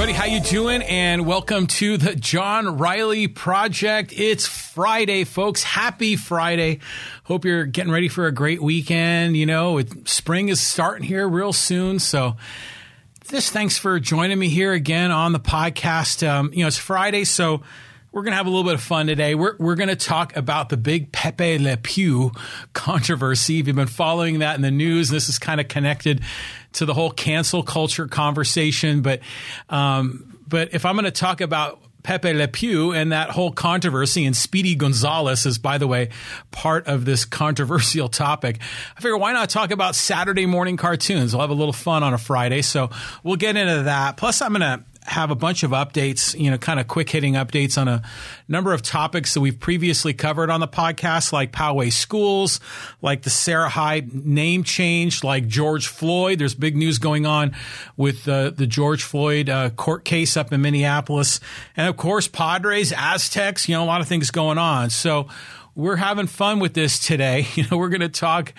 everybody. 0.00 0.18
How 0.18 0.34
you 0.34 0.40
doing? 0.40 0.80
And 0.80 1.26
welcome 1.26 1.66
to 1.66 1.98
the 1.98 2.16
John 2.16 2.78
Riley 2.78 3.28
Project. 3.28 4.14
It's 4.16 4.46
Friday, 4.46 5.24
folks. 5.24 5.62
Happy 5.62 6.16
Friday. 6.16 6.78
Hope 7.24 7.44
you're 7.44 7.66
getting 7.66 7.92
ready 7.92 8.08
for 8.08 8.26
a 8.26 8.32
great 8.32 8.62
weekend. 8.62 9.36
You 9.36 9.44
know, 9.44 9.76
it, 9.76 10.08
spring 10.08 10.48
is 10.48 10.58
starting 10.58 11.06
here 11.06 11.28
real 11.28 11.52
soon. 11.52 11.98
So 11.98 12.38
just 13.28 13.52
thanks 13.52 13.76
for 13.76 14.00
joining 14.00 14.38
me 14.38 14.48
here 14.48 14.72
again 14.72 15.10
on 15.10 15.32
the 15.32 15.38
podcast. 15.38 16.26
Um, 16.26 16.50
you 16.54 16.60
know, 16.60 16.68
it's 16.68 16.78
Friday, 16.78 17.24
so 17.24 17.60
we're 18.12 18.22
going 18.22 18.32
to 18.32 18.36
have 18.36 18.46
a 18.46 18.50
little 18.50 18.64
bit 18.64 18.74
of 18.74 18.82
fun 18.82 19.06
today. 19.06 19.34
We're, 19.34 19.56
we're 19.58 19.76
going 19.76 19.88
to 19.88 19.96
talk 19.96 20.36
about 20.36 20.68
the 20.68 20.76
big 20.76 21.12
Pepe 21.12 21.58
Le 21.58 21.76
Pew 21.76 22.32
controversy. 22.72 23.60
If 23.60 23.66
you've 23.66 23.76
been 23.76 23.86
following 23.86 24.40
that 24.40 24.56
in 24.56 24.62
the 24.62 24.70
news, 24.70 25.10
this 25.10 25.28
is 25.28 25.38
kind 25.38 25.60
of 25.60 25.68
connected 25.68 26.20
to 26.72 26.86
the 26.86 26.94
whole 26.94 27.10
cancel 27.10 27.62
culture 27.62 28.08
conversation. 28.08 29.02
But, 29.02 29.20
um, 29.68 30.38
but 30.46 30.74
if 30.74 30.84
I'm 30.84 30.94
going 30.94 31.04
to 31.04 31.12
talk 31.12 31.40
about 31.40 31.80
Pepe 32.02 32.32
Le 32.32 32.48
Pew 32.48 32.92
and 32.92 33.12
that 33.12 33.30
whole 33.30 33.52
controversy, 33.52 34.24
and 34.24 34.36
Speedy 34.36 34.74
Gonzalez 34.74 35.46
is, 35.46 35.58
by 35.58 35.78
the 35.78 35.86
way, 35.86 36.08
part 36.50 36.86
of 36.86 37.04
this 37.04 37.24
controversial 37.24 38.08
topic. 38.08 38.58
I 38.96 39.00
figure 39.00 39.18
why 39.18 39.32
not 39.32 39.50
talk 39.50 39.70
about 39.70 39.94
Saturday 39.94 40.46
morning 40.46 40.76
cartoons? 40.76 41.34
We'll 41.34 41.42
have 41.42 41.50
a 41.50 41.54
little 41.54 41.72
fun 41.72 42.02
on 42.02 42.14
a 42.14 42.18
Friday, 42.18 42.62
so 42.62 42.90
we'll 43.22 43.36
get 43.36 43.56
into 43.56 43.84
that. 43.84 44.16
Plus, 44.16 44.40
I'm 44.40 44.54
going 44.54 44.62
to 44.62 44.84
have 45.06 45.30
a 45.30 45.34
bunch 45.34 45.62
of 45.62 45.70
updates, 45.70 46.38
you 46.38 46.50
know, 46.50 46.58
kind 46.58 46.78
of 46.78 46.86
quick 46.86 47.08
hitting 47.08 47.34
updates 47.34 47.78
on 47.78 47.88
a 47.88 48.02
number 48.48 48.72
of 48.72 48.82
topics 48.82 49.34
that 49.34 49.40
we've 49.40 49.58
previously 49.58 50.12
covered 50.12 50.50
on 50.50 50.60
the 50.60 50.68
podcast, 50.68 51.32
like 51.32 51.52
Poway 51.52 51.92
schools, 51.92 52.60
like 53.00 53.22
the 53.22 53.30
Serra 53.30 53.68
High 53.68 54.02
name 54.12 54.62
change, 54.62 55.24
like 55.24 55.46
George 55.46 55.88
Floyd. 55.88 56.38
There's 56.38 56.54
big 56.54 56.76
news 56.76 56.98
going 56.98 57.26
on 57.26 57.56
with 57.96 58.28
uh, 58.28 58.50
the 58.50 58.66
George 58.66 59.02
Floyd 59.02 59.48
uh, 59.48 59.70
court 59.70 60.04
case 60.04 60.36
up 60.36 60.52
in 60.52 60.60
Minneapolis. 60.60 61.40
And 61.76 61.88
of 61.88 61.96
course, 61.96 62.28
Padres, 62.28 62.92
Aztecs, 62.92 63.68
you 63.68 63.74
know, 63.74 63.82
a 63.82 63.86
lot 63.86 64.00
of 64.00 64.08
things 64.08 64.30
going 64.30 64.58
on. 64.58 64.90
So, 64.90 65.28
we're 65.76 65.96
having 65.96 66.26
fun 66.26 66.58
with 66.58 66.74
this 66.74 66.98
today. 66.98 67.46
You 67.54 67.64
know, 67.70 67.76
we're 67.78 67.88
going 67.88 68.00
to 68.00 68.08
talk 68.08 68.54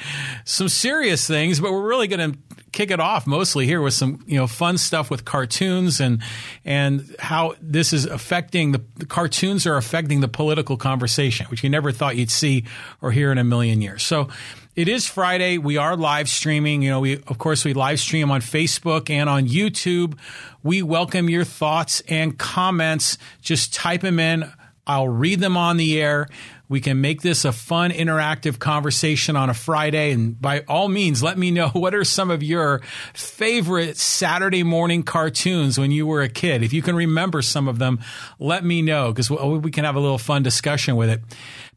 some 0.45 0.69
serious 0.69 1.25
things, 1.25 1.59
but 1.59 1.71
we're 1.71 1.87
really 1.87 2.07
going 2.07 2.33
to 2.33 2.37
kick 2.71 2.91
it 2.91 2.99
off 2.99 3.27
mostly 3.27 3.65
here 3.65 3.81
with 3.81 3.93
some 3.93 4.23
you 4.25 4.37
know 4.37 4.47
fun 4.47 4.77
stuff 4.77 5.09
with 5.09 5.25
cartoons 5.25 5.99
and 5.99 6.21
and 6.65 7.15
how 7.19 7.53
this 7.61 7.93
is 7.93 8.05
affecting 8.05 8.71
the, 8.71 8.81
the, 8.97 9.05
cartoons 9.05 9.67
are 9.67 9.77
affecting 9.77 10.21
the 10.21 10.27
political 10.27 10.77
conversation, 10.77 11.45
which 11.47 11.63
you 11.63 11.69
never 11.69 11.91
thought 11.91 12.15
you'd 12.15 12.31
see 12.31 12.63
or 13.01 13.11
hear 13.11 13.31
in 13.31 13.37
a 13.37 13.43
million 13.43 13.81
years. 13.81 14.03
So. 14.03 14.29
It 14.73 14.87
is 14.87 15.05
Friday. 15.05 15.57
We 15.57 15.75
are 15.75 15.97
live 15.97 16.29
streaming. 16.29 16.81
You 16.81 16.91
know, 16.91 17.01
we 17.01 17.15
of 17.15 17.37
course 17.37 17.65
we 17.65 17.73
live 17.73 17.99
stream 17.99 18.31
on 18.31 18.39
Facebook 18.39 19.09
and 19.09 19.29
on 19.29 19.45
YouTube. 19.45 20.17
We 20.63 20.81
welcome 20.81 21.29
your 21.29 21.43
thoughts 21.43 22.01
and 22.07 22.37
comments. 22.39 23.17
Just 23.41 23.73
type 23.73 23.99
them 23.99 24.17
in. 24.17 24.49
I'll 24.87 25.09
read 25.09 25.41
them 25.41 25.57
on 25.57 25.75
the 25.75 26.01
air. 26.01 26.29
We 26.71 26.79
can 26.79 27.01
make 27.01 27.21
this 27.21 27.43
a 27.43 27.51
fun, 27.51 27.91
interactive 27.91 28.57
conversation 28.57 29.35
on 29.35 29.49
a 29.49 29.53
Friday. 29.53 30.13
And 30.13 30.39
by 30.39 30.61
all 30.69 30.87
means, 30.87 31.21
let 31.21 31.37
me 31.37 31.51
know 31.51 31.67
what 31.73 31.93
are 31.93 32.05
some 32.05 32.31
of 32.31 32.41
your 32.41 32.79
favorite 33.13 33.97
Saturday 33.97 34.63
morning 34.63 35.03
cartoons 35.03 35.77
when 35.77 35.91
you 35.91 36.07
were 36.07 36.21
a 36.21 36.29
kid. 36.29 36.63
If 36.63 36.71
you 36.71 36.81
can 36.81 36.95
remember 36.95 37.41
some 37.41 37.67
of 37.67 37.77
them, 37.77 37.99
let 38.39 38.63
me 38.63 38.81
know 38.81 39.11
because 39.11 39.29
we 39.29 39.69
can 39.69 39.83
have 39.83 39.97
a 39.97 39.99
little 39.99 40.17
fun 40.17 40.43
discussion 40.43 40.95
with 40.95 41.09
it. 41.09 41.19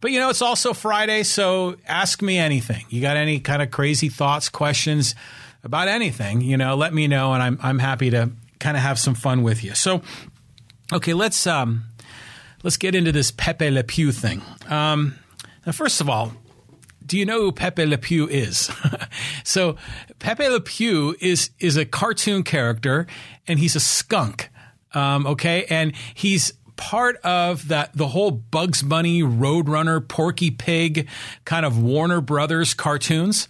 But 0.00 0.12
you 0.12 0.20
know, 0.20 0.31
it's 0.31 0.42
also 0.42 0.72
Friday, 0.72 1.25
so 1.25 1.75
ask 1.89 2.22
me 2.22 2.39
anything. 2.39 2.84
You 2.89 3.03
got 3.03 3.17
any 3.17 3.41
kind 3.41 3.62
of 3.62 3.72
crazy 3.72 4.09
thoughts, 4.09 4.48
questions 4.48 5.17
about 5.65 5.89
anything, 5.89 6.41
you 6.41 6.56
know, 6.56 6.77
let 6.77 6.95
me 6.95 7.09
know 7.09 7.33
and 7.33 7.42
I'm, 7.42 7.59
I'm 7.61 7.81
happy 7.81 8.11
to 8.11 8.31
kind 8.61 8.77
of 8.77 8.84
have 8.84 9.00
some 9.00 9.17
fun 9.17 9.42
with 9.42 9.65
you. 9.65 9.75
So, 9.75 10.03
okay, 10.92 11.15
let's, 11.15 11.48
um, 11.48 11.87
let's 12.64 12.76
get 12.76 12.97
into 12.97 13.12
this 13.12 13.30
Pepe 13.30 13.70
Le 13.70 13.84
Pew 13.84 14.10
thing. 14.10 14.42
Um, 14.69 15.14
now, 15.64 15.70
first 15.72 16.00
of 16.00 16.10
all, 16.10 16.32
do 17.06 17.16
you 17.19 17.25
know 17.25 17.41
who 17.42 17.52
Pepe 17.52 17.86
Le 17.86 17.98
Pew 17.98 18.26
is? 18.26 18.70
so, 19.44 19.76
Pepe 20.19 20.48
Le 20.48 20.60
Pew 20.60 21.14
is 21.20 21.50
is 21.60 21.76
a 21.76 21.84
cartoon 21.84 22.42
character, 22.42 23.06
and 23.47 23.60
he's 23.60 23.76
a 23.76 23.80
skunk. 23.80 24.50
Um, 24.92 25.26
okay, 25.26 25.66
and 25.66 25.94
he's 26.14 26.53
part 26.76 27.16
of 27.19 27.69
that 27.69 27.92
the 27.94 28.08
whole 28.08 28.30
Bugs 28.30 28.82
Bunny, 28.82 29.22
Roadrunner, 29.22 30.06
Porky 30.06 30.50
Pig 30.50 31.08
kind 31.44 31.66
of 31.66 31.80
Warner 31.80 32.20
Brothers 32.20 32.74
cartoons, 32.74 33.48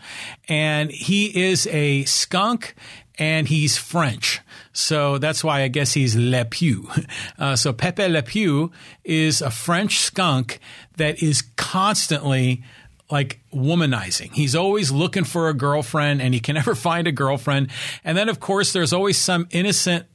and 0.48 0.90
he 0.90 1.46
is 1.48 1.66
a 1.68 2.04
skunk 2.04 2.74
and 3.18 3.48
he's 3.48 3.76
French. 3.76 4.40
So 4.72 5.18
that's 5.18 5.44
why 5.44 5.62
I 5.62 5.68
guess 5.68 5.92
he's 5.92 6.16
Le 6.16 6.44
Pew. 6.44 6.88
Uh, 7.36 7.56
so 7.56 7.72
Pepe 7.72 8.06
Le 8.06 8.22
Pew 8.22 8.70
is 9.02 9.42
a 9.42 9.50
French 9.50 9.98
skunk 9.98 10.60
that 10.96 11.22
is 11.22 11.42
constantly 11.56 12.62
like 13.10 13.40
womanizing. 13.52 14.32
He's 14.32 14.54
always 14.54 14.90
looking 14.92 15.24
for 15.24 15.48
a 15.48 15.54
girlfriend 15.54 16.22
and 16.22 16.32
he 16.32 16.40
can 16.40 16.54
never 16.54 16.74
find 16.74 17.06
a 17.06 17.12
girlfriend. 17.12 17.70
And 18.04 18.16
then, 18.16 18.28
of 18.28 18.40
course, 18.40 18.72
there's 18.72 18.92
always 18.92 19.18
some 19.18 19.48
innocent 19.50 20.06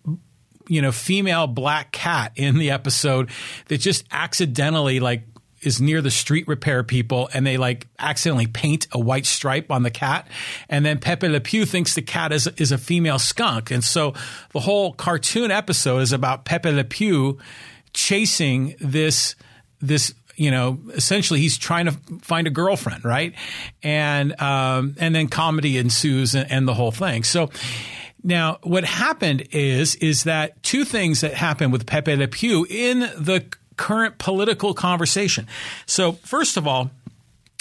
you 0.70 0.84
know, 0.84 0.92
female 0.92 1.48
black 1.48 1.92
cat 1.92 2.32
in 2.36 2.60
the 2.60 2.70
episode 2.70 3.30
that 3.70 3.80
just 3.80 4.06
accidentally 4.12 5.00
like 5.00 5.29
is 5.62 5.82
near 5.82 6.02
the 6.02 6.12
street 6.12 6.48
repair 6.48 6.84
people 6.84 7.30
and 7.34 7.46
they 7.46 7.58
like 7.58 7.88
accidentally 7.98 8.48
paint 8.48 8.88
a 8.92 9.00
white 9.00 9.26
stripe 9.26 9.72
on 9.72 9.84
the 9.84 9.92
cat. 9.92 10.28
And 10.70 10.86
then 10.86 11.00
Pepe 11.00 11.28
Le 11.28 11.40
Pew 11.40 11.66
thinks 11.66 11.96
the 11.96 12.02
cat 12.02 12.32
is, 12.32 12.48
is 12.58 12.72
a 12.72 12.78
female 12.78 13.20
skunk. 13.20 13.72
And 13.72 13.84
so 13.84 14.14
the 14.54 14.60
whole 14.60 14.94
cartoon 14.94 15.52
episode 15.52 16.00
is 16.00 16.14
about 16.14 16.46
Pepe 16.46 16.72
Le 16.72 16.84
Pew 16.84 17.38
chasing 17.94 18.76
this, 18.80 19.36
this 19.82 20.14
you 20.36 20.52
know, 20.52 20.80
essentially 20.94 21.42
he's 21.42 21.58
trying 21.58 21.86
to 21.86 21.92
find 22.22 22.48
a 22.48 22.50
girlfriend, 22.50 23.04
right? 23.04 23.34
And 23.84 24.40
um, 24.42 24.96
and 24.98 25.14
then 25.14 25.28
comedy 25.28 25.78
ensues 25.78 26.34
and, 26.34 26.50
and, 26.50 26.66
the 26.66 26.74
whole 26.74 26.92
thing. 26.92 27.24
So 27.24 27.50
now, 28.24 28.60
what 28.64 28.86
happened 28.86 29.48
is 29.52 29.96
is 29.96 30.24
that 30.24 30.62
two 30.64 30.86
things 30.86 31.22
that 31.22 31.34
happened 31.34 31.72
with 31.72 31.86
Pepe 31.86 32.16
Le 32.16 32.28
Pew 32.28 32.66
in 32.70 33.00
the 33.00 33.46
current 33.80 34.18
political 34.18 34.74
conversation. 34.74 35.48
So, 35.86 36.12
first 36.12 36.58
of 36.58 36.68
all, 36.68 36.92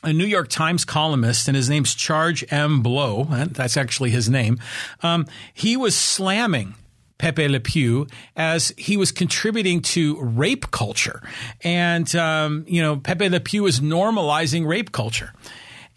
a 0.02 0.12
New 0.12 0.26
York 0.26 0.48
Times 0.48 0.84
columnist, 0.84 1.46
and 1.46 1.56
his 1.56 1.70
name's 1.70 1.94
Charles 1.94 2.42
M. 2.50 2.82
Blow. 2.82 3.24
That's 3.24 3.76
actually 3.76 4.10
his 4.10 4.28
name. 4.28 4.58
Um, 5.00 5.26
he 5.54 5.76
was 5.76 5.96
slamming 5.96 6.74
Pepe 7.18 7.46
Le 7.46 7.60
Pew 7.60 8.08
as 8.36 8.74
he 8.76 8.96
was 8.96 9.12
contributing 9.12 9.80
to 9.80 10.20
rape 10.20 10.72
culture. 10.72 11.22
And, 11.62 12.12
um, 12.16 12.64
you 12.66 12.82
know, 12.82 12.96
Pepe 12.96 13.28
Le 13.28 13.40
Pew 13.40 13.66
is 13.66 13.80
normalizing 13.80 14.66
rape 14.66 14.90
culture. 14.90 15.32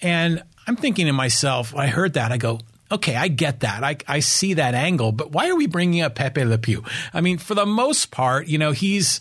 And 0.01 0.43
I'm 0.67 0.75
thinking 0.75 1.07
to 1.07 1.13
myself, 1.13 1.75
I 1.75 1.87
heard 1.87 2.13
that, 2.13 2.31
I 2.31 2.37
go, 2.37 2.59
okay, 2.91 3.15
I 3.15 3.27
get 3.27 3.61
that. 3.61 3.83
I, 3.83 3.97
I 4.07 4.19
see 4.19 4.53
that 4.55 4.75
angle, 4.75 5.11
but 5.11 5.31
why 5.31 5.49
are 5.49 5.55
we 5.55 5.65
bringing 5.65 6.01
up 6.01 6.13
Pepe 6.13 6.43
Le 6.43 6.57
Pew? 6.59 6.83
I 7.11 7.21
mean, 7.21 7.39
for 7.39 7.55
the 7.55 7.65
most 7.65 8.11
part, 8.11 8.47
you 8.47 8.57
know, 8.57 8.71
he's 8.71 9.19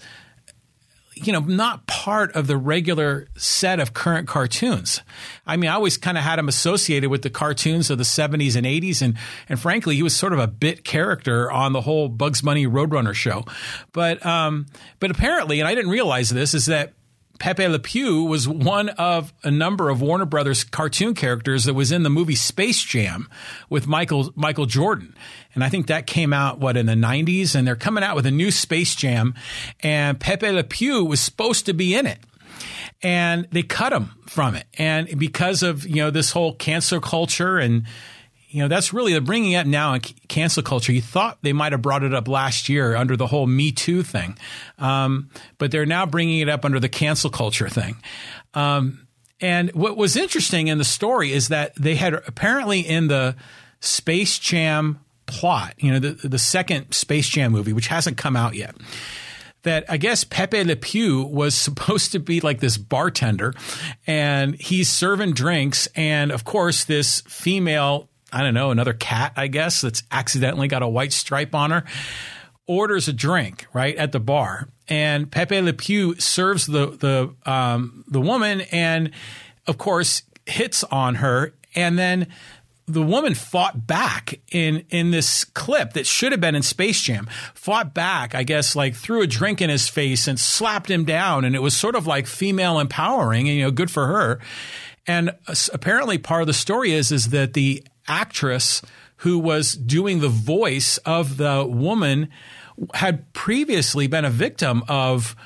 you 1.26 1.32
know, 1.32 1.40
not 1.40 1.86
part 1.86 2.32
of 2.32 2.46
the 2.46 2.56
regular 2.56 3.28
set 3.36 3.80
of 3.80 3.92
current 3.92 4.28
cartoons. 4.28 5.02
I 5.46 5.56
mean, 5.56 5.70
I 5.70 5.74
always 5.74 5.96
kind 5.96 6.16
of 6.16 6.24
had 6.24 6.38
him 6.38 6.48
associated 6.48 7.10
with 7.10 7.22
the 7.22 7.30
cartoons 7.30 7.90
of 7.90 7.98
the 7.98 8.04
70s 8.04 8.56
and 8.56 8.66
80s. 8.66 9.02
And, 9.02 9.16
and 9.48 9.58
frankly, 9.58 9.96
he 9.96 10.02
was 10.02 10.14
sort 10.14 10.32
of 10.32 10.38
a 10.38 10.46
bit 10.46 10.84
character 10.84 11.50
on 11.50 11.72
the 11.72 11.80
whole 11.80 12.08
Bugs 12.08 12.42
Bunny 12.42 12.66
Roadrunner 12.66 13.14
show. 13.14 13.44
But, 13.92 14.24
um, 14.24 14.66
but 14.98 15.10
apparently, 15.10 15.60
and 15.60 15.68
I 15.68 15.74
didn't 15.74 15.90
realize 15.90 16.30
this, 16.30 16.54
is 16.54 16.66
that 16.66 16.94
Pepe 17.40 17.66
Le 17.66 17.78
Pew 17.78 18.24
was 18.24 18.46
one 18.46 18.90
of 18.90 19.32
a 19.42 19.50
number 19.50 19.88
of 19.88 20.02
Warner 20.02 20.26
Brothers 20.26 20.62
cartoon 20.62 21.14
characters 21.14 21.64
that 21.64 21.72
was 21.72 21.90
in 21.90 22.02
the 22.02 22.10
movie 22.10 22.34
Space 22.34 22.84
Jam 22.84 23.28
with 23.70 23.86
Michael 23.86 24.30
Michael 24.36 24.66
Jordan. 24.66 25.16
And 25.54 25.64
I 25.64 25.68
think 25.68 25.88
that 25.88 26.06
came 26.06 26.32
out 26.32 26.58
what 26.58 26.76
in 26.76 26.86
the 26.86 26.94
90s 26.94 27.54
and 27.54 27.66
they're 27.66 27.76
coming 27.76 28.04
out 28.04 28.16
with 28.16 28.26
a 28.26 28.30
new 28.30 28.50
Space 28.50 28.94
Jam 28.94 29.34
and 29.80 30.18
Pepe 30.18 30.50
Le 30.50 30.64
Pew 30.64 31.04
was 31.04 31.20
supposed 31.20 31.66
to 31.66 31.74
be 31.74 31.94
in 31.94 32.06
it 32.06 32.18
and 33.02 33.48
they 33.50 33.62
cut 33.62 33.92
him 33.92 34.10
from 34.26 34.54
it. 34.54 34.66
And 34.78 35.18
because 35.18 35.62
of, 35.62 35.86
you 35.86 35.96
know, 35.96 36.10
this 36.10 36.30
whole 36.32 36.54
cancer 36.54 37.00
culture 37.00 37.58
and 37.58 37.84
you 38.52 38.62
know, 38.62 38.68
that's 38.68 38.92
really 38.92 39.12
they're 39.12 39.20
bringing 39.20 39.52
it 39.52 39.66
now 39.68 39.94
in 39.94 40.00
cancel 40.00 40.64
culture. 40.64 40.92
You 40.92 41.00
thought 41.00 41.38
they 41.42 41.52
might 41.52 41.70
have 41.70 41.82
brought 41.82 42.02
it 42.02 42.12
up 42.12 42.26
last 42.26 42.68
year 42.68 42.96
under 42.96 43.16
the 43.16 43.28
whole 43.28 43.46
Me 43.46 43.70
Too 43.70 44.02
thing, 44.02 44.36
um, 44.78 45.30
but 45.58 45.70
they're 45.70 45.86
now 45.86 46.04
bringing 46.04 46.40
it 46.40 46.48
up 46.48 46.64
under 46.64 46.80
the 46.80 46.88
cancel 46.88 47.30
culture 47.30 47.68
thing. 47.68 48.02
Um, 48.52 49.06
and 49.40 49.70
what 49.72 49.96
was 49.96 50.16
interesting 50.16 50.66
in 50.66 50.78
the 50.78 50.84
story 50.84 51.32
is 51.32 51.46
that 51.48 51.76
they 51.76 51.94
had 51.94 52.12
apparently 52.12 52.80
in 52.80 53.06
the 53.06 53.36
Space 53.78 54.36
Jam 54.36 54.98
plot, 55.30 55.74
you 55.78 55.92
know, 55.92 55.98
the, 55.98 56.28
the 56.28 56.38
second 56.38 56.92
Space 56.92 57.28
Jam 57.28 57.52
movie, 57.52 57.72
which 57.72 57.88
hasn't 57.88 58.16
come 58.16 58.36
out 58.36 58.54
yet 58.54 58.74
that 59.62 59.84
I 59.90 59.98
guess 59.98 60.24
Pepe 60.24 60.64
Le 60.64 60.76
Pew 60.76 61.22
was 61.22 61.54
supposed 61.56 62.12
to 62.12 62.18
be 62.18 62.40
like 62.40 62.60
this 62.60 62.76
bartender 62.76 63.54
and 64.06 64.54
he's 64.60 64.90
serving 64.90 65.32
drinks. 65.32 65.86
And 65.94 66.32
of 66.32 66.44
course, 66.44 66.84
this 66.84 67.20
female 67.22 68.08
I 68.32 68.42
don't 68.42 68.54
know, 68.54 68.70
another 68.70 68.92
cat, 68.92 69.32
I 69.36 69.48
guess, 69.48 69.80
that's 69.80 70.04
accidentally 70.12 70.68
got 70.68 70.82
a 70.84 70.88
white 70.88 71.12
stripe 71.12 71.52
on 71.52 71.72
her 71.72 71.84
orders 72.70 73.08
a 73.08 73.12
drink 73.12 73.66
right 73.72 73.96
at 73.96 74.12
the 74.12 74.20
bar, 74.20 74.68
and 74.86 75.28
Pepe 75.28 75.60
Le 75.60 75.72
Pew 75.72 76.14
serves 76.20 76.66
the 76.66 76.86
the 76.86 77.34
um, 77.50 78.04
the 78.06 78.20
woman, 78.20 78.60
and 78.70 79.10
of 79.66 79.76
course 79.76 80.22
hits 80.46 80.84
on 80.84 81.16
her, 81.16 81.52
and 81.74 81.98
then 81.98 82.28
the 82.92 83.02
woman 83.02 83.34
fought 83.34 83.86
back 83.86 84.40
in 84.50 84.84
in 84.90 85.10
this 85.10 85.44
clip 85.44 85.92
that 85.94 86.06
should 86.06 86.32
have 86.32 86.40
been 86.40 86.54
in 86.54 86.62
Space 86.62 87.00
Jam. 87.02 87.28
Fought 87.54 87.94
back, 87.94 88.34
I 88.34 88.42
guess, 88.42 88.76
like 88.76 88.94
threw 88.94 89.22
a 89.22 89.26
drink 89.26 89.60
in 89.60 89.70
his 89.70 89.88
face 89.88 90.26
and 90.26 90.38
slapped 90.38 90.90
him 90.90 91.04
down, 91.04 91.44
and 91.44 91.54
it 91.54 91.62
was 91.62 91.76
sort 91.76 91.94
of 91.94 92.06
like 92.06 92.26
female 92.26 92.78
empowering, 92.78 93.48
and 93.48 93.56
you 93.56 93.64
know, 93.64 93.70
good 93.70 93.90
for 93.90 94.06
her. 94.06 94.40
And 95.06 95.30
uh, 95.46 95.54
apparently, 95.72 96.18
part 96.18 96.42
of 96.42 96.46
the 96.46 96.52
story 96.52 96.92
is 96.92 97.10
is 97.10 97.30
that 97.30 97.54
the 97.54 97.84
actress 98.06 98.82
who 99.16 99.38
was 99.38 99.74
doing 99.74 100.20
the 100.20 100.28
voice 100.28 100.96
of 100.98 101.36
the 101.36 101.66
woman 101.68 102.28
had 102.94 103.30
previously 103.32 104.06
been 104.06 104.24
a 104.24 104.30
victim 104.30 104.82
of 104.88 105.36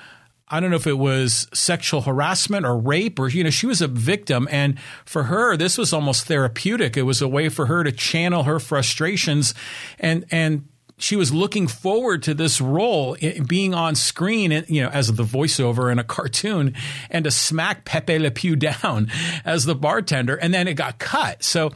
I 0.49 0.61
don't 0.61 0.70
know 0.70 0.76
if 0.76 0.87
it 0.87 0.99
was 0.99 1.49
sexual 1.55 2.02
harassment 2.02 2.67
or 2.67 2.76
rape 2.79 3.19
or, 3.19 3.29
you 3.29 3.44
know, 3.44 3.50
she 3.50 3.67
was 3.67 3.81
a 3.81 3.88
victim. 3.88 4.46
And 4.50 4.79
for 5.05 5.25
her, 5.25 5.56
this 5.56 5.79
was 5.79 5.93
almost 5.93 6.26
therapeutic. 6.26 6.96
It 6.96 7.02
was 7.02 7.23
a 7.23 7.29
way 7.29 7.49
for 7.49 7.67
her 7.67 7.82
to 7.82 7.93
channel 7.93 8.43
her 8.43 8.61
frustrations 8.61 9.55
and, 9.99 10.25
and, 10.31 10.69
she 10.96 11.17
was 11.17 11.32
looking 11.32 11.67
forward 11.67 12.23
to 12.23 12.35
this 12.35 12.61
role 12.61 13.17
being 13.46 13.75
on 13.75 13.94
screen, 13.94 14.64
you 14.69 14.82
know, 14.82 14.88
as 14.88 15.12
the 15.12 15.25
voiceover 15.25 15.91
in 15.91 15.99
a 15.99 16.05
cartoon, 16.05 16.75
and 17.11 17.25
to 17.25 17.31
smack 17.31 17.85
Pepe 17.85 18.19
Le 18.19 18.31
Pew 18.31 18.56
down 18.82 19.11
as 19.44 19.64
the 19.64 19.75
bartender, 19.75 20.37
and 20.37 20.55
then 20.55 20.69
it 20.69 20.75
got 20.75 20.99
cut. 20.99 21.43
So 21.43 21.73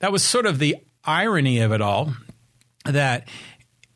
that 0.00 0.12
was 0.12 0.22
sort 0.22 0.46
of 0.46 0.58
the 0.58 0.76
irony 1.04 1.60
of 1.60 1.72
it 1.72 1.80
all. 1.80 2.14
That 2.84 3.28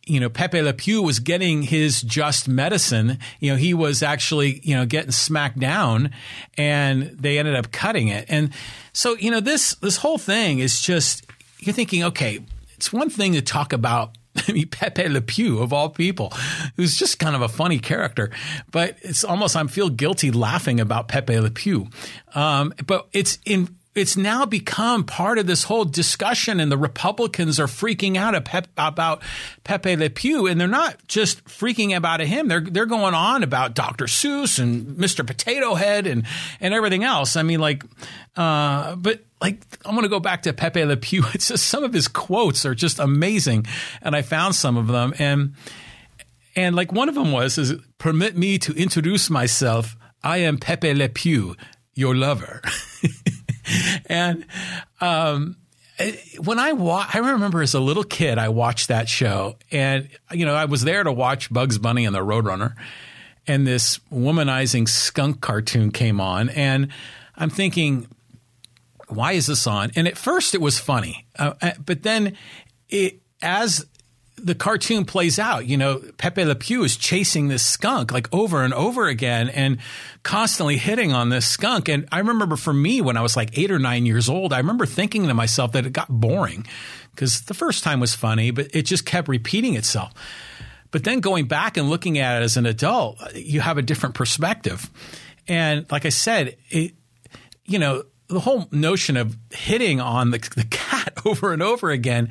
you 0.06 0.20
know, 0.20 0.28
Pepe 0.28 0.62
Le 0.62 0.72
Pew 0.72 1.02
was 1.02 1.18
getting 1.18 1.62
his 1.62 2.00
just 2.00 2.46
medicine. 2.46 3.18
You 3.40 3.52
know, 3.52 3.56
he 3.56 3.74
was 3.74 4.02
actually, 4.02 4.60
you 4.62 4.76
know, 4.76 4.86
getting 4.86 5.10
smacked 5.10 5.58
down 5.58 6.12
and 6.56 7.02
they 7.18 7.38
ended 7.38 7.56
up 7.56 7.72
cutting 7.72 8.08
it. 8.08 8.24
And 8.28 8.50
so, 8.92 9.16
you 9.16 9.32
know, 9.32 9.40
this, 9.40 9.74
this 9.76 9.96
whole 9.96 10.18
thing 10.18 10.60
is 10.60 10.80
just, 10.80 11.26
you're 11.58 11.74
thinking, 11.74 12.04
okay, 12.04 12.38
it's 12.76 12.92
one 12.92 13.10
thing 13.10 13.32
to 13.32 13.42
talk 13.42 13.72
about 13.72 14.16
I 14.48 14.52
mean, 14.52 14.68
Pepe 14.68 15.08
Le 15.08 15.20
Pew 15.20 15.60
of 15.60 15.72
all 15.72 15.88
people, 15.88 16.32
who's 16.76 16.96
just 16.96 17.18
kind 17.18 17.34
of 17.34 17.42
a 17.42 17.48
funny 17.48 17.78
character, 17.78 18.30
but 18.70 18.96
it's 19.02 19.24
almost 19.24 19.56
I 19.56 19.66
feel 19.66 19.88
guilty 19.88 20.30
laughing 20.30 20.80
about 20.80 21.08
Pepe 21.08 21.38
Le 21.38 21.50
Pew. 21.50 21.88
Um, 22.34 22.74
but 22.86 23.08
it's 23.12 23.38
in 23.44 23.75
it's 23.96 24.16
now 24.16 24.44
become 24.44 25.04
part 25.04 25.38
of 25.38 25.46
this 25.46 25.64
whole 25.64 25.86
discussion, 25.86 26.60
and 26.60 26.70
the 26.70 26.76
Republicans 26.76 27.58
are 27.58 27.66
freaking 27.66 28.16
out 28.16 28.34
about 28.76 29.22
Pepe 29.64 29.96
Le 29.96 30.10
Pew, 30.10 30.46
and 30.46 30.60
they're 30.60 30.68
not 30.68 30.96
just 31.08 31.42
freaking 31.46 31.96
about 31.96 32.20
him; 32.20 32.48
they're 32.48 32.60
they're 32.60 32.86
going 32.86 33.14
on 33.14 33.42
about 33.42 33.74
Dr. 33.74 34.04
Seuss 34.04 34.58
and 34.58 34.98
Mr. 34.98 35.26
Potato 35.26 35.74
Head 35.74 36.06
and 36.06 36.24
and 36.60 36.74
everything 36.74 37.04
else. 37.04 37.36
I 37.36 37.42
mean, 37.42 37.58
like, 37.58 37.84
uh, 38.36 38.96
but 38.96 39.24
like 39.40 39.62
I'm 39.84 39.92
going 39.92 40.02
to 40.02 40.10
go 40.10 40.20
back 40.20 40.42
to 40.42 40.52
Pepe 40.52 40.84
Le 40.84 40.96
Pew. 40.96 41.24
It's 41.34 41.48
just 41.48 41.66
some 41.66 41.82
of 41.82 41.94
his 41.94 42.06
quotes 42.06 42.66
are 42.66 42.74
just 42.74 42.98
amazing, 42.98 43.66
and 44.02 44.14
I 44.14 44.20
found 44.20 44.54
some 44.54 44.76
of 44.76 44.88
them, 44.88 45.14
and 45.18 45.54
and 46.54 46.76
like 46.76 46.92
one 46.92 47.08
of 47.08 47.14
them 47.14 47.32
was, 47.32 47.56
"Is 47.56 47.72
permit 47.96 48.36
me 48.36 48.58
to 48.58 48.74
introduce 48.74 49.30
myself. 49.30 49.96
I 50.22 50.38
am 50.38 50.58
Pepe 50.58 50.92
Le 50.92 51.08
Pew, 51.08 51.56
your 51.94 52.14
lover." 52.14 52.60
and 54.06 54.46
um, 55.00 55.56
when 56.38 56.58
I 56.58 56.72
wa- 56.72 57.06
I 57.12 57.18
remember 57.18 57.62
as 57.62 57.74
a 57.74 57.80
little 57.80 58.04
kid, 58.04 58.38
I 58.38 58.48
watched 58.48 58.88
that 58.88 59.08
show, 59.08 59.56
and 59.70 60.08
you 60.32 60.44
know, 60.44 60.54
I 60.54 60.66
was 60.66 60.82
there 60.82 61.02
to 61.02 61.12
watch 61.12 61.52
Bugs 61.52 61.78
Bunny 61.78 62.04
and 62.04 62.14
the 62.14 62.20
Roadrunner, 62.20 62.74
and 63.46 63.66
this 63.66 63.98
womanizing 64.12 64.88
skunk 64.88 65.40
cartoon 65.40 65.90
came 65.90 66.20
on, 66.20 66.48
and 66.50 66.88
I'm 67.34 67.50
thinking, 67.50 68.08
why 69.08 69.32
is 69.32 69.46
this 69.46 69.66
on? 69.66 69.90
And 69.96 70.06
at 70.06 70.18
first, 70.18 70.54
it 70.54 70.60
was 70.60 70.78
funny, 70.78 71.26
uh, 71.38 71.54
uh 71.62 71.72
but 71.84 72.02
then 72.02 72.36
it 72.88 73.20
as 73.42 73.86
the 74.36 74.54
cartoon 74.54 75.04
plays 75.04 75.38
out. 75.38 75.66
You 75.66 75.76
know, 75.76 76.02
Pepe 76.18 76.44
Le 76.44 76.54
Pew 76.54 76.84
is 76.84 76.96
chasing 76.96 77.48
this 77.48 77.64
skunk 77.64 78.12
like 78.12 78.32
over 78.34 78.62
and 78.62 78.74
over 78.74 79.06
again 79.06 79.48
and 79.48 79.78
constantly 80.22 80.76
hitting 80.76 81.12
on 81.12 81.30
this 81.30 81.46
skunk. 81.46 81.88
And 81.88 82.06
I 82.12 82.18
remember 82.18 82.56
for 82.56 82.72
me, 82.72 83.00
when 83.00 83.16
I 83.16 83.22
was 83.22 83.36
like 83.36 83.56
eight 83.58 83.70
or 83.70 83.78
nine 83.78 84.06
years 84.06 84.28
old, 84.28 84.52
I 84.52 84.58
remember 84.58 84.86
thinking 84.86 85.26
to 85.26 85.34
myself 85.34 85.72
that 85.72 85.86
it 85.86 85.92
got 85.92 86.08
boring 86.08 86.66
because 87.12 87.42
the 87.42 87.54
first 87.54 87.82
time 87.82 87.98
was 87.98 88.14
funny, 88.14 88.50
but 88.50 88.74
it 88.74 88.82
just 88.82 89.06
kept 89.06 89.28
repeating 89.28 89.74
itself. 89.74 90.12
But 90.90 91.04
then 91.04 91.20
going 91.20 91.46
back 91.46 91.76
and 91.76 91.90
looking 91.90 92.18
at 92.18 92.40
it 92.40 92.44
as 92.44 92.56
an 92.56 92.66
adult, 92.66 93.18
you 93.34 93.60
have 93.60 93.78
a 93.78 93.82
different 93.82 94.14
perspective. 94.14 94.88
And 95.48 95.90
like 95.90 96.04
I 96.04 96.10
said, 96.10 96.56
it, 96.70 96.92
you 97.64 97.78
know, 97.78 98.04
the 98.28 98.40
whole 98.40 98.66
notion 98.70 99.16
of 99.16 99.36
hitting 99.50 100.00
on 100.00 100.30
the, 100.30 100.38
the 100.56 100.66
cat 100.68 101.14
over 101.24 101.52
and 101.52 101.62
over 101.62 101.90
again 101.90 102.30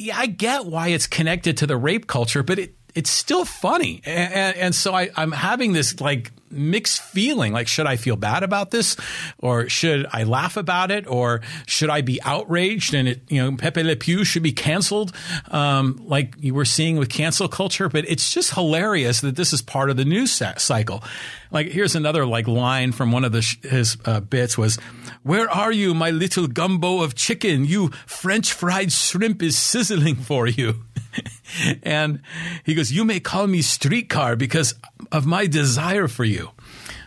yeah, 0.00 0.18
I 0.18 0.26
get 0.26 0.66
why 0.66 0.88
it's 0.88 1.06
connected 1.06 1.58
to 1.58 1.66
the 1.66 1.76
rape 1.76 2.06
culture, 2.06 2.42
but 2.42 2.58
it 2.58 2.74
it's 2.94 3.10
still 3.10 3.44
funny. 3.44 4.02
And, 4.04 4.56
and 4.56 4.74
so 4.74 4.94
I, 4.94 5.10
I'm 5.16 5.30
having 5.30 5.72
this 5.72 6.00
like 6.00 6.32
mixed 6.50 7.00
feeling. 7.00 7.52
Like, 7.52 7.68
should 7.68 7.86
I 7.86 7.96
feel 7.96 8.16
bad 8.16 8.42
about 8.42 8.72
this 8.72 8.96
or 9.38 9.68
should 9.68 10.06
I 10.12 10.24
laugh 10.24 10.56
about 10.56 10.90
it 10.90 11.06
or 11.06 11.40
should 11.66 11.90
I 11.90 12.00
be 12.00 12.20
outraged 12.22 12.94
and 12.94 13.06
it, 13.06 13.22
you 13.28 13.42
know, 13.42 13.56
Pepe 13.56 13.82
Le 13.82 13.94
Pew 13.96 14.24
should 14.24 14.42
be 14.42 14.52
canceled? 14.52 15.12
Um, 15.48 16.02
like 16.04 16.34
you 16.38 16.54
were 16.54 16.64
seeing 16.64 16.96
with 16.96 17.08
cancel 17.08 17.46
culture, 17.46 17.88
but 17.88 18.04
it's 18.08 18.32
just 18.32 18.54
hilarious 18.54 19.20
that 19.20 19.36
this 19.36 19.52
is 19.52 19.62
part 19.62 19.90
of 19.90 19.96
the 19.96 20.04
news 20.04 20.32
cycle. 20.56 21.04
Like, 21.50 21.68
here's 21.68 21.94
another 21.94 22.24
like 22.26 22.46
line 22.46 22.92
from 22.92 23.12
one 23.12 23.24
of 23.24 23.32
the 23.32 23.42
sh- 23.42 23.62
his 23.62 23.96
uh, 24.04 24.20
bits 24.20 24.56
was, 24.56 24.76
"Where 25.22 25.50
are 25.50 25.72
you, 25.72 25.94
my 25.94 26.10
little 26.10 26.46
gumbo 26.46 27.02
of 27.02 27.14
chicken? 27.14 27.64
You 27.64 27.88
French 28.06 28.52
fried 28.52 28.92
shrimp 28.92 29.42
is 29.42 29.58
sizzling 29.58 30.16
for 30.16 30.46
you." 30.46 30.84
and 31.82 32.22
he 32.64 32.74
goes, 32.74 32.92
"You 32.92 33.04
may 33.04 33.20
call 33.20 33.46
me 33.46 33.62
streetcar 33.62 34.36
because 34.36 34.74
of 35.10 35.26
my 35.26 35.46
desire 35.46 36.08
for 36.08 36.24
you." 36.24 36.50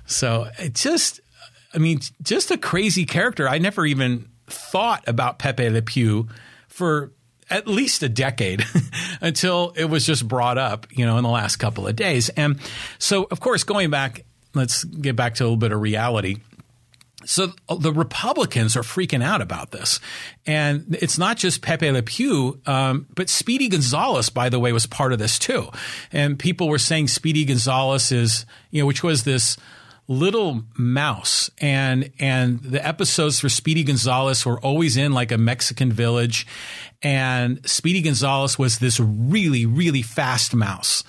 So 0.05 0.49
it 0.59 0.75
just, 0.75 1.21
I 1.73 1.77
mean, 1.77 1.99
just 2.21 2.51
a 2.51 2.57
crazy 2.57 3.05
character. 3.05 3.47
I 3.47 3.57
never 3.57 3.85
even 3.85 4.27
thought 4.47 5.03
about 5.07 5.39
Pepe 5.39 5.69
Le 5.69 5.81
Pew 5.81 6.27
for 6.67 7.13
at 7.49 7.67
least 7.67 8.03
a 8.03 8.09
decade 8.09 8.65
until 9.21 9.73
it 9.75 9.85
was 9.85 10.05
just 10.05 10.27
brought 10.27 10.57
up, 10.57 10.87
you 10.91 11.05
know, 11.05 11.17
in 11.17 11.23
the 11.23 11.29
last 11.29 11.57
couple 11.57 11.87
of 11.87 11.95
days. 11.95 12.29
And 12.29 12.59
so, 12.99 13.27
of 13.29 13.39
course, 13.39 13.63
going 13.63 13.89
back, 13.89 14.25
let's 14.53 14.83
get 14.83 15.15
back 15.15 15.35
to 15.35 15.43
a 15.43 15.45
little 15.45 15.57
bit 15.57 15.71
of 15.71 15.81
reality. 15.81 16.37
So 17.25 17.53
the 17.79 17.93
Republicans 17.93 18.75
are 18.75 18.81
freaking 18.81 19.23
out 19.23 19.41
about 19.41 19.71
this. 19.71 19.99
And 20.45 20.97
it's 20.99 21.17
not 21.17 21.37
just 21.37 21.61
Pepe 21.61 21.89
Le 21.89 22.01
Pew, 22.01 22.59
um, 22.65 23.07
but 23.15 23.29
Speedy 23.29 23.69
Gonzalez, 23.69 24.29
by 24.29 24.49
the 24.49 24.59
way, 24.59 24.73
was 24.73 24.85
part 24.85 25.13
of 25.13 25.19
this 25.19 25.39
too. 25.39 25.69
And 26.11 26.37
people 26.37 26.67
were 26.67 26.79
saying 26.79 27.07
Speedy 27.07 27.45
Gonzalez 27.45 28.11
is, 28.11 28.45
you 28.71 28.81
know, 28.81 28.85
which 28.85 29.03
was 29.03 29.23
this 29.23 29.57
little 30.09 30.63
mouse 30.77 31.49
and 31.59 32.11
and 32.19 32.61
the 32.61 32.85
episodes 32.85 33.39
for 33.39 33.47
Speedy 33.47 33.85
Gonzalez 33.85 34.45
were 34.45 34.59
always 34.59 34.97
in 34.97 35.13
like 35.13 35.31
a 35.31 35.37
Mexican 35.37 35.93
village 35.93 36.45
and 37.01 37.61
Speedy 37.65 38.01
Gonzalez 38.01 38.59
was 38.59 38.79
this 38.79 38.99
really 38.99 39.65
really 39.65 40.01
fast 40.01 40.53
mouse 40.53 41.05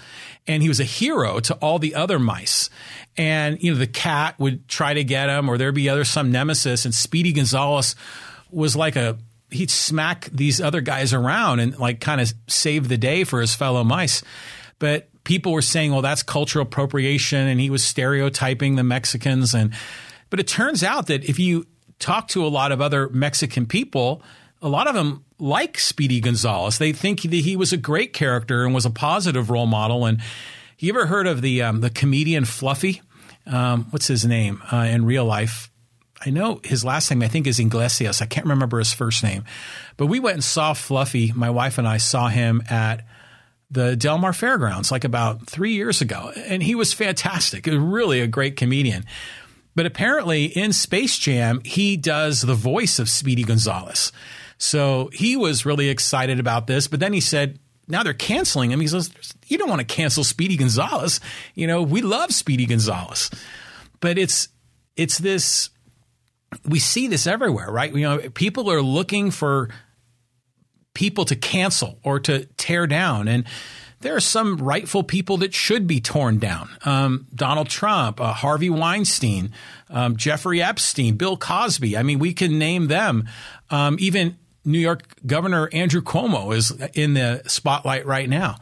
and 0.47 0.63
he 0.63 0.69
was 0.69 0.81
a 0.81 0.85
hero 0.85 1.41
to 1.41 1.55
all 1.55 1.79
the 1.79 1.95
other 1.95 2.19
mice. 2.19 2.71
And 3.17 3.63
you 3.63 3.73
know, 3.73 3.79
the 3.79 3.87
cat 3.87 4.39
would 4.39 4.69
try 4.69 4.95
to 4.95 5.05
get 5.05 5.29
him, 5.29 5.49
or 5.49 5.59
there'd 5.59 5.75
be 5.75 5.89
other 5.89 6.05
some 6.05 6.31
nemesis. 6.31 6.85
And 6.85 6.95
Speedy 6.95 7.33
Gonzalez 7.33 7.97
was 8.51 8.77
like 8.77 8.97
a 8.97 9.19
he'd 9.51 9.71
smack 9.71 10.29
these 10.33 10.61
other 10.61 10.81
guys 10.81 11.13
around 11.13 11.61
and 11.61 11.79
like 11.79 12.01
kind 12.01 12.21
of 12.21 12.33
save 12.49 12.89
the 12.89 12.99
day 12.99 13.25
for 13.25 13.41
his 13.41 13.55
fellow 13.55 13.85
mice. 13.85 14.23
But 14.79 15.09
people 15.25 15.53
were 15.53 15.63
saying, 15.63 15.93
well, 15.93 16.03
that's 16.03 16.23
cultural 16.23 16.65
appropriation, 16.67 17.47
and 17.47 17.61
he 17.61 17.71
was 17.71 17.85
stereotyping 17.85 18.77
the 18.77 18.85
Mexicans. 18.85 19.55
And 19.55 19.73
but 20.31 20.41
it 20.41 20.49
turns 20.49 20.83
out 20.83 21.07
that 21.07 21.25
if 21.25 21.39
you 21.39 21.67
talk 21.99 22.29
to 22.29 22.45
a 22.45 22.49
lot 22.49 22.73
of 22.73 22.81
other 22.81 23.09
Mexican 23.11 23.67
people, 23.67 24.23
a 24.65 24.69
lot 24.69 24.89
of 24.89 24.95
them 24.95 25.25
like 25.39 25.79
Speedy 25.79 26.21
Gonzalez. 26.21 26.79
They 26.79 26.93
think 26.93 27.21
that 27.23 27.31
he 27.31 27.55
was 27.55 27.73
a 27.75 27.77
great 27.77 28.15
character 28.15 28.65
and 28.65 28.75
was 28.75 28.87
a 28.87 28.91
positive 28.91 29.51
role 29.51 29.67
model. 29.67 30.07
And 30.07 30.23
you 30.79 30.91
ever 30.93 31.07
heard 31.07 31.27
of 31.27 31.43
the 31.43 31.63
um, 31.63 31.83
the 31.83 31.91
comedian 31.91 32.47
Fluffy? 32.47 33.03
Um, 33.47 33.87
what's 33.91 34.07
his 34.07 34.25
name 34.25 34.63
uh, 34.73 34.89
in 34.89 35.05
real 35.05 35.27
life? 35.27 35.71
I 36.25 36.31
know 36.31 36.63
his 36.65 36.83
last 36.83 37.11
name. 37.11 37.23
I 37.23 37.29
think 37.29 37.47
is 37.47 37.61
Iglesias. 37.61 38.23
I 38.23 38.27
can't 38.27 38.47
remember 38.47 38.79
his 38.79 38.95
first 38.95 39.23
name. 39.23 39.45
But 39.99 40.07
we 40.07 40.19
went 40.19 40.37
and 40.37 40.45
saw 40.45 40.73
Fluffy. 40.73 41.31
My 41.35 41.51
wife 41.51 41.77
and 41.77 41.87
I 41.87 41.99
saw 41.99 42.29
him 42.29 42.63
at 42.71 43.05
the 43.71 43.97
Del 43.97 44.17
Mar 44.17 44.33
Fairgrounds 44.33 44.91
like 44.91 45.05
about 45.05 45.47
three 45.47 45.73
years 45.73 46.01
ago, 46.01 46.33
and 46.47 46.63
he 46.63 46.75
was 46.75 46.95
fantastic. 46.95 47.67
Really 47.67 48.21
a 48.21 48.27
great 48.27 48.57
comedian. 48.57 49.05
But 49.75 49.85
apparently 49.85 50.45
in 50.45 50.73
Space 50.73 51.19
Jam, 51.19 51.61
he 51.65 51.99
does 51.99 52.41
the 52.41 52.55
voice 52.55 52.99
of 52.99 53.11
Speedy 53.11 53.43
Gonzalez. 53.43 54.11
So 54.59 55.11
he 55.13 55.37
was 55.37 55.67
really 55.67 55.89
excited 55.89 56.41
about 56.41 56.67
this. 56.67 56.87
But 56.87 57.01
then 57.01 57.13
he 57.13 57.21
said, 57.21 57.59
now 57.89 58.03
they're 58.03 58.15
canceling 58.15 58.71
him. 58.71 58.81
He 58.81 58.87
says, 58.87 59.11
"You 59.47 59.59
don't 59.59 59.69
want 59.69 59.81
to 59.81 59.87
cancel 59.87 60.25
Speedy 60.25 60.57
Gonzalez. 60.57 61.21
You 61.55 61.67
know, 61.67 61.83
we 61.83 62.01
love 62.01 62.33
Speedy 62.33 62.65
Gonzalez." 62.65 63.31
But 64.01 64.17
it's 64.17 64.49
it's 64.97 65.19
this 65.19 65.69
we 66.67 66.79
see 66.79 67.09
this 67.09 67.27
everywhere, 67.27 67.71
right? 67.71 67.95
You 67.95 68.03
know, 68.03 68.19
people 68.31 68.71
are 68.71 68.81
looking 68.81 69.31
for 69.31 69.69
people 70.95 71.25
to 71.27 71.37
cancel 71.37 71.99
or 72.05 72.21
to 72.21 72.47
tear 72.57 72.87
down 72.87 73.27
and 73.29 73.45
there 74.05 74.15
are 74.15 74.21
some 74.21 74.59
rightful 74.59 75.03
people 75.03 75.39
that 75.39 75.55
should 75.55 75.87
be 75.87 75.99
torn 75.99 76.39
down. 76.39 76.69
Um, 76.85 77.27
Donald 77.35 77.71
Trump, 77.71 78.21
uh, 78.21 78.35
Harvey 78.35 78.69
Weinstein, 78.69 79.53
um, 79.89 80.19
Jeffrey 80.19 80.63
Epstein, 80.63 81.17
Bill 81.17 81.39
Cosby. 81.39 81.97
I 81.97 82.03
mean, 82.03 82.19
we 82.19 82.35
can 82.35 82.59
name 82.59 82.89
them. 82.89 83.27
Um, 83.71 83.97
even 83.99 84.37
New 84.65 84.79
York 84.79 85.03
Governor 85.27 85.69
Andrew 85.73 86.01
Cuomo 86.01 86.55
is 86.55 86.71
in 86.95 87.15
the 87.15 87.43
spotlight 87.47 88.07
right 88.07 88.29
now. 88.29 88.59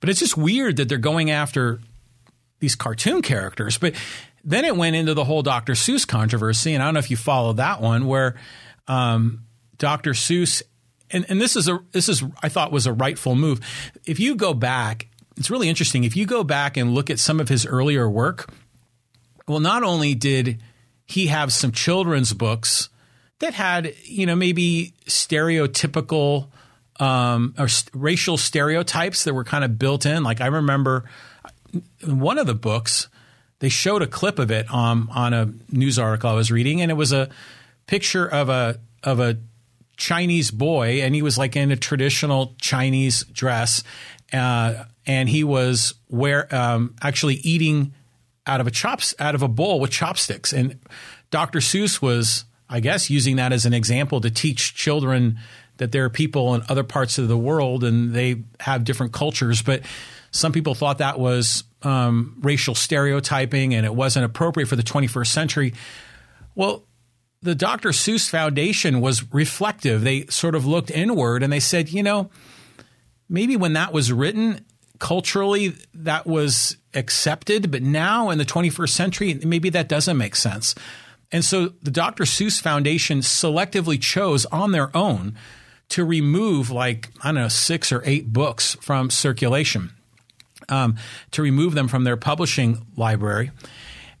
But 0.00 0.08
it's 0.08 0.20
just 0.20 0.36
weird 0.36 0.76
that 0.76 0.88
they're 0.88 0.98
going 0.98 1.30
after 1.30 1.80
these 2.60 2.74
cartoon 2.74 3.22
characters. 3.22 3.78
But 3.78 3.94
then 4.44 4.64
it 4.64 4.76
went 4.76 4.96
into 4.96 5.14
the 5.14 5.24
whole 5.24 5.42
Dr. 5.42 5.74
Seuss 5.74 6.06
controversy, 6.06 6.74
and 6.74 6.82
I 6.82 6.86
don't 6.86 6.94
know 6.94 7.00
if 7.00 7.10
you 7.10 7.16
followed 7.16 7.58
that 7.58 7.80
one, 7.80 8.06
where 8.06 8.36
um, 8.88 9.44
Dr. 9.78 10.12
Seuss, 10.12 10.62
and, 11.10 11.26
and 11.28 11.40
this 11.40 11.56
is 11.56 11.68
a 11.68 11.80
this 11.92 12.08
is 12.08 12.22
I 12.42 12.48
thought 12.48 12.72
was 12.72 12.86
a 12.86 12.92
rightful 12.92 13.34
move. 13.34 13.60
If 14.06 14.18
you 14.18 14.34
go 14.34 14.54
back, 14.54 15.08
it's 15.36 15.50
really 15.50 15.68
interesting. 15.68 16.04
If 16.04 16.16
you 16.16 16.26
go 16.26 16.44
back 16.44 16.76
and 16.76 16.94
look 16.94 17.10
at 17.10 17.18
some 17.18 17.40
of 17.40 17.48
his 17.48 17.66
earlier 17.66 18.08
work, 18.08 18.52
well, 19.46 19.60
not 19.60 19.82
only 19.82 20.14
did 20.14 20.62
he 21.06 21.26
have 21.26 21.52
some 21.52 21.72
children's 21.72 22.32
books 22.32 22.88
that 23.42 23.54
had, 23.54 23.94
you 24.04 24.24
know, 24.24 24.36
maybe 24.36 24.94
stereotypical 25.06 26.48
um, 27.00 27.54
or 27.58 27.68
st- 27.68 27.90
racial 27.94 28.36
stereotypes 28.36 29.24
that 29.24 29.34
were 29.34 29.44
kind 29.44 29.64
of 29.64 29.78
built 29.78 30.06
in. 30.06 30.22
Like 30.22 30.40
I 30.40 30.46
remember 30.46 31.04
one 32.04 32.38
of 32.38 32.46
the 32.46 32.54
books, 32.54 33.08
they 33.58 33.68
showed 33.68 34.00
a 34.00 34.06
clip 34.06 34.38
of 34.38 34.50
it 34.50 34.70
on 34.70 35.08
on 35.10 35.34
a 35.34 35.52
news 35.70 35.98
article 35.98 36.30
I 36.30 36.34
was 36.34 36.50
reading, 36.50 36.80
and 36.80 36.90
it 36.90 36.94
was 36.94 37.12
a 37.12 37.28
picture 37.86 38.26
of 38.26 38.48
a 38.48 38.78
of 39.02 39.18
a 39.18 39.38
Chinese 39.96 40.50
boy, 40.50 41.02
and 41.02 41.14
he 41.14 41.22
was 41.22 41.36
like 41.36 41.56
in 41.56 41.72
a 41.72 41.76
traditional 41.76 42.54
Chinese 42.60 43.24
dress, 43.24 43.82
uh, 44.32 44.84
and 45.04 45.28
he 45.28 45.42
was 45.42 45.94
where 46.06 46.52
um, 46.54 46.94
actually 47.02 47.36
eating 47.36 47.92
out 48.46 48.60
of 48.60 48.66
a 48.68 48.70
chops 48.70 49.14
out 49.18 49.34
of 49.34 49.42
a 49.42 49.48
bowl 49.48 49.80
with 49.80 49.90
chopsticks, 49.90 50.52
and 50.52 50.78
Dr. 51.30 51.58
Seuss 51.58 52.00
was 52.00 52.44
I 52.72 52.80
guess, 52.80 53.10
using 53.10 53.36
that 53.36 53.52
as 53.52 53.66
an 53.66 53.74
example 53.74 54.22
to 54.22 54.30
teach 54.30 54.74
children 54.74 55.38
that 55.76 55.92
there 55.92 56.06
are 56.06 56.10
people 56.10 56.54
in 56.54 56.62
other 56.70 56.82
parts 56.82 57.18
of 57.18 57.28
the 57.28 57.36
world 57.36 57.84
and 57.84 58.14
they 58.14 58.44
have 58.60 58.84
different 58.84 59.12
cultures. 59.12 59.60
But 59.60 59.82
some 60.30 60.52
people 60.52 60.74
thought 60.74 60.96
that 60.98 61.20
was 61.20 61.64
um, 61.82 62.38
racial 62.40 62.74
stereotyping 62.74 63.74
and 63.74 63.84
it 63.84 63.94
wasn't 63.94 64.24
appropriate 64.24 64.68
for 64.68 64.76
the 64.76 64.82
21st 64.82 65.26
century. 65.26 65.74
Well, 66.54 66.84
the 67.42 67.54
Dr. 67.54 67.90
Seuss 67.90 68.30
Foundation 68.30 69.02
was 69.02 69.30
reflective. 69.34 70.02
They 70.02 70.24
sort 70.26 70.54
of 70.54 70.64
looked 70.64 70.90
inward 70.90 71.42
and 71.42 71.52
they 71.52 71.60
said, 71.60 71.90
you 71.90 72.02
know, 72.02 72.30
maybe 73.28 73.54
when 73.54 73.74
that 73.74 73.92
was 73.92 74.10
written, 74.10 74.64
culturally 74.98 75.74
that 75.92 76.26
was 76.26 76.78
accepted, 76.94 77.70
but 77.70 77.82
now 77.82 78.30
in 78.30 78.38
the 78.38 78.46
21st 78.46 78.88
century, 78.88 79.40
maybe 79.44 79.68
that 79.68 79.88
doesn't 79.88 80.16
make 80.16 80.36
sense. 80.36 80.74
And 81.32 81.44
so 81.44 81.72
the 81.82 81.90
Dr. 81.90 82.24
Seuss 82.24 82.60
Foundation 82.60 83.20
selectively 83.20 84.00
chose 84.00 84.44
on 84.46 84.72
their 84.72 84.94
own 84.94 85.34
to 85.88 86.04
remove 86.04 86.70
like, 86.70 87.10
I 87.22 87.28
don't 87.28 87.34
know, 87.36 87.48
six 87.48 87.90
or 87.90 88.02
eight 88.04 88.32
books 88.32 88.76
from 88.80 89.10
circulation, 89.10 89.90
um, 90.68 90.96
to 91.32 91.42
remove 91.42 91.74
them 91.74 91.88
from 91.88 92.04
their 92.04 92.16
publishing 92.16 92.86
library. 92.96 93.50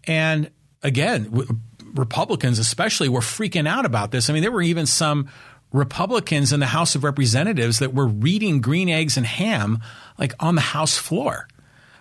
And 0.04 0.50
again, 0.82 1.24
w- 1.24 1.58
Republicans 1.94 2.58
especially 2.58 3.08
were 3.08 3.20
freaking 3.20 3.68
out 3.68 3.84
about 3.84 4.10
this. 4.10 4.28
I 4.28 4.32
mean, 4.32 4.42
there 4.42 4.50
were 4.50 4.62
even 4.62 4.86
some 4.86 5.28
Republicans 5.72 6.52
in 6.52 6.60
the 6.60 6.66
House 6.66 6.94
of 6.94 7.04
Representatives 7.04 7.78
that 7.78 7.94
were 7.94 8.06
reading 8.06 8.60
Green 8.60 8.88
Eggs 8.88 9.16
and 9.16 9.26
Ham 9.26 9.80
like 10.18 10.34
on 10.40 10.54
the 10.54 10.60
House 10.60 10.98
floor 10.98 11.48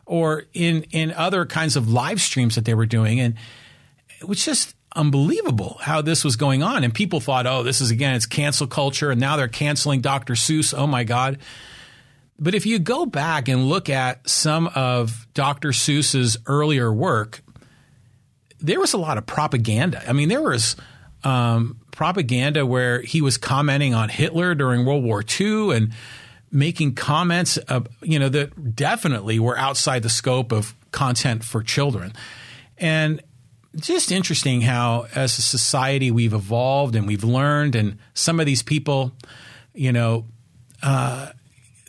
or 0.06 0.44
in 0.53 0.84
in 0.91 1.12
other 1.13 1.46
kinds 1.46 1.75
of 1.75 1.91
live 1.91 2.20
streams 2.20 2.56
that 2.56 2.65
they 2.65 2.74
were 2.74 2.86
doing. 2.86 3.20
And 3.20 3.36
it 4.20 4.27
was 4.27 4.44
just 4.44 4.75
unbelievable 4.95 5.77
how 5.81 6.01
this 6.01 6.24
was 6.24 6.36
going 6.36 6.63
on. 6.63 6.83
And 6.83 6.93
people 6.93 7.19
thought, 7.19 7.48
oh, 7.48 7.63
this 7.63 7.81
is 7.81 7.91
again, 7.91 8.15
it's 8.15 8.25
cancel 8.25 8.67
culture. 8.67 9.12
And 9.12 9.19
now 9.19 9.38
they're 9.38 9.48
canceling 9.48 10.01
Dr. 10.01 10.33
Seuss. 10.33 10.77
Oh 10.77 10.88
my 10.88 11.03
God. 11.03 11.39
But 12.39 12.55
if 12.55 12.65
you 12.65 12.79
go 12.79 13.05
back 13.05 13.48
and 13.48 13.67
look 13.67 13.89
at 13.89 14.27
some 14.27 14.67
of 14.74 15.27
Dr. 15.33 15.69
Seuss's 15.69 16.38
earlier 16.48 16.91
work, 16.91 17.41
there 18.60 18.79
was 18.79 18.93
a 18.93 18.98
lot 18.98 19.17
of 19.17 19.25
propaganda. 19.25 20.03
I 20.07 20.13
mean, 20.13 20.29
there 20.29 20.41
was 20.41 20.75
um, 21.24 21.79
propaganda 21.91 22.65
where 22.65 23.01
he 23.01 23.21
was 23.21 23.38
commenting 23.38 23.93
on 23.93 24.10
Hitler 24.10 24.55
during 24.55 24.86
World 24.86 25.03
War 25.03 25.24
II 25.39 25.75
and 25.75 25.93
making 26.51 26.95
comments, 26.95 27.57
you 28.01 28.19
know, 28.19 28.29
that 28.29 28.75
definitely 28.75 29.39
were 29.39 29.57
outside 29.57 30.03
the 30.03 30.10
scope 30.10 30.51
of 30.51 30.75
content 30.91 31.43
for 31.43 31.62
children. 31.62 32.13
And 32.77 33.21
just 33.75 34.12
interesting 34.12 34.62
how, 34.62 35.08
as 35.16 35.38
a 35.38 35.42
society, 35.42 36.12
we've 36.12 36.34
evolved 36.34 36.96
and 36.96 37.08
we've 37.08 37.24
learned, 37.24 37.75
and 37.75 37.98
some 38.13 38.40
of 38.40 38.46
these 38.46 38.63
people, 38.63 39.13
you 39.74 39.92
know, 39.92 40.25
uh, 40.84 41.30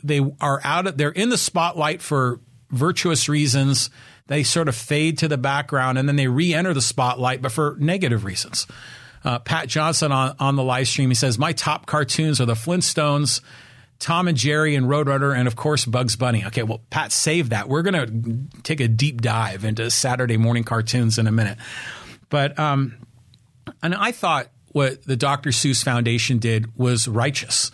they 0.05 0.21
are 0.41 0.61
out. 0.63 0.87
Of, 0.87 0.97
they're 0.97 1.11
in 1.11 1.29
the 1.29 1.39
spotlight 1.39 2.03
for 2.03 2.41
virtuous 2.71 3.29
reasons. 3.29 3.91
They 4.29 4.45
sort 4.45 4.69
of 4.69 4.77
fade 4.77 5.19
to 5.19 5.29
the 5.29 5.39
background, 5.39 5.99
and 5.99 6.09
then 6.09 6.17
they 6.17 6.29
re-enter 6.29 6.73
the 6.73 6.81
spotlight, 6.81 7.43
but 7.43 7.53
for 7.53 7.77
negative 7.79 8.25
reasons. 8.25 8.67
Uh, 9.25 9.39
Pat 9.41 9.69
Johnson 9.69 10.13
on 10.13 10.37
on 10.39 10.57
the 10.57 10.63
live 10.63 10.89
stream, 10.89 11.11
he 11.11 11.15
says, 11.15 11.39
"My 11.39 11.53
top 11.53 11.87
cartoons 11.87 12.41
are 12.41 12.47
the 12.47 12.55
Flintstones." 12.55 13.41
Tom 14.03 14.27
and 14.27 14.37
Jerry 14.37 14.75
and 14.75 14.87
Roadrunner, 14.87 15.35
and 15.35 15.47
of 15.47 15.55
course 15.55 15.85
Bugs 15.85 16.17
Bunny. 16.17 16.45
Okay, 16.47 16.65
well, 16.65 16.81
Pat, 16.91 17.13
save 17.13 17.51
that. 17.51 17.69
We're 17.69 17.83
going 17.83 18.51
to 18.51 18.61
take 18.63 18.81
a 18.81 18.89
deep 18.89 19.23
dive 19.23 19.65
into 19.65 19.93
Saturday 19.93 20.37
morning 20.37 20.65
cartoons 20.65 21.19
in 21.19 21.29
a 21.29 21.33
minute. 21.33 21.57
But 22.29 22.59
um, 22.59 22.97
and 23.81 23.95
I 23.95 24.11
thought 24.11 24.49
what 24.73 25.05
the 25.05 25.15
Dr. 25.15 25.51
Seuss 25.51 25.85
Foundation 25.85 26.39
did 26.39 26.77
was 26.77 27.07
righteous. 27.07 27.71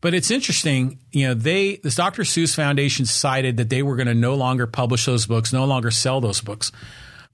But 0.00 0.14
it's 0.14 0.30
interesting, 0.30 1.00
you 1.10 1.26
know, 1.26 1.34
they 1.34 1.76
this 1.76 1.96
Dr. 1.96 2.22
Seuss 2.22 2.54
Foundation 2.54 3.04
decided 3.04 3.56
that 3.56 3.68
they 3.68 3.82
were 3.82 3.96
going 3.96 4.06
to 4.06 4.14
no 4.14 4.36
longer 4.36 4.68
publish 4.68 5.06
those 5.06 5.26
books, 5.26 5.52
no 5.52 5.64
longer 5.64 5.90
sell 5.90 6.20
those 6.20 6.40
books. 6.40 6.70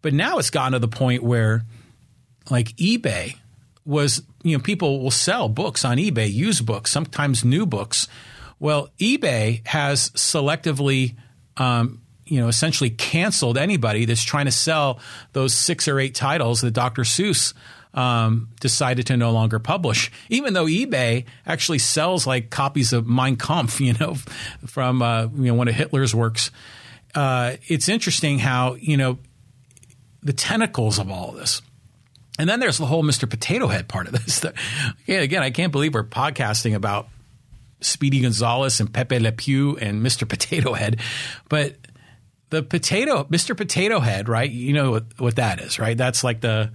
But 0.00 0.14
now 0.14 0.38
it's 0.38 0.48
gotten 0.48 0.72
to 0.72 0.78
the 0.78 0.88
point 0.88 1.22
where 1.22 1.64
like 2.48 2.68
eBay 2.76 3.36
was, 3.84 4.22
you 4.42 4.56
know, 4.56 4.62
people 4.62 5.02
will 5.02 5.10
sell 5.10 5.50
books 5.50 5.84
on 5.84 5.98
eBay, 5.98 6.32
used 6.32 6.64
books, 6.64 6.90
sometimes 6.90 7.44
new 7.44 7.66
books 7.66 8.08
well, 8.60 8.90
eBay 9.00 9.66
has 9.66 10.10
selectively, 10.10 11.16
um, 11.56 12.02
you 12.26 12.40
know, 12.40 12.48
essentially 12.48 12.90
canceled 12.90 13.58
anybody 13.58 14.04
that's 14.04 14.22
trying 14.22 14.44
to 14.44 14.52
sell 14.52 15.00
those 15.32 15.54
six 15.54 15.88
or 15.88 15.98
eight 15.98 16.14
titles 16.14 16.60
that 16.60 16.72
Dr. 16.72 17.02
Seuss 17.02 17.54
um, 17.94 18.50
decided 18.60 19.06
to 19.06 19.16
no 19.16 19.32
longer 19.32 19.58
publish, 19.58 20.12
even 20.28 20.52
though 20.52 20.66
eBay 20.66 21.24
actually 21.46 21.78
sells 21.78 22.26
like 22.26 22.50
copies 22.50 22.92
of 22.92 23.08
Mein 23.08 23.36
Kampf, 23.36 23.80
you 23.80 23.94
know, 23.94 24.14
from 24.66 25.02
uh, 25.02 25.22
you 25.34 25.46
know 25.46 25.54
one 25.54 25.66
of 25.66 25.74
Hitler's 25.74 26.14
works. 26.14 26.50
Uh, 27.14 27.56
it's 27.66 27.88
interesting 27.88 28.38
how 28.38 28.74
you 28.74 28.96
know 28.96 29.18
the 30.22 30.32
tentacles 30.32 30.98
of 30.98 31.10
all 31.10 31.30
of 31.30 31.36
this. 31.36 31.62
And 32.38 32.48
then 32.48 32.60
there's 32.60 32.78
the 32.78 32.86
whole 32.86 33.02
Mr. 33.02 33.28
Potato 33.28 33.66
Head 33.66 33.88
part 33.88 34.06
of 34.06 34.12
this. 34.12 34.44
again, 35.08 35.42
I 35.42 35.50
can't 35.50 35.72
believe 35.72 35.92
we're 35.92 36.04
podcasting 36.04 36.74
about 36.74 37.08
Speedy 37.80 38.20
Gonzalez 38.20 38.80
and 38.80 38.92
Pepe 38.92 39.18
Le 39.18 39.32
Pew 39.32 39.76
and 39.78 40.04
Mr. 40.04 40.28
Potato 40.28 40.72
Head. 40.74 41.00
But 41.48 41.76
the 42.50 42.62
potato, 42.62 43.24
Mr. 43.24 43.56
Potato 43.56 44.00
Head, 44.00 44.28
right? 44.28 44.50
You 44.50 44.72
know 44.72 44.90
what, 44.90 45.04
what 45.18 45.36
that 45.36 45.60
is, 45.60 45.78
right? 45.78 45.96
That's 45.96 46.24
like 46.24 46.40
the, 46.40 46.72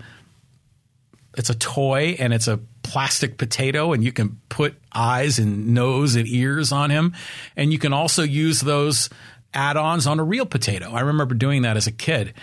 it's 1.37 1.49
a 1.49 1.55
toy 1.55 2.15
and 2.17 2.33
it's 2.33 2.47
a 2.47 2.59
plastic 2.81 3.37
potato 3.37 3.91
and 3.91 4.03
you 4.03 4.11
can 4.11 4.39
put 4.47 4.75
eyes 4.93 5.37
and 5.37 5.73
nose 5.73 6.15
and 6.15 6.27
ears 6.27 6.71
on 6.71 6.89
him. 6.89 7.13
And 7.57 7.73
you 7.73 7.79
can 7.79 7.93
also 7.93 8.23
use 8.23 8.61
those 8.61 9.09
add 9.53 9.77
ons 9.77 10.05
on 10.05 10.19
a 10.19 10.23
real 10.23 10.45
potato. 10.45 10.91
I 10.91 11.01
remember 11.01 11.33
doing 11.33 11.63
that 11.63 11.77
as 11.77 11.87
a 11.87 11.91
kid. 11.91 12.33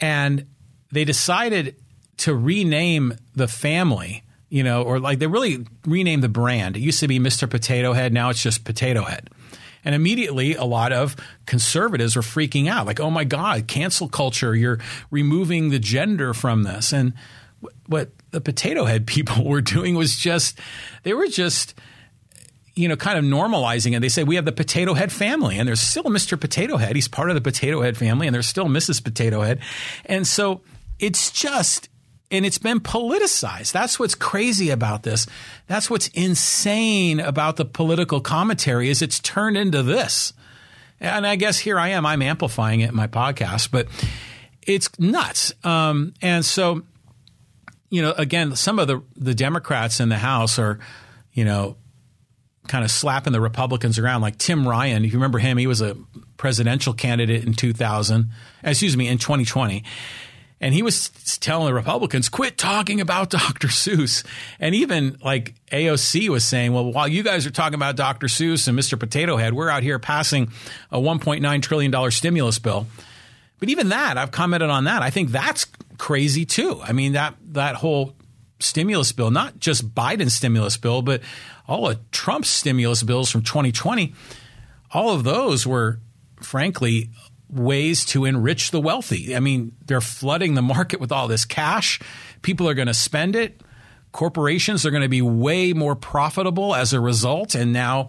And 0.00 0.46
they 0.90 1.04
decided 1.04 1.76
to 2.18 2.34
rename 2.34 3.16
the 3.34 3.48
family 3.48 4.22
you 4.52 4.62
know, 4.62 4.82
or 4.82 5.00
like 5.00 5.18
they 5.18 5.26
really 5.26 5.64
renamed 5.86 6.22
the 6.22 6.28
brand. 6.28 6.76
It 6.76 6.80
used 6.80 7.00
to 7.00 7.08
be 7.08 7.18
Mr. 7.18 7.48
Potato 7.48 7.94
Head, 7.94 8.12
now 8.12 8.28
it's 8.28 8.42
just 8.42 8.64
Potato 8.64 9.02
Head. 9.02 9.30
And 9.82 9.94
immediately, 9.94 10.56
a 10.56 10.64
lot 10.64 10.92
of 10.92 11.16
conservatives 11.46 12.18
are 12.18 12.20
freaking 12.20 12.68
out 12.68 12.84
like, 12.84 13.00
oh 13.00 13.08
my 13.08 13.24
God, 13.24 13.66
cancel 13.66 14.10
culture. 14.10 14.54
You're 14.54 14.78
removing 15.10 15.70
the 15.70 15.78
gender 15.78 16.34
from 16.34 16.64
this. 16.64 16.92
And 16.92 17.14
what 17.86 18.10
the 18.30 18.42
potato 18.42 18.84
head 18.84 19.06
people 19.06 19.42
were 19.42 19.62
doing 19.62 19.94
was 19.94 20.16
just, 20.16 20.60
they 21.02 21.14
were 21.14 21.28
just, 21.28 21.72
you 22.74 22.88
know, 22.88 22.96
kind 22.96 23.18
of 23.18 23.24
normalizing 23.24 23.96
it. 23.96 24.00
They 24.00 24.10
say 24.10 24.22
we 24.22 24.36
have 24.36 24.44
the 24.44 24.52
Potato 24.52 24.92
Head 24.92 25.10
family, 25.10 25.58
and 25.58 25.66
there's 25.66 25.80
still 25.80 26.04
Mr. 26.04 26.38
Potato 26.38 26.76
Head. 26.76 26.94
He's 26.94 27.08
part 27.08 27.30
of 27.30 27.36
the 27.36 27.40
Potato 27.40 27.80
Head 27.80 27.96
family, 27.96 28.26
and 28.26 28.34
there's 28.34 28.46
still 28.46 28.66
Mrs. 28.66 29.02
Potato 29.02 29.40
Head. 29.40 29.60
And 30.04 30.26
so 30.26 30.60
it's 30.98 31.30
just, 31.30 31.88
and 32.32 32.46
it's 32.46 32.58
been 32.58 32.80
politicized. 32.80 33.72
That's 33.72 34.00
what's 34.00 34.14
crazy 34.14 34.70
about 34.70 35.02
this. 35.02 35.26
That's 35.66 35.90
what's 35.90 36.08
insane 36.08 37.20
about 37.20 37.56
the 37.56 37.66
political 37.66 38.20
commentary 38.20 38.88
is 38.88 39.02
it's 39.02 39.20
turned 39.20 39.56
into 39.56 39.82
this. 39.82 40.32
And 40.98 41.26
I 41.26 41.36
guess 41.36 41.58
here 41.58 41.78
I 41.78 41.88
am. 41.88 42.06
I'm 42.06 42.22
amplifying 42.22 42.80
it 42.80 42.88
in 42.88 42.96
my 42.96 43.06
podcast, 43.06 43.70
but 43.70 43.86
it's 44.66 44.88
nuts. 44.98 45.52
Um, 45.62 46.14
and 46.22 46.44
so, 46.44 46.82
you 47.90 48.00
know, 48.00 48.12
again, 48.12 48.56
some 48.56 48.78
of 48.78 48.88
the 48.88 49.02
the 49.16 49.34
Democrats 49.34 50.00
in 50.00 50.08
the 50.08 50.16
House 50.16 50.58
are, 50.58 50.78
you 51.32 51.44
know, 51.44 51.76
kind 52.68 52.84
of 52.84 52.90
slapping 52.90 53.32
the 53.32 53.40
Republicans 53.40 53.98
around, 53.98 54.22
like 54.22 54.38
Tim 54.38 54.66
Ryan. 54.66 55.04
If 55.04 55.12
you 55.12 55.18
remember 55.18 55.40
him, 55.40 55.58
he 55.58 55.66
was 55.66 55.82
a 55.82 55.96
presidential 56.36 56.94
candidate 56.94 57.44
in 57.44 57.52
2000, 57.52 58.30
excuse 58.62 58.96
me, 58.96 59.08
in 59.08 59.18
2020. 59.18 59.82
And 60.62 60.72
he 60.72 60.82
was 60.82 61.08
telling 61.40 61.66
the 61.66 61.74
Republicans, 61.74 62.28
quit 62.28 62.56
talking 62.56 63.00
about 63.00 63.30
Dr. 63.30 63.66
Seuss. 63.66 64.24
And 64.60 64.74
even 64.76 65.18
like 65.22 65.54
AOC 65.72 66.28
was 66.28 66.44
saying, 66.44 66.72
well, 66.72 66.90
while 66.92 67.08
you 67.08 67.24
guys 67.24 67.44
are 67.46 67.50
talking 67.50 67.74
about 67.74 67.96
Dr. 67.96 68.28
Seuss 68.28 68.68
and 68.68 68.78
Mr. 68.78 68.98
Potato 68.98 69.36
Head, 69.36 69.54
we're 69.54 69.68
out 69.68 69.82
here 69.82 69.98
passing 69.98 70.52
a 70.92 70.98
$1.9 70.98 71.62
trillion 71.62 72.10
stimulus 72.12 72.60
bill. 72.60 72.86
But 73.58 73.70
even 73.70 73.88
that, 73.90 74.16
I've 74.16 74.30
commented 74.30 74.70
on 74.70 74.84
that. 74.84 75.02
I 75.02 75.10
think 75.10 75.32
that's 75.32 75.66
crazy 75.98 76.44
too. 76.44 76.80
I 76.82 76.92
mean, 76.92 77.12
that, 77.12 77.34
that 77.50 77.74
whole 77.74 78.14
stimulus 78.60 79.10
bill, 79.10 79.32
not 79.32 79.58
just 79.58 79.92
Biden's 79.92 80.34
stimulus 80.34 80.76
bill, 80.76 81.02
but 81.02 81.22
all 81.66 81.88
of 81.88 82.10
Trump's 82.12 82.48
stimulus 82.48 83.02
bills 83.02 83.30
from 83.30 83.42
2020, 83.42 84.14
all 84.92 85.10
of 85.10 85.24
those 85.24 85.66
were 85.66 85.98
frankly 86.40 87.10
ways 87.52 88.04
to 88.06 88.24
enrich 88.24 88.70
the 88.70 88.80
wealthy. 88.80 89.36
I 89.36 89.40
mean, 89.40 89.76
they're 89.86 90.00
flooding 90.00 90.54
the 90.54 90.62
market 90.62 91.00
with 91.00 91.12
all 91.12 91.28
this 91.28 91.44
cash. 91.44 92.00
People 92.40 92.68
are 92.68 92.74
going 92.74 92.88
to 92.88 92.94
spend 92.94 93.36
it. 93.36 93.60
Corporations 94.10 94.84
are 94.84 94.90
going 94.90 95.02
to 95.02 95.08
be 95.08 95.22
way 95.22 95.72
more 95.72 95.94
profitable 95.94 96.74
as 96.74 96.92
a 96.92 97.00
result, 97.00 97.54
and 97.54 97.72
now 97.72 98.08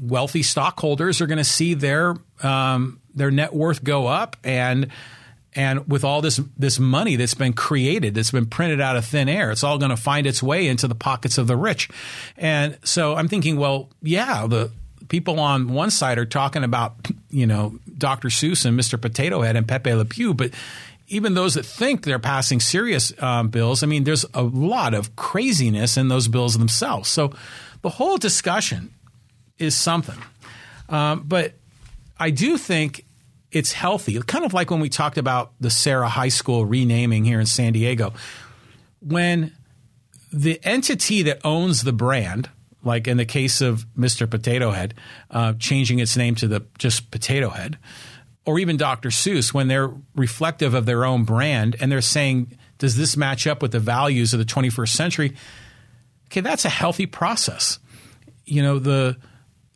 wealthy 0.00 0.42
stockholders 0.42 1.20
are 1.20 1.26
going 1.26 1.38
to 1.38 1.44
see 1.44 1.74
their 1.74 2.16
um, 2.42 3.00
their 3.14 3.30
net 3.30 3.54
worth 3.54 3.82
go 3.84 4.06
up 4.06 4.36
and 4.42 4.88
and 5.54 5.88
with 5.90 6.04
all 6.04 6.20
this 6.20 6.40
this 6.56 6.78
money 6.78 7.16
that's 7.16 7.34
been 7.34 7.52
created, 7.52 8.14
that's 8.14 8.30
been 8.30 8.46
printed 8.46 8.80
out 8.80 8.96
of 8.96 9.04
thin 9.04 9.28
air, 9.28 9.50
it's 9.50 9.64
all 9.64 9.78
going 9.78 9.90
to 9.90 9.96
find 9.96 10.26
its 10.26 10.42
way 10.42 10.68
into 10.68 10.86
the 10.86 10.94
pockets 10.94 11.38
of 11.38 11.46
the 11.46 11.56
rich. 11.56 11.88
And 12.36 12.78
so 12.84 13.14
I'm 13.14 13.28
thinking, 13.28 13.56
well, 13.56 13.90
yeah, 14.02 14.46
the 14.46 14.70
people 15.08 15.40
on 15.40 15.72
one 15.72 15.90
side 15.90 16.18
are 16.18 16.26
talking 16.26 16.64
about, 16.64 17.08
you 17.30 17.46
know, 17.46 17.78
Dr. 17.96 18.28
Seuss 18.28 18.64
and 18.64 18.78
Mr. 18.78 19.00
Potato 19.00 19.42
Head 19.42 19.56
and 19.56 19.66
Pepe 19.66 19.92
Le 19.92 20.04
Pew, 20.04 20.34
but 20.34 20.52
even 21.08 21.34
those 21.34 21.54
that 21.54 21.64
think 21.64 22.04
they're 22.04 22.18
passing 22.18 22.60
serious 22.60 23.12
um, 23.22 23.48
bills, 23.48 23.82
I 23.82 23.86
mean, 23.86 24.04
there's 24.04 24.26
a 24.34 24.42
lot 24.42 24.94
of 24.94 25.16
craziness 25.16 25.96
in 25.96 26.08
those 26.08 26.28
bills 26.28 26.58
themselves. 26.58 27.08
So 27.08 27.32
the 27.82 27.88
whole 27.88 28.18
discussion 28.18 28.92
is 29.58 29.74
something. 29.74 30.18
Um, 30.88 31.24
but 31.26 31.54
I 32.18 32.30
do 32.30 32.58
think 32.58 33.04
it's 33.50 33.72
healthy, 33.72 34.20
kind 34.22 34.44
of 34.44 34.52
like 34.52 34.70
when 34.70 34.80
we 34.80 34.90
talked 34.90 35.16
about 35.16 35.52
the 35.60 35.70
Serra 35.70 36.08
High 36.08 36.28
School 36.28 36.66
renaming 36.66 37.24
here 37.24 37.40
in 37.40 37.46
San 37.46 37.72
Diego. 37.72 38.12
When 39.00 39.52
the 40.30 40.60
entity 40.62 41.22
that 41.22 41.40
owns 41.44 41.82
the 41.82 41.92
brand, 41.92 42.50
like 42.88 43.06
in 43.06 43.16
the 43.16 43.24
case 43.24 43.60
of 43.60 43.86
Mr. 43.96 44.28
Potato 44.28 44.72
Head, 44.72 44.94
uh, 45.30 45.52
changing 45.58 46.00
its 46.00 46.16
name 46.16 46.34
to 46.36 46.48
the 46.48 46.66
just 46.78 47.12
Potato 47.12 47.50
Head, 47.50 47.78
or 48.44 48.58
even 48.58 48.76
Dr. 48.76 49.10
Seuss, 49.10 49.54
when 49.54 49.68
they're 49.68 49.92
reflective 50.16 50.74
of 50.74 50.86
their 50.86 51.04
own 51.04 51.22
brand 51.22 51.76
and 51.80 51.92
they're 51.92 52.00
saying, 52.00 52.58
does 52.78 52.96
this 52.96 53.16
match 53.16 53.46
up 53.46 53.62
with 53.62 53.72
the 53.72 53.78
values 53.78 54.32
of 54.32 54.38
the 54.38 54.44
21st 54.44 54.88
century? 54.88 55.36
Okay, 56.26 56.40
that's 56.40 56.64
a 56.64 56.70
healthy 56.70 57.06
process. 57.06 57.78
You 58.44 58.62
know, 58.62 58.78
the 58.78 59.16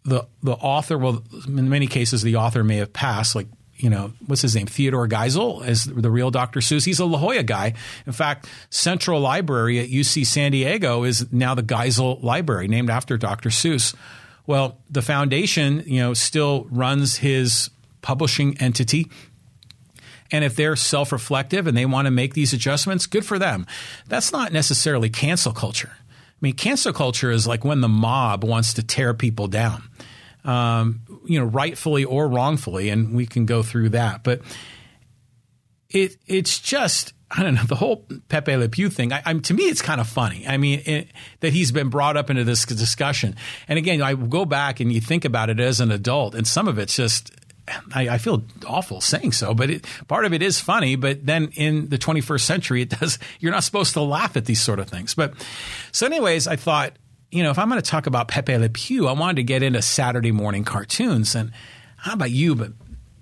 the 0.05 0.27
the 0.43 0.53
author, 0.53 0.99
well, 0.99 1.23
in 1.47 1.69
many 1.69 1.87
cases, 1.87 2.23
the 2.23 2.37
author 2.37 2.65
may 2.65 2.77
have 2.77 2.93
passed, 2.93 3.35
like 3.35 3.47
you 3.83 3.91
know, 3.91 4.13
what's 4.27 4.43
his 4.43 4.55
name? 4.55 4.67
Theodore 4.67 5.09
Geisel 5.09 5.67
as 5.67 5.85
the 5.85 6.11
real 6.11 6.31
Dr. 6.31 6.61
Seuss. 6.61 6.85
He's 6.85 7.01
a 7.01 7.05
La 7.05 7.19
Jolla 7.19 7.43
guy. 7.43 7.75
In 8.07 8.13
fact, 8.13 8.49
Central 8.71 9.21
Library 9.21 9.81
at 9.81 9.89
UC 9.89 10.25
San 10.25 10.53
Diego 10.53 11.03
is 11.03 11.33
now 11.33 11.57
the 11.57 11.65
Geisel 11.65 12.23
Library, 12.23 12.69
named 12.69 12.91
after 12.91 13.19
Dr. 13.19 13.49
Seuss. 13.49 13.93
Well, 14.47 14.79
the 14.89 15.03
foundation, 15.03 15.83
you 15.85 16.01
know, 16.01 16.15
still 16.15 16.69
runs 16.71 17.17
his 17.17 17.71
publishing 18.03 18.57
entity. 18.59 19.11
And 20.31 20.45
if 20.45 20.55
they're 20.55 20.77
self 20.77 21.11
reflective 21.11 21.67
and 21.67 21.77
they 21.77 21.85
want 21.85 22.07
to 22.07 22.13
make 22.13 22.35
these 22.35 22.53
adjustments, 22.53 23.07
good 23.07 23.27
for 23.27 23.39
them. 23.39 23.67
That's 24.07 24.31
not 24.31 24.53
necessarily 24.53 25.11
cancel 25.11 25.53
culture. 25.53 25.91
I 25.93 26.39
mean, 26.41 26.55
cancel 26.55 26.93
culture 26.93 27.33
is 27.33 27.49
like 27.49 27.65
when 27.65 27.81
the 27.81 27.89
mob 27.89 28.45
wants 28.45 28.75
to 28.75 28.83
tear 28.85 29.13
people 29.13 29.49
down 29.49 29.83
um, 30.45 31.01
you 31.27 31.39
know, 31.39 31.47
rightfully 31.47 32.05
or 32.05 32.29
wrongfully, 32.29 32.89
and 32.89 33.15
we 33.15 33.27
can 33.27 33.47
go 33.47 33.63
through 33.63 33.91
that. 33.91 34.23
But 34.25 34.41
it 35.91 36.17
it's 36.27 36.59
just 36.59 37.13
I 37.31 37.43
don't 37.43 37.55
know 37.55 37.65
the 37.65 37.77
whole 37.77 38.07
Pepe 38.29 38.57
Le 38.57 38.69
Pew 38.69 38.91
thing. 38.91 39.13
I, 39.13 39.23
am 39.25 39.41
to 39.43 39.55
me, 39.55 39.65
it's 39.65 39.83
kind 39.83 40.01
of 40.01 40.09
funny. 40.09 40.47
I 40.47 40.59
mean, 40.59 40.83
it, 40.85 41.09
that 41.41 41.53
he's 41.53 41.73
been 41.73 41.89
brought 41.89 42.17
up 42.17 42.29
into 42.29 42.45
this 42.45 42.67
discussion. 42.67 43.37
And 43.69 43.79
again, 43.79 44.03
I 44.03 44.15
go 44.15 44.45
back 44.45 44.81
and 44.81 44.93
you 44.93 45.01
think 45.01 45.25
about 45.25 45.49
it 45.49 45.59
as 45.59 45.81
an 45.81 45.91
adult, 45.91 46.35
and 46.35 46.47
some 46.47 46.69
of 46.69 46.79
it's 46.79 46.95
just. 46.95 47.33
I, 47.95 48.09
I 48.09 48.19
feel 48.19 48.43
awful 48.67 49.01
saying 49.01 49.33
so, 49.33 49.55
but 49.55 49.71
it, 49.71 49.87
part 50.09 50.25
of 50.25 50.33
it 50.33 50.43
is 50.43 50.61
funny. 50.61 50.97
But 50.97 51.25
then 51.25 51.53
in 51.55 51.91
the 51.91 51.97
21st 51.97 52.41
century, 52.41 52.83
it 52.83 52.89
does. 52.91 53.21
You're 53.39 53.53
not 53.53 53.63
supposed 53.63 53.93
to 53.93 54.03
laugh 54.03 54.37
at 54.37 54.47
these 54.47 54.61
sort 54.61 54.81
of 54.81 54.89
things. 54.89 55.15
But 55.15 55.35
so, 55.93 56.05
anyways, 56.05 56.49
I 56.49 56.57
thought 56.57 56.95
you 57.33 57.43
know, 57.43 57.51
if 57.51 57.59
I'm 57.59 57.69
going 57.69 57.81
to 57.81 57.91
talk 57.91 58.07
about 58.07 58.29
Pepe 58.29 58.57
Le 58.57 58.69
Pew, 58.69 59.09
I 59.09 59.13
wanted 59.13 59.37
to 59.37 59.43
get 59.43 59.63
into 59.63 59.81
Saturday 59.81 60.33
morning 60.33 60.65
cartoons. 60.65 61.35
And 61.35 61.51
how 61.97 62.13
about 62.13 62.31
you? 62.31 62.55
But 62.55 62.73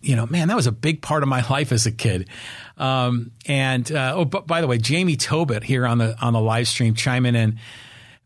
you 0.03 0.17
know, 0.17 0.27
man, 0.27 0.49
that 0.49 0.57
was 0.57 0.67
a 0.67 0.73
big 0.73 1.01
part 1.01 1.23
of 1.23 1.29
my 1.29 1.47
life 1.51 1.73
as 1.73 1.87
a 1.87 1.93
kid. 1.93 2.29
Um, 2.77 3.31
and 3.47 3.91
uh, 3.91 4.15
oh, 4.17 4.25
but 4.25 4.47
by 4.47 4.61
the 4.61 4.67
way, 4.67 4.79
Jamie 4.79 5.17
Tobit 5.17 5.63
here 5.63 5.87
on 5.87 5.99
the 5.99 6.19
on 6.21 6.33
the 6.33 6.41
live 6.41 6.69
stream 6.69 6.95
chiming 6.95 7.37
in. 7.37 7.59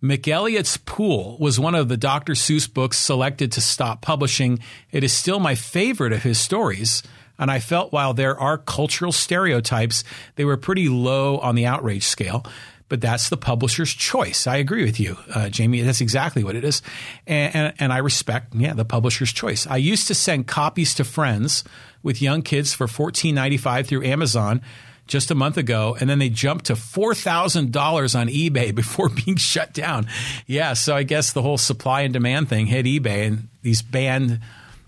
McElligot's 0.02 0.76
Pool 0.76 1.38
was 1.38 1.58
one 1.58 1.74
of 1.74 1.88
the 1.88 1.96
Dr. 1.96 2.34
Seuss 2.34 2.72
books 2.72 2.98
selected 2.98 3.52
to 3.52 3.62
stop 3.62 4.02
publishing. 4.02 4.58
It 4.92 5.02
is 5.02 5.14
still 5.14 5.40
my 5.40 5.54
favorite 5.54 6.12
of 6.12 6.22
his 6.22 6.38
stories. 6.38 7.02
And 7.38 7.50
I 7.50 7.58
felt 7.58 7.90
while 7.90 8.12
there 8.12 8.38
are 8.38 8.58
cultural 8.58 9.12
stereotypes, 9.12 10.04
they 10.36 10.44
were 10.44 10.58
pretty 10.58 10.90
low 10.90 11.38
on 11.38 11.54
the 11.54 11.64
outrage 11.64 12.04
scale 12.04 12.44
but 12.88 13.00
that's 13.00 13.28
the 13.28 13.36
publisher's 13.36 13.92
choice. 13.92 14.46
I 14.46 14.56
agree 14.56 14.84
with 14.84 15.00
you, 15.00 15.16
uh, 15.34 15.48
Jamie. 15.48 15.80
That's 15.80 16.00
exactly 16.00 16.44
what 16.44 16.54
it 16.54 16.64
is. 16.64 16.82
And, 17.26 17.54
and, 17.54 17.74
and, 17.78 17.92
I 17.92 17.98
respect, 17.98 18.54
yeah, 18.54 18.74
the 18.74 18.84
publisher's 18.84 19.32
choice. 19.32 19.66
I 19.66 19.78
used 19.78 20.06
to 20.08 20.14
send 20.14 20.46
copies 20.46 20.94
to 20.96 21.04
friends 21.04 21.64
with 22.02 22.20
young 22.20 22.42
kids 22.42 22.74
for 22.74 22.86
$14.95 22.86 23.86
through 23.86 24.04
Amazon 24.04 24.60
just 25.06 25.30
a 25.30 25.34
month 25.34 25.56
ago, 25.56 25.96
and 26.00 26.08
then 26.08 26.18
they 26.18 26.28
jumped 26.28 26.66
to 26.66 26.74
$4,000 26.74 28.18
on 28.18 28.28
eBay 28.28 28.74
before 28.74 29.08
being 29.08 29.36
shut 29.36 29.72
down. 29.72 30.06
Yeah, 30.46 30.74
so 30.74 30.94
I 30.94 31.02
guess 31.02 31.32
the 31.32 31.42
whole 31.42 31.58
supply 31.58 32.02
and 32.02 32.12
demand 32.12 32.48
thing 32.48 32.66
hit 32.66 32.86
eBay, 32.86 33.26
and 33.26 33.48
these 33.62 33.82
banned 33.82 34.40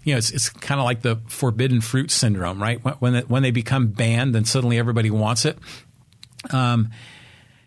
you 0.05 0.13
know, 0.13 0.19
it's, 0.19 0.31
it's 0.31 0.49
kind 0.49 0.79
of 0.79 0.85
like 0.85 1.03
the 1.03 1.17
forbidden 1.27 1.81
fruit 1.81 2.13
syndrome, 2.13 2.63
right? 2.63 2.79
When, 3.01 3.17
when 3.25 3.43
they 3.43 3.51
become 3.51 3.89
banned, 3.89 4.37
then 4.37 4.45
suddenly 4.45 4.79
everybody 4.79 5.11
wants 5.11 5.45
it. 5.45 5.59
Um, 6.53 6.93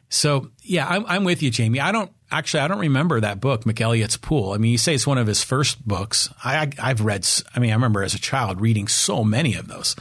so 0.09 0.49
yeah, 0.63 0.87
I'm, 0.87 1.05
I'm, 1.05 1.23
with 1.23 1.43
you, 1.43 1.51
Jamie. 1.51 1.79
I 1.79 1.91
don't 1.91 2.11
actually 2.31 2.61
I 2.61 2.67
don't 2.67 2.79
remember 2.79 3.21
that 3.21 3.39
book, 3.39 3.63
McElligot's 3.63 4.17
Pool. 4.17 4.53
I 4.53 4.57
mean, 4.57 4.71
you 4.71 4.77
say 4.79 4.95
it's 4.95 5.05
one 5.05 5.19
of 5.19 5.27
his 5.27 5.43
first 5.43 5.87
books. 5.87 6.29
I, 6.43 6.71
I 6.79 6.87
have 6.87 7.01
read. 7.01 7.27
I 7.55 7.59
mean, 7.59 7.69
I 7.69 7.73
remember 7.73 8.03
as 8.03 8.15
a 8.15 8.19
child 8.19 8.59
reading 8.59 8.87
so 8.87 9.23
many 9.23 9.53
of 9.53 9.67
those. 9.67 9.95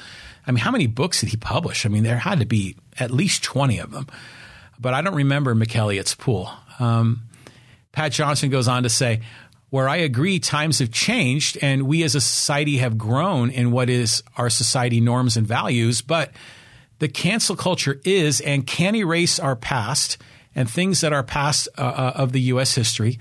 I 0.47 0.51
mean, 0.51 0.61
how 0.61 0.71
many 0.71 0.87
books 0.87 1.21
did 1.21 1.29
he 1.29 1.37
publish? 1.37 1.85
I 1.85 1.90
mean, 1.90 2.05
there 2.05 2.16
had 2.16 2.40
to 2.40 2.47
be 2.47 2.77
at 2.99 3.11
least 3.11 3.44
twenty 3.44 3.79
of 3.79 3.90
them, 3.90 4.07
but 4.81 4.94
I 4.94 5.03
don't 5.03 5.14
remember 5.14 5.55
McElligot's 5.55 6.14
Pool. 6.14 6.51
Um, 6.79 7.25
Pat 7.92 8.12
Johnson 8.12 8.51
goes 8.51 8.68
on 8.68 8.83
to 8.85 8.88
say. 8.88 9.21
Where 9.71 9.87
I 9.87 9.97
agree, 9.97 10.38
times 10.38 10.79
have 10.79 10.90
changed 10.90 11.59
and 11.61 11.83
we 11.83 12.03
as 12.03 12.14
a 12.14 12.23
society 12.23 12.79
have 12.79 12.97
grown 12.97 13.51
in 13.51 13.71
what 13.71 13.90
is 13.90 14.23
our 14.38 14.49
society 14.49 14.99
norms 14.99 15.37
and 15.37 15.47
values, 15.47 16.01
but 16.01 16.31
the 16.98 17.08
cancel 17.08 17.56
culture 17.56 18.00
is 18.04 18.40
and 18.40 18.66
can 18.66 18.94
erase 18.94 19.38
our 19.38 19.56
past 19.56 20.18
and 20.54 20.68
things 20.68 21.00
that 21.00 21.12
are 21.12 21.22
past 21.22 21.68
uh, 21.78 21.82
uh 21.82 22.12
of 22.14 22.32
the 22.32 22.40
U.S. 22.42 22.74
history. 22.74 23.18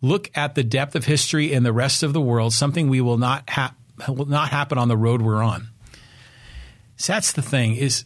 Look 0.00 0.30
at 0.36 0.54
the 0.54 0.62
depth 0.62 0.94
of 0.94 1.06
history 1.06 1.52
in 1.52 1.64
the 1.64 1.72
rest 1.72 2.02
of 2.02 2.12
the 2.12 2.20
world, 2.20 2.52
something 2.52 2.88
we 2.88 3.00
will 3.00 3.18
not 3.18 3.48
ha- 3.50 3.74
will 4.08 4.26
not 4.26 4.50
happen 4.50 4.78
on 4.78 4.88
the 4.88 4.96
road 4.96 5.22
we're 5.22 5.42
on. 5.42 5.68
So 6.96 7.12
that's 7.12 7.32
the 7.32 7.42
thing 7.42 7.76
is 7.76 8.04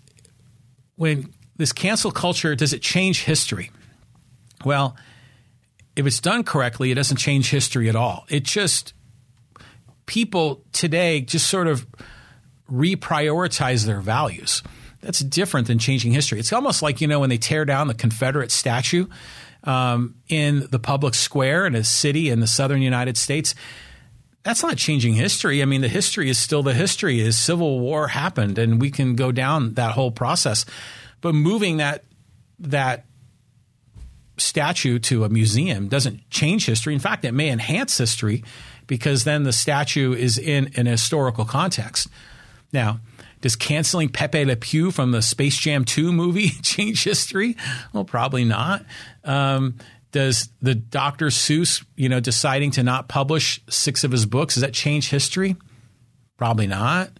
when 0.97 1.33
this 1.57 1.73
cancel 1.73 2.11
culture 2.11 2.55
does 2.55 2.73
it 2.73 2.83
change 2.83 3.25
history? 3.25 3.71
Well, 4.65 4.97
if 5.97 6.07
it's 6.07 6.21
done 6.21 6.45
correctly, 6.45 6.91
it 6.91 6.95
doesn't 6.95 7.19
change 7.19 7.51
history 7.51 7.89
at 7.89 7.97
all. 7.97 8.25
It 8.29 8.45
just 8.45 8.95
people 10.07 10.65
today 10.73 11.21
just 11.21 11.49
sort 11.49 11.67
of 11.67 11.87
reprioritize 12.71 13.85
their 13.85 14.01
values. 14.01 14.63
That's 15.03 15.21
different 15.21 15.67
than 15.67 15.79
changing 15.79 16.13
history. 16.13 16.39
It's 16.39 16.53
almost 16.53 16.81
like, 16.81 17.01
you 17.01 17.09
know, 17.09 17.21
when 17.21 17.29
they 17.29 17.39
tear 17.39 17.65
down 17.65 17.89
the 17.89 17.95
Confederate 17.95 18.51
statue 18.51 19.07
um, 19.65 20.15
in 20.29 20.67
the 20.71 20.79
public 20.79 21.15
square 21.15 21.67
in 21.67 21.75
a 21.75 21.85
city 21.85 22.31
in 22.31 22.41
the 22.41 22.47
southern 22.47 22.83
United 22.83 23.17
States. 23.17 23.55
That's 24.45 24.63
not 24.63 24.77
changing 24.77 25.15
history. 25.15 25.63
I 25.63 25.67
mean, 25.67 25.83
the 25.83 25.89
history 25.89 26.29
is 26.29 26.39
still 26.39 26.63
the 26.63 26.75
history. 26.75 27.21
Is 27.21 27.39
Civil 27.39 27.79
War 27.81 28.09
happened, 28.09 28.59
and 28.59 28.81
we 28.81 28.91
can 28.91 29.15
go 29.15 29.31
down 29.31 29.75
that 29.75 29.93
whole 29.93 30.11
process. 30.11 30.65
But 31.21 31.35
moving 31.35 31.77
that 31.77 32.05
that 32.59 33.05
statue 34.39 34.99
to 34.99 35.25
a 35.25 35.29
museum 35.29 35.89
doesn't 35.89 36.29
change 36.31 36.67
history. 36.67 36.95
In 36.95 37.01
fact, 37.01 37.25
it 37.25 37.33
may 37.33 37.51
enhance 37.51 37.99
history 37.99 38.43
because 38.87 39.25
then 39.25 39.45
the 39.45 39.53
statue 39.53 40.13
is 40.13 40.39
in 40.39 40.73
an 40.77 40.87
historical 40.87 41.45
context. 41.45 42.09
Now, 42.73 43.01
does 43.43 43.57
canceling 43.57 44.09
Pepe 44.09 44.45
Le 44.47 44.57
Pew 44.57 44.91
from 44.91 45.11
the 45.11 45.21
Space 45.21 45.59
Jam 45.59 45.85
2 45.85 46.13
movie 46.13 46.49
change 46.63 47.05
history? 47.05 47.57
Well, 47.93 48.05
probably 48.05 48.45
not. 48.45 48.87
Um, 49.25 49.77
does 50.13 50.49
the 50.61 50.75
Dr. 50.75 51.27
Seuss, 51.27 51.85
you 51.97 52.09
know, 52.09 52.21
deciding 52.21 52.71
to 52.73 52.83
not 52.83 53.09
publish 53.09 53.61
six 53.69 54.05
of 54.05 54.13
his 54.13 54.27
books, 54.27 54.55
does 54.55 54.63
that 54.63 54.73
change 54.75 55.11
history? 55.11 55.57
Probably 56.37 56.67
not. 56.67 57.11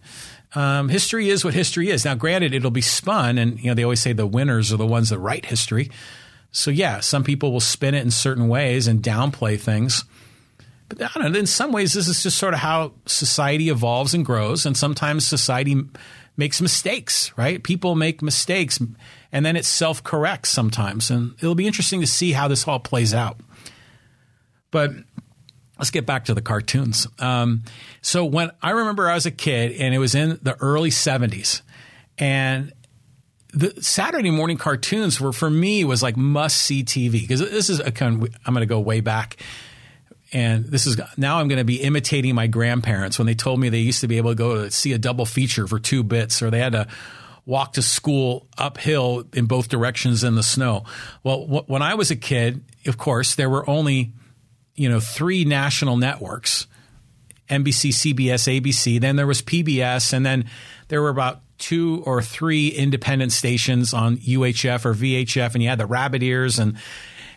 Um, 0.55 0.89
history 0.89 1.29
is 1.29 1.43
what 1.43 1.53
history 1.53 1.89
is. 1.89 2.05
Now, 2.05 2.15
granted, 2.15 2.53
it'll 2.53 2.71
be 2.71 2.81
spun, 2.81 3.37
and 3.37 3.59
you 3.59 3.67
know 3.67 3.73
they 3.73 3.83
always 3.83 3.99
say 3.99 4.13
the 4.13 4.27
winners 4.27 4.71
are 4.71 4.77
the 4.77 4.85
ones 4.85 5.09
that 5.09 5.17
write 5.17 5.45
history. 5.45 5.89
So 6.51 6.69
yeah, 6.69 6.99
some 6.99 7.23
people 7.23 7.51
will 7.51 7.59
spin 7.59 7.95
it 7.95 8.03
in 8.03 8.11
certain 8.11 8.47
ways 8.47 8.87
and 8.87 9.01
downplay 9.01 9.59
things. 9.59 10.05
But 10.89 11.01
I 11.01 11.09
don't 11.13 11.31
know. 11.31 11.39
In 11.39 11.45
some 11.45 11.71
ways, 11.71 11.93
this 11.93 12.07
is 12.07 12.23
just 12.23 12.37
sort 12.37 12.53
of 12.53 12.59
how 12.59 12.93
society 13.05 13.69
evolves 13.69 14.13
and 14.13 14.25
grows, 14.25 14.65
and 14.65 14.75
sometimes 14.75 15.25
society 15.25 15.81
makes 16.37 16.61
mistakes. 16.61 17.31
Right? 17.37 17.63
People 17.63 17.95
make 17.95 18.21
mistakes, 18.21 18.79
and 19.31 19.45
then 19.45 19.55
it 19.55 19.65
self 19.65 20.03
corrects 20.03 20.49
sometimes, 20.49 21.09
and 21.09 21.33
it'll 21.39 21.55
be 21.55 21.67
interesting 21.67 22.01
to 22.01 22.07
see 22.07 22.31
how 22.31 22.47
this 22.47 22.67
all 22.67 22.79
plays 22.79 23.13
out. 23.13 23.39
But 24.71 24.91
let's 25.77 25.91
get 25.91 26.05
back 26.05 26.25
to 26.25 26.33
the 26.33 26.41
cartoons. 26.41 27.07
Um, 27.19 27.63
so 28.01 28.25
when 28.25 28.51
I 28.61 28.71
remember 28.71 29.09
I 29.09 29.15
was 29.15 29.25
a 29.25 29.31
kid, 29.31 29.73
and 29.73 29.93
it 29.93 29.99
was 29.99 30.15
in 30.15 30.39
the 30.41 30.55
early 30.59 30.89
'70s, 30.89 31.61
and 32.17 32.73
the 33.53 33.73
Saturday 33.81 34.31
morning 34.31 34.57
cartoons 34.57 35.21
were 35.21 35.31
for 35.31 35.49
me 35.49 35.85
was 35.85 36.01
like 36.01 36.17
must 36.17 36.57
see 36.57 36.83
TV 36.83 37.21
because 37.21 37.39
this 37.39 37.69
is 37.69 37.79
a 37.79 37.93
I'm 38.03 38.19
going 38.19 38.59
to 38.59 38.65
go 38.65 38.79
way 38.79 38.99
back, 38.99 39.37
and 40.33 40.65
this 40.65 40.87
is 40.87 40.99
now 41.15 41.39
I'm 41.39 41.47
going 41.47 41.59
to 41.59 41.63
be 41.63 41.81
imitating 41.81 42.33
my 42.33 42.47
grandparents 42.47 43.19
when 43.19 43.27
they 43.27 43.35
told 43.35 43.59
me 43.59 43.69
they 43.69 43.79
used 43.79 44.01
to 44.01 44.07
be 44.07 44.17
able 44.17 44.31
to 44.31 44.35
go 44.35 44.63
to 44.63 44.71
see 44.71 44.91
a 44.91 44.97
double 44.97 45.25
feature 45.25 45.67
for 45.67 45.79
two 45.79 46.03
bits, 46.03 46.41
or 46.41 46.49
they 46.49 46.59
had 46.59 46.73
to 46.73 46.87
walk 47.45 47.73
to 47.73 47.81
school 47.81 48.47
uphill 48.57 49.25
in 49.33 49.45
both 49.45 49.69
directions 49.69 50.23
in 50.23 50.33
the 50.35 50.43
snow. 50.43 50.85
Well, 51.23 51.45
wh- 51.45 51.69
when 51.69 51.83
I 51.83 51.93
was 51.93 52.09
a 52.09 52.15
kid, 52.15 52.63
of 52.87 52.97
course, 52.97 53.35
there 53.35 53.49
were 53.49 53.69
only 53.69 54.11
you 54.75 54.89
know 54.89 54.99
three 54.99 55.45
national 55.45 55.97
networks. 55.97 56.67
NBC, 57.49 57.91
CBS, 57.91 58.61
ABC. 58.61 58.99
Then 58.99 59.17
there 59.17 59.27
was 59.27 59.41
PBS, 59.41 60.13
and 60.13 60.25
then 60.25 60.49
there 60.87 61.01
were 61.01 61.09
about 61.09 61.41
two 61.59 62.01
or 62.05 62.21
three 62.21 62.69
independent 62.69 63.31
stations 63.31 63.93
on 63.93 64.17
UHF 64.17 64.85
or 64.85 64.93
VHF, 64.93 65.53
and 65.53 65.61
you 65.61 65.69
had 65.69 65.77
the 65.77 65.85
rabbit 65.85 66.23
ears 66.23 66.57
and 66.57 66.77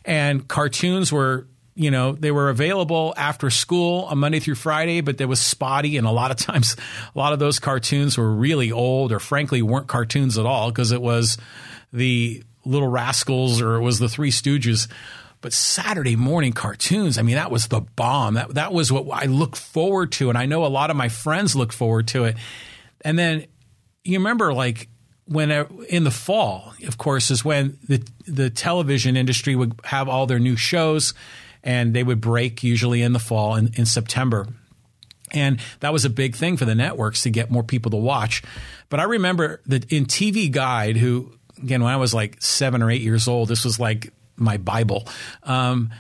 and 0.05 0.47
cartoons 0.47 1.13
were 1.13 1.49
you 1.77 1.91
know 1.91 2.13
they 2.13 2.33
were 2.33 2.49
available 2.49 3.15
after 3.17 3.51
school 3.51 4.05
on 4.05 4.19
Monday 4.19 4.41
through 4.41 4.57
Friday, 4.57 5.03
but 5.03 5.19
there 5.19 5.29
was 5.29 5.41
spotty, 5.41 5.97
and 5.97 6.07
a 6.07 6.11
lot 6.11 6.31
of 6.31 6.37
times 6.39 6.75
a 7.15 7.19
lot 7.19 7.33
of 7.33 7.39
those 7.39 7.61
cartoons 7.61 8.19
were 8.19 8.33
really 8.33 8.73
old 8.73 9.13
or 9.13 9.21
frankly 9.21 9.63
weren't 9.63 9.87
cartoons 9.87 10.39
at 10.39 10.47
all 10.47 10.71
because 10.71 10.91
it 10.91 11.03
was 11.03 11.37
the 11.93 12.43
Little 12.65 12.89
Rascals 12.89 13.61
or 13.61 13.77
it 13.77 13.83
was 13.83 13.99
the 13.99 14.09
Three 14.09 14.31
Stooges. 14.31 14.89
But 15.43 15.53
Saturday 15.53 16.17
morning 16.17 16.53
cartoons, 16.53 17.19
I 17.19 17.23
mean, 17.23 17.37
that 17.37 17.51
was 17.51 17.69
the 17.69 17.83
bomb. 17.83 18.35
That 18.35 18.55
that 18.55 18.73
was 18.73 18.91
what 18.91 19.07
I 19.13 19.27
look 19.27 19.55
forward 19.55 20.13
to, 20.13 20.31
and 20.31 20.39
I 20.39 20.47
know 20.47 20.65
a 20.65 20.67
lot 20.67 20.91
of 20.91 20.97
my 20.97 21.09
friends 21.09 21.55
look 21.55 21.73
forward 21.73 22.09
to 22.09 22.25
it. 22.25 22.37
And 23.03 23.19
then 23.19 23.47
you 24.03 24.19
remember 24.19 24.55
like 24.55 24.89
when 25.27 25.53
uh, 25.53 25.67
in 25.89 26.05
the 26.05 26.11
fall, 26.11 26.73
of 26.87 26.97
course, 26.97 27.31
is 27.31 27.45
when 27.45 27.79
the 27.87 28.03
the 28.27 28.49
television 28.49 29.17
industry 29.17 29.55
would 29.55 29.79
have 29.85 30.09
all 30.09 30.27
their 30.27 30.39
new 30.39 30.57
shows, 30.57 31.13
and 31.67 31.93
they 31.93 32.05
would 32.05 32.21
break 32.21 32.63
usually 32.63 33.03
in 33.03 33.13
the 33.13 33.19
fall 33.19 33.57
in, 33.57 33.73
in 33.75 33.85
September. 33.85 34.47
And 35.33 35.61
that 35.81 35.93
was 35.93 36.05
a 36.05 36.11
big 36.11 36.37
thing 36.37 36.57
for 36.57 36.65
the 36.65 36.77
networks 36.77 37.25
to 37.25 37.31
get 37.31 37.51
more 37.51 37.65
people 37.65 37.91
to 37.91 37.97
watch. 37.97 38.43
But 38.89 39.01
I 39.01 39.03
remember 39.03 39.61
that 39.67 39.93
in 39.93 40.07
TV 40.07 40.51
Guide, 40.51 40.97
who 40.97 41.33
again 41.61 41.83
when 41.83 41.93
I 41.93 41.97
was 41.97 42.15
like 42.15 42.41
seven 42.41 42.83
or 42.83 42.91
eight 42.91 43.03
years 43.03 43.27
old, 43.27 43.49
this 43.49 43.65
was 43.65 43.81
like 43.81 44.13
my 44.37 44.57
Bible. 44.57 45.09
Um, 45.43 45.91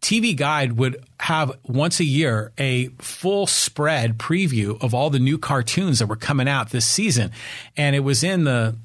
TV 0.00 0.36
Guide 0.36 0.72
would 0.72 1.04
have 1.20 1.52
once 1.62 2.00
a 2.00 2.04
year 2.04 2.52
a 2.58 2.88
full 2.98 3.46
spread 3.46 4.18
preview 4.18 4.82
of 4.82 4.94
all 4.94 5.10
the 5.10 5.20
new 5.20 5.38
cartoons 5.38 6.00
that 6.00 6.06
were 6.08 6.16
coming 6.16 6.48
out 6.48 6.70
this 6.70 6.86
season. 6.86 7.30
And 7.76 7.94
it 7.94 8.00
was 8.00 8.24
in 8.24 8.42
the 8.42 8.76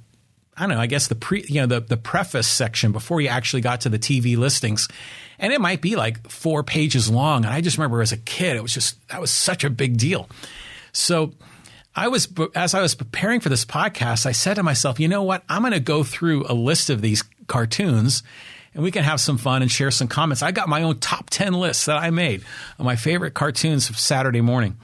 I 0.56 0.62
don't 0.62 0.70
know, 0.70 0.80
I 0.80 0.88
guess 0.88 1.08
the 1.08 1.16
pre 1.16 1.44
you 1.48 1.62
know 1.62 1.68
the 1.68 1.82
the 1.82 1.98
preface 1.98 2.48
section 2.48 2.92
before 2.92 3.20
you 3.20 3.30
actually 3.30 3.62
got 3.62 3.82
to 3.82 3.90
the 3.90 4.00
TV 4.00 4.38
listings. 4.38 4.88
And 5.40 5.54
it 5.54 5.62
might 5.62 5.82
be 5.82 5.96
like 5.96 6.28
4 6.30 6.64
pages 6.64 7.10
long. 7.10 7.46
And 7.46 7.54
I 7.54 7.62
just 7.62 7.78
remember 7.78 8.02
as 8.02 8.12
a 8.12 8.18
kid 8.18 8.56
it 8.56 8.62
was 8.62 8.74
just 8.74 9.08
that 9.10 9.22
was 9.22 9.32
such 9.32 9.64
a 9.64 9.70
big 9.70 9.98
deal. 9.98 10.30
So 10.92 11.34
I 11.96 12.08
was 12.08 12.28
as 12.56 12.74
I 12.74 12.82
was 12.82 12.96
preparing 12.96 13.40
for 13.40 13.50
this 13.50 13.66
podcast, 13.66 14.26
I 14.26 14.32
said 14.32 14.56
to 14.56 14.64
myself, 14.64 15.00
"You 15.00 15.08
know 15.08 15.24
what? 15.24 15.44
I'm 15.50 15.62
going 15.62 15.74
to 15.74 15.80
go 15.80 16.04
through 16.04 16.46
a 16.48 16.54
list 16.54 16.90
of 16.90 17.02
these 17.02 17.24
cartoons 17.48 18.24
and 18.78 18.84
we 18.84 18.92
can 18.92 19.04
have 19.04 19.20
some 19.20 19.40
fun 19.40 19.64
and 19.64 19.72
share 19.72 19.90
some 19.90 20.08
comments. 20.08 20.44
I 20.44 20.52
got 20.52 20.70
my 20.70 20.84
own 20.84 21.00
top 21.00 21.32
10 21.32 21.54
lists 21.54 21.86
that 21.86 21.98
I 21.98 22.12
made 22.12 22.44
of 22.78 22.86
my 22.86 22.96
favorite 22.96 23.34
cartoons 23.34 23.90
of 23.90 23.98
Saturday 23.98 24.42
morning. 24.42 24.78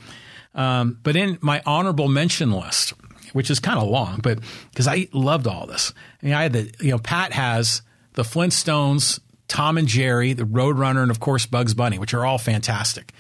Um, 0.56 0.98
but 1.04 1.16
in 1.16 1.38
my 1.42 1.62
honorable 1.64 2.08
mention 2.08 2.52
list, 2.52 2.94
which 3.34 3.52
is 3.52 3.60
kind 3.60 3.80
of 3.80 3.88
long, 3.88 4.20
but 4.22 4.40
because 4.72 4.88
I 4.88 5.08
loved 5.14 5.46
all 5.46 5.68
this. 5.68 5.94
I 6.22 6.26
mean, 6.26 6.36
I 6.36 6.42
had 6.42 6.54
the, 6.54 6.74
you 6.80 6.90
know, 6.90 6.98
Pat 6.98 7.34
has 7.34 7.84
the 8.14 8.24
Flintstones, 8.24 9.20
Tom 9.48 9.78
and 9.78 9.88
Jerry, 9.88 10.34
the 10.34 10.44
Roadrunner, 10.44 11.02
and 11.02 11.12
of 11.12 11.20
course 11.20 11.46
Bugs 11.46 11.74
Bunny, 11.74 12.00
which 12.00 12.14
are 12.14 12.26
all 12.26 12.38
fantastic. 12.38 13.14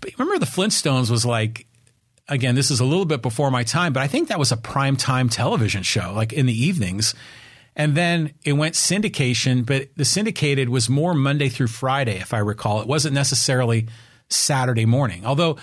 But 0.00 0.12
remember, 0.18 0.38
the 0.38 0.50
Flintstones 0.50 1.10
was 1.10 1.26
like, 1.26 1.66
again, 2.28 2.54
this 2.54 2.70
is 2.70 2.80
a 2.80 2.84
little 2.84 3.04
bit 3.04 3.22
before 3.22 3.50
my 3.50 3.64
time, 3.64 3.92
but 3.92 4.02
I 4.02 4.06
think 4.06 4.28
that 4.28 4.38
was 4.38 4.52
a 4.52 4.56
prime 4.56 4.96
time 4.96 5.28
television 5.28 5.82
show, 5.82 6.12
like 6.14 6.32
in 6.32 6.46
the 6.46 6.52
evenings. 6.52 7.14
And 7.74 7.94
then 7.94 8.34
it 8.44 8.54
went 8.54 8.74
syndication, 8.74 9.64
but 9.64 9.88
the 9.96 10.04
syndicated 10.04 10.68
was 10.68 10.88
more 10.88 11.14
Monday 11.14 11.48
through 11.48 11.68
Friday, 11.68 12.16
if 12.16 12.34
I 12.34 12.38
recall. 12.38 12.80
It 12.80 12.88
wasn't 12.88 13.14
necessarily 13.14 13.86
Saturday 14.28 14.84
morning, 14.84 15.24
although 15.24 15.56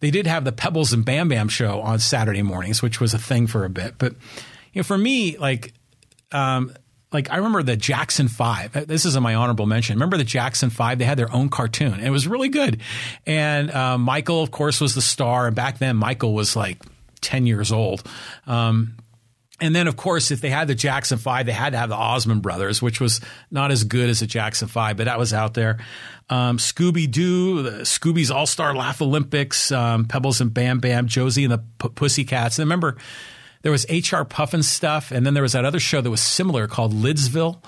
they 0.00 0.10
did 0.10 0.26
have 0.26 0.44
the 0.44 0.52
Pebbles 0.52 0.92
and 0.92 1.04
Bam 1.04 1.28
Bam 1.28 1.48
show 1.48 1.80
on 1.80 1.98
Saturday 1.98 2.42
mornings, 2.42 2.82
which 2.82 3.00
was 3.00 3.14
a 3.14 3.18
thing 3.18 3.46
for 3.46 3.64
a 3.64 3.70
bit. 3.70 3.94
But 3.98 4.12
you 4.72 4.80
know, 4.80 4.82
for 4.84 4.96
me, 4.96 5.36
like, 5.38 5.72
um, 6.32 6.72
like 7.16 7.30
I 7.30 7.36
remember 7.36 7.62
the 7.62 7.76
Jackson 7.76 8.28
Five. 8.28 8.86
This 8.86 9.06
is 9.06 9.18
my 9.18 9.34
honorable 9.34 9.64
mention. 9.64 9.96
Remember 9.96 10.18
the 10.18 10.24
Jackson 10.24 10.68
Five? 10.68 10.98
They 10.98 11.06
had 11.06 11.18
their 11.18 11.32
own 11.34 11.48
cartoon. 11.48 11.94
And 11.94 12.04
it 12.04 12.10
was 12.10 12.28
really 12.28 12.50
good. 12.50 12.82
And 13.24 13.70
uh, 13.70 13.96
Michael, 13.96 14.42
of 14.42 14.50
course, 14.50 14.80
was 14.82 14.94
the 14.94 15.00
star. 15.00 15.46
And 15.46 15.56
back 15.56 15.78
then, 15.78 15.96
Michael 15.96 16.34
was 16.34 16.54
like 16.54 16.78
ten 17.22 17.46
years 17.46 17.72
old. 17.72 18.06
Um, 18.46 18.96
and 19.58 19.74
then, 19.74 19.88
of 19.88 19.96
course, 19.96 20.30
if 20.30 20.42
they 20.42 20.50
had 20.50 20.68
the 20.68 20.74
Jackson 20.74 21.16
Five, 21.16 21.46
they 21.46 21.52
had 21.52 21.72
to 21.72 21.78
have 21.78 21.88
the 21.88 21.96
Osmond 21.96 22.42
brothers, 22.42 22.82
which 22.82 23.00
was 23.00 23.22
not 23.50 23.70
as 23.70 23.84
good 23.84 24.10
as 24.10 24.20
the 24.20 24.26
Jackson 24.26 24.68
Five, 24.68 24.98
but 24.98 25.04
that 25.04 25.18
was 25.18 25.32
out 25.32 25.54
there. 25.54 25.78
Um, 26.28 26.58
Scooby 26.58 27.10
Doo, 27.10 27.62
Scooby's 27.80 28.30
All 28.30 28.44
Star 28.44 28.74
Laugh 28.74 29.00
Olympics, 29.00 29.72
um, 29.72 30.04
Pebbles 30.04 30.42
and 30.42 30.52
Bam 30.52 30.80
Bam, 30.80 31.06
Josie 31.06 31.44
and 31.44 31.52
the 31.54 31.62
P- 31.78 31.88
Pussycats. 31.88 32.58
And 32.58 32.66
remember, 32.66 32.98
there 33.66 33.72
was 33.72 33.84
H.R. 33.88 34.24
Pufnstuf, 34.24 35.10
and 35.10 35.26
then 35.26 35.34
there 35.34 35.42
was 35.42 35.54
that 35.54 35.64
other 35.64 35.80
show 35.80 36.00
that 36.00 36.08
was 36.08 36.20
similar 36.20 36.68
called 36.68 36.94
Lidsville. 36.94 37.60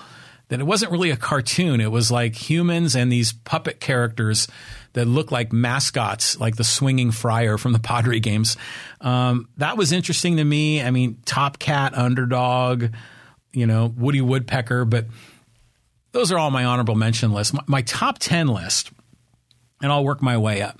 That 0.47 0.61
it 0.61 0.63
wasn't 0.63 0.93
really 0.93 1.09
a 1.09 1.17
cartoon; 1.17 1.81
it 1.81 1.91
was 1.91 2.09
like 2.09 2.35
humans 2.35 2.95
and 2.95 3.11
these 3.11 3.33
puppet 3.33 3.81
characters 3.81 4.47
that 4.93 5.07
looked 5.07 5.33
like 5.33 5.51
mascots, 5.51 6.39
like 6.39 6.55
the 6.55 6.63
swinging 6.63 7.11
friar 7.11 7.57
from 7.57 7.73
the 7.73 7.79
Padre 7.79 8.21
games. 8.21 8.55
Um, 9.01 9.49
that 9.57 9.75
was 9.75 9.91
interesting 9.91 10.37
to 10.37 10.43
me. 10.45 10.81
I 10.81 10.89
mean, 10.89 11.17
Top 11.25 11.59
Cat, 11.59 11.93
Underdog, 11.97 12.85
you 13.51 13.67
know, 13.67 13.93
Woody 13.97 14.21
Woodpecker, 14.21 14.85
but 14.85 15.05
those 16.13 16.31
are 16.31 16.39
all 16.39 16.49
my 16.49 16.63
honorable 16.63 16.95
mention 16.95 17.33
list. 17.33 17.53
My, 17.53 17.63
my 17.67 17.81
top 17.81 18.19
10 18.19 18.47
list, 18.47 18.89
and 19.81 19.91
I'll 19.91 20.05
work 20.05 20.21
my 20.21 20.37
way 20.37 20.61
up. 20.61 20.79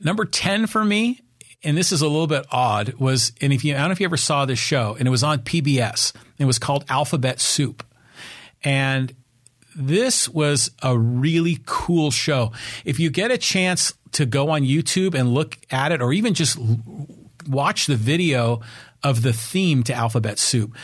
Number 0.00 0.24
10 0.24 0.68
for 0.68 0.82
me, 0.82 1.20
and 1.62 1.76
this 1.76 1.92
is 1.92 2.02
a 2.02 2.06
little 2.06 2.26
bit 2.26 2.46
odd, 2.50 2.94
was, 2.94 3.32
and 3.40 3.52
if 3.52 3.64
you, 3.64 3.74
I 3.74 3.78
don't 3.78 3.88
know 3.88 3.92
if 3.92 4.00
you 4.00 4.06
ever 4.06 4.16
saw 4.16 4.44
this 4.44 4.58
show, 4.58 4.96
and 4.98 5.08
it 5.08 5.10
was 5.10 5.22
on 5.22 5.40
PBS. 5.40 6.12
It 6.38 6.44
was 6.44 6.58
called 6.58 6.84
Alphabet 6.88 7.40
Soup. 7.40 7.84
And 8.62 9.14
this 9.74 10.28
was 10.28 10.70
a 10.82 10.96
really 10.96 11.58
cool 11.66 12.10
show. 12.10 12.52
If 12.84 12.98
you 12.98 13.10
get 13.10 13.30
a 13.30 13.38
chance 13.38 13.94
to 14.12 14.26
go 14.26 14.50
on 14.50 14.62
YouTube 14.62 15.14
and 15.14 15.34
look 15.34 15.58
at 15.70 15.92
it, 15.92 16.00
or 16.00 16.12
even 16.12 16.34
just 16.34 16.58
watch 17.46 17.86
the 17.86 17.96
video 17.96 18.60
of 19.02 19.22
the 19.22 19.32
theme 19.32 19.82
to 19.84 19.94
Alphabet 19.94 20.38
Soup, 20.38 20.74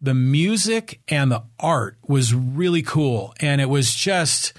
the 0.00 0.14
music 0.14 1.00
and 1.08 1.30
the 1.30 1.42
art 1.60 1.96
was 2.06 2.34
really 2.34 2.82
cool. 2.82 3.34
And 3.40 3.60
it 3.60 3.68
was 3.68 3.94
just, 3.94 4.52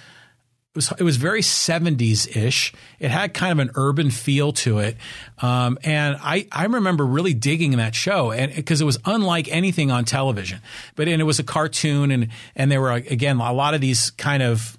was, 0.76 0.92
it 0.98 1.04
was 1.04 1.18
very 1.18 1.42
70s 1.42 2.36
ish. 2.36 2.74
It 3.00 3.12
had 3.12 3.34
kind 3.34 3.52
of 3.52 3.60
an 3.60 3.72
urban 3.76 4.10
feel 4.10 4.54
to 4.54 4.80
it. 4.80 4.98
Um, 5.40 5.78
and 5.84 6.18
I, 6.20 6.48
I 6.52 6.66
remember 6.66 7.06
really 7.06 7.34
digging 7.34 7.78
that 7.78 7.96
show 7.96 8.32
and 8.32 8.54
because 8.54 8.82
it 8.82 8.86
was 8.86 8.98
unlike 9.06 9.48
anything 9.50 9.92
on 9.92 10.06
television, 10.06 10.62
but 10.96 11.08
and 11.08 11.22
it 11.22 11.26
was 11.26 11.40
a 11.40 11.44
cartoon 11.44 12.12
and, 12.12 12.30
and 12.56 12.72
there 12.72 12.82
were 12.82 12.92
again, 12.92 13.40
a 13.40 13.54
lot 13.54 13.74
of 13.74 13.82
these 13.82 14.12
kind 14.12 14.42
of 14.42 14.78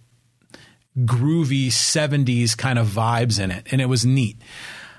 groovy 0.98 1.68
70s 1.68 2.56
kind 2.56 2.78
of 2.78 2.88
vibes 2.88 3.42
in 3.42 3.50
it. 3.50 3.66
And 3.70 3.80
it 3.80 3.86
was 3.86 4.04
neat. 4.04 4.40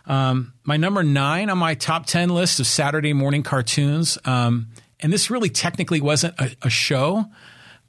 Um, 0.07 0.53
my 0.63 0.77
number 0.77 1.03
nine 1.03 1.49
on 1.49 1.57
my 1.57 1.73
top 1.73 2.05
10 2.05 2.29
list 2.29 2.59
of 2.59 2.67
Saturday 2.67 3.13
morning 3.13 3.43
cartoons, 3.43 4.17
um, 4.25 4.67
and 4.99 5.11
this 5.11 5.29
really 5.29 5.49
technically 5.49 5.99
wasn't 5.99 6.39
a, 6.39 6.55
a 6.63 6.69
show, 6.69 7.25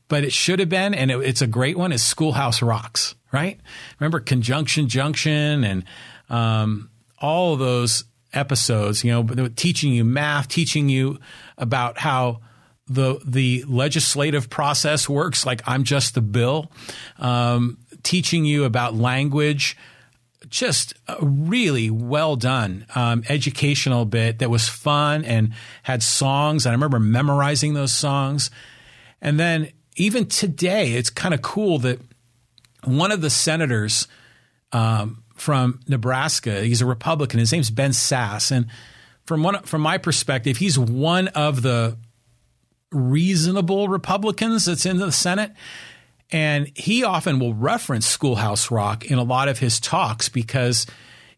but 0.09 0.25
it 0.25 0.33
should 0.33 0.59
have 0.59 0.69
been, 0.69 0.95
and 0.95 1.11
it, 1.11 1.19
it's 1.21 1.43
a 1.43 1.47
great 1.47 1.77
one, 1.77 1.93
is 1.93 2.05
Schoolhouse 2.05 2.63
Rocks, 2.63 3.15
right? 3.33 3.59
Remember 3.99 4.21
Conjunction 4.21 4.89
Junction 4.89 5.65
and 5.65 5.85
um, 6.29 6.91
all 7.19 7.57
those 7.57 8.05
episodes, 8.33 9.05
you 9.05 9.11
know, 9.11 9.49
teaching 9.49 9.93
you 9.93 10.05
math, 10.05 10.49
teaching 10.49 10.89
you 10.89 11.19
about 11.57 11.99
how 11.99 12.41
the 12.89 13.19
the 13.25 13.65
legislative 13.67 14.49
process 14.49 15.09
works. 15.09 15.45
Like 15.45 15.63
I'm 15.67 15.85
just 15.85 16.15
the 16.15 16.21
bill, 16.21 16.71
um, 17.19 17.79
teaching 18.03 18.45
you 18.45 18.65
about 18.65 18.95
language, 18.95 19.77
just 20.49 20.95
a 21.09 21.17
really 21.21 21.91
well 21.91 22.37
done 22.37 22.87
um, 22.95 23.25
educational 23.29 24.05
bit 24.05 24.39
that 24.39 24.51
was 24.51 24.69
fun 24.69 25.25
and 25.25 25.53
had 25.83 26.03
songs. 26.03 26.67
And 26.67 26.73
I 26.73 26.75
remember 26.75 27.01
memorizing 27.01 27.75
those 27.75 27.93
songs. 27.93 28.51
And 29.21 29.41
then 29.41 29.73
even 29.97 30.27
today, 30.27 30.93
it's 30.93 31.11
kind 31.11 31.35
of 31.35 31.43
cool 31.43 31.79
that 31.81 32.01
one 32.85 33.11
of 33.11 33.21
the 33.21 33.31
senators 33.31 34.07
um, 34.73 35.23
from 35.35 35.81
Nebraska, 35.89 36.63
he's 36.63 36.83
a 36.83 36.87
Republican. 36.87 37.41
His 37.41 37.53
name's 37.53 37.71
Ben 37.71 37.91
Sasse, 37.91 38.53
and 38.53 38.67
from 39.25 39.43
one 39.43 39.63
from 39.63 39.81
my 39.81 39.99
perspective, 39.99 40.59
he's 40.59 40.79
one 40.79 41.29
of 41.29 41.63
the 41.63 41.97
reasonable 42.93 43.89
Republicans 43.89 44.67
that's 44.67 44.87
in 44.87 44.99
the 44.99 45.13
Senate. 45.13 45.53
And 46.33 46.71
he 46.75 47.05
often 47.05 47.39
will 47.39 47.55
reference 47.55 48.07
Schoolhouse 48.07 48.71
Rock 48.71 49.05
in 49.05 49.19
a 49.19 49.23
lot 49.23 49.49
of 49.49 49.61
his 49.61 49.79
talks 49.79 50.29
because 50.29 50.87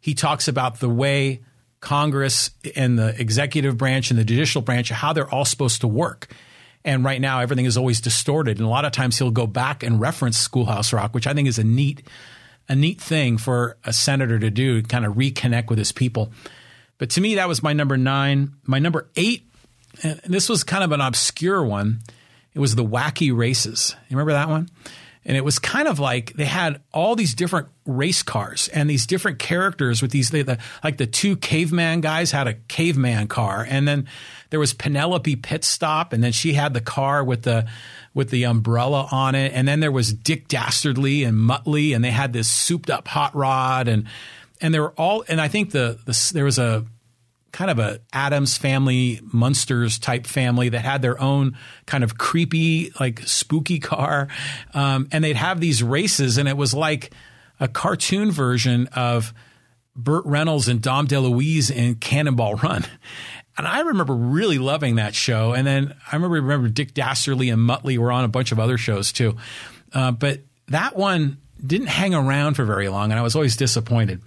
he 0.01 0.15
talks 0.15 0.49
about 0.49 0.81
the 0.81 0.89
way 0.89 1.43
Congress 1.81 2.51
and 2.75 2.99
the 2.99 3.19
executive 3.21 3.77
branch 3.77 4.11
and 4.11 4.19
the 4.19 4.25
judicial 4.25 4.63
branch, 4.63 4.89
how 4.89 5.13
they're 5.13 5.29
all 5.29 5.45
supposed 5.45 5.83
to 5.83 5.89
work. 5.89 6.29
And 6.89 7.05
right 7.05 7.21
now, 7.21 7.41
everything 7.41 7.67
is 7.67 7.77
always 7.77 8.01
distorted. 8.01 8.57
And 8.57 8.67
a 8.67 8.71
lot 8.71 8.87
of 8.87 8.93
times 8.93 9.19
he'll 9.19 9.31
go 9.31 9.47
back 9.47 9.83
and 9.83 10.01
reference 10.01 10.39
Schoolhouse 10.39 10.91
Rock, 10.91 11.13
which 11.13 11.27
I 11.27 11.35
think 11.35 11.47
is 11.47 11.59
a 11.59 11.63
neat, 11.63 12.03
a 12.67 12.75
neat 12.75 12.99
thing 12.99 13.37
for 13.37 13.77
a 13.85 13.93
senator 13.93 14.39
to 14.39 14.51
do, 14.51 14.81
to 14.81 14.89
kind 14.89 15.05
of 15.05 15.13
reconnect 15.13 15.69
with 15.69 15.79
his 15.79 15.93
people. 15.93 16.33
But 16.97 17.11
to 17.11 17.21
me, 17.21 17.35
that 17.35 17.47
was 17.47 17.63
my 17.63 17.75
number 17.75 17.99
nine. 17.99 18.55
My 18.65 18.79
number 18.79 19.07
eight, 19.17 19.47
and 20.03 20.19
this 20.25 20.49
was 20.49 20.65
kind 20.65 20.83
of 20.83 20.91
an 20.93 21.03
obscure 21.03 21.63
one, 21.63 22.01
it 22.55 22.59
was 22.59 22.75
the 22.75 22.87
Wacky 22.87 23.37
Races. 23.37 23.95
You 24.09 24.17
remember 24.17 24.33
that 24.33 24.49
one? 24.49 24.71
And 25.29 25.37
it 25.37 25.45
was 25.45 25.59
kind 25.59 25.87
of 25.87 25.99
like 25.99 26.33
they 26.33 26.47
had 26.47 26.81
all 26.91 27.15
these 27.15 27.35
different 27.35 27.69
race 27.85 28.23
cars 28.23 28.69
and 28.69 28.89
these 28.89 29.05
different 29.05 29.39
characters 29.39 30.01
with 30.01 30.11
these, 30.11 30.31
they, 30.31 30.41
the, 30.41 30.57
like 30.83 30.97
the 30.97 31.07
two 31.07 31.37
caveman 31.37 32.01
guys 32.01 32.31
had 32.33 32.49
a 32.49 32.55
caveman 32.55 33.29
car. 33.29 33.67
And 33.69 33.87
then 33.87 34.09
there 34.49 34.59
was 34.59 34.73
Penelope 34.73 35.37
Pitstop, 35.37 36.15
and 36.15 36.25
then 36.25 36.33
she 36.33 36.55
had 36.55 36.73
the 36.73 36.81
car 36.81 37.23
with 37.23 37.43
the, 37.43 37.69
with 38.15 38.31
the 38.31 38.45
umbrella 38.45 39.07
on 39.13 39.35
it. 39.35 39.53
And 39.53 39.69
then 39.69 39.81
there 39.81 39.93
was 39.93 40.15
Dick 40.15 40.49
Dastardly 40.49 41.25
and 41.25 41.37
Muttley, 41.37 41.95
and 41.95 42.03
they 42.03 42.11
had 42.11 42.33
this 42.33 42.51
souped 42.51 42.89
up 42.89 43.07
hot 43.07 43.37
rod. 43.37 43.87
And, 43.87 44.07
and 44.63 44.73
they 44.73 44.81
were 44.81 44.95
all, 44.97 45.25
and 45.29 45.43
I 45.43 45.49
think 45.49 45.73
the, 45.73 45.99
the 46.07 46.31
there 46.33 46.45
was 46.45 46.59
a, 46.59 46.87
kind 47.59 47.73
of 47.73 47.81
a 47.81 48.01
Addams 48.13 48.57
family, 48.57 49.21
Munsters 49.33 49.99
type 49.99 50.29
family 50.29 50.69
that 50.69 50.79
had 50.79 51.03
their 51.03 51.21
own 51.21 51.59
kind 51.87 52.05
of 52.05 52.17
creepy, 52.17 52.93
like 53.01 53.19
spooky 53.27 53.81
car. 53.81 54.29
Um, 54.75 55.09
and 55.11 55.25
they'd 55.25 55.35
have 55.35 55.61
these 55.61 55.83
races, 55.83 56.39
and 56.39 56.49
it 56.49 56.57
was 56.57 56.73
like 56.73 57.13
a 57.59 57.67
cartoon 57.67 58.31
version 58.31 58.87
of 58.95 59.35
Burt 59.97 60.25
Reynolds 60.25 60.69
and 60.69 60.81
Dom 60.81 61.09
DeLuise 61.09 61.75
in 61.75 61.97
Cannonball 61.97 62.55
Run. 62.55 62.85
And 63.57 63.67
I 63.67 63.81
remember 63.81 64.15
really 64.15 64.59
loving 64.59 64.95
that 64.95 65.17
show. 65.17 65.53
And 65.53 65.67
then 65.67 65.97
I 66.13 66.15
remember, 66.15 66.37
remember 66.37 66.69
Dick 66.69 66.95
Dastardly 66.95 67.51
and 67.51 67.69
Muttley 67.69 67.99
were 67.99 68.13
on 68.13 68.23
a 68.23 68.29
bunch 68.29 68.53
of 68.53 68.61
other 68.61 68.79
shows 68.79 69.13
too. 69.13 69.37
Uh, 69.93 70.13
but 70.13 70.43
that 70.69 70.95
one 70.95 71.39
didn't 71.67 71.89
hang 71.89 72.15
around 72.15 72.55
for 72.55 72.65
very 72.65 72.89
long, 72.89 73.11
and 73.11 73.19
I 73.19 73.23
was 73.25 73.35
always 73.35 73.57
disappointed. 73.57 74.23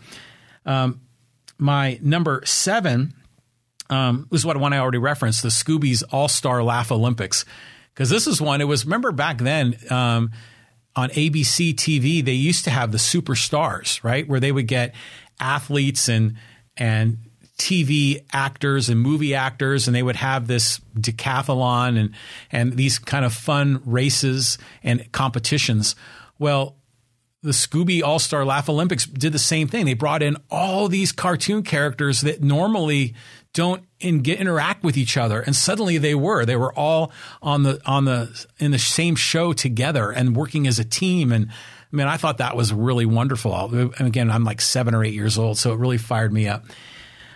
Um, 0.66 1.00
my 1.58 1.98
number 2.02 2.42
seven 2.44 3.14
um, 3.92 4.26
was 4.32 4.46
what 4.46 4.58
one 4.58 4.74
I 4.74 4.80
already 4.80 4.98
referenced, 4.98 5.44
the 5.44 5.50
Scooby's 5.50 6.02
All 6.04 6.28
Star 6.28 6.64
Laugh 6.64 6.92
Olympics. 6.92 7.46
Because 7.94 8.10
this 8.10 8.26
is 8.26 8.42
one, 8.42 8.62
it 8.62 8.66
was, 8.66 8.86
remember 8.86 9.12
back 9.12 9.38
then 9.40 9.76
um, 9.90 10.32
on 10.96 11.10
ABC 11.10 11.76
TV, 11.76 12.24
they 12.24 12.32
used 12.32 12.64
to 12.64 12.72
have 12.72 12.92
the 12.92 12.98
superstars, 12.98 14.02
right? 14.04 14.28
Where 14.28 14.40
they 14.40 14.52
would 14.52 14.68
get 14.68 14.96
athletes 15.40 16.08
and, 16.08 16.38
and 16.78 17.18
TV 17.58 18.24
actors 18.32 18.88
and 18.88 19.00
movie 19.00 19.36
actors, 19.36 19.88
and 19.88 19.96
they 19.96 20.02
would 20.02 20.16
have 20.16 20.48
this 20.48 20.80
decathlon 20.96 22.00
and, 22.00 22.16
and 22.50 22.74
these 22.74 22.98
kind 22.98 23.26
of 23.26 23.34
fun 23.34 23.82
races 23.86 24.58
and 24.84 25.12
competitions. 25.12 25.96
Well, 26.40 26.78
the 27.44 27.52
Scooby 27.52 28.04
All 28.04 28.20
Star 28.20 28.46
Laugh 28.46 28.70
Olympics 28.70 29.06
did 29.06 29.34
the 29.34 29.40
same 29.40 29.68
thing. 29.68 29.86
They 29.86 29.96
brought 29.96 30.24
in 30.24 30.38
all 30.50 30.88
these 30.88 31.12
cartoon 31.12 31.64
characters 31.64 32.22
that 32.22 32.42
normally 32.42 33.16
don't 33.54 33.84
in, 34.00 34.20
get, 34.20 34.40
interact 34.40 34.84
with 34.84 34.98
each 34.98 35.18
other, 35.18 35.42
and 35.42 35.56
suddenly 35.56 35.98
they 35.98 36.16
were. 36.16 36.46
They 36.46 36.56
were 36.56 36.74
all 36.74 37.12
on 37.42 37.64
the 37.64 37.82
on 37.86 38.06
the 38.06 38.46
in 38.60 38.72
the 38.72 38.80
same 38.80 39.16
show 39.16 39.54
together 39.54 40.12
and 40.12 40.36
working 40.36 40.68
as 40.68 40.80
a 40.80 40.86
team. 40.86 41.32
And 41.32 41.50
I 41.50 41.96
mean, 41.96 42.08
I 42.08 42.18
thought 42.18 42.38
that 42.38 42.56
was 42.56 42.74
really 42.74 43.06
wonderful. 43.06 43.54
And 43.74 44.08
again, 44.08 44.32
I'm 44.32 44.44
like 44.44 44.62
seven 44.62 44.96
or 44.96 45.04
eight 45.04 45.14
years 45.14 45.38
old, 45.38 45.58
so 45.58 45.74
it 45.74 45.80
really 45.80 45.98
fired 45.98 46.32
me 46.32 46.48
up. 46.48 46.66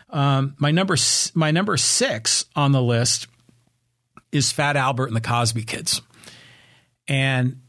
Um, 0.10 0.56
my 0.58 0.71
number 0.71 0.95
my 1.34 1.51
number 1.51 1.75
six 1.78 2.45
on 2.56 2.71
the 2.71 2.82
list 2.82 3.28
is 4.32 4.51
Fat 4.51 4.78
Albert 4.78 5.08
and 5.08 5.15
the 5.15 5.21
Cosby 5.21 5.63
Kids, 5.63 6.01
and 7.08 7.62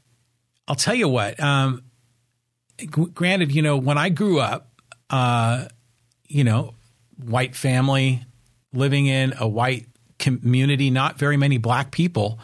I'll 0.68 0.76
tell 0.76 0.94
you 0.94 1.08
what. 1.08 1.40
Um, 1.40 1.82
granted, 2.90 3.52
you 3.52 3.62
know, 3.62 3.76
when 3.76 3.98
I 3.98 4.10
grew 4.10 4.38
up, 4.38 4.70
uh, 5.10 5.66
you 6.28 6.44
know, 6.44 6.74
white 7.16 7.56
family, 7.56 8.22
living 8.76 9.06
in 9.06 9.34
a 9.38 9.48
white 9.48 9.86
community, 10.18 10.90
not 10.90 11.18
very 11.18 11.36
many 11.36 11.58
black 11.58 11.90
people 11.90 12.38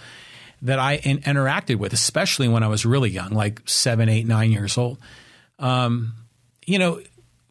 that 0.62 0.78
I 0.78 0.96
in, 0.96 1.18
interacted 1.18 1.76
with, 1.76 1.92
especially 1.92 2.48
when 2.48 2.62
I 2.62 2.68
was 2.68 2.86
really 2.86 3.10
young, 3.10 3.30
like 3.30 3.60
seven, 3.66 4.08
eight, 4.08 4.26
nine 4.26 4.52
years 4.52 4.78
old. 4.78 4.98
Um, 5.58 6.14
you 6.66 6.78
know, 6.78 7.00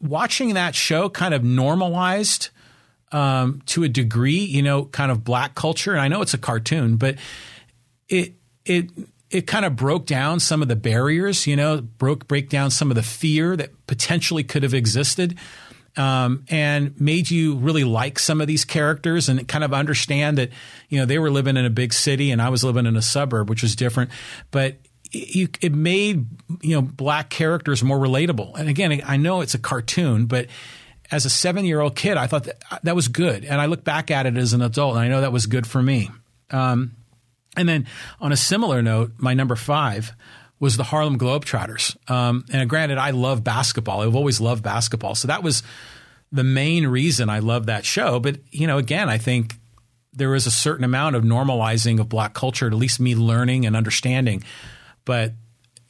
watching 0.00 0.54
that 0.54 0.74
show 0.74 1.08
kind 1.08 1.34
of 1.34 1.44
normalized 1.44 2.48
um, 3.12 3.62
to 3.66 3.84
a 3.84 3.88
degree, 3.88 4.40
you 4.40 4.62
know, 4.62 4.86
kind 4.86 5.12
of 5.12 5.22
black 5.22 5.54
culture. 5.54 5.92
And 5.92 6.00
I 6.00 6.08
know 6.08 6.22
it's 6.22 6.34
a 6.34 6.38
cartoon, 6.38 6.96
but 6.96 7.16
it 8.08 8.34
it 8.64 8.90
it 9.30 9.46
kind 9.46 9.64
of 9.64 9.76
broke 9.76 10.06
down 10.06 10.40
some 10.40 10.62
of 10.62 10.68
the 10.68 10.76
barriers, 10.76 11.46
you 11.46 11.56
know, 11.56 11.80
broke 11.80 12.26
break 12.26 12.48
down 12.48 12.70
some 12.70 12.90
of 12.90 12.94
the 12.94 13.02
fear 13.02 13.56
that 13.56 13.70
potentially 13.86 14.44
could 14.44 14.62
have 14.62 14.74
existed. 14.74 15.38
Um, 15.94 16.46
and 16.48 16.98
made 16.98 17.30
you 17.30 17.56
really 17.56 17.84
like 17.84 18.18
some 18.18 18.40
of 18.40 18.46
these 18.46 18.64
characters 18.64 19.28
and 19.28 19.46
kind 19.46 19.62
of 19.62 19.74
understand 19.74 20.38
that 20.38 20.48
you 20.88 20.98
know 20.98 21.04
they 21.04 21.18
were 21.18 21.30
living 21.30 21.58
in 21.58 21.66
a 21.66 21.70
big 21.70 21.92
city 21.92 22.30
and 22.30 22.40
I 22.40 22.48
was 22.48 22.64
living 22.64 22.86
in 22.86 22.96
a 22.96 23.02
suburb, 23.02 23.50
which 23.50 23.62
was 23.62 23.76
different. 23.76 24.10
But 24.50 24.76
it, 25.12 25.72
made 25.74 26.26
you 26.62 26.74
know 26.74 26.82
black 26.82 27.28
characters 27.28 27.82
more 27.82 27.98
relatable. 27.98 28.58
And 28.58 28.68
again, 28.68 29.02
I 29.04 29.16
know 29.16 29.42
it's 29.42 29.54
a 29.54 29.58
cartoon, 29.58 30.26
but 30.26 30.46
as 31.10 31.26
a 31.26 31.30
seven 31.30 31.64
year 31.64 31.80
old 31.80 31.94
kid, 31.94 32.16
I 32.16 32.26
thought 32.26 32.44
that, 32.44 32.62
that 32.82 32.96
was 32.96 33.08
good. 33.08 33.44
And 33.44 33.60
I 33.60 33.66
look 33.66 33.84
back 33.84 34.10
at 34.10 34.26
it 34.26 34.36
as 34.36 34.54
an 34.54 34.62
adult, 34.62 34.96
and 34.96 35.04
I 35.04 35.08
know 35.08 35.20
that 35.20 35.32
was 35.32 35.46
good 35.46 35.66
for 35.66 35.82
me. 35.82 36.10
Um, 36.50 36.96
and 37.56 37.68
then 37.68 37.86
on 38.20 38.32
a 38.32 38.36
similar 38.36 38.80
note, 38.80 39.12
my 39.18 39.34
number 39.34 39.56
five 39.56 40.12
was 40.62 40.76
the 40.76 40.84
Harlem 40.84 41.18
Globetrotters. 41.18 41.96
Um, 42.08 42.44
and 42.52 42.70
granted, 42.70 42.96
I 42.96 43.10
love 43.10 43.42
basketball. 43.42 44.02
I've 44.02 44.14
always 44.14 44.40
loved 44.40 44.62
basketball. 44.62 45.16
So 45.16 45.26
that 45.26 45.42
was 45.42 45.64
the 46.30 46.44
main 46.44 46.86
reason 46.86 47.28
I 47.28 47.40
love 47.40 47.66
that 47.66 47.84
show. 47.84 48.20
But, 48.20 48.36
you 48.52 48.68
know, 48.68 48.78
again, 48.78 49.08
I 49.08 49.18
think 49.18 49.56
there 50.12 50.36
is 50.36 50.46
a 50.46 50.52
certain 50.52 50.84
amount 50.84 51.16
of 51.16 51.24
normalizing 51.24 51.98
of 51.98 52.08
black 52.08 52.32
culture, 52.32 52.68
at 52.68 52.74
least 52.74 53.00
me 53.00 53.16
learning 53.16 53.66
and 53.66 53.74
understanding. 53.74 54.44
But 55.04 55.32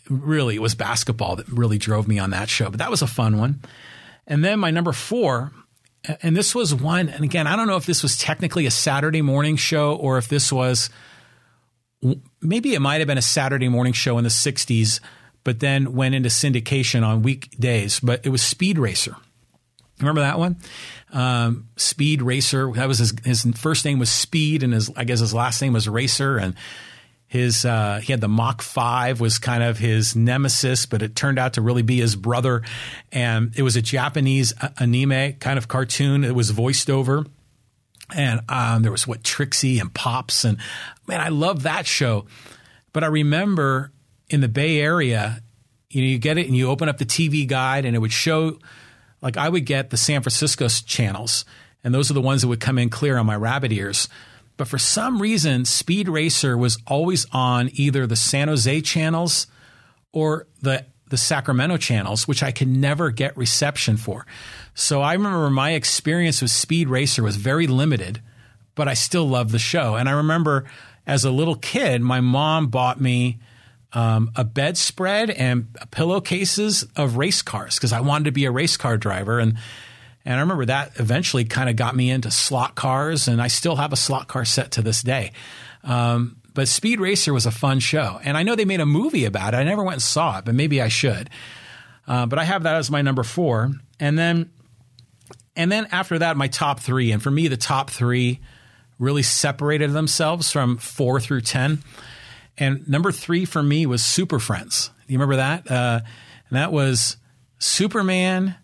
really, 0.09 0.55
it 0.55 0.63
was 0.63 0.75
basketball 0.75 1.37
that 1.37 1.49
really 1.49 1.77
drove 1.77 2.09
me 2.09 2.19
on 2.19 2.31
that 2.31 2.49
show. 2.49 2.71
But 2.71 2.79
that 2.79 2.91
was 2.91 3.03
a 3.03 3.07
fun 3.07 3.37
one. 3.37 3.61
And 4.27 4.43
then 4.43 4.59
my 4.59 4.71
number 4.71 4.93
four, 4.93 5.53
and 6.23 6.35
this 6.35 6.55
was 6.55 6.75
one, 6.75 7.11
and 7.11 7.25
again, 7.25 7.47
I 7.47 7.57
don't 7.57 7.67
know 7.67 7.77
if 7.77 7.85
this 7.85 8.03
was 8.03 8.17
technically 8.17 8.65
a 8.65 8.71
Saturday 8.71 9.21
morning 9.21 9.57
show 9.57 9.95
or 9.97 10.17
if 10.17 10.29
this 10.29 10.51
was 10.51 10.89
maybe 12.41 12.75
it 12.75 12.81
might 12.81 13.01
have 13.01 13.07
been 13.07 13.19
a 13.19 13.23
Saturday 13.23 13.69
morning 13.69 13.93
show 13.93 14.19
in 14.19 14.25
the 14.25 14.31
60s, 14.31 15.01
but 15.45 15.61
then 15.61 15.95
went 15.95 16.15
into 16.15 16.29
syndication 16.29 17.07
on 17.07 17.23
weekdays. 17.23 18.01
But 18.01 18.25
it 18.25 18.31
was 18.31 18.43
Speed 18.43 18.79
Racer. 18.79 19.17
Remember 20.01 20.21
that 20.23 20.39
one? 20.39 20.57
Um, 21.13 21.69
Speed 21.77 22.23
Racer. 22.23 22.73
That 22.73 22.89
was 22.89 22.99
his, 22.99 23.15
his 23.25 23.43
first 23.57 23.85
name 23.85 23.99
was 23.99 24.11
Speed, 24.11 24.63
and 24.63 24.73
his 24.73 24.91
I 24.97 25.05
guess 25.05 25.21
his 25.21 25.33
last 25.33 25.63
name 25.63 25.73
was 25.73 25.89
Racer. 25.89 26.39
And 26.39 26.55
his 27.29 27.65
uh, 27.65 28.01
he 28.03 28.13
had 28.13 28.21
the 28.21 28.29
Mach 28.29 28.63
Five 28.63 29.21
was 29.21 29.39
kind 29.39 29.63
of 29.63 29.79
his 29.79 30.17
nemesis, 30.17 30.87
but 30.87 31.03
it 31.03 31.15
turned 31.15 31.39
out 31.39 31.55
to 31.55 31.63
really 31.63 31.83
be 31.83 32.01
his 32.01 32.17
brother. 32.17 32.63
And 33.13 33.53
it 33.57 33.63
was 33.63 33.77
a 33.77 33.83
Japanese 33.83 34.53
anime 34.79 35.35
kind 35.35 35.57
of 35.57 35.69
cartoon. 35.69 36.25
It 36.25 36.35
was 36.35 36.51
voiced 36.51 36.91
over. 36.91 37.25
And 38.15 38.41
um, 38.49 38.83
there 38.83 38.93
was 38.93 39.07
what 39.07 39.25
Trixie 39.25 39.79
and 39.79 39.93
Pops, 39.93 40.45
and 40.45 40.59
man, 41.07 41.21
I 41.21 41.29
love 41.29 41.63
that 41.63 41.87
show. 41.87 42.27
But 42.93 43.05
I 43.05 43.07
remember 43.07 43.93
in 44.29 44.41
the 44.41 44.49
Bay 44.49 44.81
Area, 44.81 45.43
you 45.91 46.03
know, 46.03 46.09
you 46.09 46.19
get 46.19 46.39
it 46.39 46.47
and 46.47 46.57
you 46.57 46.69
open 46.69 46.89
up 46.89 46.99
the 46.99 47.05
TV 47.05 47.47
guide, 47.47 47.85
and 47.85 47.97
it 47.97 47.99
would 47.99 48.13
show, 48.13 48.59
like 49.21 49.37
I 49.37 49.49
would 49.49 49.67
get 49.67 49.91
the 49.91 49.97
San 49.97 50.23
Francisco 50.23 50.69
channels, 50.69 51.45
and 51.85 51.95
those 51.95 52.11
are 52.11 52.15
the 52.15 52.21
ones 52.21 52.43
that 52.43 52.49
would 52.49 52.61
come 52.61 52.79
in 52.79 52.91
clear 52.91 53.17
on 53.17 53.27
my 53.27 53.37
rabbit 53.37 53.73
ears. 53.73 54.09
But 54.57 54.69
for 54.69 54.79
some 54.79 55.21
reason, 55.21 55.65
Speed 55.65 56.09
Racer 56.09 56.57
was 56.57 56.79
always 56.87 57.27
on 57.33 57.71
either 57.73 58.07
the 58.07 58.17
San 58.17 58.49
Jose 58.49 58.81
channels 58.83 59.47
or 60.13 60.47
the 60.61 60.87
the 61.09 61.19
Sacramento 61.19 61.77
channels, 61.77 62.27
which 62.27 62.43
I 62.43 62.53
could 62.53 62.69
never 62.69 63.11
get 63.11 63.37
reception 63.37 63.99
for. 63.99 64.27
So 64.75 65.03
I 65.03 65.13
remember 65.13 65.51
my 65.51 65.73
experience 65.73 66.41
with 66.41 66.51
Speed 66.51 66.89
Racer 66.89 67.23
was 67.23 67.37
very 67.37 67.67
limited, 67.67 68.23
but 68.75 68.89
I 68.89 68.95
still 68.95 69.29
loved 69.29 69.51
the 69.51 69.59
show. 69.59 69.97
And 69.97 70.09
I 70.09 70.13
remember 70.13 70.65
as 71.07 71.25
a 71.25 71.31
little 71.31 71.57
kid, 71.57 72.01
my 72.01 72.21
mom 72.21 72.69
bought 72.69 73.01
me 73.01 73.39
um, 73.93 74.31
a 74.37 74.45
bedspread 74.45 75.31
and 75.31 75.77
pillowcases 75.91 76.85
of 76.97 77.17
race 77.17 77.43
cars 77.43 77.77
because 77.77 77.93
I 77.93 78.01
wanted 78.01 78.25
to 78.25 78.33
be 78.33 78.47
a 78.47 78.51
race 78.51 78.77
car 78.77 78.97
driver. 78.97 79.39
And 79.39 79.59
and 80.25 80.37
I 80.37 80.41
remember 80.41 80.67
that 80.67 80.93
eventually 81.01 81.45
kind 81.45 81.69
of 81.69 81.75
got 81.75 81.97
me 81.97 82.09
into 82.09 82.31
slot 82.31 82.77
cars, 82.77 83.27
and 83.27 83.43
I 83.43 83.49
still 83.49 83.75
have 83.75 83.93
a 83.93 83.97
slot 83.97 84.29
car 84.29 84.45
set 84.45 84.71
to 84.73 84.83
this 84.83 85.03
day. 85.03 85.33
Um, 85.83 86.37
but 86.55 86.69
Speed 86.69 87.01
Racer 87.01 87.33
was 87.33 87.45
a 87.45 87.51
fun 87.51 87.81
show, 87.81 88.21
and 88.23 88.37
I 88.37 88.45
know 88.45 88.55
they 88.55 88.65
made 88.65 88.79
a 88.81 88.87
movie 88.87 89.25
about 89.25 89.53
it. 89.53 89.57
I 89.57 89.65
never 89.65 89.83
went 89.83 89.95
and 89.95 90.03
saw 90.03 90.39
it, 90.39 90.45
but 90.45 90.55
maybe 90.55 90.81
I 90.81 90.87
should. 90.87 91.29
Uh, 92.07 92.27
but 92.27 92.39
I 92.39 92.45
have 92.45 92.63
that 92.65 92.77
as 92.77 92.89
my 92.89 93.03
number 93.03 93.25
four, 93.25 93.73
and 93.99 94.17
then 94.17 94.51
and 95.57 95.71
then 95.71 95.87
after 95.93 96.19
that, 96.19 96.37
my 96.37 96.49
top 96.49 96.81
three. 96.81 97.13
And 97.13 97.23
for 97.23 97.31
me, 97.31 97.49
the 97.49 97.57
top 97.57 97.91
three 97.91 98.41
really 98.99 99.23
separated 99.23 99.93
themselves 99.93 100.51
from 100.51 100.77
four 100.79 101.21
through 101.21 101.41
ten. 101.41 101.83
And 102.59 102.89
number 102.89 103.13
three 103.13 103.45
for 103.45 103.63
me 103.63 103.87
was 103.87 104.05
Super 104.05 104.39
Friends. 104.39 104.91
Do 105.07 105.13
you 105.13 105.19
remember 105.19 105.37
that? 105.37 105.71
Uh, 105.71 106.01
and 106.49 106.57
that 106.57 106.73
was 106.73 107.17
Superman, 107.59 108.55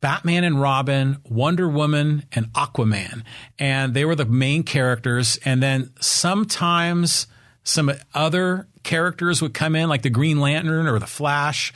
Batman 0.00 0.44
and 0.44 0.60
Robin, 0.60 1.18
Wonder 1.24 1.68
Woman, 1.68 2.24
and 2.32 2.52
Aquaman. 2.52 3.22
And 3.58 3.94
they 3.94 4.04
were 4.04 4.14
the 4.14 4.24
main 4.24 4.62
characters. 4.62 5.38
And 5.44 5.62
then 5.62 5.92
sometimes 6.00 7.26
some 7.62 7.90
other 8.14 8.68
characters 8.82 9.40
would 9.40 9.54
come 9.54 9.76
in, 9.76 9.88
like 9.88 10.02
the 10.02 10.10
Green 10.10 10.40
Lantern 10.40 10.86
or 10.86 10.98
the 10.98 11.06
Flash. 11.06 11.72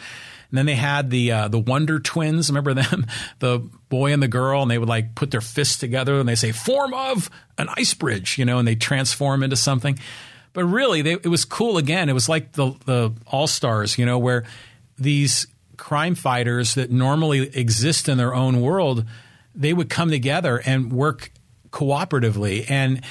And 0.50 0.56
then 0.56 0.66
they 0.66 0.74
had 0.74 1.11
the 1.11 1.32
uh, 1.32 1.48
the 1.48 1.58
Wonder 1.58 2.00
Twins. 2.00 2.48
Remember 2.48 2.74
them, 2.74 3.06
the 3.38 3.58
boy 3.88 4.12
and 4.12 4.22
the 4.22 4.28
girl, 4.28 4.62
and 4.62 4.70
they 4.70 4.78
would 4.78 4.88
like 4.88 5.14
put 5.14 5.30
their 5.30 5.40
fists 5.40 5.78
together 5.78 6.18
and 6.18 6.28
they 6.28 6.34
say 6.34 6.52
"form 6.52 6.94
of 6.94 7.30
an 7.58 7.68
ice 7.76 7.94
bridge," 7.94 8.38
you 8.38 8.44
know, 8.44 8.58
and 8.58 8.66
they 8.66 8.74
transform 8.74 9.42
into 9.42 9.56
something. 9.56 9.98
But 10.54 10.64
really, 10.64 11.02
they, 11.02 11.12
it 11.12 11.28
was 11.28 11.44
cool. 11.44 11.76
Again, 11.76 12.08
it 12.08 12.14
was 12.14 12.28
like 12.28 12.52
the 12.52 12.72
the 12.87 13.12
All 13.26 13.46
Stars, 13.46 13.98
you 13.98 14.06
know, 14.06 14.18
where 14.18 14.44
these 14.98 15.46
crime 15.76 16.14
fighters 16.14 16.74
that 16.74 16.90
normally 16.90 17.56
exist 17.56 18.08
in 18.08 18.18
their 18.18 18.34
own 18.34 18.61
world, 18.61 19.04
they 19.54 19.72
would 19.72 19.88
come 19.88 20.11
together 20.11 20.61
and 20.66 20.92
work 20.92 21.30
cooperatively 21.70 22.68
and 22.70 23.02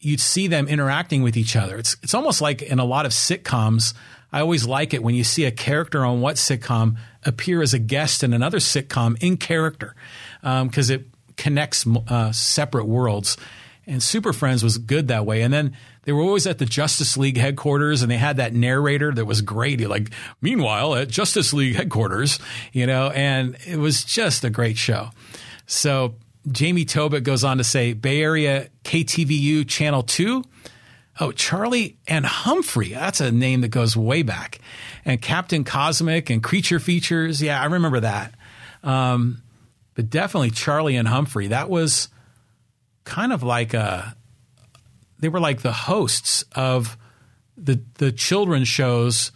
you'd 0.00 0.20
see 0.20 0.46
them 0.46 0.68
interacting 0.68 1.22
with 1.22 1.36
each 1.36 1.56
other. 1.56 1.76
It's 1.76 1.96
it's 2.02 2.14
almost 2.14 2.40
like 2.40 2.62
in 2.62 2.78
a 2.78 2.84
lot 2.84 3.06
of 3.06 3.12
sitcoms. 3.12 3.94
I 4.32 4.40
always 4.40 4.66
like 4.66 4.92
it 4.92 5.02
when 5.02 5.14
you 5.14 5.24
see 5.24 5.44
a 5.44 5.50
character 5.50 6.04
on 6.04 6.20
what 6.20 6.36
sitcom 6.36 6.96
appear 7.24 7.62
as 7.62 7.74
a 7.74 7.78
guest 7.78 8.22
in 8.22 8.32
another 8.32 8.58
sitcom 8.58 9.22
in 9.22 9.36
character 9.36 9.94
because 10.40 10.90
um, 10.90 10.96
it 10.96 11.08
connects 11.36 11.86
uh, 12.08 12.32
separate 12.32 12.86
worlds. 12.86 13.36
And 13.86 14.02
Super 14.02 14.32
Friends 14.32 14.64
was 14.64 14.78
good 14.78 15.08
that 15.08 15.24
way. 15.26 15.42
And 15.42 15.54
then 15.54 15.76
they 16.02 16.12
were 16.12 16.22
always 16.22 16.46
at 16.46 16.58
the 16.58 16.66
Justice 16.66 17.16
League 17.16 17.36
headquarters 17.36 18.02
and 18.02 18.10
they 18.10 18.16
had 18.16 18.38
that 18.38 18.52
narrator 18.52 19.12
that 19.12 19.24
was 19.26 19.42
great. 19.42 19.78
He 19.78 19.86
like, 19.86 20.10
meanwhile, 20.40 20.96
at 20.96 21.08
Justice 21.08 21.52
League 21.52 21.76
headquarters, 21.76 22.40
you 22.72 22.86
know, 22.86 23.10
and 23.10 23.56
it 23.64 23.76
was 23.76 24.04
just 24.04 24.44
a 24.44 24.50
great 24.50 24.76
show. 24.76 25.10
So 25.66 26.16
Jamie 26.50 26.84
Tobit 26.84 27.22
goes 27.22 27.44
on 27.44 27.58
to 27.58 27.64
say 27.64 27.92
Bay 27.92 28.22
Area 28.22 28.68
KTVU 28.84 29.68
Channel 29.68 30.02
2. 30.02 30.42
Oh, 31.18 31.32
Charlie 31.32 31.98
and 32.06 32.26
Humphrey. 32.26 32.90
That's 32.90 33.20
a 33.20 33.32
name 33.32 33.62
that 33.62 33.68
goes 33.68 33.96
way 33.96 34.22
back. 34.22 34.60
And 35.04 35.20
Captain 35.20 35.64
Cosmic 35.64 36.28
and 36.30 36.42
Creature 36.42 36.80
Features. 36.80 37.40
Yeah, 37.40 37.60
I 37.60 37.66
remember 37.66 38.00
that. 38.00 38.34
Um, 38.82 39.42
but 39.94 40.10
definitely 40.10 40.50
Charlie 40.50 40.96
and 40.96 41.08
Humphrey. 41.08 41.48
That 41.48 41.70
was 41.70 42.08
kind 43.04 43.32
of 43.32 43.42
like 43.42 43.72
a 43.72 44.16
they 45.18 45.28
were 45.28 45.40
like 45.40 45.62
the 45.62 45.72
hosts 45.72 46.44
of 46.54 46.96
the 47.56 47.82
the 47.94 48.12
children's 48.12 48.68
shows. 48.68 49.32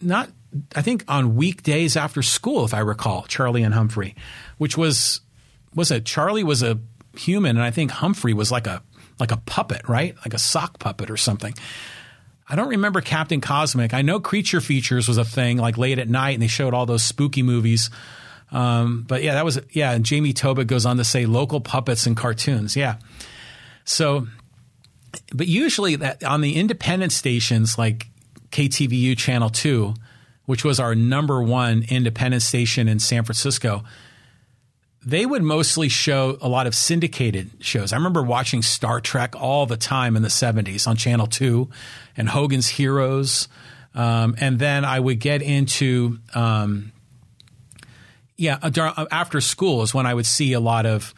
Not 0.00 0.30
I 0.74 0.82
think 0.82 1.04
on 1.08 1.36
weekdays 1.36 1.96
after 1.96 2.22
school, 2.22 2.64
if 2.64 2.72
I 2.72 2.78
recall, 2.80 3.24
Charlie 3.24 3.62
and 3.62 3.74
Humphrey, 3.74 4.14
which 4.58 4.78
was 4.78 5.20
was 5.74 5.90
it 5.90 6.04
Charlie 6.04 6.44
was 6.44 6.62
a 6.62 6.78
human, 7.16 7.56
and 7.56 7.64
I 7.64 7.70
think 7.70 7.90
Humphrey 7.90 8.32
was 8.32 8.50
like 8.50 8.66
a 8.66 8.82
like 9.18 9.32
a 9.32 9.36
puppet, 9.38 9.88
right? 9.88 10.16
Like 10.18 10.34
a 10.34 10.38
sock 10.38 10.78
puppet 10.78 11.10
or 11.10 11.16
something. 11.16 11.54
I 12.48 12.56
don't 12.56 12.68
remember 12.68 13.00
Captain 13.00 13.40
Cosmic. 13.40 13.94
I 13.94 14.02
know 14.02 14.20
Creature 14.20 14.60
Features 14.60 15.08
was 15.08 15.16
a 15.16 15.24
thing, 15.24 15.56
like 15.56 15.78
late 15.78 15.98
at 15.98 16.08
night, 16.08 16.32
and 16.32 16.42
they 16.42 16.46
showed 16.46 16.74
all 16.74 16.86
those 16.86 17.02
spooky 17.02 17.42
movies. 17.42 17.90
Um, 18.52 19.04
but 19.08 19.22
yeah, 19.22 19.34
that 19.34 19.44
was 19.44 19.58
yeah. 19.70 19.92
And 19.92 20.04
Jamie 20.04 20.32
Tobit 20.32 20.66
goes 20.66 20.84
on 20.84 20.98
to 20.98 21.04
say 21.04 21.26
local 21.26 21.60
puppets 21.60 22.06
and 22.06 22.16
cartoons. 22.16 22.76
Yeah. 22.76 22.96
So 23.84 24.26
but 25.32 25.48
usually 25.48 25.96
that 25.96 26.24
on 26.24 26.40
the 26.40 26.56
independent 26.56 27.12
stations 27.12 27.78
like 27.78 28.08
KTVU 28.50 29.16
Channel 29.16 29.50
2, 29.50 29.94
which 30.46 30.64
was 30.64 30.80
our 30.80 30.94
number 30.94 31.42
one 31.42 31.84
independent 31.88 32.42
station 32.42 32.88
in 32.88 32.98
San 32.98 33.24
Francisco, 33.24 33.84
they 35.04 35.26
would 35.26 35.42
mostly 35.42 35.88
show 35.88 36.38
a 36.40 36.48
lot 36.48 36.66
of 36.66 36.74
syndicated 36.74 37.50
shows. 37.60 37.92
I 37.92 37.96
remember 37.96 38.22
watching 38.22 38.62
Star 38.62 39.00
Trek 39.00 39.34
all 39.36 39.66
the 39.66 39.76
time 39.76 40.16
in 40.16 40.22
the 40.22 40.28
70s 40.28 40.86
on 40.86 40.96
Channel 40.96 41.26
2 41.26 41.68
and 42.16 42.28
Hogan's 42.28 42.68
Heroes. 42.68 43.48
Um, 43.94 44.34
and 44.38 44.58
then 44.58 44.84
I 44.84 44.98
would 44.98 45.20
get 45.20 45.42
into, 45.42 46.18
um, 46.34 46.92
yeah, 48.36 48.58
uh, 48.62 49.06
after 49.10 49.40
school 49.40 49.82
is 49.82 49.94
when 49.94 50.06
I 50.06 50.14
would 50.14 50.26
see 50.26 50.52
a 50.52 50.60
lot 50.60 50.86
of 50.86 51.14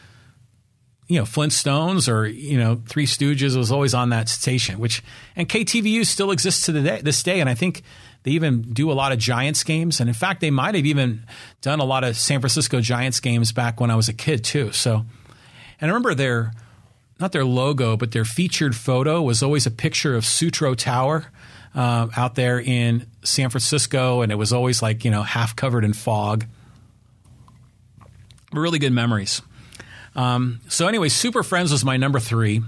you 1.09 1.19
know 1.19 1.25
Flintstones 1.25 2.13
or 2.13 2.27
you 2.27 2.59
know 2.59 2.83
Three 2.87 3.07
Stooges 3.07 3.57
was 3.57 3.71
always 3.71 3.95
on 3.95 4.11
that 4.11 4.29
station, 4.29 4.79
which 4.79 5.03
and 5.37 5.49
KTVU 5.49 6.05
still 6.05 6.31
exists 6.31 6.67
to 6.67 6.73
the 6.73 6.83
day, 6.83 7.01
this 7.01 7.23
day, 7.23 7.41
and 7.41 7.49
I 7.49 7.55
think 7.55 7.83
they 8.27 8.33
even 8.33 8.63
do 8.73 8.91
a 8.91 8.93
lot 8.93 9.13
of 9.13 9.21
Giants 9.21 9.63
games, 9.63 10.01
and 10.01 10.09
in 10.09 10.15
fact, 10.15 10.41
they 10.41 10.51
might 10.51 10.75
have 10.75 10.85
even 10.85 11.23
done 11.61 11.79
a 11.79 11.85
lot 11.85 12.03
of 12.03 12.17
San 12.17 12.41
Francisco 12.41 12.81
Giants 12.81 13.21
games 13.21 13.53
back 13.53 13.81
when 13.81 13.89
I 13.89 13.95
was 13.95 14.09
a 14.09 14.13
kid 14.13 14.43
too. 14.43 14.73
So, 14.73 15.07
and 15.81 15.89
I 15.89 15.95
remember 15.95 16.13
their 16.13 16.53
not 17.21 17.31
their 17.31 17.45
logo, 17.45 17.97
but 17.97 18.11
their 18.11 18.25
featured 18.25 18.75
photo 18.75 19.23
was 19.23 19.45
always 19.45 19.65
a 19.65 19.71
picture 19.71 20.17
of 20.17 20.25
Sutro 20.27 20.75
Tower. 20.75 21.27
Uh, 21.73 22.09
out 22.17 22.35
there 22.35 22.59
in 22.59 23.07
San 23.23 23.51
Francisco, 23.51 24.23
and 24.23 24.33
it 24.33 24.37
was 24.37 24.53
always 24.53 24.83
like 24.83 25.05
you 25.05 25.13
know 25.13 25.23
half 25.23 25.55
covered 25.55 25.85
in 25.85 25.93
fog. 25.93 26.47
Really 28.53 28.81
good 28.81 28.93
memories. 28.93 29.41
Um, 30.17 30.61
so 30.69 30.89
anyway, 30.89 31.11
Super 31.11 31.45
Friends 31.45 31.71
was 31.71 31.85
my 31.85 31.97
number 31.97 32.19
three. 32.19 32.63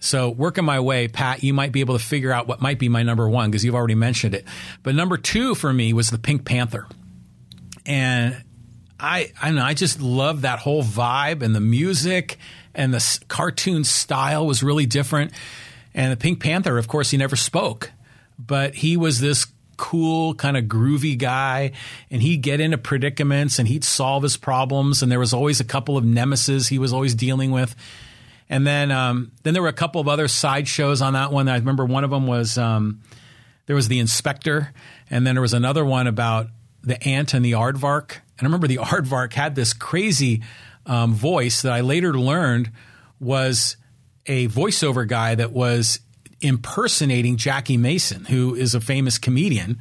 So 0.00 0.30
working 0.30 0.64
my 0.64 0.80
way, 0.80 1.08
Pat, 1.08 1.42
you 1.42 1.52
might 1.52 1.72
be 1.72 1.80
able 1.80 1.98
to 1.98 2.04
figure 2.04 2.32
out 2.32 2.46
what 2.46 2.60
might 2.60 2.78
be 2.78 2.88
my 2.88 3.02
number 3.02 3.28
one 3.28 3.50
because 3.50 3.64
you've 3.64 3.74
already 3.74 3.96
mentioned 3.96 4.34
it. 4.34 4.44
But 4.82 4.94
number 4.94 5.16
two 5.16 5.54
for 5.54 5.72
me 5.72 5.92
was 5.92 6.10
the 6.10 6.18
Pink 6.18 6.44
Panther, 6.44 6.86
and 7.84 8.42
I 9.00 9.32
I 9.40 9.50
know 9.50 9.64
I 9.64 9.74
just 9.74 10.00
love 10.00 10.42
that 10.42 10.60
whole 10.60 10.82
vibe 10.82 11.42
and 11.42 11.54
the 11.54 11.60
music 11.60 12.38
and 12.74 12.94
the 12.94 13.18
cartoon 13.28 13.84
style 13.84 14.46
was 14.46 14.62
really 14.62 14.86
different. 14.86 15.32
And 15.94 16.12
the 16.12 16.16
Pink 16.16 16.40
Panther, 16.40 16.78
of 16.78 16.86
course, 16.86 17.10
he 17.10 17.16
never 17.16 17.34
spoke, 17.34 17.90
but 18.38 18.74
he 18.74 18.96
was 18.96 19.20
this 19.20 19.46
cool, 19.76 20.34
kind 20.34 20.56
of 20.56 20.64
groovy 20.64 21.16
guy, 21.16 21.72
and 22.10 22.20
he'd 22.22 22.42
get 22.42 22.60
into 22.60 22.78
predicaments 22.78 23.58
and 23.58 23.66
he'd 23.66 23.84
solve 23.84 24.22
his 24.22 24.36
problems. 24.36 25.02
And 25.02 25.10
there 25.10 25.18
was 25.18 25.32
always 25.32 25.60
a 25.60 25.64
couple 25.64 25.96
of 25.96 26.04
nemesis 26.04 26.68
he 26.68 26.78
was 26.78 26.92
always 26.92 27.14
dealing 27.14 27.50
with. 27.50 27.74
And 28.50 28.66
then, 28.66 28.90
um, 28.90 29.32
then 29.42 29.52
there 29.52 29.62
were 29.62 29.68
a 29.68 29.74
couple 29.74 30.00
of 30.00 30.08
other 30.08 30.28
side 30.28 30.68
shows 30.68 31.02
on 31.02 31.12
that 31.12 31.32
one. 31.32 31.48
I 31.48 31.56
remember 31.56 31.84
one 31.84 32.04
of 32.04 32.10
them 32.10 32.26
was 32.26 32.56
um, 32.56 33.02
there 33.66 33.76
was 33.76 33.88
the 33.88 33.98
inspector, 33.98 34.72
and 35.10 35.26
then 35.26 35.34
there 35.34 35.42
was 35.42 35.54
another 35.54 35.84
one 35.84 36.06
about 36.06 36.48
the 36.82 37.02
ant 37.06 37.34
and 37.34 37.44
the 37.44 37.52
aardvark. 37.52 38.12
And 38.12 38.40
I 38.40 38.44
remember 38.44 38.66
the 38.66 38.76
aardvark 38.82 39.34
had 39.34 39.54
this 39.54 39.72
crazy 39.72 40.42
um, 40.86 41.14
voice 41.14 41.62
that 41.62 41.72
I 41.72 41.82
later 41.82 42.18
learned 42.18 42.72
was 43.20 43.76
a 44.26 44.48
voiceover 44.48 45.06
guy 45.06 45.34
that 45.34 45.52
was 45.52 46.00
impersonating 46.40 47.36
Jackie 47.36 47.76
Mason, 47.76 48.24
who 48.24 48.54
is 48.54 48.74
a 48.74 48.80
famous 48.80 49.18
comedian. 49.18 49.80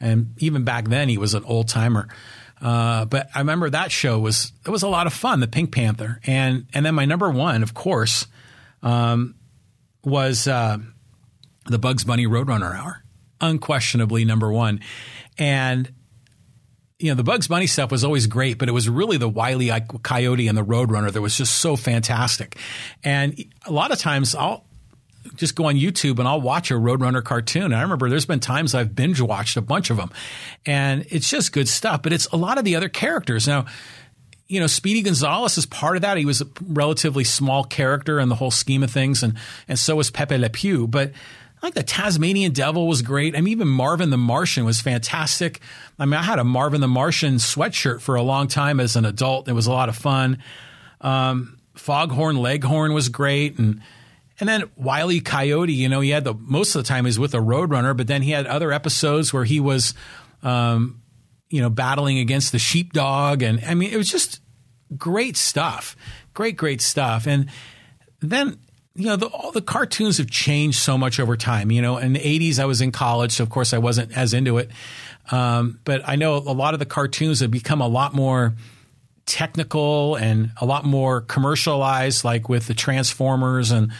And 0.00 0.34
even 0.38 0.64
back 0.64 0.88
then, 0.88 1.08
he 1.08 1.18
was 1.18 1.34
an 1.34 1.44
old 1.44 1.68
timer. 1.68 2.08
Uh, 2.64 3.04
but 3.04 3.28
I 3.34 3.40
remember 3.40 3.68
that 3.68 3.92
show 3.92 4.18
was 4.18 4.52
it 4.64 4.70
was 4.70 4.82
a 4.82 4.88
lot 4.88 5.06
of 5.06 5.12
fun, 5.12 5.40
the 5.40 5.46
Pink 5.46 5.70
Panther, 5.70 6.18
and 6.26 6.66
and 6.72 6.86
then 6.86 6.94
my 6.94 7.04
number 7.04 7.30
one, 7.30 7.62
of 7.62 7.74
course, 7.74 8.26
um, 8.82 9.34
was 10.02 10.48
uh, 10.48 10.78
the 11.66 11.78
Bugs 11.78 12.04
Bunny 12.04 12.26
Roadrunner 12.26 12.74
Hour, 12.74 13.04
unquestionably 13.38 14.24
number 14.24 14.50
one, 14.50 14.80
and 15.36 15.92
you 16.98 17.10
know, 17.10 17.16
the 17.16 17.22
Bugs 17.22 17.48
Bunny 17.48 17.66
stuff 17.66 17.90
was 17.90 18.02
always 18.02 18.26
great, 18.26 18.56
but 18.56 18.70
it 18.70 18.72
was 18.72 18.88
really 18.88 19.18
the 19.18 19.28
Wiley 19.28 19.70
Coyote 20.02 20.48
and 20.48 20.56
the 20.56 20.64
Roadrunner 20.64 21.12
that 21.12 21.20
was 21.20 21.36
just 21.36 21.56
so 21.56 21.76
fantastic. 21.76 22.56
And 23.02 23.44
a 23.66 23.72
lot 23.72 23.92
of 23.92 23.98
times 23.98 24.34
I'll 24.34 24.64
just 25.36 25.54
go 25.54 25.66
on 25.66 25.74
YouTube 25.74 26.18
and 26.18 26.28
I'll 26.28 26.40
watch 26.40 26.70
a 26.70 26.74
Roadrunner 26.74 27.22
cartoon. 27.22 27.64
And 27.64 27.76
I 27.76 27.82
remember 27.82 28.08
there's 28.08 28.26
been 28.26 28.40
times 28.40 28.74
I've 28.74 28.94
binge 28.94 29.20
watched 29.20 29.56
a 29.56 29.62
bunch 29.62 29.90
of 29.90 29.96
them 29.96 30.10
and 30.66 31.06
it's 31.10 31.28
just 31.28 31.52
good 31.52 31.68
stuff, 31.68 32.02
but 32.02 32.12
it's 32.12 32.26
a 32.26 32.36
lot 32.36 32.58
of 32.58 32.64
the 32.64 32.76
other 32.76 32.88
characters. 32.88 33.46
Now, 33.46 33.66
you 34.46 34.60
know, 34.60 34.66
Speedy 34.66 35.02
Gonzales 35.02 35.56
is 35.58 35.66
part 35.66 35.96
of 35.96 36.02
that. 36.02 36.16
He 36.16 36.24
was 36.24 36.40
a 36.40 36.46
relatively 36.68 37.24
small 37.24 37.64
character 37.64 38.20
in 38.20 38.28
the 38.28 38.34
whole 38.34 38.50
scheme 38.50 38.82
of 38.82 38.90
things, 38.90 39.22
and 39.22 39.34
and 39.68 39.78
so 39.78 39.96
was 39.96 40.10
Pepe 40.10 40.36
Le 40.36 40.50
Pew. 40.50 40.86
But 40.86 41.12
I 41.62 41.66
like 41.66 41.74
the 41.74 41.82
Tasmanian 41.82 42.52
Devil 42.52 42.86
was 42.86 43.00
great. 43.00 43.34
I 43.34 43.40
mean, 43.40 43.52
even 43.52 43.68
Marvin 43.68 44.10
the 44.10 44.18
Martian 44.18 44.64
was 44.64 44.80
fantastic. 44.80 45.60
I 45.98 46.04
mean, 46.04 46.14
I 46.14 46.22
had 46.22 46.38
a 46.38 46.44
Marvin 46.44 46.82
the 46.82 46.88
Martian 46.88 47.36
sweatshirt 47.36 48.00
for 48.00 48.16
a 48.16 48.22
long 48.22 48.48
time 48.48 48.80
as 48.80 48.96
an 48.96 49.06
adult. 49.06 49.48
It 49.48 49.54
was 49.54 49.66
a 49.66 49.72
lot 49.72 49.88
of 49.88 49.96
fun. 49.96 50.38
Um, 51.00 51.58
Foghorn 51.74 52.36
Leghorn 52.36 52.92
was 52.92 53.08
great, 53.08 53.58
and 53.58 53.80
and 54.40 54.48
then 54.48 54.70
Wiley 54.76 55.20
Coyote. 55.20 55.72
You 55.72 55.88
know, 55.88 56.00
he 56.00 56.10
had 56.10 56.24
the 56.24 56.34
most 56.34 56.74
of 56.74 56.82
the 56.82 56.88
time 56.88 57.04
he 57.04 57.08
was 57.08 57.18
with 57.18 57.34
a 57.34 57.38
Roadrunner, 57.38 57.96
but 57.96 58.06
then 58.06 58.22
he 58.22 58.30
had 58.30 58.46
other 58.46 58.72
episodes 58.72 59.32
where 59.32 59.44
he 59.44 59.60
was, 59.60 59.94
um, 60.42 61.02
you 61.48 61.60
know, 61.60 61.70
battling 61.70 62.18
against 62.18 62.52
the 62.52 62.58
sheepdog, 62.58 63.42
and 63.42 63.62
I 63.64 63.74
mean, 63.74 63.92
it 63.92 63.96
was 63.96 64.10
just 64.10 64.40
great 64.96 65.36
stuff. 65.36 65.96
Great, 66.34 66.56
great 66.56 66.80
stuff. 66.80 67.26
And 67.26 67.48
then 68.20 68.58
you 68.96 69.06
know, 69.06 69.16
the, 69.16 69.26
all 69.26 69.50
the 69.50 69.60
cartoons 69.60 70.18
have 70.18 70.30
changed 70.30 70.78
so 70.78 70.96
much 70.96 71.18
over 71.18 71.36
time. 71.36 71.70
You 71.70 71.82
know, 71.82 71.98
in 71.98 72.12
the 72.12 72.20
80s, 72.20 72.60
I 72.60 72.64
was 72.64 72.80
in 72.80 72.92
college, 72.92 73.32
so 73.32 73.42
of 73.42 73.50
course 73.50 73.74
I 73.74 73.78
wasn't 73.78 74.16
as 74.16 74.32
into 74.32 74.58
it. 74.58 74.70
Um, 75.32 75.80
but 75.84 76.02
I 76.08 76.16
know 76.16 76.36
a 76.36 76.54
lot 76.54 76.74
of 76.74 76.80
the 76.80 76.86
cartoons 76.86 77.40
have 77.40 77.50
become 77.50 77.80
a 77.80 77.88
lot 77.88 78.14
more 78.14 78.54
technical 79.26 80.16
and 80.16 80.50
a 80.60 80.66
lot 80.66 80.84
more 80.84 81.22
commercialized, 81.22 82.24
like 82.24 82.48
with 82.48 82.66
the 82.66 82.74
Transformers. 82.74 83.72
And 83.72 83.90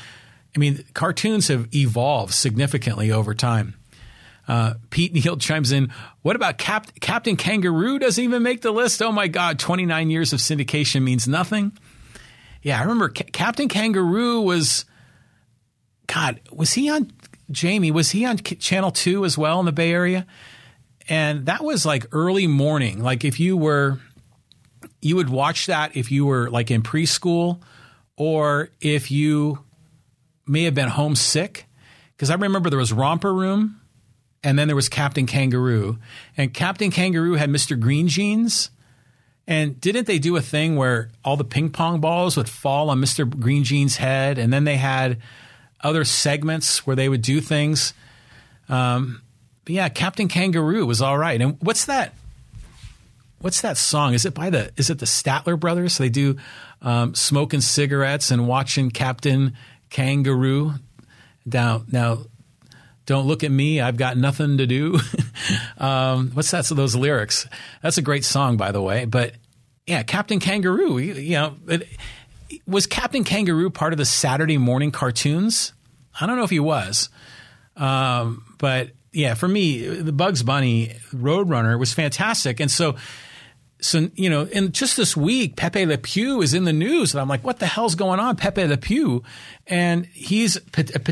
I 0.54 0.58
mean, 0.58 0.84
cartoons 0.94 1.48
have 1.48 1.74
evolved 1.74 2.32
significantly 2.32 3.10
over 3.10 3.34
time. 3.34 3.74
Uh, 4.46 4.74
Pete 4.90 5.12
Neal 5.24 5.36
chimes 5.36 5.72
in. 5.72 5.92
What 6.22 6.36
about 6.36 6.58
Cap- 6.58 7.00
Captain 7.00 7.36
Kangaroo? 7.36 7.98
Doesn't 7.98 8.22
even 8.22 8.42
make 8.42 8.62
the 8.62 8.70
list. 8.70 9.02
Oh 9.02 9.12
my 9.12 9.28
God, 9.28 9.58
29 9.58 10.10
years 10.10 10.32
of 10.32 10.40
syndication 10.40 11.02
means 11.02 11.26
nothing. 11.26 11.72
Yeah, 12.62 12.78
I 12.78 12.82
remember 12.82 13.12
C- 13.16 13.24
Captain 13.24 13.68
Kangaroo 13.68 14.40
was, 14.40 14.84
God, 16.06 16.40
was 16.52 16.72
he 16.72 16.88
on, 16.88 17.10
Jamie, 17.50 17.90
was 17.90 18.10
he 18.10 18.24
on 18.24 18.38
Channel 18.38 18.90
2 18.90 19.24
as 19.24 19.36
well 19.36 19.60
in 19.60 19.66
the 19.66 19.72
Bay 19.72 19.92
Area? 19.92 20.26
And 21.08 21.46
that 21.46 21.62
was 21.62 21.84
like 21.84 22.06
early 22.12 22.46
morning. 22.46 23.02
Like 23.02 23.24
if 23.24 23.38
you 23.38 23.56
were, 23.56 23.98
you 25.02 25.16
would 25.16 25.28
watch 25.28 25.66
that 25.66 25.96
if 25.96 26.10
you 26.10 26.24
were 26.24 26.48
like 26.48 26.70
in 26.70 26.82
preschool 26.82 27.60
or 28.16 28.70
if 28.80 29.10
you 29.10 29.58
may 30.46 30.64
have 30.64 30.74
been 30.74 30.88
homesick. 30.88 31.66
Because 32.16 32.30
I 32.30 32.34
remember 32.34 32.70
there 32.70 32.78
was 32.78 32.92
Romper 32.92 33.32
Room 33.32 33.80
and 34.42 34.58
then 34.58 34.68
there 34.68 34.76
was 34.76 34.88
Captain 34.88 35.26
Kangaroo. 35.26 35.98
And 36.36 36.54
Captain 36.54 36.90
Kangaroo 36.90 37.34
had 37.34 37.50
Mr. 37.50 37.78
Green 37.78 38.08
Jeans 38.08 38.70
and 39.46 39.80
didn't 39.80 40.06
they 40.06 40.18
do 40.18 40.36
a 40.36 40.40
thing 40.40 40.76
where 40.76 41.10
all 41.24 41.36
the 41.36 41.44
ping 41.44 41.70
pong 41.70 42.00
balls 42.00 42.36
would 42.36 42.48
fall 42.48 42.88
on 42.88 43.00
Mr. 43.00 43.28
Green 43.28 43.64
Jean's 43.64 43.96
head? 43.96 44.38
And 44.38 44.52
then 44.52 44.64
they 44.64 44.76
had 44.76 45.20
other 45.82 46.04
segments 46.04 46.86
where 46.86 46.96
they 46.96 47.08
would 47.08 47.20
do 47.20 47.40
things. 47.40 47.92
Um, 48.68 49.20
but 49.64 49.74
yeah, 49.74 49.88
Captain 49.90 50.28
Kangaroo 50.28 50.86
was 50.86 51.02
all 51.02 51.18
right. 51.18 51.40
And 51.40 51.58
what's 51.60 51.84
that? 51.86 52.14
What's 53.40 53.60
that 53.60 53.76
song? 53.76 54.14
Is 54.14 54.24
it 54.24 54.32
by 54.32 54.48
the? 54.48 54.72
Is 54.78 54.88
it 54.88 54.98
the 54.98 55.06
Statler 55.06 55.60
brothers? 55.60 55.98
They 55.98 56.08
do 56.08 56.36
um, 56.80 57.14
smoking 57.14 57.60
cigarettes 57.60 58.30
and 58.30 58.48
watching 58.48 58.90
Captain 58.90 59.54
Kangaroo. 59.94 60.74
Now, 61.46 61.84
now, 61.90 62.24
don't 63.06 63.28
look 63.28 63.44
at 63.44 63.50
me. 63.52 63.80
I've 63.80 63.96
got 63.96 64.16
nothing 64.16 64.58
to 64.58 64.66
do. 64.66 64.98
um, 65.78 66.32
what's 66.32 66.50
that? 66.50 66.64
So 66.64 66.74
those 66.74 66.96
lyrics. 66.96 67.46
That's 67.80 67.96
a 67.96 68.02
great 68.02 68.24
song, 68.24 68.56
by 68.56 68.72
the 68.72 68.82
way. 68.82 69.04
But 69.04 69.34
yeah, 69.86 70.02
Captain 70.02 70.40
Kangaroo. 70.40 70.98
You, 70.98 71.34
know, 71.34 71.54
it, 71.68 71.88
was 72.66 72.88
Captain 72.88 73.22
Kangaroo 73.22 73.70
part 73.70 73.92
of 73.92 73.96
the 73.96 74.04
Saturday 74.04 74.58
morning 74.58 74.90
cartoons? 74.90 75.72
I 76.20 76.26
don't 76.26 76.38
know 76.38 76.44
if 76.44 76.50
he 76.50 76.58
was, 76.58 77.08
um, 77.76 78.44
but 78.58 78.90
yeah, 79.12 79.34
for 79.34 79.46
me, 79.46 79.86
the 79.86 80.12
Bugs 80.12 80.42
Bunny 80.42 80.96
Roadrunner 81.12 81.78
was 81.78 81.92
fantastic, 81.92 82.58
and 82.58 82.70
so. 82.70 82.96
So 83.84 84.08
you 84.14 84.30
know, 84.30 84.48
and 84.50 84.72
just 84.72 84.96
this 84.96 85.14
week, 85.14 85.56
Pepe 85.56 85.84
Le 85.84 85.98
Pew 85.98 86.40
is 86.40 86.54
in 86.54 86.64
the 86.64 86.72
news, 86.72 87.12
and 87.12 87.20
I'm 87.20 87.28
like, 87.28 87.44
"What 87.44 87.58
the 87.58 87.66
hell's 87.66 87.94
going 87.94 88.18
on, 88.18 88.36
Pepe 88.36 88.64
Le 88.64 88.78
Pew?" 88.78 89.22
And 89.66 90.06
he's, 90.06 90.58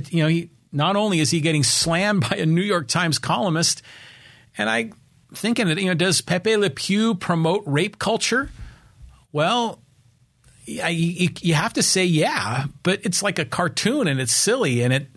you 0.08 0.22
know, 0.22 0.28
he 0.28 0.50
not 0.72 0.96
only 0.96 1.20
is 1.20 1.30
he 1.30 1.42
getting 1.42 1.64
slammed 1.64 2.26
by 2.30 2.36
a 2.36 2.46
New 2.46 2.62
York 2.62 2.88
Times 2.88 3.18
columnist, 3.18 3.82
and 4.56 4.70
I 4.70 4.90
thinking 5.34 5.68
that 5.68 5.78
you 5.78 5.88
know, 5.88 5.94
does 5.94 6.22
Pepe 6.22 6.56
Le 6.56 6.70
Pew 6.70 7.14
promote 7.14 7.62
rape 7.66 7.98
culture? 7.98 8.48
Well, 9.32 9.82
I, 10.82 10.88
you, 10.88 11.52
have 11.52 11.74
to 11.74 11.82
say 11.82 12.06
yeah, 12.06 12.64
but 12.82 13.00
it's 13.02 13.22
like 13.22 13.38
a 13.38 13.44
cartoon 13.44 14.08
and 14.08 14.18
it's 14.18 14.32
silly 14.32 14.82
and 14.82 14.94
it. 14.94 15.08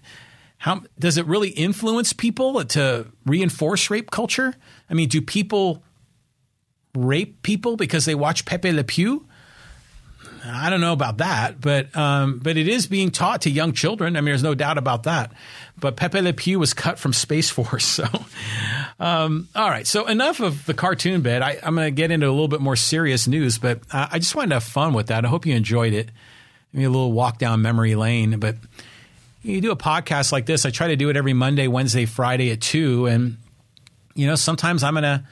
How 0.57 0.83
does 0.99 1.17
it 1.17 1.25
really 1.25 1.49
influence 1.49 2.11
people 2.11 2.65
to 2.65 3.07
reinforce 3.25 3.89
rape 3.89 4.11
culture? 4.11 4.55
I 4.89 4.93
mean, 4.93 5.07
do 5.07 5.21
people 5.21 5.84
rape 6.95 7.41
people 7.43 7.77
because 7.77 8.05
they 8.05 8.15
watch 8.15 8.45
Pepe 8.45 8.71
Le 8.71 8.83
Pew? 8.83 9.25
I 10.47 10.69
don't 10.69 10.81
know 10.81 10.93
about 10.93 11.17
that, 11.17 11.59
but 11.59 11.95
um, 11.97 12.39
but 12.39 12.57
it 12.57 12.67
is 12.67 12.87
being 12.87 13.09
taught 13.09 13.41
to 13.41 13.49
young 13.49 13.73
children. 13.73 14.15
I 14.15 14.21
mean, 14.21 14.25
there's 14.25 14.43
no 14.43 14.53
doubt 14.53 14.77
about 14.77 15.03
that. 15.03 15.31
But 15.77 15.95
Pepe 15.95 16.21
Le 16.21 16.33
Pew 16.33 16.59
was 16.59 16.73
cut 16.73 16.99
from 16.99 17.13
Space 17.13 17.49
Force, 17.49 17.85
so 17.85 18.05
um, 18.99 19.47
all 19.55 19.69
right. 19.69 19.87
So 19.87 20.05
enough 20.05 20.39
of 20.39 20.65
the 20.65 20.73
cartoon 20.73 21.21
bit. 21.21 21.41
I, 21.41 21.57
am 21.63 21.75
going 21.75 21.87
to 21.87 21.91
get 21.91 22.11
into 22.11 22.27
a 22.27 22.31
little 22.31 22.47
bit 22.47 22.61
more 22.61 22.75
serious 22.75 23.27
news, 23.27 23.57
but 23.57 23.79
I, 23.91 24.09
I 24.13 24.19
just 24.19 24.35
wanted 24.35 24.49
to 24.49 24.55
have 24.55 24.63
fun 24.63 24.93
with 24.93 25.07
that. 25.07 25.25
I 25.25 25.27
hope 25.27 25.45
you 25.45 25.55
enjoyed 25.55 25.93
it. 25.93 26.09
Maybe 26.73 26.85
a 26.85 26.89
little 26.89 27.11
walk 27.11 27.37
down 27.37 27.61
memory 27.61 27.95
lane, 27.95 28.39
but 28.39 28.55
you 29.41 29.61
do 29.61 29.71
a 29.71 29.77
podcast 29.77 30.31
like 30.31 30.45
this. 30.45 30.65
I 30.65 30.69
try 30.69 30.87
to 30.87 30.95
do 30.95 31.09
it 31.09 31.17
every 31.17 31.33
Monday, 31.33 31.67
Wednesday, 31.67 32.05
Friday 32.05 32.51
at 32.51 32.61
two, 32.61 33.05
and 33.05 33.37
you 34.13 34.27
know 34.27 34.35
sometimes 34.35 34.83
I'm 34.83 34.93
going 34.93 35.03
to 35.03 35.23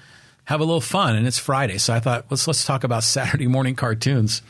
have 0.45 0.59
a 0.59 0.63
little 0.63 0.81
fun, 0.81 1.15
and 1.15 1.25
it's 1.25 1.39
Friday, 1.39 1.77
so 1.77 1.93
I 1.93 1.99
thought 1.99 2.25
let's 2.29 2.47
let's 2.47 2.65
talk 2.65 2.83
about 2.83 3.03
Saturday 3.03 3.47
morning 3.47 3.75
cartoons. 3.75 4.41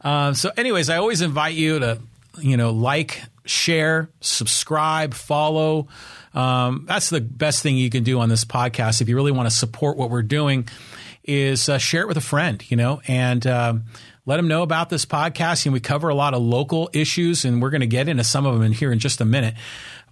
Uh, 0.00 0.32
so, 0.34 0.50
anyways, 0.56 0.90
I 0.90 0.96
always 0.96 1.20
invite 1.20 1.54
you 1.54 1.78
to, 1.78 1.98
you 2.40 2.56
know, 2.56 2.70
like, 2.70 3.22
share, 3.44 4.08
subscribe, 4.20 5.14
follow. 5.14 5.88
Um, 6.34 6.86
that's 6.88 7.10
the 7.10 7.20
best 7.20 7.62
thing 7.62 7.76
you 7.76 7.90
can 7.90 8.02
do 8.02 8.18
on 8.20 8.28
this 8.28 8.44
podcast 8.44 9.00
if 9.00 9.08
you 9.08 9.14
really 9.16 9.32
want 9.32 9.48
to 9.48 9.54
support 9.54 9.96
what 9.96 10.10
we're 10.10 10.22
doing. 10.22 10.68
Is 11.24 11.68
uh, 11.68 11.78
share 11.78 12.02
it 12.02 12.08
with 12.08 12.16
a 12.16 12.22
friend, 12.22 12.68
you 12.68 12.76
know, 12.76 13.00
and 13.06 13.46
uh, 13.46 13.74
let 14.26 14.38
them 14.38 14.48
know 14.48 14.62
about 14.62 14.90
this 14.90 15.06
podcast. 15.06 15.66
And 15.66 15.72
we 15.72 15.78
cover 15.78 16.08
a 16.08 16.16
lot 16.16 16.34
of 16.34 16.42
local 16.42 16.90
issues, 16.92 17.44
and 17.44 17.62
we're 17.62 17.70
going 17.70 17.80
to 17.80 17.86
get 17.86 18.08
into 18.08 18.24
some 18.24 18.44
of 18.44 18.54
them 18.54 18.62
in 18.64 18.72
here 18.72 18.90
in 18.90 18.98
just 18.98 19.20
a 19.20 19.24
minute. 19.24 19.54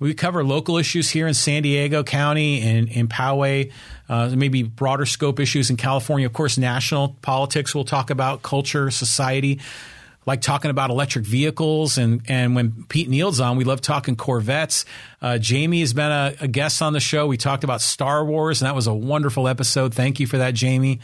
We 0.00 0.14
cover 0.14 0.42
local 0.42 0.78
issues 0.78 1.10
here 1.10 1.26
in 1.26 1.34
San 1.34 1.62
Diego 1.62 2.02
County 2.02 2.62
and 2.62 2.88
in 2.88 3.06
Poway, 3.06 3.70
uh, 4.08 4.30
maybe 4.34 4.62
broader 4.62 5.04
scope 5.04 5.38
issues 5.38 5.68
in 5.68 5.76
California. 5.76 6.26
Of 6.26 6.32
course, 6.32 6.56
national 6.58 7.16
politics 7.20 7.74
we'll 7.74 7.84
talk 7.84 8.10
about, 8.10 8.42
culture, 8.42 8.90
society. 8.90 9.60
like 10.26 10.40
talking 10.40 10.70
about 10.70 10.90
electric 10.90 11.24
vehicles. 11.24 11.98
And, 11.98 12.22
and 12.28 12.54
when 12.54 12.84
Pete 12.88 13.08
Neal's 13.08 13.40
on, 13.40 13.56
we 13.56 13.64
love 13.64 13.80
talking 13.80 14.16
Corvettes. 14.16 14.84
Uh, 15.20 15.38
Jamie 15.38 15.80
has 15.80 15.92
been 15.92 16.10
a, 16.10 16.34
a 16.40 16.48
guest 16.48 16.82
on 16.82 16.92
the 16.92 17.00
show. 17.00 17.26
We 17.26 17.36
talked 17.36 17.64
about 17.64 17.80
Star 17.80 18.24
Wars, 18.24 18.62
and 18.62 18.66
that 18.66 18.74
was 18.74 18.86
a 18.86 18.94
wonderful 18.94 19.48
episode. 19.48 19.94
Thank 19.94 20.18
you 20.20 20.26
for 20.26 20.38
that, 20.38 20.54
Jamie. 20.54 21.00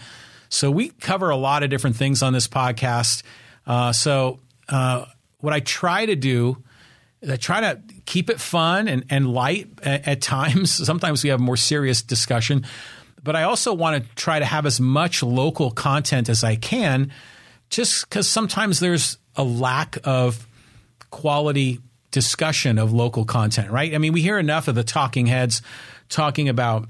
So 0.49 0.71
we 0.71 0.89
cover 0.89 1.31
a 1.31 1.37
lot 1.37 1.63
of 1.63 1.71
different 1.71 1.97
things 1.97 2.23
on 2.23 2.33
this 2.33 2.47
podcast. 2.47 3.23
Uh, 3.67 3.93
so 3.93 4.41
uh, 4.69 5.07
what 5.41 5.53
I 5.53 5.61
try 5.61 6.07
to 6.07 6.17
do 6.17 6.63
I 7.29 7.37
try 7.37 7.61
to 7.61 7.81
keep 8.07 8.31
it 8.31 8.41
fun 8.41 8.89
and, 8.89 9.05
and 9.11 9.29
light 9.29 9.69
at, 9.83 10.09
at, 10.09 10.21
times. 10.23 10.73
Sometimes 10.87 11.23
we 11.23 11.31
have 11.31 11.41
more 11.41 11.57
serious 11.57 12.03
discussion, 12.03 12.65
but 13.23 13.37
I 13.37 13.43
also 13.43 13.75
want 13.75 14.03
to 14.03 14.15
try 14.15 14.39
to 14.39 14.45
have 14.45 14.65
as 14.65 14.81
much 14.81 15.23
local 15.23 15.71
content 15.71 16.29
as 16.29 16.45
I 16.45 16.57
can, 16.57 17.13
just 17.69 18.09
because 18.09 18.29
sometimes 18.29 18.79
there's 18.81 19.19
a 19.35 19.43
lack 19.43 19.99
of 20.05 20.47
quality 21.11 21.81
discussion 22.13 22.79
of 22.79 22.93
local 22.93 23.25
content, 23.25 23.71
right? 23.71 23.95
I 23.95 23.99
mean, 23.99 24.13
we 24.13 24.23
hear 24.23 24.39
enough 24.39 24.69
of 24.69 24.75
the 24.75 24.85
talking 24.85 25.27
heads 25.27 25.61
talking 26.09 26.49
about 26.49 26.89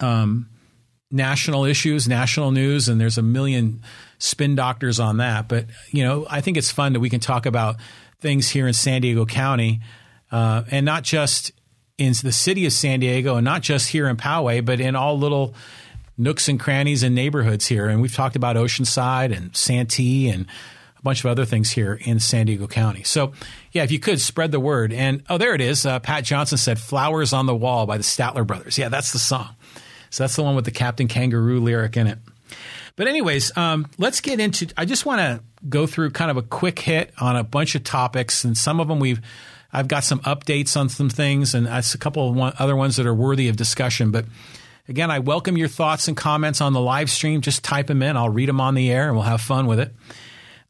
um, 0.00 0.48
national 1.10 1.64
issues, 1.64 2.08
national 2.08 2.50
news, 2.50 2.88
and 2.88 3.00
there's 3.00 3.18
a 3.18 3.22
million 3.22 3.82
spin 4.18 4.54
doctors 4.54 4.98
on 4.98 5.18
that. 5.18 5.48
But, 5.48 5.66
you 5.90 6.02
know, 6.02 6.26
I 6.28 6.40
think 6.40 6.56
it's 6.56 6.70
fun 6.70 6.94
that 6.94 7.00
we 7.00 7.10
can 7.10 7.20
talk 7.20 7.46
about 7.46 7.76
things 8.20 8.48
here 8.48 8.66
in 8.66 8.72
San 8.72 9.02
Diego 9.02 9.26
County, 9.26 9.80
uh, 10.32 10.64
and 10.70 10.84
not 10.84 11.04
just 11.04 11.52
in 11.98 12.14
the 12.22 12.32
city 12.32 12.66
of 12.66 12.72
San 12.72 13.00
Diego, 13.00 13.36
and 13.36 13.44
not 13.44 13.62
just 13.62 13.90
here 13.90 14.08
in 14.08 14.16
Poway, 14.16 14.64
but 14.64 14.80
in 14.80 14.96
all 14.96 15.16
little 15.16 15.54
nooks 16.18 16.48
and 16.48 16.58
crannies 16.58 17.02
and 17.02 17.14
neighborhoods 17.14 17.66
here. 17.66 17.88
And 17.88 18.02
we've 18.02 18.14
talked 18.14 18.34
about 18.34 18.56
Oceanside 18.56 19.36
and 19.36 19.54
Santee 19.54 20.28
and 20.28 20.46
a 20.98 21.02
bunch 21.02 21.20
of 21.24 21.30
other 21.30 21.44
things 21.44 21.70
here 21.70 21.98
in 22.02 22.18
San 22.18 22.46
Diego 22.46 22.66
County. 22.66 23.02
So, 23.02 23.32
yeah, 23.72 23.82
if 23.82 23.92
you 23.92 23.98
could 23.98 24.20
spread 24.20 24.52
the 24.52 24.60
word. 24.60 24.92
And 24.92 25.22
oh, 25.28 25.38
there 25.38 25.54
it 25.54 25.60
is. 25.60 25.84
Uh, 25.86 26.00
Pat 26.00 26.24
Johnson 26.24 26.58
said 26.58 26.78
"Flowers 26.78 27.32
on 27.32 27.46
the 27.46 27.54
Wall" 27.54 27.86
by 27.86 27.98
the 27.98 28.02
Statler 28.02 28.46
Brothers. 28.46 28.78
Yeah, 28.78 28.88
that's 28.88 29.12
the 29.12 29.18
song. 29.18 29.54
So 30.10 30.24
that's 30.24 30.36
the 30.36 30.42
one 30.42 30.56
with 30.56 30.64
the 30.64 30.70
Captain 30.70 31.08
Kangaroo 31.08 31.60
lyric 31.60 31.96
in 31.96 32.06
it. 32.06 32.18
But 32.96 33.08
anyways, 33.08 33.56
um, 33.56 33.88
let's 33.96 34.20
get 34.20 34.40
into. 34.40 34.68
I 34.76 34.84
just 34.84 35.06
want 35.06 35.20
to 35.20 35.42
go 35.68 35.86
through 35.86 36.10
kind 36.10 36.30
of 36.30 36.36
a 36.36 36.42
quick 36.42 36.78
hit 36.78 37.12
on 37.18 37.36
a 37.36 37.44
bunch 37.44 37.74
of 37.74 37.84
topics, 37.84 38.44
and 38.44 38.56
some 38.56 38.80
of 38.80 38.88
them 38.88 38.98
we've. 38.98 39.20
I've 39.72 39.88
got 39.88 40.04
some 40.04 40.20
updates 40.20 40.76
on 40.76 40.88
some 40.88 41.08
things, 41.08 41.54
and 41.54 41.66
a 41.66 41.82
couple 41.98 42.28
of 42.28 42.36
one, 42.36 42.52
other 42.58 42.76
ones 42.76 42.96
that 42.96 43.06
are 43.06 43.14
worthy 43.14 43.48
of 43.48 43.56
discussion. 43.56 44.10
But 44.10 44.26
again, 44.88 45.10
I 45.10 45.20
welcome 45.20 45.56
your 45.56 45.68
thoughts 45.68 46.08
and 46.08 46.16
comments 46.16 46.60
on 46.60 46.72
the 46.72 46.80
live 46.80 47.10
stream. 47.10 47.40
Just 47.40 47.64
type 47.64 47.86
them 47.86 48.02
in. 48.02 48.16
I'll 48.16 48.28
read 48.28 48.48
them 48.48 48.60
on 48.60 48.74
the 48.74 48.90
air, 48.90 49.06
and 49.06 49.14
we'll 49.14 49.24
have 49.24 49.40
fun 49.40 49.66
with 49.66 49.80
it. 49.80 49.94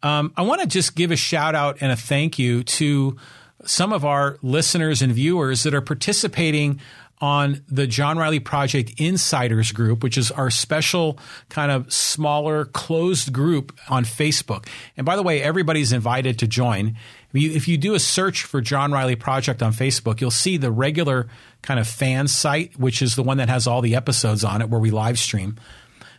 Um, 0.02 0.32
I 0.36 0.42
want 0.42 0.60
to 0.60 0.66
just 0.66 0.94
give 0.94 1.10
a 1.10 1.16
shout 1.16 1.54
out 1.54 1.78
and 1.80 1.92
a 1.92 1.96
thank 1.96 2.38
you 2.38 2.64
to 2.64 3.16
some 3.64 3.92
of 3.92 4.04
our 4.04 4.38
listeners 4.42 5.02
and 5.02 5.12
viewers 5.12 5.62
that 5.62 5.74
are 5.74 5.80
participating 5.80 6.80
on 7.22 7.62
the 7.68 7.86
John 7.86 8.18
Riley 8.18 8.40
Project 8.40 8.94
Insiders 8.98 9.70
Group, 9.70 10.02
which 10.02 10.18
is 10.18 10.32
our 10.32 10.50
special 10.50 11.20
kind 11.48 11.70
of 11.70 11.90
smaller 11.92 12.64
closed 12.64 13.32
group 13.32 13.78
on 13.88 14.04
Facebook. 14.04 14.66
And 14.96 15.06
by 15.06 15.14
the 15.14 15.22
way, 15.22 15.40
everybody's 15.40 15.92
invited 15.92 16.40
to 16.40 16.48
join. 16.48 16.96
If 17.32 17.68
you 17.68 17.78
do 17.78 17.94
a 17.94 18.00
search 18.00 18.42
for 18.42 18.60
John 18.60 18.90
Riley 18.90 19.14
Project 19.14 19.62
on 19.62 19.72
Facebook, 19.72 20.20
you'll 20.20 20.32
see 20.32 20.56
the 20.56 20.72
regular 20.72 21.28
kind 21.62 21.78
of 21.78 21.86
fan 21.86 22.26
site, 22.26 22.76
which 22.76 23.00
is 23.00 23.14
the 23.14 23.22
one 23.22 23.36
that 23.36 23.48
has 23.48 23.68
all 23.68 23.80
the 23.82 23.94
episodes 23.94 24.42
on 24.42 24.60
it 24.60 24.68
where 24.68 24.80
we 24.80 24.90
live 24.90 25.16
stream. 25.16 25.56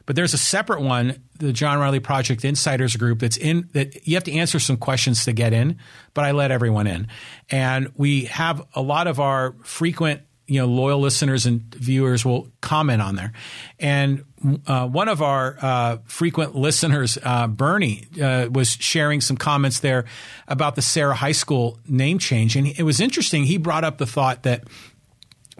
But 0.05 0.15
there's 0.15 0.33
a 0.33 0.37
separate 0.37 0.81
one, 0.81 1.21
the 1.37 1.51
John 1.51 1.79
Riley 1.79 1.99
Project 1.99 2.45
Insiders 2.45 2.95
Group, 2.95 3.19
that's 3.19 3.37
in 3.37 3.69
that 3.73 4.07
you 4.07 4.15
have 4.15 4.23
to 4.23 4.33
answer 4.33 4.59
some 4.59 4.77
questions 4.77 5.25
to 5.25 5.33
get 5.33 5.51
in, 5.51 5.79
but 6.13 6.23
I 6.23 6.31
let 6.31 6.51
everyone 6.51 6.87
in. 6.87 7.07
And 7.49 7.91
we 7.95 8.25
have 8.25 8.65
a 8.73 8.81
lot 8.81 9.07
of 9.07 9.19
our 9.19 9.55
frequent 9.63 10.21
you 10.47 10.59
know 10.59 10.67
loyal 10.67 10.99
listeners 10.99 11.45
and 11.45 11.61
viewers 11.75 12.25
will 12.25 12.51
comment 12.61 13.01
on 13.01 13.15
there. 13.15 13.31
And 13.79 14.23
uh, 14.67 14.87
one 14.87 15.07
of 15.07 15.21
our 15.21 15.57
uh, 15.61 15.97
frequent 16.05 16.55
listeners, 16.55 17.17
uh, 17.23 17.47
Bernie, 17.47 18.07
uh, 18.21 18.49
was 18.51 18.69
sharing 18.69 19.21
some 19.21 19.37
comments 19.37 19.79
there 19.79 20.05
about 20.47 20.75
the 20.75 20.81
Serra 20.81 21.15
High 21.15 21.31
School 21.31 21.79
name 21.87 22.19
change, 22.19 22.55
and 22.55 22.67
it 22.67 22.83
was 22.83 22.99
interesting. 22.99 23.45
He 23.45 23.57
brought 23.57 23.83
up 23.83 23.97
the 23.97 24.07
thought 24.07 24.43
that. 24.43 24.63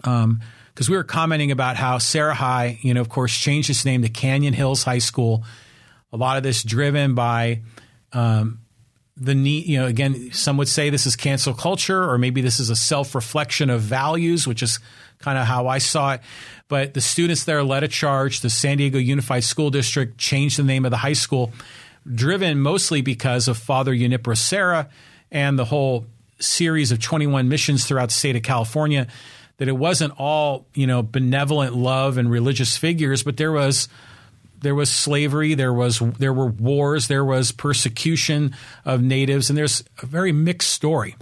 Um, 0.02 0.40
because 0.74 0.90
we 0.90 0.96
were 0.96 1.04
commenting 1.04 1.52
about 1.52 1.76
how 1.76 1.98
Sarah 1.98 2.34
High, 2.34 2.80
you 2.82 2.94
know, 2.94 3.00
of 3.00 3.08
course, 3.08 3.32
changed 3.32 3.70
its 3.70 3.84
name 3.84 4.02
to 4.02 4.08
Canyon 4.08 4.52
Hills 4.54 4.82
High 4.82 4.98
School. 4.98 5.44
A 6.12 6.16
lot 6.16 6.36
of 6.36 6.42
this 6.42 6.64
driven 6.64 7.14
by 7.14 7.62
um, 8.12 8.63
the 9.16 9.34
need, 9.34 9.66
you 9.66 9.78
know, 9.78 9.86
again, 9.86 10.32
some 10.32 10.56
would 10.56 10.68
say 10.68 10.90
this 10.90 11.06
is 11.06 11.14
cancel 11.14 11.54
culture, 11.54 12.08
or 12.08 12.18
maybe 12.18 12.40
this 12.40 12.58
is 12.58 12.70
a 12.70 12.76
self 12.76 13.14
reflection 13.14 13.70
of 13.70 13.80
values, 13.80 14.46
which 14.46 14.62
is 14.62 14.80
kind 15.18 15.38
of 15.38 15.46
how 15.46 15.68
I 15.68 15.78
saw 15.78 16.14
it. 16.14 16.20
But 16.68 16.94
the 16.94 17.00
students 17.00 17.44
there 17.44 17.62
led 17.62 17.84
a 17.84 17.88
charge. 17.88 18.40
The 18.40 18.50
San 18.50 18.78
Diego 18.78 18.98
Unified 18.98 19.44
School 19.44 19.70
District 19.70 20.18
changed 20.18 20.58
the 20.58 20.64
name 20.64 20.84
of 20.84 20.90
the 20.90 20.96
high 20.96 21.12
school, 21.12 21.52
driven 22.12 22.58
mostly 22.58 23.02
because 23.02 23.46
of 23.46 23.56
Father 23.56 23.94
Junipero 23.94 24.34
Serra 24.34 24.88
and 25.30 25.58
the 25.58 25.64
whole 25.64 26.06
series 26.40 26.90
of 26.90 27.00
21 27.00 27.48
missions 27.48 27.84
throughout 27.84 28.08
the 28.08 28.14
state 28.14 28.36
of 28.36 28.42
California. 28.42 29.06
That 29.58 29.68
it 29.68 29.76
wasn't 29.76 30.14
all, 30.18 30.66
you 30.74 30.88
know, 30.88 31.04
benevolent 31.04 31.76
love 31.76 32.18
and 32.18 32.28
religious 32.28 32.76
figures, 32.76 33.22
but 33.22 33.36
there 33.36 33.52
was 33.52 33.88
there 34.64 34.74
was 34.74 34.90
slavery, 34.90 35.54
there 35.54 35.72
was 35.72 36.00
there 36.18 36.32
were 36.32 36.46
wars, 36.46 37.06
there 37.06 37.24
was 37.24 37.52
persecution 37.52 38.56
of 38.84 39.02
natives, 39.02 39.50
and 39.50 39.56
there's 39.56 39.84
a 40.02 40.06
very 40.06 40.32
mixed 40.32 40.70
story 40.70 41.14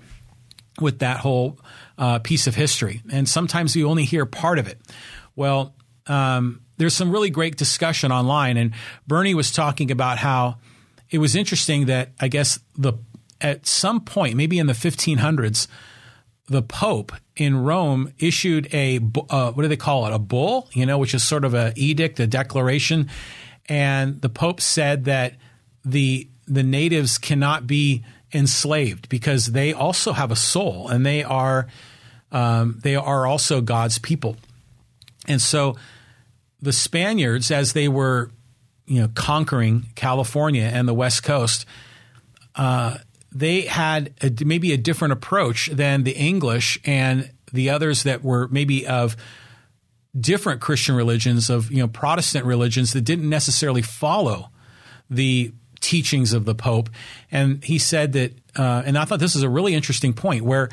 with 0.81 1.01
that 1.01 1.19
whole 1.19 1.59
uh, 1.99 2.21
piece 2.21 2.47
of 2.47 2.55
history. 2.55 3.03
And 3.11 3.29
sometimes 3.29 3.77
you 3.77 3.89
only 3.89 4.05
hear 4.05 4.25
part 4.25 4.59
of 4.59 4.69
it. 4.69 4.81
Well, 5.37 5.75
um, 6.07 6.63
there's 6.79 6.95
some 6.95 7.11
really 7.11 7.31
great 7.31 7.57
discussion 7.57 8.13
online, 8.13 8.57
and 8.57 8.73
Bernie 9.07 9.35
was 9.35 9.53
talking 9.53 9.91
about 9.91 10.19
how 10.19 10.59
it 11.11 11.19
was 11.19 11.37
interesting 11.37 11.87
that 11.87 12.13
I 12.21 12.29
guess 12.29 12.61
the 12.79 12.95
at 13.41 13.67
some 13.67 14.01
point, 14.01 14.37
maybe 14.37 14.61
in 14.61 14.69
the 14.69 14.73
1500s, 14.73 15.67
the 16.47 16.63
Pope 16.63 17.13
in 17.37 17.57
Rome 17.57 18.13
issued 18.19 18.73
a 18.75 19.01
uh, 19.31 19.53
what 19.53 19.63
do 19.63 19.69
they 19.69 19.77
call 19.77 20.07
it? 20.07 20.13
A 20.13 20.19
bull, 20.19 20.69
you 20.73 20.87
know, 20.87 20.99
which 20.99 21.15
is 21.15 21.23
sort 21.23 21.45
of 21.45 21.55
an 21.55 21.73
edict, 21.77 22.21
a 22.21 22.27
declaration, 22.27 23.09
and 23.69 24.21
the 24.21 24.29
Pope 24.29 24.61
said 24.61 25.05
that 25.05 25.35
the 25.85 26.29
the 26.47 26.63
natives 26.63 27.19
cannot 27.19 27.67
be 27.67 28.05
enslaved 28.33 29.09
because 29.09 29.47
they 29.47 29.73
also 29.73 30.13
have 30.13 30.31
a 30.31 30.37
soul 30.37 30.89
and 30.89 31.07
they 31.07 31.23
are 31.23 31.69
um, 32.33 32.79
they 32.83 32.97
are 32.97 33.27
also 33.27 33.61
God's 33.61 33.99
people, 33.99 34.37
and 35.29 35.41
so 35.41 35.77
the 36.61 36.73
Spaniards, 36.73 37.51
as 37.51 37.73
they 37.73 37.89
were 37.89 38.31
you 38.87 39.01
know 39.01 39.09
conquering 39.15 39.87
California 39.95 40.65
and 40.65 40.89
the 40.89 40.95
West 40.95 41.23
Coast. 41.23 41.67
Uh, 42.55 42.99
they 43.35 43.63
had 43.63 44.15
a, 44.23 44.45
maybe 44.45 44.73
a 44.73 44.77
different 44.77 45.13
approach 45.13 45.69
than 45.73 46.05
the 46.05 46.13
English 46.13 46.79
and 46.85 47.31
the 47.53 47.71
others 47.71 48.03
that 48.05 48.23
were 48.23 48.49
maybe 48.49 48.87
of 48.87 49.17
different 50.19 50.61
Christian 50.61 50.95
religions, 50.95 51.51
of 51.51 51.71
you 51.71 51.79
know 51.79 51.89
Protestant 51.89 52.45
religions 52.45 52.93
that 52.93 53.03
didn't 53.03 53.29
necessarily 53.29 53.83
follow 53.83 54.51
the 55.09 55.53
teachings 55.81 56.33
of 56.33 56.45
the 56.45 56.55
Pope. 56.55 56.89
And 57.31 57.63
he 57.65 57.79
said 57.79 58.13
that, 58.13 58.33
uh, 58.57 58.83
and 58.87 58.97
I 58.97 59.05
thought 59.05 59.19
this 59.19 59.37
is 59.37 59.43
a 59.43 59.49
really 59.49 59.75
interesting 59.75 60.13
point 60.13 60.45
where 60.45 60.69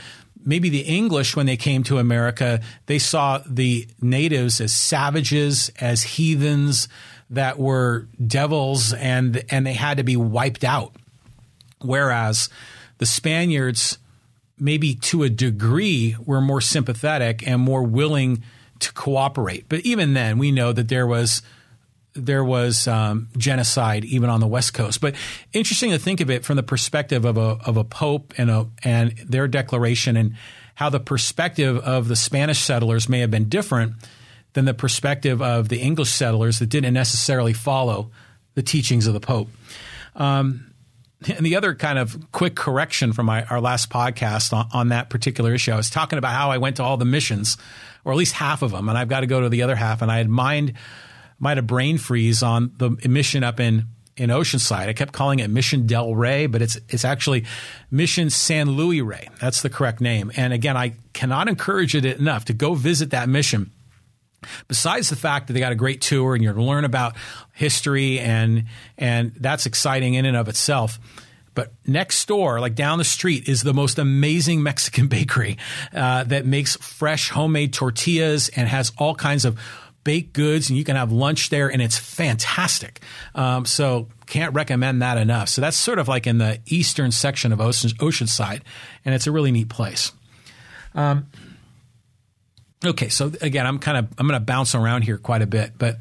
maybe 0.46 0.70
the 0.70 0.82
English, 0.82 1.36
when 1.36 1.46
they 1.46 1.58
came 1.58 1.84
to 1.84 1.98
America, 1.98 2.62
they 2.86 3.00
saw 3.00 3.42
the 3.46 3.88
natives 4.02 4.62
as 4.62 4.72
savages, 4.72 5.72
as 5.80 6.04
heathens 6.04 6.88
that 7.30 7.60
were 7.60 8.08
devils, 8.26 8.94
and 8.94 9.44
and 9.50 9.66
they 9.66 9.74
had 9.74 9.98
to 9.98 10.04
be 10.04 10.16
wiped 10.16 10.64
out. 10.64 10.96
Whereas 11.82 12.50
the 12.98 13.06
Spaniards, 13.06 13.98
maybe 14.58 14.96
to 14.96 15.24
a 15.24 15.30
degree, 15.30 16.16
were 16.26 16.42
more 16.42 16.62
sympathetic 16.62 17.48
and 17.48 17.62
more 17.62 17.84
willing 17.84 18.44
to 18.80 18.94
cooperate. 18.94 19.66
But 19.70 19.82
even 19.82 20.14
then, 20.14 20.38
we 20.38 20.52
know 20.52 20.74
that 20.74 20.90
there 20.90 21.08
was 21.08 21.42
there 22.14 22.44
was 22.44 22.88
um, 22.88 23.30
genocide 23.38 24.04
even 24.04 24.30
on 24.30 24.40
the 24.40 24.48
West 24.48 24.74
Coast. 24.74 25.00
But 25.00 25.16
interesting 25.54 25.92
to 25.92 26.00
think 26.00 26.22
of 26.22 26.30
it 26.30 26.44
from 26.44 26.56
the 26.56 26.64
perspective 26.64 27.24
of 27.24 27.38
a 27.38 27.58
of 27.66 27.78
a 27.78 27.84
pope 27.84 28.34
and 28.38 28.50
a 28.50 28.68
and 28.84 29.16
their 29.18 29.48
declaration 29.48 30.18
and 30.18 30.36
how 30.76 30.90
the 30.90 31.00
perspective 31.00 31.78
of 31.78 32.08
the 32.08 32.16
Spanish 32.16 32.60
settlers 32.60 33.10
may 33.10 33.20
have 33.20 33.32
been 33.32 33.50
different 33.50 33.94
than 34.54 34.66
the 34.66 34.74
perspective 34.74 35.42
of 35.42 35.70
the 35.70 35.80
English 35.80 36.10
settlers 36.10 36.60
that 36.60 36.68
didn't 36.68 36.94
necessarily 36.94 37.54
follow 37.54 38.12
the 38.56 38.64
teachings 38.64 39.06
of 39.06 39.14
the 39.14 39.20
Pope. 39.20 39.50
Um, 40.16 40.69
and 41.28 41.46
the 41.46 41.56
other 41.56 41.76
kind 41.76 42.00
of 42.00 42.32
quick 42.32 42.56
correction 42.56 43.14
from 43.14 43.26
my, 43.26 43.44
our 43.46 43.60
last 43.60 43.90
podcast 43.90 44.54
on, 44.54 44.68
on, 44.74 44.90
that 44.90 45.10
particular 45.10 45.54
issue, 45.54 45.72
I 45.72 45.76
was 45.76 45.90
talking 45.90 46.18
about 46.18 46.34
how 46.34 46.52
I 46.52 46.58
went 46.58 46.78
to 46.78 46.84
all 46.84 46.98
the 46.98 47.06
missions, 47.06 47.58
or 48.06 48.12
at 48.12 48.18
least 48.18 48.34
half 48.34 48.62
of 48.62 48.72
them, 48.72 48.88
and 48.88 48.98
I've 48.98 49.10
got 49.10 49.22
to 49.22 49.28
go 49.28 49.42
to 49.42 49.50
the 49.50 49.62
other 49.62 49.76
half. 49.76 50.02
And 50.02 50.12
I 50.12 50.18
had 50.18 50.30
mind, 50.30 50.74
might 51.38 51.58
have 51.58 51.68
brain 51.68 51.98
freeze 51.98 52.42
on 52.42 52.72
the 52.78 52.92
mission 53.08 53.44
up 53.44 53.60
in 53.60 53.88
in 54.16 54.30
Oceanside. 54.30 54.90
I 54.90 54.94
kept 54.94 55.14
calling 55.14 55.40
it 55.40 55.50
Mission 55.50 55.88
Del 55.88 56.14
Rey, 56.14 56.46
but 56.46 56.62
it's 56.62 56.78
it's 56.90 57.06
actually 57.06 57.46
Mission 57.90 58.30
San 58.30 58.72
Luis 58.72 59.02
Rey. 59.02 59.30
That's 59.40 59.62
the 59.62 59.70
correct 59.70 60.02
name. 60.02 60.32
And 60.36 60.54
again, 60.54 60.76
I 60.76 60.96
cannot 61.14 61.48
encourage 61.48 61.96
it 61.96 62.06
enough 62.06 62.46
to 62.46 62.54
go 62.54 62.74
visit 62.74 63.12
that 63.12 63.30
mission. 63.30 63.72
Besides 64.68 65.10
the 65.10 65.16
fact 65.16 65.48
that 65.48 65.54
they 65.54 65.60
got 65.60 65.72
a 65.72 65.76
great 65.76 66.02
tour 66.02 66.36
and 66.36 66.44
you're 66.44 66.54
to 66.54 66.64
learn 66.64 66.86
about 66.86 67.16
history 67.54 68.20
and 68.20 68.66
and 68.98 69.34
that's 69.36 69.66
exciting 69.66 70.14
in 70.14 70.26
and 70.26 70.38
of 70.38 70.48
itself. 70.48 71.00
But 71.56 71.74
next 71.86 72.26
door, 72.28 72.62
like 72.62 72.76
down 72.76 73.00
the 73.00 73.04
street, 73.04 73.50
is 73.50 73.64
the 73.64 73.74
most 73.74 74.00
amazing 74.00 74.64
Mexican 74.64 75.08
bakery 75.08 75.58
uh, 75.94 76.24
that 76.26 76.46
makes 76.46 76.78
fresh 76.78 77.30
homemade 77.30 77.74
tortillas 77.74 78.50
and 78.50 78.68
has 78.68 78.92
all 78.98 79.16
kinds 79.16 79.46
of 79.46 79.60
baked 80.04 80.34
goods, 80.34 80.70
and 80.70 80.78
you 80.78 80.84
can 80.84 80.96
have 80.96 81.12
lunch 81.12 81.50
there, 81.50 81.70
and 81.70 81.82
it's 81.82 81.98
fantastic. 81.98 83.02
Um, 83.36 83.66
so 83.66 84.08
can't 84.26 84.54
recommend 84.54 85.02
that 85.02 85.18
enough. 85.18 85.50
So 85.50 85.62
that's 85.62 85.78
sort 85.78 86.00
of 86.00 86.08
like 86.08 86.28
in 86.28 86.38
the 86.38 86.60
eastern 86.68 87.12
section 87.12 87.52
of 87.52 87.60
Ocean, 87.60 87.90
Oceanside, 88.00 88.62
and 89.04 89.14
it's 89.14 89.28
a 89.28 89.32
really 89.32 89.52
neat 89.52 89.70
place. 89.70 90.12
Um, 90.96 91.28
okay, 92.86 93.10
so 93.10 93.32
again, 93.42 93.66
I'm 93.66 93.80
kind 93.80 93.98
of 93.98 94.08
I'm 94.18 94.28
going 94.28 94.40
to 94.40 94.46
bounce 94.46 94.76
around 94.76 95.04
here 95.04 95.18
quite 95.18 95.42
a 95.42 95.48
bit, 95.48 95.74
but. 95.78 95.98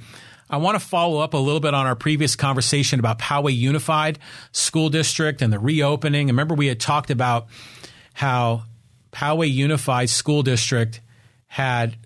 I 0.50 0.56
want 0.56 0.80
to 0.80 0.86
follow 0.86 1.18
up 1.18 1.34
a 1.34 1.36
little 1.36 1.60
bit 1.60 1.74
on 1.74 1.84
our 1.84 1.94
previous 1.94 2.34
conversation 2.34 3.00
about 3.00 3.18
Poway 3.18 3.54
Unified 3.54 4.18
School 4.50 4.88
District 4.88 5.42
and 5.42 5.52
the 5.52 5.58
reopening. 5.58 6.28
Remember, 6.28 6.54
we 6.54 6.68
had 6.68 6.80
talked 6.80 7.10
about 7.10 7.48
how 8.14 8.62
Poway 9.12 9.52
Unified 9.52 10.08
School 10.08 10.42
District 10.42 11.02
had 11.48 11.98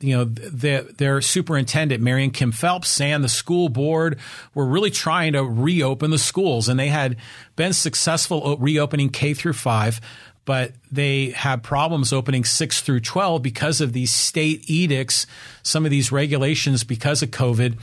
you 0.00 0.14
know, 0.14 0.24
the, 0.24 0.92
their 0.98 1.22
superintendent, 1.22 2.02
Marian 2.02 2.30
Kim 2.30 2.52
Phelps, 2.52 3.00
and 3.00 3.24
the 3.24 3.28
school 3.28 3.70
board 3.70 4.18
were 4.54 4.66
really 4.66 4.90
trying 4.90 5.32
to 5.32 5.42
reopen 5.42 6.10
the 6.10 6.18
schools, 6.18 6.68
and 6.68 6.78
they 6.78 6.88
had 6.88 7.16
been 7.56 7.72
successful 7.72 8.58
reopening 8.58 9.08
K 9.08 9.32
through 9.32 9.54
five, 9.54 10.00
but 10.46 10.72
they 10.90 11.30
had 11.30 11.62
problems 11.62 12.12
opening 12.12 12.44
six 12.44 12.80
through 12.80 13.00
12 13.00 13.42
because 13.42 13.82
of 13.82 13.92
these 13.92 14.12
state 14.12 14.70
edicts, 14.70 15.26
some 15.62 15.84
of 15.84 15.90
these 15.90 16.10
regulations 16.10 16.84
because 16.84 17.22
of 17.22 17.30
COVID. 17.30 17.76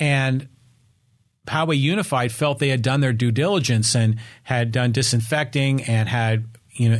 And 0.00 0.48
Poway 1.46 1.78
Unified 1.78 2.32
felt 2.32 2.58
they 2.58 2.70
had 2.70 2.82
done 2.82 3.00
their 3.00 3.12
due 3.12 3.30
diligence 3.30 3.94
and 3.94 4.16
had 4.42 4.72
done 4.72 4.90
disinfecting 4.90 5.82
and 5.84 6.08
had 6.08 6.46
you 6.72 6.88
know 6.88 6.98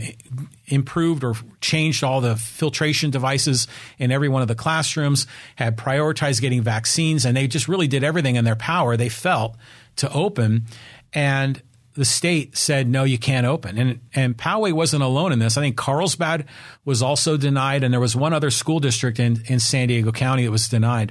improved 0.67 1.25
or 1.25 1.35
changed 1.61 2.05
all 2.05 2.21
the 2.21 2.37
filtration 2.37 3.11
devices 3.11 3.67
in 3.99 4.13
every 4.13 4.29
one 4.29 4.43
of 4.43 4.49
the 4.49 4.55
classrooms, 4.55 5.27
had 5.57 5.79
prioritized 5.79 6.43
getting 6.43 6.63
vaccines, 6.63 7.25
and 7.25 7.35
they 7.35 7.47
just 7.47 7.67
really 7.67 7.89
did 7.89 8.05
everything 8.05 8.37
in 8.37 8.45
their 8.45 8.57
power, 8.57 8.97
they 8.97 9.09
felt, 9.09 9.57
to 9.97 10.13
open. 10.13 10.67
And 11.15 11.63
the 11.99 12.05
state 12.05 12.57
said, 12.57 12.89
no, 12.89 13.03
you 13.03 13.19
can't 13.19 13.45
open. 13.45 13.77
And, 13.77 14.01
and 14.15 14.37
Poway 14.37 14.73
wasn't 14.73 15.03
alone 15.03 15.33
in 15.33 15.41
this. 15.41 15.57
I 15.57 15.61
think 15.61 15.77
Carlsbad 15.77 16.47
was 16.85 17.03
also 17.03 17.37
denied, 17.37 17.83
and 17.83 17.93
there 17.93 17.99
was 17.99 18.15
one 18.15 18.33
other 18.33 18.51
school 18.51 18.79
district 18.79 19.19
in, 19.19 19.43
in 19.47 19.59
San 19.59 19.89
Diego 19.89 20.13
County 20.13 20.45
that 20.45 20.53
was 20.53 20.69
denied. 20.69 21.11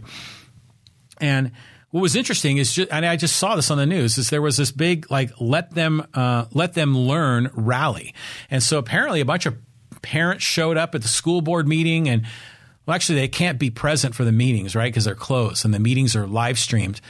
And 1.20 1.52
what 1.90 2.00
was 2.00 2.16
interesting 2.16 2.56
is, 2.56 2.72
just, 2.72 2.90
and 2.90 3.06
I 3.06 3.18
just 3.18 3.36
saw 3.36 3.58
this 3.58 3.70
on 3.70 3.78
the 3.78 3.86
news, 3.86 4.18
is 4.18 4.30
there 4.30 4.42
was 4.42 4.56
this 4.56 4.72
big 4.72 5.12
like 5.12 5.32
let 5.42 5.72
them 5.74 6.08
uh, 6.14 6.46
let 6.54 6.74
them 6.74 6.98
learn 6.98 7.50
rally, 7.54 8.14
and 8.50 8.64
so 8.64 8.78
apparently 8.78 9.20
a 9.20 9.26
bunch 9.26 9.46
of 9.46 9.58
parents 10.02 10.46
showed 10.46 10.78
up 10.78 10.96
at 10.96 11.02
the 11.02 11.08
school 11.10 11.42
board 11.42 11.68
meeting, 11.68 12.08
and 12.08 12.26
well, 12.86 12.96
actually 12.96 13.20
they 13.20 13.28
can't 13.28 13.60
be 13.60 13.70
present 13.70 14.16
for 14.16 14.24
the 14.24 14.32
meetings, 14.32 14.74
right, 14.74 14.88
because 14.92 15.04
they're 15.04 15.16
closed, 15.16 15.66
and 15.66 15.74
the 15.74 15.80
meetings 15.80 16.16
are 16.16 16.28
live 16.28 16.58
streamed, 16.58 17.02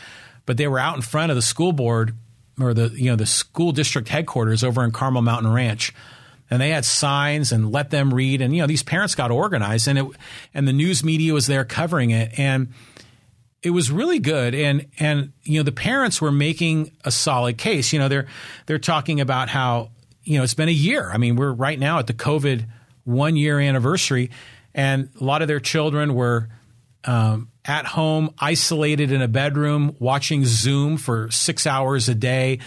but 0.48 0.58
they 0.58 0.68
were 0.68 0.80
out 0.80 0.96
in 0.96 1.04
front 1.04 1.32
of 1.32 1.36
the 1.36 1.44
school 1.44 1.74
board 1.74 2.16
or 2.60 2.74
the 2.74 2.90
you 2.90 3.10
know 3.10 3.16
the 3.16 3.26
school 3.26 3.72
district 3.72 4.10
headquarters 4.10 4.64
over 4.64 4.84
in 4.84 4.92
Carmel 4.92 5.22
Mountain 5.22 5.52
Ranch. 5.52 5.94
And 6.50 6.62
they 6.62 6.70
had 6.70 6.86
signs 6.86 7.52
and 7.52 7.74
let 7.74 7.90
them 7.90 8.14
read 8.14 8.42
and 8.42 8.56
you 8.56 8.62
know 8.62 8.68
these 8.68 8.84
parents 8.84 9.16
got 9.16 9.32
organized 9.32 9.88
and 9.88 10.00
it 10.00 10.06
and 10.54 10.66
the 10.66 10.74
news 10.74 11.04
media 11.04 11.34
was 11.34 11.46
there 11.46 11.66
covering 11.66 12.12
it 12.12 12.40
and 12.40 12.70
it 13.62 13.72
was 13.72 13.92
really 13.92 14.20
good 14.20 14.56
and 14.56 14.88
and 14.98 15.34
you 15.44 15.60
know 15.60 15.64
the 15.64 15.74
parents 15.74 16.22
were 16.22 16.32
making 16.32 16.92
a 17.04 17.12
solid 17.12 17.58
case. 17.58 17.92
You 17.92 18.00
know 18.00 18.08
they're 18.08 18.28
they're 18.66 18.80
talking 18.80 19.20
about 19.20 19.50
how 19.50 19.92
you 20.24 20.38
know 20.38 20.44
it's 20.44 20.54
been 20.54 20.70
a 20.70 20.72
year. 20.72 21.12
I 21.12 21.18
mean 21.18 21.36
we're 21.36 21.52
right 21.52 21.78
now 21.78 22.00
at 22.00 22.08
the 22.08 22.14
covid 22.14 22.66
one 23.04 23.36
year 23.36 23.60
anniversary 23.60 24.30
and 24.74 25.10
a 25.20 25.24
lot 25.24 25.42
of 25.42 25.48
their 25.48 25.60
children 25.60 26.14
were 26.14 26.50
um, 27.04 27.50
at 27.68 27.86
home 27.86 28.34
isolated 28.40 29.12
in 29.12 29.22
a 29.22 29.28
bedroom 29.28 29.96
watching 30.00 30.46
zoom 30.46 30.98
for 30.98 31.30
six 31.32 31.68
hours 31.68 32.10
a 32.10 32.16
day 32.16 32.60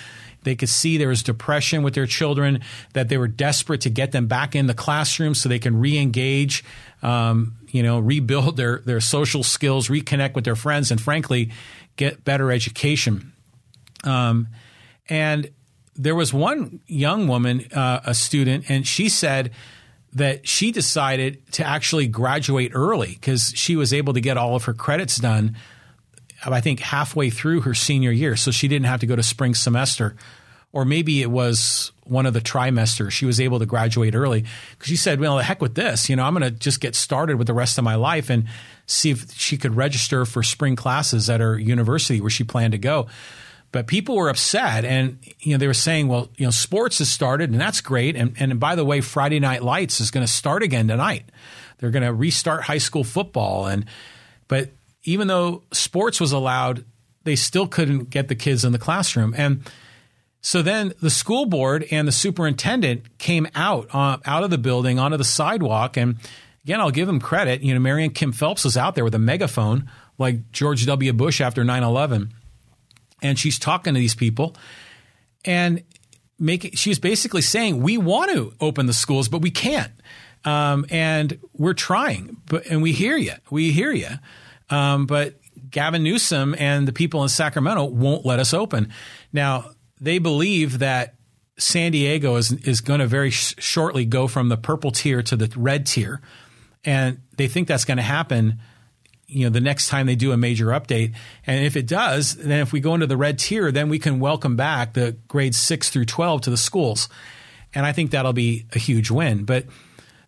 they 0.43 0.55
could 0.55 0.71
see 0.71 0.97
there 0.97 1.09
was 1.09 1.23
depression 1.23 1.83
with 1.83 1.93
their 1.93 2.07
children 2.07 2.61
that 2.95 3.11
they 3.11 3.19
were 3.19 3.29
desperate 3.29 3.83
to 3.83 3.91
get 3.91 4.13
them 4.13 4.27
back 4.27 4.57
in 4.57 4.67
the 4.69 4.75
classroom 4.75 5.35
so 5.35 5.51
they 5.51 5.59
can 5.59 5.79
re-engage 5.79 6.65
um, 7.03 7.57
you 7.69 7.83
know, 7.83 7.99
rebuild 7.99 8.57
their 8.57 8.79
their 8.81 9.01
social 9.01 9.43
skills, 9.43 9.89
reconnect 9.89 10.35
with 10.35 10.45
their 10.45 10.57
friends, 10.57 10.91
and 10.91 11.01
frankly, 11.01 11.51
get 11.97 12.25
better 12.25 12.51
education. 12.51 13.33
Um, 14.05 14.49
and 15.09 15.51
there 15.97 16.15
was 16.15 16.33
one 16.33 16.81
young 16.87 17.29
woman, 17.29 17.67
uh, 17.73 18.01
a 18.05 18.15
student, 18.15 18.71
and 18.71 18.87
she 18.87 19.09
said 19.09 19.51
that 20.15 20.47
she 20.47 20.73
decided 20.73 21.41
to 21.53 21.65
actually 21.65 22.07
graduate 22.09 22.73
early 22.75 23.13
because 23.13 23.53
she 23.55 23.77
was 23.77 23.93
able 23.93 24.13
to 24.15 24.21
get 24.21 24.37
all 24.37 24.57
of 24.57 24.65
her 24.65 24.75
credits 24.75 25.19
done. 25.19 25.57
I 26.45 26.61
think 26.61 26.81
halfway 26.81 27.31
through 27.31 27.63
her 27.63 27.75
senior 27.75 28.11
year, 28.11 28.35
so 28.35 28.51
she 28.51 28.67
didn't 28.67 28.87
have 28.87 29.01
to 29.01 29.07
go 29.07 29.15
to 29.15 29.23
spring 29.23 29.55
semester 29.55 30.17
or 30.73 30.85
maybe 30.85 31.21
it 31.21 31.31
was 31.31 31.93
one 32.05 32.27
of 32.27 32.35
the 32.35 32.41
trimesters. 32.41 33.11
She 33.11 33.27
was 33.27 33.41
able 33.41 33.59
to 33.59 33.67
graduate 33.67 34.15
early 34.15 34.45
because 34.73 34.89
she 34.89 34.97
said, 34.97 35.21
"Well, 35.21 35.37
the 35.37 35.43
heck 35.43 35.61
with 35.61 35.75
this. 35.75 36.09
You 36.09 36.17
know, 36.17 36.25
I'm 36.25 36.35
going 36.35 36.43
to 36.43 36.57
just 36.57 36.81
get 36.81 36.95
started 36.95 37.37
with 37.37 37.47
the 37.47 37.55
rest 37.55 37.79
of 37.79 37.85
my 37.85 37.97
life 37.97 38.31
and 38.31 38.45
see 38.87 39.11
if 39.11 39.33
she 39.33 39.57
could 39.57 39.77
register 39.77 40.25
for 40.25 40.43
spring 40.43 40.77
classes 40.77 41.29
at 41.29 41.41
her 41.41 41.59
university 41.59 42.21
where 42.21 42.31
she 42.31 42.45
planned 42.45 42.73
to 42.73 42.79
go." 42.79 43.09
But 43.73 43.87
people 43.87 44.17
were 44.17 44.29
upset, 44.29 44.85
and 44.85 45.19
you 45.41 45.53
know 45.53 45.59
they 45.59 45.67
were 45.67 45.75
saying, 45.75 46.09
"Well, 46.09 46.29
you 46.37 46.45
know, 46.45 46.51
sports 46.51 46.99
has 46.99 47.11
started, 47.11 47.51
and 47.51 47.61
that's 47.61 47.81
great. 47.81 48.17
And, 48.17 48.35
and 48.41 48.59
by 48.59 48.75
the 48.75 48.85
way, 48.85 49.01
Friday 49.01 49.39
Night 49.39 49.63
Lights 49.63 50.01
is 50.01 50.11
going 50.11 50.27
to 50.27 50.33
start 50.33 50.63
again 50.63 50.89
tonight. 50.89 51.25
They're 51.79 51.91
going 51.91 52.03
to 52.03 52.13
restart 52.13 52.65
high 52.65 52.79
school 52.79 53.05
football, 53.05 53.67
and 53.67 53.85
but 54.49 54.71
even 55.05 55.29
though 55.29 55.63
sports 55.73 56.21
was 56.21 56.33
allowed, 56.33 56.85
they 57.23 57.37
still 57.37 57.69
couldn't 57.69 58.11
get 58.11 58.29
the 58.29 58.35
kids 58.35 58.65
in 58.65 58.73
the 58.73 58.79
classroom 58.79 59.35
and." 59.37 59.63
So 60.43 60.63
then 60.63 60.95
the 61.03 61.11
school 61.11 61.45
board 61.45 61.87
and 61.91 62.09
the 62.09 62.13
superintendent 62.13 63.19
came 63.19 63.47
out 63.55 63.95
uh, 63.95 64.17
out 64.25 64.43
of 64.43 64.49
the 64.49 64.57
building 64.57 64.99
onto 64.99 65.19
the 65.19 65.25
sidewalk, 65.25 65.99
and 65.99 66.17
again, 66.65 66.81
I'll 66.81 66.91
give 66.91 67.07
them 67.07 67.21
credit. 67.21 67.63
You 67.63 67.75
know, 67.75 67.81
Marian 67.81 68.11
Kim 68.11 68.33
Phelps 68.33 68.65
was 68.65 68.77
out 68.77 68.95
there 68.95 69.05
with 69.05 69.15
a 69.15 69.19
megaphone 69.19 69.91
like 70.19 70.51
George 70.53 70.87
W. 70.87 71.13
Bush 71.13 71.41
after 71.41 71.63
9-11. 71.65 72.31
And 73.23 73.39
she's 73.39 73.59
talking 73.59 73.95
to 73.95 74.01
these 74.01 74.15
people, 74.15 74.57
and 75.45 75.83
making 76.39 76.73
she's 76.73 76.99
basically 76.99 77.43
saying 77.43 77.83
we 77.83 77.99
want 77.99 78.33
to 78.33 78.53
open 78.61 78.87
the 78.87 78.93
schools, 78.93 79.29
but 79.29 79.43
we 79.43 79.51
can't, 79.51 79.93
um, 80.45 80.87
and 80.91 81.39
we're 81.53 81.75
trying, 81.75 82.37
but 82.47 82.67
and 82.67 82.83
we 82.83 82.93
hear 82.93 83.17
you, 83.17 83.35
we 83.51 83.73
hear 83.73 83.93
you, 83.93 84.11
um, 84.71 85.07
but 85.07 85.35
Gavin 85.71 86.03
Newsom 86.03 86.55
and 86.59 86.89
the 86.89 86.93
people 86.93 87.23
in 87.23 87.29
Sacramento 87.29 87.85
won't 87.85 88.25
let 88.25 88.39
us 88.39 88.55
open 88.55 88.93
now 89.33 89.71
they 90.01 90.19
believe 90.19 90.79
that 90.79 91.15
San 91.59 91.93
Diego 91.93 92.37
is 92.37 92.53
is 92.53 92.81
going 92.81 93.01
to 93.01 93.07
very 93.07 93.31
sh- 93.31 93.55
shortly 93.59 94.05
go 94.05 94.27
from 94.27 94.49
the 94.49 94.57
purple 94.57 94.91
tier 94.91 95.23
to 95.23 95.37
the 95.37 95.53
red 95.57 95.87
tier, 95.87 96.21
and 96.85 97.21
they 97.37 97.49
think 97.49 97.69
that's 97.69 97.85
going 97.85 97.99
to 97.99 98.03
happen. 98.03 98.61
You 99.31 99.45
know, 99.45 99.51
the 99.51 99.61
next 99.61 99.89
time 99.89 100.07
they 100.07 100.17
do 100.17 100.33
a 100.33 100.37
major 100.37 100.67
update, 100.67 101.15
and 101.47 101.65
if 101.65 101.77
it 101.77 101.87
does, 101.87 102.37
then 102.37 102.61
if 102.61 102.73
we 102.73 102.81
go 102.81 102.95
into 102.95 103.07
the 103.07 103.17
red 103.17 103.39
tier, 103.39 103.71
then 103.71 103.89
we 103.89 103.99
can 103.99 104.21
welcome 104.21 104.57
back 104.57 104.95
the 104.95 105.17
grades 105.29 105.57
six 105.57 105.89
through 105.89 106.07
twelve 106.07 106.43
to 106.43 106.51
the 106.51 106.57
schools, 106.57 107.09
and 107.75 107.87
I 107.87 107.93
think 107.93 108.11
that'll 108.11 108.33
be 108.33 108.67
a 108.73 108.79
huge 108.79 109.11
win. 109.11 109.45
But 109.45 109.67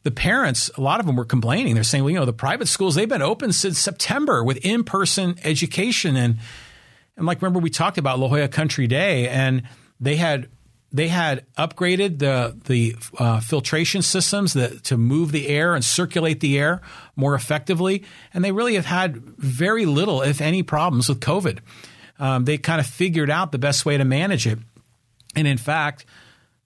the 0.03 0.11
parents, 0.11 0.71
a 0.77 0.81
lot 0.81 1.01
of 1.01 1.07
them 1.07 1.17
were 1.17 1.25
complaining. 1.25 1.75
They're 1.75 1.85
saying, 1.85 2.05
well, 2.05 2.11
you 2.11 2.19
know, 2.19 2.25
the 2.25 2.33
private 2.33 2.69
schools 2.69 2.95
they've 2.95 3.09
been 3.09 3.23
open 3.23 3.53
since 3.53 3.79
September 3.79 4.43
with 4.43 4.59
in 4.65 4.85
person 4.85 5.37
education 5.45 6.17
and 6.17 6.39
and 7.17 7.27
like 7.27 7.43
remember 7.43 7.61
we 7.61 7.71
talked 7.71 7.99
about 7.99 8.19
La 8.19 8.29
Jolla 8.29 8.49
Country 8.49 8.87
Day, 8.87 9.29
and 9.29 9.63
they 10.01 10.17
had 10.17 10.49
they 10.93 11.09
had 11.09 11.47
upgraded 11.57 12.19
the 12.19 12.57
the 12.65 12.97
uh, 13.19 13.41
filtration 13.41 14.03
systems 14.03 14.53
that, 14.53 14.85
to 14.85 14.97
move 14.97 15.33
the 15.33 15.49
air 15.49 15.75
and 15.75 15.85
circulate 15.85 16.41
the 16.41 16.59
air 16.59 16.83
more 17.17 17.35
effectively, 17.35 18.05
and 18.35 18.45
they 18.45 18.53
really 18.53 18.75
have 18.75 18.87
had 18.87 19.17
very 19.17 19.87
little, 19.87 20.23
if 20.23 20.41
any, 20.41 20.63
problems 20.63 21.09
with 21.09 21.21
COVID. 21.21 21.59
Um, 22.19 22.45
they 22.45 22.59
kind 22.59 22.81
of 22.81 22.87
figured 22.87 23.31
out 23.31 23.53
the 23.53 23.59
best 23.59 23.87
way 23.87 23.97
to 23.97 24.05
manage 24.05 24.47
it, 24.47 24.59
and 25.35 25.47
in 25.47 25.59
fact. 25.59 26.05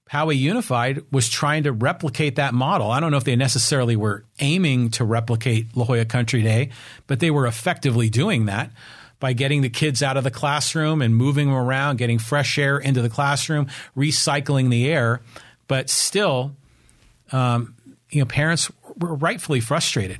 Poway 0.08 0.38
Unified 0.38 1.02
was 1.10 1.28
trying 1.28 1.64
to 1.64 1.72
replicate 1.72 2.36
that 2.36 2.54
model. 2.54 2.92
I 2.92 3.00
don't 3.00 3.10
know 3.10 3.16
if 3.16 3.24
they 3.24 3.34
necessarily 3.34 3.96
were 3.96 4.24
aiming 4.38 4.90
to 4.90 5.04
replicate 5.04 5.76
La 5.76 5.84
Jolla 5.84 6.04
Country 6.04 6.42
Day, 6.42 6.70
but 7.08 7.18
they 7.18 7.32
were 7.32 7.44
effectively 7.44 8.08
doing 8.08 8.46
that 8.46 8.70
by 9.18 9.32
getting 9.32 9.62
the 9.62 9.70
kids 9.70 10.02
out 10.02 10.16
of 10.16 10.24
the 10.24 10.30
classroom 10.30 11.00
and 11.00 11.16
moving 11.16 11.46
them 11.46 11.56
around, 11.56 11.96
getting 11.96 12.18
fresh 12.18 12.58
air 12.58 12.78
into 12.78 13.02
the 13.02 13.08
classroom, 13.08 13.66
recycling 13.96 14.70
the 14.70 14.90
air. 14.90 15.22
But 15.68 15.88
still, 15.90 16.56
um, 17.32 17.74
you 18.10 18.20
know, 18.20 18.26
parents 18.26 18.70
were 18.98 19.14
rightfully 19.14 19.60
frustrated. 19.60 20.18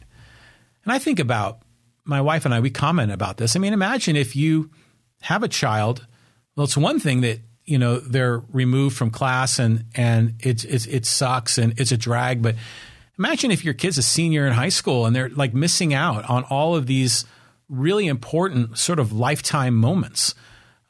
And 0.85 0.93
I 0.93 0.99
think 0.99 1.19
about 1.19 1.61
my 2.05 2.21
wife 2.21 2.45
and 2.45 2.55
I, 2.55 2.61
we 2.61 2.71
comment 2.71 3.13
about 3.13 3.37
this. 3.37 3.57
I 3.57 3.59
mean, 3.59 3.73
imagine 3.73 4.17
if 4.17 4.37
you 4.37 4.71
have 5.23 5.43
a 5.43 5.49
child. 5.49 6.07
Well, 6.55 6.65
it's 6.65 6.77
one 6.77 7.01
thing 7.01 7.21
that 7.23 7.41
you 7.65 7.79
know 7.79 7.99
they're 7.99 8.39
removed 8.53 8.97
from 8.97 9.11
class 9.11 9.59
and 9.59 9.85
and 9.95 10.35
it's, 10.41 10.63
it's 10.65 10.87
it 10.87 11.05
sucks 11.05 11.59
and 11.59 11.79
it's 11.79 11.93
a 11.93 11.97
drag. 11.97 12.43
But 12.43 12.55
imagine 13.19 13.51
if 13.51 13.65
your 13.65 13.75
kid's 13.75 13.99
a 13.99 14.03
senior 14.03 14.47
in 14.47 14.53
high 14.53 14.69
school 14.69 15.05
and 15.05 15.15
they're 15.15 15.31
like 15.31 15.53
missing 15.53 15.93
out 15.93 16.29
on 16.31 16.45
all 16.45 16.77
of 16.77 16.87
these 16.87 17.25
really 17.69 18.07
important 18.07 18.79
sort 18.79 18.99
of 18.99 19.13
lifetime 19.13 19.75
moments. 19.75 20.35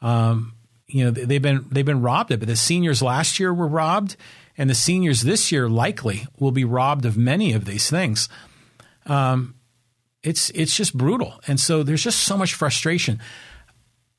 Um, 0.03 0.55
you 0.87 1.05
know, 1.05 1.11
they've 1.11 1.43
been 1.43 1.67
they've 1.71 1.85
been 1.85 2.03
robbed 2.03 2.31
of 2.33 2.43
it. 2.43 2.47
The 2.47 2.57
seniors 2.57 3.03
last 3.03 3.41
year 3.41 3.53
were 3.53 3.67
robbed, 3.67 4.17
and 4.57 4.71
the 4.71 4.75
seniors 4.75 5.23
this 5.23 5.51
year 5.51 5.69
likely 5.69 6.27
will 6.39 6.53
be 6.53 6.65
robbed 6.65 7.05
of 7.05 7.17
many 7.17 7.53
of 7.53 7.65
these 7.65 7.91
things. 7.91 8.29
Um, 9.07 9.55
it's 10.23 10.51
it's 10.51 10.77
just 10.77 10.97
brutal, 10.97 11.41
and 11.47 11.59
so 11.59 11.83
there's 11.83 12.05
just 12.05 12.21
so 12.21 12.37
much 12.37 12.55
frustration. 12.55 13.21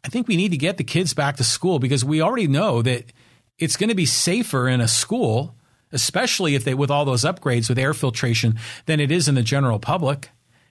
I 0.03 0.09
think 0.09 0.27
we 0.27 0.37
need 0.37 0.51
to 0.51 0.57
get 0.57 0.77
the 0.77 0.83
kids 0.83 1.13
back 1.13 1.37
to 1.37 1.43
school 1.43 1.79
because 1.79 2.05
we 2.05 2.21
already 2.21 2.47
know 2.47 2.81
that 2.81 3.11
it's 3.57 3.75
going 3.75 3.89
to 3.89 3.95
be 3.95 4.05
safer 4.05 4.67
in 4.67 4.79
a 4.79 4.87
school, 4.87 5.55
especially 5.91 6.55
if 6.55 6.63
they 6.63 6.73
with 6.73 6.91
all 6.91 7.05
those 7.05 7.23
upgrades 7.23 7.69
with 7.69 7.79
air 7.79 7.93
filtration, 7.93 8.59
than 8.85 8.99
it 8.99 9.11
is 9.11 9.27
in 9.27 9.35
the 9.35 9.43
general 9.43 9.79
public. 9.79 10.29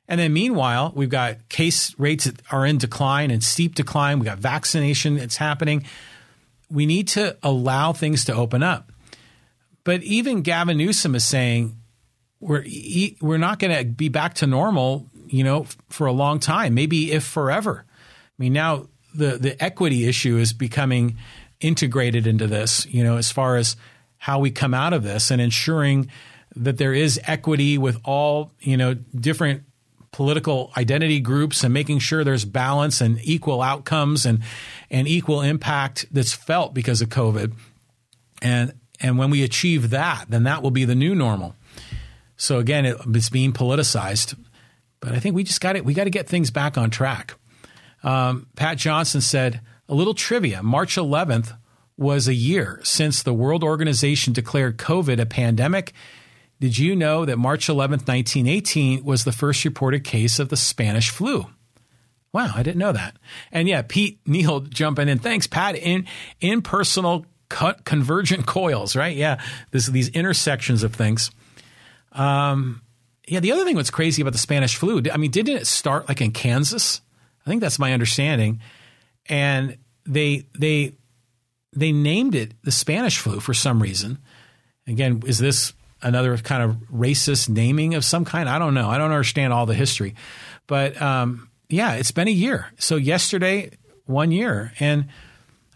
And 0.08 0.20
then 0.20 0.32
meanwhile, 0.32 0.92
we've 0.94 1.08
got 1.08 1.48
case 1.48 1.98
rates 1.98 2.24
that 2.24 2.40
are 2.52 2.64
in 2.64 2.78
decline 2.78 3.30
and 3.30 3.42
steep 3.42 3.74
decline. 3.74 4.18
We've 4.18 4.26
got 4.26 4.38
vaccination 4.38 5.16
that's 5.16 5.36
happening. 5.36 5.84
We 6.70 6.86
need 6.86 7.08
to 7.08 7.36
allow 7.42 7.92
things 7.92 8.24
to 8.26 8.34
open 8.34 8.62
up. 8.62 8.92
But 9.84 10.02
even 10.02 10.42
Gavin 10.42 10.78
Newsom 10.78 11.14
is 11.14 11.24
saying 11.24 11.76
we're 12.40 12.64
we're 13.20 13.38
not 13.38 13.58
going 13.58 13.76
to 13.76 13.84
be 13.84 14.08
back 14.08 14.34
to 14.34 14.46
normal, 14.46 15.08
you 15.26 15.44
know, 15.44 15.66
for 15.88 16.06
a 16.06 16.12
long 16.12 16.38
time, 16.38 16.74
maybe 16.74 17.12
if 17.12 17.24
forever. 17.24 17.84
I 17.88 18.42
mean, 18.42 18.52
now 18.52 18.88
the 19.14 19.38
the 19.38 19.62
equity 19.62 20.06
issue 20.06 20.38
is 20.38 20.52
becoming 20.52 21.16
integrated 21.60 22.26
into 22.26 22.46
this, 22.46 22.86
you 22.86 23.02
know, 23.02 23.16
as 23.16 23.30
far 23.32 23.56
as 23.56 23.76
how 24.18 24.38
we 24.38 24.50
come 24.50 24.74
out 24.74 24.92
of 24.92 25.02
this 25.02 25.30
and 25.30 25.40
ensuring 25.40 26.10
that 26.54 26.78
there 26.78 26.92
is 26.92 27.20
equity 27.24 27.78
with 27.78 27.98
all, 28.04 28.52
you 28.60 28.76
know, 28.76 28.94
different 28.94 29.62
political 30.16 30.72
identity 30.78 31.20
groups 31.20 31.62
and 31.62 31.74
making 31.74 31.98
sure 31.98 32.24
there's 32.24 32.46
balance 32.46 33.02
and 33.02 33.20
equal 33.22 33.60
outcomes 33.60 34.24
and 34.24 34.40
and 34.90 35.06
equal 35.06 35.42
impact 35.42 36.06
that's 36.10 36.32
felt 36.32 36.72
because 36.72 37.02
of 37.02 37.10
COVID. 37.10 37.52
And 38.40 38.72
and 38.98 39.18
when 39.18 39.28
we 39.28 39.42
achieve 39.42 39.90
that, 39.90 40.24
then 40.30 40.44
that 40.44 40.62
will 40.62 40.70
be 40.70 40.86
the 40.86 40.94
new 40.94 41.14
normal. 41.14 41.54
So 42.38 42.58
again, 42.58 42.86
it, 42.86 42.96
it's 43.08 43.28
being 43.28 43.52
politicized, 43.52 44.38
but 45.00 45.12
I 45.12 45.18
think 45.18 45.36
we 45.36 45.44
just 45.44 45.60
got 45.60 45.76
it. 45.76 45.84
We 45.84 45.92
got 45.92 46.04
to 46.04 46.10
get 46.10 46.26
things 46.26 46.50
back 46.50 46.78
on 46.78 46.88
track. 46.88 47.34
Um, 48.02 48.46
Pat 48.56 48.78
Johnson 48.78 49.20
said, 49.20 49.60
a 49.86 49.94
little 49.94 50.14
trivia 50.14 50.62
March 50.62 50.96
11th 50.96 51.54
was 51.98 52.26
a 52.26 52.34
year 52.34 52.80
since 52.84 53.22
the 53.22 53.34
World 53.34 53.62
Organization 53.62 54.32
declared 54.32 54.78
COVID 54.78 55.20
a 55.20 55.26
pandemic. 55.26 55.92
Did 56.58 56.78
you 56.78 56.96
know 56.96 57.24
that 57.24 57.36
March 57.36 57.66
11th, 57.66 58.08
1918 58.08 59.04
was 59.04 59.24
the 59.24 59.32
first 59.32 59.64
reported 59.64 60.04
case 60.04 60.38
of 60.38 60.48
the 60.48 60.56
Spanish 60.56 61.10
flu? 61.10 61.46
Wow, 62.32 62.52
I 62.54 62.62
didn't 62.62 62.78
know 62.78 62.92
that. 62.92 63.16
And 63.52 63.68
yeah, 63.68 63.82
Pete 63.82 64.18
Neal 64.26 64.60
jumping 64.60 65.08
in. 65.08 65.18
Thanks, 65.18 65.46
Pat. 65.46 65.76
In 65.76 66.06
impersonal 66.40 67.26
cut 67.48 67.84
convergent 67.84 68.46
coils, 68.46 68.96
right? 68.96 69.16
Yeah, 69.16 69.40
this, 69.70 69.86
these 69.86 70.08
intersections 70.08 70.82
of 70.82 70.94
things. 70.94 71.30
Um, 72.12 72.82
yeah, 73.28 73.40
the 73.40 73.52
other 73.52 73.64
thing 73.64 73.76
that's 73.76 73.90
crazy 73.90 74.22
about 74.22 74.32
the 74.32 74.38
Spanish 74.38 74.76
flu, 74.76 75.02
I 75.12 75.16
mean, 75.16 75.30
didn't 75.30 75.56
it 75.56 75.66
start 75.66 76.08
like 76.08 76.20
in 76.20 76.32
Kansas? 76.32 77.00
I 77.44 77.50
think 77.50 77.60
that's 77.60 77.78
my 77.78 77.92
understanding. 77.92 78.60
And 79.26 79.78
they 80.04 80.46
they 80.58 80.94
they 81.72 81.92
named 81.92 82.34
it 82.34 82.54
the 82.62 82.70
Spanish 82.70 83.18
flu 83.18 83.40
for 83.40 83.54
some 83.54 83.82
reason. 83.82 84.18
Again, 84.86 85.22
is 85.26 85.38
this 85.38 85.72
another 86.06 86.36
kind 86.38 86.62
of 86.62 86.76
racist 86.92 87.48
naming 87.48 87.94
of 87.94 88.04
some 88.04 88.24
kind? 88.24 88.48
I 88.48 88.58
don't 88.58 88.74
know. 88.74 88.88
I 88.88 88.98
don't 88.98 89.10
understand 89.10 89.52
all 89.52 89.66
the 89.66 89.74
history, 89.74 90.14
but 90.66 91.00
um, 91.00 91.50
yeah, 91.68 91.94
it's 91.94 92.12
been 92.12 92.28
a 92.28 92.32
year. 92.32 92.66
So 92.78 92.96
yesterday, 92.96 93.70
one 94.06 94.30
year, 94.30 94.72
and 94.78 95.06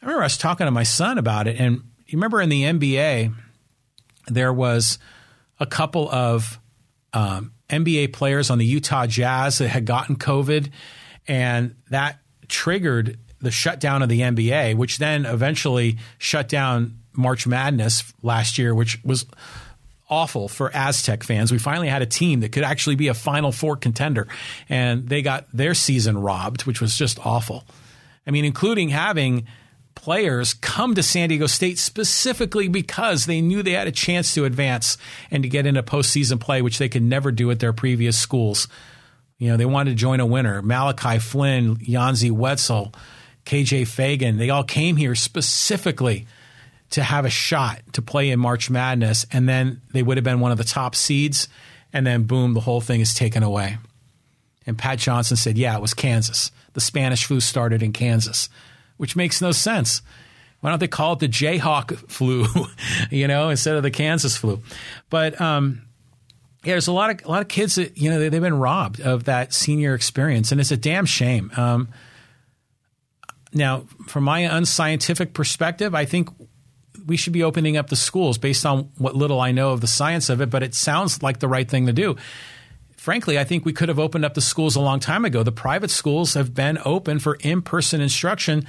I 0.00 0.06
remember 0.06 0.22
I 0.22 0.26
was 0.26 0.38
talking 0.38 0.66
to 0.66 0.70
my 0.70 0.84
son 0.84 1.18
about 1.18 1.46
it, 1.46 1.58
and 1.58 1.82
you 2.06 2.18
remember 2.18 2.40
in 2.40 2.48
the 2.48 2.62
NBA 2.62 3.34
there 4.28 4.52
was 4.52 4.98
a 5.58 5.66
couple 5.66 6.10
of 6.10 6.58
um, 7.12 7.52
NBA 7.68 8.12
players 8.12 8.50
on 8.50 8.58
the 8.58 8.64
Utah 8.64 9.06
Jazz 9.06 9.58
that 9.58 9.68
had 9.68 9.84
gotten 9.84 10.16
COVID 10.16 10.70
and 11.26 11.74
that 11.90 12.20
triggered 12.48 13.18
the 13.40 13.50
shutdown 13.50 14.02
of 14.02 14.08
the 14.08 14.20
NBA, 14.20 14.76
which 14.76 14.98
then 14.98 15.24
eventually 15.24 15.98
shut 16.18 16.48
down 16.48 16.98
March 17.12 17.46
Madness 17.46 18.12
last 18.22 18.58
year, 18.58 18.74
which 18.74 19.02
was 19.04 19.26
awful 20.10 20.48
for 20.48 20.74
Aztec 20.74 21.22
fans. 21.22 21.52
We 21.52 21.58
finally 21.58 21.88
had 21.88 22.02
a 22.02 22.06
team 22.06 22.40
that 22.40 22.52
could 22.52 22.64
actually 22.64 22.96
be 22.96 23.08
a 23.08 23.14
Final 23.14 23.52
Four 23.52 23.76
contender, 23.76 24.28
and 24.68 25.08
they 25.08 25.22
got 25.22 25.46
their 25.52 25.74
season 25.74 26.18
robbed, 26.18 26.66
which 26.66 26.80
was 26.80 26.96
just 26.96 27.24
awful. 27.24 27.64
I 28.26 28.30
mean, 28.30 28.44
including 28.44 28.90
having 28.90 29.46
players 29.94 30.54
come 30.54 30.94
to 30.94 31.02
San 31.02 31.28
Diego 31.28 31.46
State 31.46 31.78
specifically 31.78 32.68
because 32.68 33.26
they 33.26 33.40
knew 33.40 33.62
they 33.62 33.72
had 33.72 33.86
a 33.86 33.92
chance 33.92 34.34
to 34.34 34.44
advance 34.44 34.96
and 35.30 35.42
to 35.42 35.48
get 35.48 35.66
into 35.66 35.82
postseason 35.82 36.40
play, 36.40 36.62
which 36.62 36.78
they 36.78 36.88
could 36.88 37.02
never 37.02 37.30
do 37.30 37.50
at 37.50 37.60
their 37.60 37.72
previous 37.72 38.18
schools. 38.18 38.68
You 39.38 39.48
know, 39.48 39.56
they 39.56 39.66
wanted 39.66 39.90
to 39.90 39.96
join 39.96 40.20
a 40.20 40.26
winner. 40.26 40.62
Malachi 40.62 41.18
Flynn, 41.18 41.78
Yanni 41.80 42.30
Wetzell, 42.30 42.94
KJ 43.44 43.82
Feagin, 43.82 44.38
they 44.38 44.50
all 44.50 44.64
came 44.64 44.96
here 44.96 45.14
specifically 45.14 46.26
to 46.90 47.02
have 47.02 47.24
a 47.24 47.30
shot 47.30 47.80
to 47.92 48.02
play 48.02 48.30
in 48.30 48.40
March 48.40 48.68
Madness, 48.68 49.26
and 49.32 49.48
then 49.48 49.80
they 49.92 50.02
would 50.02 50.16
have 50.16 50.24
been 50.24 50.40
one 50.40 50.52
of 50.52 50.58
the 50.58 50.64
top 50.64 50.94
seeds, 50.94 51.48
and 51.92 52.06
then 52.06 52.24
boom, 52.24 52.54
the 52.54 52.60
whole 52.60 52.80
thing 52.80 53.00
is 53.00 53.14
taken 53.14 53.42
away. 53.42 53.78
And 54.66 54.76
Pat 54.76 54.98
Johnson 54.98 55.36
said, 55.36 55.56
yeah, 55.56 55.76
it 55.76 55.80
was 55.80 55.94
Kansas. 55.94 56.52
The 56.74 56.80
Spanish 56.80 57.24
flu 57.24 57.40
started 57.40 57.82
in 57.82 57.92
Kansas, 57.92 58.48
which 58.96 59.16
makes 59.16 59.40
no 59.40 59.52
sense. 59.52 60.02
Why 60.60 60.70
don't 60.70 60.78
they 60.78 60.88
call 60.88 61.14
it 61.14 61.20
the 61.20 61.28
Jayhawk 61.28 61.96
flu, 62.10 62.46
you 63.10 63.26
know, 63.26 63.48
instead 63.48 63.76
of 63.76 63.82
the 63.82 63.90
Kansas 63.90 64.36
flu? 64.36 64.60
But 65.08 65.40
um, 65.40 65.82
yeah, 66.64 66.74
there's 66.74 66.88
a 66.88 66.92
lot 66.92 67.10
of 67.10 67.24
a 67.24 67.30
lot 67.30 67.40
of 67.40 67.48
kids 67.48 67.76
that 67.76 67.96
you 67.96 68.10
know 68.10 68.18
they, 68.18 68.24
have 68.24 68.42
been 68.42 68.58
robbed 68.58 69.00
of 69.00 69.24
that 69.24 69.54
senior 69.54 69.94
experience, 69.94 70.52
and 70.52 70.60
it's 70.60 70.70
a 70.70 70.76
damn 70.76 71.06
shame. 71.06 71.50
Um, 71.56 71.88
now, 73.52 73.86
from 74.06 74.24
my 74.24 74.40
unscientific 74.40 75.32
perspective, 75.32 75.94
I 75.94 76.04
think 76.04 76.28
we 77.06 77.16
should 77.16 77.32
be 77.32 77.42
opening 77.42 77.76
up 77.76 77.88
the 77.88 77.96
schools 77.96 78.38
based 78.38 78.64
on 78.66 78.90
what 78.98 79.14
little 79.14 79.40
I 79.40 79.52
know 79.52 79.72
of 79.72 79.80
the 79.80 79.86
science 79.86 80.28
of 80.28 80.40
it. 80.40 80.50
But 80.50 80.62
it 80.62 80.74
sounds 80.74 81.22
like 81.22 81.38
the 81.38 81.48
right 81.48 81.68
thing 81.68 81.86
to 81.86 81.92
do. 81.92 82.16
Frankly, 82.96 83.38
I 83.38 83.44
think 83.44 83.64
we 83.64 83.72
could 83.72 83.88
have 83.88 83.98
opened 83.98 84.24
up 84.24 84.34
the 84.34 84.42
schools 84.42 84.76
a 84.76 84.80
long 84.80 85.00
time 85.00 85.24
ago. 85.24 85.42
The 85.42 85.52
private 85.52 85.90
schools 85.90 86.34
have 86.34 86.54
been 86.54 86.78
open 86.84 87.18
for 87.18 87.36
in-person 87.40 88.00
instruction 88.00 88.66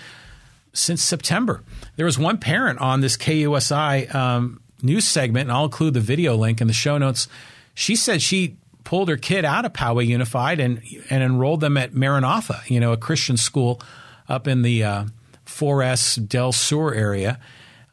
since 0.72 1.04
September. 1.04 1.62
There 1.98 2.06
was 2.06 2.18
one 2.18 2.38
parent 2.38 2.80
on 2.80 3.02
this 3.02 3.18
KUSI 3.18 4.16
um, 4.16 4.62
news 4.82 5.06
segment, 5.06 5.50
and 5.50 5.52
I'll 5.52 5.66
include 5.66 5.94
the 5.96 6.00
video 6.00 6.38
link 6.38 6.62
in 6.62 6.68
the 6.68 6.74
show 6.74 6.98
notes 6.98 7.28
she 7.74 7.96
said 7.96 8.22
she 8.22 8.58
pulled 8.84 9.10
her 9.10 9.18
kid 9.18 9.46
out 9.46 9.66
of 9.66 9.74
Poway 9.74 10.06
Unified 10.06 10.60
and 10.60 10.82
and 11.10 11.24
enrolled 11.24 11.62
them 11.62 11.78
at 11.78 11.94
Maranatha, 11.94 12.62
you 12.68 12.80
know, 12.80 12.92
a 12.92 12.98
Christian 12.98 13.38
school 13.38 13.82
up 14.28 14.48
in 14.48 14.62
the 14.62 14.84
uh, 14.84 15.06
4S 15.46 16.28
Del 16.28 16.52
Sur 16.52 16.94
area, 16.94 17.40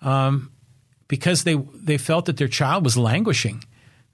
um, 0.03 0.53
because 1.09 1.45
they 1.45 1.55
they 1.75 1.99
felt 1.99 2.27
that 2.27 2.37
their 2.37 2.49
child 2.49 2.85
was 2.85 2.97
languishing, 2.97 3.65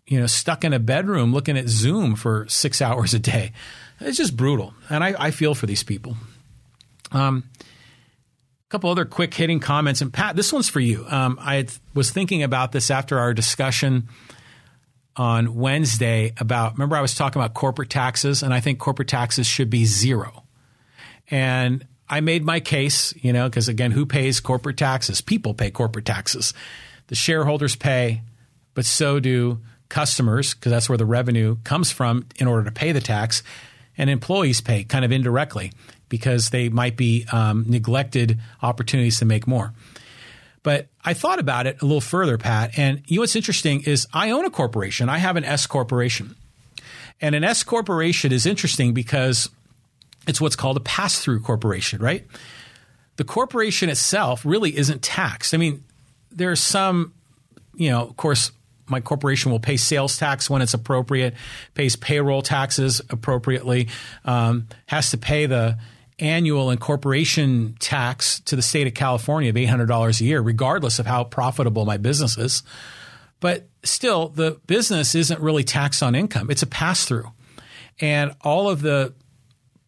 you 0.06 0.18
know, 0.18 0.26
stuck 0.26 0.64
in 0.64 0.72
a 0.72 0.78
bedroom 0.78 1.32
looking 1.32 1.58
at 1.58 1.68
Zoom 1.68 2.16
for 2.16 2.46
six 2.48 2.80
hours 2.82 3.14
a 3.14 3.18
day. 3.18 3.52
It's 4.00 4.18
just 4.18 4.36
brutal, 4.36 4.74
and 4.90 5.04
I, 5.04 5.14
I 5.18 5.30
feel 5.30 5.54
for 5.54 5.66
these 5.66 5.82
people. 5.82 6.16
Um, 7.12 7.44
a 7.60 8.70
couple 8.70 8.90
other 8.90 9.04
quick 9.04 9.32
hitting 9.32 9.60
comments, 9.60 10.00
and 10.00 10.12
Pat, 10.12 10.34
this 10.36 10.52
one's 10.52 10.68
for 10.68 10.80
you. 10.80 11.06
Um, 11.08 11.38
I 11.40 11.66
was 11.94 12.10
thinking 12.10 12.42
about 12.42 12.72
this 12.72 12.90
after 12.90 13.18
our 13.18 13.32
discussion 13.32 14.08
on 15.16 15.54
Wednesday 15.54 16.32
about 16.38 16.72
remember 16.72 16.96
I 16.96 17.00
was 17.00 17.14
talking 17.14 17.40
about 17.40 17.54
corporate 17.54 17.90
taxes 17.90 18.42
and 18.42 18.52
I 18.52 18.60
think 18.60 18.78
corporate 18.78 19.08
taxes 19.08 19.46
should 19.46 19.70
be 19.70 19.84
zero. 19.84 20.44
And 21.30 21.86
I 22.08 22.20
made 22.20 22.44
my 22.44 22.60
case, 22.60 23.14
you 23.16 23.32
know, 23.32 23.48
because 23.48 23.68
again, 23.68 23.90
who 23.90 24.06
pays 24.06 24.40
corporate 24.40 24.76
taxes? 24.76 25.20
People 25.20 25.54
pay 25.54 25.70
corporate 25.70 26.04
taxes. 26.04 26.52
The 27.06 27.14
shareholders 27.14 27.76
pay, 27.76 28.22
but 28.74 28.84
so 28.84 29.20
do 29.20 29.60
customers 29.88 30.54
because 30.54 30.70
that's 30.70 30.88
where 30.88 30.98
the 30.98 31.06
revenue 31.06 31.56
comes 31.64 31.90
from 31.90 32.26
in 32.36 32.46
order 32.46 32.64
to 32.64 32.72
pay 32.72 32.92
the 32.92 33.00
tax, 33.00 33.42
and 33.96 34.10
employees 34.10 34.60
pay 34.60 34.84
kind 34.84 35.04
of 35.04 35.12
indirectly 35.12 35.72
because 36.08 36.50
they 36.50 36.68
might 36.68 36.96
be 36.96 37.26
um, 37.32 37.64
neglected 37.68 38.38
opportunities 38.62 39.18
to 39.18 39.24
make 39.24 39.46
more. 39.46 39.72
But 40.62 40.88
I 41.04 41.14
thought 41.14 41.38
about 41.38 41.66
it 41.66 41.80
a 41.82 41.84
little 41.84 42.00
further, 42.00 42.38
Pat. 42.38 42.78
And 42.78 43.02
you 43.06 43.16
know 43.16 43.22
what's 43.22 43.36
interesting 43.36 43.82
is 43.82 44.06
I 44.12 44.30
own 44.30 44.44
a 44.46 44.50
corporation. 44.50 45.08
I 45.08 45.18
have 45.18 45.36
an 45.36 45.44
S 45.44 45.66
corporation. 45.66 46.34
And 47.20 47.34
an 47.34 47.44
S 47.44 47.62
corporation 47.62 48.32
is 48.32 48.46
interesting 48.46 48.94
because 48.94 49.50
it's 50.26 50.40
what's 50.40 50.56
called 50.56 50.76
a 50.76 50.80
pass 50.80 51.18
through 51.20 51.40
corporation, 51.40 52.00
right? 52.00 52.26
The 53.16 53.24
corporation 53.24 53.88
itself 53.88 54.44
really 54.44 54.76
isn't 54.76 55.02
taxed. 55.02 55.54
I 55.54 55.56
mean, 55.56 55.84
there's 56.30 56.60
some, 56.60 57.14
you 57.74 57.90
know, 57.90 58.02
of 58.02 58.16
course, 58.16 58.50
my 58.86 59.00
corporation 59.00 59.50
will 59.50 59.60
pay 59.60 59.76
sales 59.76 60.18
tax 60.18 60.50
when 60.50 60.60
it's 60.60 60.74
appropriate, 60.74 61.34
pays 61.74 61.96
payroll 61.96 62.42
taxes 62.42 63.00
appropriately, 63.08 63.88
um, 64.24 64.68
has 64.86 65.10
to 65.10 65.18
pay 65.18 65.46
the 65.46 65.78
annual 66.18 66.70
incorporation 66.70 67.76
tax 67.80 68.40
to 68.40 68.56
the 68.56 68.62
state 68.62 68.86
of 68.86 68.94
California 68.94 69.50
of 69.50 69.56
$800 69.56 70.20
a 70.20 70.24
year, 70.24 70.40
regardless 70.40 70.98
of 70.98 71.06
how 71.06 71.24
profitable 71.24 71.84
my 71.84 71.96
business 71.96 72.36
is. 72.36 72.62
But 73.40 73.68
still, 73.82 74.28
the 74.28 74.60
business 74.66 75.14
isn't 75.14 75.40
really 75.40 75.64
taxed 75.64 76.02
on 76.02 76.14
income, 76.14 76.50
it's 76.50 76.62
a 76.62 76.66
pass 76.66 77.04
through. 77.04 77.30
And 78.00 78.34
all 78.40 78.68
of 78.68 78.82
the 78.82 79.14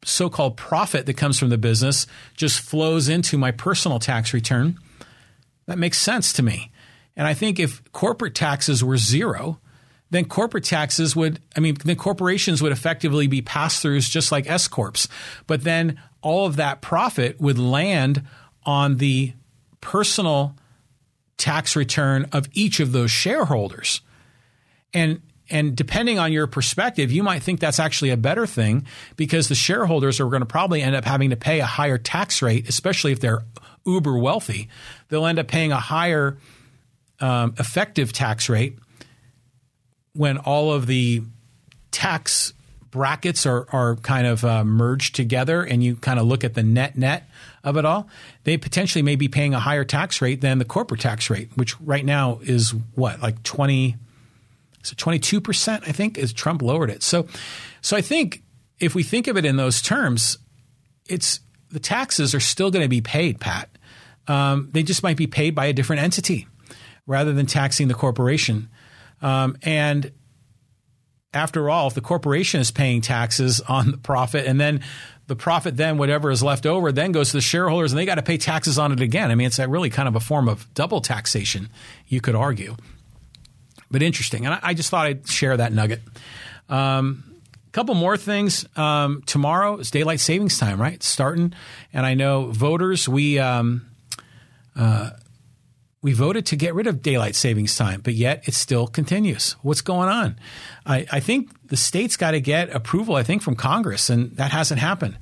so 0.06 0.30
called 0.30 0.56
profit 0.56 1.06
that 1.06 1.16
comes 1.16 1.38
from 1.38 1.48
the 1.48 1.58
business 1.58 2.06
just 2.36 2.60
flows 2.60 3.08
into 3.08 3.36
my 3.36 3.50
personal 3.50 3.98
tax 3.98 4.32
return. 4.32 4.78
That 5.66 5.78
makes 5.78 5.98
sense 5.98 6.32
to 6.34 6.42
me. 6.42 6.70
And 7.16 7.26
I 7.26 7.34
think 7.34 7.58
if 7.58 7.82
corporate 7.92 8.34
taxes 8.34 8.84
were 8.84 8.98
zero, 8.98 9.58
then 10.10 10.26
corporate 10.26 10.64
taxes 10.64 11.16
would, 11.16 11.40
I 11.56 11.60
mean, 11.60 11.76
then 11.84 11.96
corporations 11.96 12.62
would 12.62 12.72
effectively 12.72 13.26
be 13.26 13.42
pass 13.42 13.82
throughs 13.82 14.08
just 14.08 14.30
like 14.30 14.48
S 14.48 14.68
Corps. 14.68 15.08
But 15.46 15.64
then 15.64 16.00
all 16.22 16.46
of 16.46 16.56
that 16.56 16.80
profit 16.80 17.40
would 17.40 17.58
land 17.58 18.22
on 18.64 18.98
the 18.98 19.32
personal 19.80 20.54
tax 21.36 21.74
return 21.74 22.26
of 22.32 22.48
each 22.52 22.78
of 22.80 22.92
those 22.92 23.10
shareholders. 23.10 24.02
And 24.94 25.20
and 25.50 25.76
depending 25.76 26.18
on 26.18 26.32
your 26.32 26.46
perspective, 26.46 27.12
you 27.12 27.22
might 27.22 27.42
think 27.42 27.60
that's 27.60 27.78
actually 27.78 28.10
a 28.10 28.16
better 28.16 28.46
thing 28.46 28.86
because 29.16 29.48
the 29.48 29.54
shareholders 29.54 30.20
are 30.20 30.28
going 30.28 30.40
to 30.40 30.46
probably 30.46 30.82
end 30.82 30.96
up 30.96 31.04
having 31.04 31.30
to 31.30 31.36
pay 31.36 31.60
a 31.60 31.66
higher 31.66 31.98
tax 31.98 32.42
rate, 32.42 32.68
especially 32.68 33.12
if 33.12 33.20
they're 33.20 33.44
uber 33.86 34.18
wealthy. 34.18 34.68
They'll 35.08 35.26
end 35.26 35.38
up 35.38 35.46
paying 35.46 35.72
a 35.72 35.80
higher 35.80 36.38
um, 37.20 37.54
effective 37.58 38.12
tax 38.12 38.48
rate 38.48 38.78
when 40.12 40.38
all 40.38 40.72
of 40.72 40.86
the 40.86 41.22
tax 41.90 42.52
brackets 42.90 43.44
are, 43.44 43.66
are 43.72 43.96
kind 43.96 44.26
of 44.26 44.44
uh, 44.44 44.64
merged 44.64 45.14
together 45.14 45.62
and 45.62 45.84
you 45.84 45.96
kind 45.96 46.18
of 46.18 46.26
look 46.26 46.42
at 46.44 46.54
the 46.54 46.62
net 46.62 46.96
net 46.96 47.28
of 47.62 47.76
it 47.76 47.84
all, 47.84 48.08
they 48.44 48.56
potentially 48.56 49.02
may 49.02 49.16
be 49.16 49.28
paying 49.28 49.52
a 49.52 49.60
higher 49.60 49.84
tax 49.84 50.22
rate 50.22 50.40
than 50.40 50.58
the 50.58 50.64
corporate 50.64 51.00
tax 51.00 51.28
rate, 51.28 51.50
which 51.56 51.78
right 51.80 52.04
now 52.04 52.38
is 52.42 52.70
what, 52.94 53.20
like 53.20 53.42
20, 53.42 53.96
so 54.86 54.94
22%, 54.94 55.88
I 55.88 55.92
think, 55.92 56.16
is 56.16 56.32
Trump 56.32 56.62
lowered 56.62 56.90
it. 56.90 57.02
So, 57.02 57.26
so 57.80 57.96
I 57.96 58.00
think 58.00 58.42
if 58.78 58.94
we 58.94 59.02
think 59.02 59.26
of 59.26 59.36
it 59.36 59.44
in 59.44 59.56
those 59.56 59.82
terms, 59.82 60.38
it's 61.08 61.40
the 61.70 61.80
taxes 61.80 62.34
are 62.34 62.40
still 62.40 62.70
going 62.70 62.84
to 62.84 62.88
be 62.88 63.00
paid, 63.00 63.40
Pat. 63.40 63.68
Um, 64.28 64.68
they 64.72 64.82
just 64.82 65.02
might 65.02 65.16
be 65.16 65.26
paid 65.26 65.54
by 65.54 65.66
a 65.66 65.72
different 65.72 66.02
entity 66.02 66.46
rather 67.06 67.32
than 67.32 67.46
taxing 67.46 67.88
the 67.88 67.94
corporation. 67.94 68.68
Um, 69.22 69.56
and 69.62 70.12
after 71.32 71.70
all, 71.70 71.88
if 71.88 71.94
the 71.94 72.00
corporation 72.00 72.60
is 72.60 72.70
paying 72.70 73.00
taxes 73.00 73.60
on 73.68 73.90
the 73.90 73.98
profit 73.98 74.46
and 74.46 74.60
then 74.60 74.80
the 75.26 75.36
profit 75.36 75.76
then 75.76 75.98
whatever 75.98 76.30
is 76.30 76.40
left 76.40 76.66
over 76.66 76.92
then 76.92 77.10
goes 77.10 77.30
to 77.30 77.38
the 77.38 77.40
shareholders 77.40 77.90
and 77.92 77.98
they 77.98 78.06
got 78.06 78.14
to 78.14 78.22
pay 78.22 78.38
taxes 78.38 78.78
on 78.78 78.92
it 78.92 79.00
again. 79.00 79.30
I 79.30 79.34
mean, 79.34 79.48
it's 79.48 79.58
really 79.58 79.90
kind 79.90 80.08
of 80.08 80.14
a 80.14 80.20
form 80.20 80.48
of 80.48 80.72
double 80.74 81.00
taxation, 81.00 81.68
you 82.06 82.20
could 82.20 82.36
argue. 82.36 82.76
But 83.90 84.02
interesting. 84.02 84.46
And 84.46 84.54
I, 84.54 84.60
I 84.62 84.74
just 84.74 84.90
thought 84.90 85.06
I'd 85.06 85.28
share 85.28 85.56
that 85.56 85.72
nugget. 85.72 86.02
Um, 86.68 87.36
couple 87.76 87.94
more 87.94 88.16
things. 88.16 88.66
Um, 88.74 89.22
tomorrow 89.26 89.76
is 89.76 89.90
daylight 89.90 90.20
savings 90.20 90.58
time, 90.58 90.80
right? 90.80 90.94
It's 90.94 91.06
starting, 91.06 91.52
and 91.92 92.06
I 92.06 92.14
know 92.14 92.46
voters. 92.46 93.06
We 93.06 93.38
um, 93.38 93.86
uh, 94.74 95.10
we 96.00 96.14
voted 96.14 96.46
to 96.46 96.56
get 96.56 96.74
rid 96.74 96.86
of 96.86 97.02
daylight 97.02 97.34
savings 97.34 97.76
time, 97.76 98.00
but 98.00 98.14
yet 98.14 98.48
it 98.48 98.54
still 98.54 98.86
continues. 98.86 99.56
What's 99.60 99.82
going 99.82 100.08
on? 100.08 100.38
I, 100.86 101.04
I 101.12 101.20
think 101.20 101.50
the 101.68 101.76
state's 101.76 102.16
got 102.16 102.30
to 102.30 102.40
get 102.40 102.74
approval, 102.74 103.14
I 103.14 103.24
think, 103.24 103.42
from 103.42 103.56
Congress, 103.56 104.08
and 104.08 104.34
that 104.36 104.52
hasn't 104.52 104.80
happened. 104.80 105.18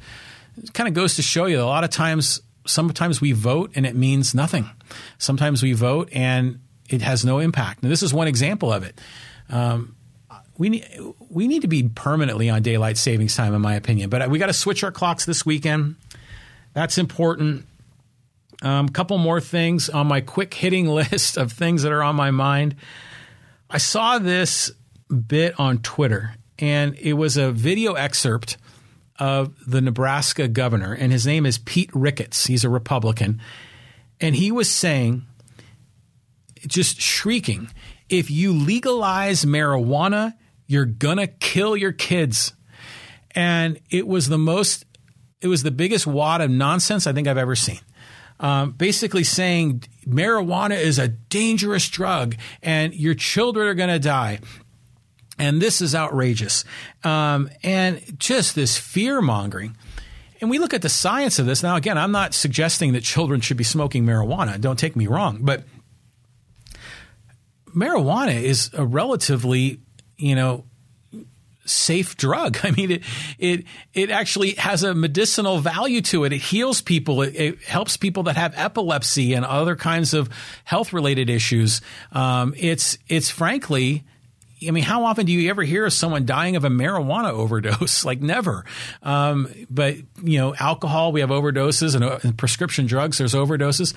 It 0.62 0.72
kind 0.74 0.86
of 0.86 0.94
goes 0.94 1.16
to 1.16 1.22
show 1.22 1.46
you 1.46 1.60
a 1.60 1.64
lot 1.64 1.82
of 1.82 1.90
times, 1.90 2.40
sometimes 2.66 3.20
we 3.20 3.32
vote 3.32 3.72
and 3.74 3.86
it 3.86 3.96
means 3.96 4.34
nothing. 4.34 4.68
Sometimes 5.18 5.62
we 5.62 5.72
vote 5.72 6.08
and 6.12 6.60
it 6.88 7.02
has 7.02 7.24
no 7.24 7.38
impact. 7.38 7.82
And 7.82 7.90
this 7.90 8.02
is 8.02 8.12
one 8.12 8.28
example 8.28 8.72
of 8.72 8.82
it. 8.82 9.00
Um, 9.50 9.96
we 10.56 10.68
need 10.68 10.86
we 11.30 11.48
need 11.48 11.62
to 11.62 11.68
be 11.68 11.88
permanently 11.88 12.48
on 12.48 12.62
daylight 12.62 12.96
savings 12.96 13.34
time, 13.34 13.54
in 13.54 13.60
my 13.60 13.74
opinion. 13.74 14.10
But 14.10 14.30
we 14.30 14.38
got 14.38 14.46
to 14.46 14.52
switch 14.52 14.84
our 14.84 14.92
clocks 14.92 15.24
this 15.24 15.44
weekend. 15.44 15.96
That's 16.72 16.98
important. 16.98 17.66
A 18.62 18.68
um, 18.68 18.88
couple 18.88 19.18
more 19.18 19.40
things 19.40 19.88
on 19.88 20.06
my 20.06 20.20
quick 20.20 20.54
hitting 20.54 20.86
list 20.88 21.36
of 21.36 21.52
things 21.52 21.82
that 21.82 21.92
are 21.92 22.02
on 22.02 22.16
my 22.16 22.30
mind. 22.30 22.76
I 23.68 23.78
saw 23.78 24.18
this 24.18 24.70
bit 25.08 25.58
on 25.58 25.78
Twitter, 25.78 26.34
and 26.58 26.94
it 26.98 27.14
was 27.14 27.36
a 27.36 27.50
video 27.50 27.94
excerpt 27.94 28.56
of 29.18 29.54
the 29.66 29.80
Nebraska 29.80 30.48
governor, 30.48 30.92
and 30.92 31.12
his 31.12 31.26
name 31.26 31.46
is 31.46 31.58
Pete 31.58 31.90
Ricketts. 31.94 32.46
He's 32.46 32.64
a 32.64 32.68
Republican. 32.68 33.40
And 34.20 34.34
he 34.34 34.52
was 34.52 34.70
saying, 34.70 35.26
just 36.66 37.00
shrieking, 37.00 37.70
if 38.08 38.30
you 38.30 38.52
legalize 38.52 39.44
marijuana, 39.44 40.34
you're 40.66 40.84
going 40.84 41.18
to 41.18 41.26
kill 41.26 41.76
your 41.76 41.92
kids. 41.92 42.52
And 43.32 43.80
it 43.90 44.06
was 44.06 44.28
the 44.28 44.38
most, 44.38 44.84
it 45.40 45.48
was 45.48 45.62
the 45.62 45.70
biggest 45.70 46.06
wad 46.06 46.40
of 46.40 46.50
nonsense 46.50 47.06
I 47.06 47.12
think 47.12 47.28
I've 47.28 47.38
ever 47.38 47.56
seen 47.56 47.80
um, 48.40 48.72
basically 48.72 49.24
saying 49.24 49.84
marijuana 50.06 50.78
is 50.78 50.98
a 50.98 51.08
dangerous 51.08 51.88
drug 51.88 52.36
and 52.62 52.94
your 52.94 53.14
children 53.14 53.66
are 53.66 53.74
going 53.74 53.90
to 53.90 53.98
die. 53.98 54.40
And 55.38 55.60
this 55.60 55.80
is 55.80 55.94
outrageous. 55.94 56.64
Um, 57.02 57.50
and 57.62 58.00
just 58.18 58.54
this 58.54 58.78
fear 58.78 59.20
mongering. 59.20 59.76
And 60.40 60.50
we 60.50 60.58
look 60.58 60.74
at 60.74 60.82
the 60.82 60.88
science 60.88 61.38
of 61.38 61.46
this. 61.46 61.62
Now, 61.62 61.76
again, 61.76 61.96
I'm 61.96 62.12
not 62.12 62.34
suggesting 62.34 62.92
that 62.92 63.02
children 63.02 63.40
should 63.40 63.56
be 63.56 63.64
smoking 63.64 64.04
marijuana. 64.04 64.60
Don't 64.60 64.78
take 64.78 64.94
me 64.94 65.06
wrong. 65.06 65.38
But 65.40 65.64
marijuana 67.74 68.40
is 68.40 68.70
a 68.72 68.84
relatively, 68.84 69.80
you 70.16 70.34
know, 70.34 70.64
safe 71.64 72.16
drug. 72.16 72.58
I 72.62 72.70
mean, 72.70 72.90
it 72.92 73.02
it 73.38 73.64
it 73.92 74.10
actually 74.10 74.52
has 74.52 74.82
a 74.82 74.94
medicinal 74.94 75.58
value 75.58 76.00
to 76.02 76.24
it. 76.24 76.32
It 76.32 76.38
heals 76.38 76.82
people. 76.82 77.22
It, 77.22 77.34
it 77.34 77.62
helps 77.62 77.96
people 77.96 78.24
that 78.24 78.36
have 78.36 78.54
epilepsy 78.56 79.34
and 79.34 79.44
other 79.44 79.76
kinds 79.76 80.14
of 80.14 80.28
health 80.64 80.92
related 80.92 81.30
issues. 81.30 81.80
Um, 82.12 82.54
it's 82.56 82.98
it's 83.08 83.30
frankly. 83.30 84.04
I 84.66 84.70
mean, 84.70 84.84
how 84.84 85.04
often 85.04 85.26
do 85.26 85.32
you 85.32 85.50
ever 85.50 85.62
hear 85.62 85.84
of 85.84 85.92
someone 85.92 86.24
dying 86.24 86.56
of 86.56 86.64
a 86.64 86.70
marijuana 86.70 87.30
overdose? 87.30 88.02
like 88.04 88.22
never. 88.22 88.64
Um, 89.02 89.52
but 89.68 89.96
you 90.22 90.38
know, 90.38 90.54
alcohol, 90.54 91.12
we 91.12 91.20
have 91.20 91.28
overdoses, 91.28 91.94
and, 91.94 92.02
uh, 92.02 92.18
and 92.22 92.38
prescription 92.38 92.86
drugs, 92.86 93.18
there's 93.18 93.34
overdoses. 93.34 93.92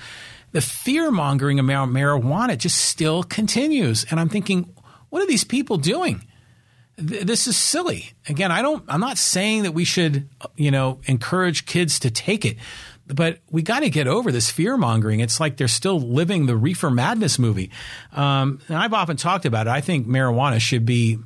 The 0.52 0.60
fear 0.60 1.10
mongering 1.10 1.58
about 1.58 1.88
marijuana 1.88 2.56
just 2.56 2.76
still 2.76 3.22
continues, 3.22 4.06
and 4.10 4.18
I'm 4.18 4.28
thinking, 4.28 4.74
what 5.10 5.22
are 5.22 5.26
these 5.26 5.44
people 5.44 5.76
doing? 5.76 6.22
this 6.98 7.46
is 7.46 7.56
silly. 7.56 8.10
Again, 8.28 8.50
I 8.50 8.60
don't. 8.60 8.84
I'm 8.88 9.00
not 9.00 9.18
saying 9.18 9.62
that 9.62 9.72
we 9.72 9.84
should, 9.84 10.28
you 10.56 10.70
know, 10.70 11.00
encourage 11.04 11.64
kids 11.64 12.00
to 12.00 12.10
take 12.10 12.44
it, 12.44 12.56
but 13.06 13.38
we 13.50 13.62
got 13.62 13.80
to 13.80 13.90
get 13.90 14.08
over 14.08 14.32
this 14.32 14.50
fear 14.50 14.76
mongering. 14.76 15.20
It's 15.20 15.38
like 15.38 15.56
they're 15.56 15.68
still 15.68 16.00
living 16.00 16.46
the 16.46 16.56
reefer 16.56 16.90
madness 16.90 17.38
movie. 17.38 17.70
Um, 18.12 18.60
and 18.68 18.76
I've 18.76 18.92
often 18.92 19.16
talked 19.16 19.46
about 19.46 19.68
it. 19.68 19.70
I 19.70 19.80
think 19.80 20.06
marijuana 20.06 20.60
should 20.60 20.84
be. 20.84 21.18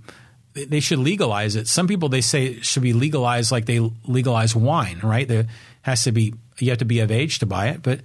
They 0.52 0.80
should 0.80 0.98
legalize 0.98 1.56
it. 1.56 1.66
Some 1.66 1.88
people 1.88 2.10
they 2.10 2.20
say 2.20 2.46
it 2.46 2.66
should 2.66 2.82
be 2.82 2.92
legalized 2.92 3.50
like 3.50 3.64
they 3.64 3.80
legalize 4.04 4.54
wine. 4.54 5.00
Right? 5.02 5.26
There 5.26 5.46
has 5.80 6.04
to 6.04 6.12
be 6.12 6.34
you 6.58 6.68
have 6.68 6.78
to 6.78 6.84
be 6.84 7.00
of 7.00 7.10
age 7.10 7.38
to 7.38 7.46
buy 7.46 7.68
it, 7.68 7.82
but 7.82 8.00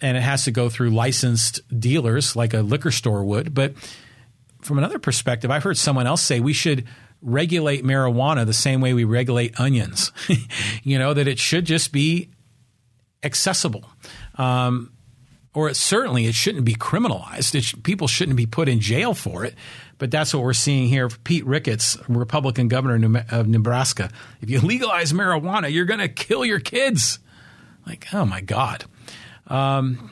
and 0.00 0.16
it 0.16 0.20
has 0.20 0.44
to 0.44 0.50
go 0.50 0.68
through 0.68 0.90
licensed 0.90 1.60
dealers 1.78 2.36
like 2.36 2.54
a 2.54 2.60
liquor 2.60 2.90
store 2.90 3.24
would, 3.24 3.54
but 3.54 3.74
from 4.60 4.78
another 4.78 4.98
perspective, 4.98 5.50
I've 5.50 5.62
heard 5.62 5.76
someone 5.76 6.06
else 6.06 6.22
say 6.22 6.40
we 6.40 6.52
should 6.52 6.86
regulate 7.22 7.84
marijuana 7.84 8.46
the 8.46 8.52
same 8.52 8.80
way 8.80 8.94
we 8.94 9.04
regulate 9.04 9.58
onions. 9.58 10.12
you 10.82 10.98
know, 10.98 11.14
that 11.14 11.26
it 11.26 11.38
should 11.38 11.64
just 11.64 11.92
be 11.92 12.30
accessible. 13.22 13.84
Um, 14.36 14.92
or 15.54 15.68
it, 15.68 15.76
certainly 15.76 16.26
it 16.26 16.34
shouldn't 16.34 16.64
be 16.64 16.74
criminalized. 16.74 17.82
People 17.82 18.06
shouldn't 18.06 18.36
be 18.36 18.46
put 18.46 18.68
in 18.68 18.80
jail 18.80 19.14
for 19.14 19.44
it. 19.44 19.54
But 19.98 20.12
that's 20.12 20.32
what 20.32 20.44
we're 20.44 20.52
seeing 20.52 20.88
here. 20.88 21.08
Pete 21.08 21.44
Ricketts, 21.44 21.98
Republican 22.08 22.68
governor 22.68 23.24
of 23.30 23.48
Nebraska. 23.48 24.10
If 24.40 24.48
you 24.48 24.60
legalize 24.60 25.12
marijuana, 25.12 25.72
you're 25.72 25.86
going 25.86 25.98
to 25.98 26.08
kill 26.08 26.44
your 26.44 26.60
kids. 26.60 27.18
Like, 27.86 28.06
oh 28.12 28.24
my 28.24 28.40
God. 28.40 28.84
Um, 29.48 30.10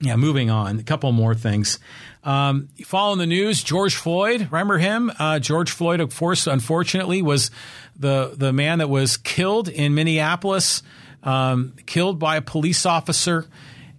yeah, 0.00 0.16
moving 0.16 0.50
on. 0.50 0.80
A 0.80 0.82
couple 0.82 1.10
more 1.12 1.34
things. 1.34 1.78
Um, 2.24 2.68
following 2.84 3.18
the 3.18 3.26
news, 3.26 3.62
George 3.62 3.94
Floyd, 3.94 4.48
remember 4.50 4.78
him? 4.78 5.12
Uh, 5.18 5.38
George 5.38 5.70
Floyd, 5.70 6.00
of 6.00 6.14
course, 6.14 6.46
unfortunately, 6.46 7.22
was 7.22 7.50
the 7.96 8.34
the 8.36 8.52
man 8.52 8.78
that 8.78 8.88
was 8.88 9.16
killed 9.16 9.68
in 9.68 9.94
Minneapolis, 9.94 10.82
um, 11.22 11.74
killed 11.86 12.18
by 12.18 12.36
a 12.36 12.42
police 12.42 12.84
officer, 12.84 13.46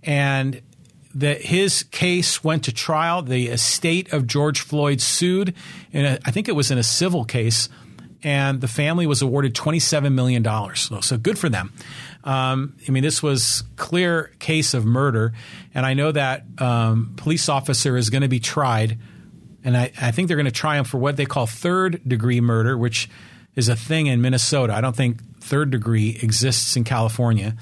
and 0.03 0.61
that 1.16 1.41
his 1.41 1.84
case 1.84 2.43
went 2.43 2.64
to 2.66 2.74
trial. 2.74 3.22
The 3.22 3.47
estate 3.47 4.11
of 4.14 4.26
George 4.26 4.61
Floyd 4.61 4.99
sued, 5.01 5.53
and 5.91 6.20
I 6.26 6.32
think 6.32 6.47
it 6.47 6.53
was 6.53 6.72
in 6.72 6.78
a 6.78 6.84
civil 6.84 7.26
case, 7.26 7.70
and 8.24 8.61
the 8.61 8.68
family 8.68 9.05
was 9.05 9.22
awarded 9.22 9.53
twenty 9.53 9.80
seven 9.80 10.16
million 10.16 10.43
dollars. 10.43 10.82
So, 10.82 11.01
so 11.01 11.18
good 11.18 11.38
for 11.38 11.49
them. 11.49 11.74
Um, 12.24 12.78
I 12.88 12.91
mean, 12.91 13.03
this 13.03 13.21
was 13.21 13.63
clear 13.76 14.32
case 14.39 14.74
of 14.74 14.86
murder, 14.86 15.34
and 15.74 15.86
I 15.86 15.93
know 15.93 16.11
that 16.11 16.45
um, 16.59 17.13
police 17.17 17.49
officer 17.49 17.97
is 17.97 18.09
going 18.09 18.21
to 18.21 18.30
be 18.30 18.39
tried, 18.39 18.97
and 19.63 19.76
I, 19.76 19.91
I 19.99 20.11
think 20.11 20.28
they're 20.28 20.38
going 20.38 20.45
to 20.45 20.51
try 20.51 20.78
him 20.78 20.86
for 20.86 20.97
what 20.97 21.17
they 21.17 21.26
call 21.26 21.47
third 21.47 22.01
degree 22.07 22.39
murder, 22.39 22.78
which 22.78 23.09
is 23.55 23.67
a 23.67 23.76
thing 23.76 24.07
in 24.07 24.21
Minnesota. 24.21 24.74
I 24.74 24.80
don't 24.80 24.95
think 24.95 25.41
third 25.41 25.71
degree 25.71 26.17
exists 26.21 26.78
in 26.78 26.86
California, 26.86 27.57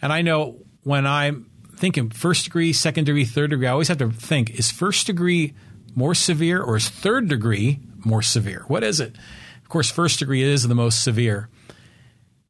and 0.00 0.12
I 0.12 0.22
know 0.22 0.56
when 0.82 1.06
I'm 1.06 1.50
thinking 1.76 2.08
first 2.08 2.44
degree, 2.44 2.72
second 2.72 3.04
degree, 3.04 3.26
third 3.26 3.50
degree, 3.50 3.66
I 3.66 3.72
always 3.72 3.88
have 3.88 3.98
to 3.98 4.10
think: 4.10 4.58
is 4.58 4.70
first 4.70 5.06
degree 5.06 5.54
more 5.94 6.14
severe, 6.14 6.62
or 6.62 6.76
is 6.76 6.88
third 6.88 7.28
degree 7.28 7.80
more 8.02 8.22
severe? 8.22 8.64
What 8.66 8.82
is 8.82 8.98
it? 8.98 9.16
Of 9.62 9.68
course, 9.68 9.90
first 9.90 10.20
degree 10.20 10.42
is 10.42 10.66
the 10.66 10.74
most 10.74 11.04
severe. 11.04 11.50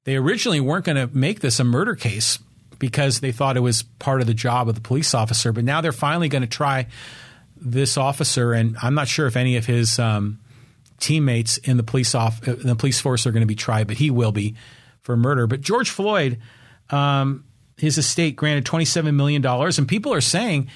They 0.04 0.16
originally 0.16 0.60
weren't 0.60 0.84
going 0.84 0.96
to 0.96 1.14
make 1.14 1.40
this 1.40 1.60
a 1.60 1.64
murder 1.64 1.94
case 1.94 2.38
because 2.78 3.20
they 3.20 3.32
thought 3.32 3.56
it 3.56 3.60
was 3.60 3.82
part 3.82 4.20
of 4.20 4.26
the 4.26 4.34
job 4.34 4.68
of 4.68 4.74
the 4.74 4.80
police 4.80 5.14
officer, 5.14 5.52
but 5.52 5.64
now 5.64 5.80
they're 5.80 5.92
finally 5.92 6.28
going 6.28 6.42
to 6.42 6.48
try 6.48 6.86
this 7.60 7.96
officer, 7.98 8.52
and 8.52 8.76
I'm 8.82 8.94
not 8.94 9.06
sure 9.06 9.26
if 9.26 9.36
any 9.36 9.56
of 9.56 9.66
his 9.66 9.98
um, 9.98 10.40
teammates 10.98 11.58
in 11.58 11.76
the 11.76 11.82
police 11.82 12.14
off 12.14 12.46
in 12.46 12.66
the 12.66 12.74
police 12.76 13.00
force 13.00 13.26
are 13.26 13.32
going 13.32 13.42
to 13.42 13.46
be 13.46 13.54
tried, 13.54 13.86
but 13.86 13.98
he 13.98 14.10
will 14.10 14.32
be 14.32 14.56
for 15.02 15.16
murder. 15.16 15.46
But 15.46 15.60
George 15.60 15.90
Floyd, 15.90 16.40
um, 16.88 17.44
his 17.76 17.98
estate 17.98 18.36
granted 18.36 18.64
27 18.64 19.14
million 19.14 19.42
dollars, 19.42 19.78
and 19.78 19.86
people 19.86 20.12
are 20.14 20.22
saying 20.22 20.70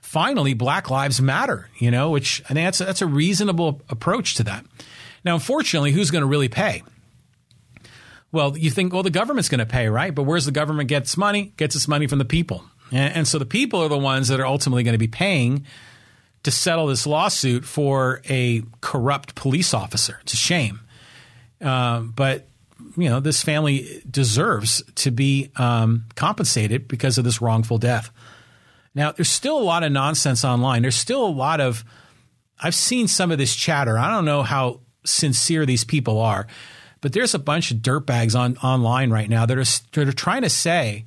finally 0.00 0.54
Black 0.54 0.88
Lives 0.90 1.20
Matter. 1.20 1.68
You 1.78 1.90
know, 1.90 2.10
which 2.10 2.42
I 2.48 2.54
think 2.54 2.66
that's 2.66 2.78
that's 2.78 3.02
a 3.02 3.06
reasonable 3.06 3.82
approach 3.90 4.36
to 4.36 4.44
that. 4.44 4.64
Now, 5.24 5.34
unfortunately, 5.34 5.92
who's 5.92 6.10
going 6.10 6.22
to 6.22 6.28
really 6.28 6.48
pay? 6.48 6.82
Well, 8.34 8.58
you 8.58 8.68
think, 8.68 8.92
well, 8.92 9.04
the 9.04 9.10
government's 9.10 9.48
going 9.48 9.60
to 9.60 9.66
pay, 9.66 9.88
right? 9.88 10.12
But 10.12 10.24
where's 10.24 10.44
the 10.44 10.50
government 10.50 10.88
get 10.88 11.02
its 11.02 11.16
money? 11.16 11.54
Gets 11.56 11.76
its 11.76 11.86
money 11.86 12.08
from 12.08 12.18
the 12.18 12.24
people. 12.24 12.64
And, 12.90 13.14
and 13.14 13.28
so 13.28 13.38
the 13.38 13.46
people 13.46 13.80
are 13.80 13.88
the 13.88 13.96
ones 13.96 14.26
that 14.26 14.40
are 14.40 14.46
ultimately 14.46 14.82
going 14.82 14.94
to 14.94 14.98
be 14.98 15.06
paying 15.06 15.64
to 16.42 16.50
settle 16.50 16.88
this 16.88 17.06
lawsuit 17.06 17.64
for 17.64 18.20
a 18.28 18.64
corrupt 18.80 19.36
police 19.36 19.72
officer. 19.72 20.18
It's 20.22 20.32
a 20.32 20.36
shame. 20.36 20.80
Um, 21.60 22.12
but, 22.16 22.48
you 22.96 23.08
know, 23.08 23.20
this 23.20 23.40
family 23.40 24.02
deserves 24.10 24.82
to 24.96 25.12
be 25.12 25.52
um, 25.54 26.06
compensated 26.16 26.88
because 26.88 27.18
of 27.18 27.24
this 27.24 27.40
wrongful 27.40 27.78
death. 27.78 28.10
Now, 28.96 29.12
there's 29.12 29.30
still 29.30 29.58
a 29.58 29.62
lot 29.62 29.84
of 29.84 29.92
nonsense 29.92 30.44
online. 30.44 30.82
There's 30.82 30.96
still 30.96 31.24
a 31.24 31.30
lot 31.30 31.60
of, 31.60 31.84
I've 32.58 32.74
seen 32.74 33.06
some 33.06 33.30
of 33.30 33.38
this 33.38 33.54
chatter. 33.54 33.96
I 33.96 34.10
don't 34.10 34.24
know 34.24 34.42
how 34.42 34.80
sincere 35.04 35.64
these 35.66 35.84
people 35.84 36.20
are. 36.20 36.48
But 37.04 37.12
there's 37.12 37.34
a 37.34 37.38
bunch 37.38 37.70
of 37.70 37.80
dirtbags 37.80 38.34
on 38.34 38.56
online 38.56 39.10
right 39.10 39.28
now 39.28 39.44
that 39.44 39.58
are, 39.58 39.90
that 39.92 40.08
are 40.08 40.12
trying 40.14 40.40
to 40.40 40.48
say 40.48 41.04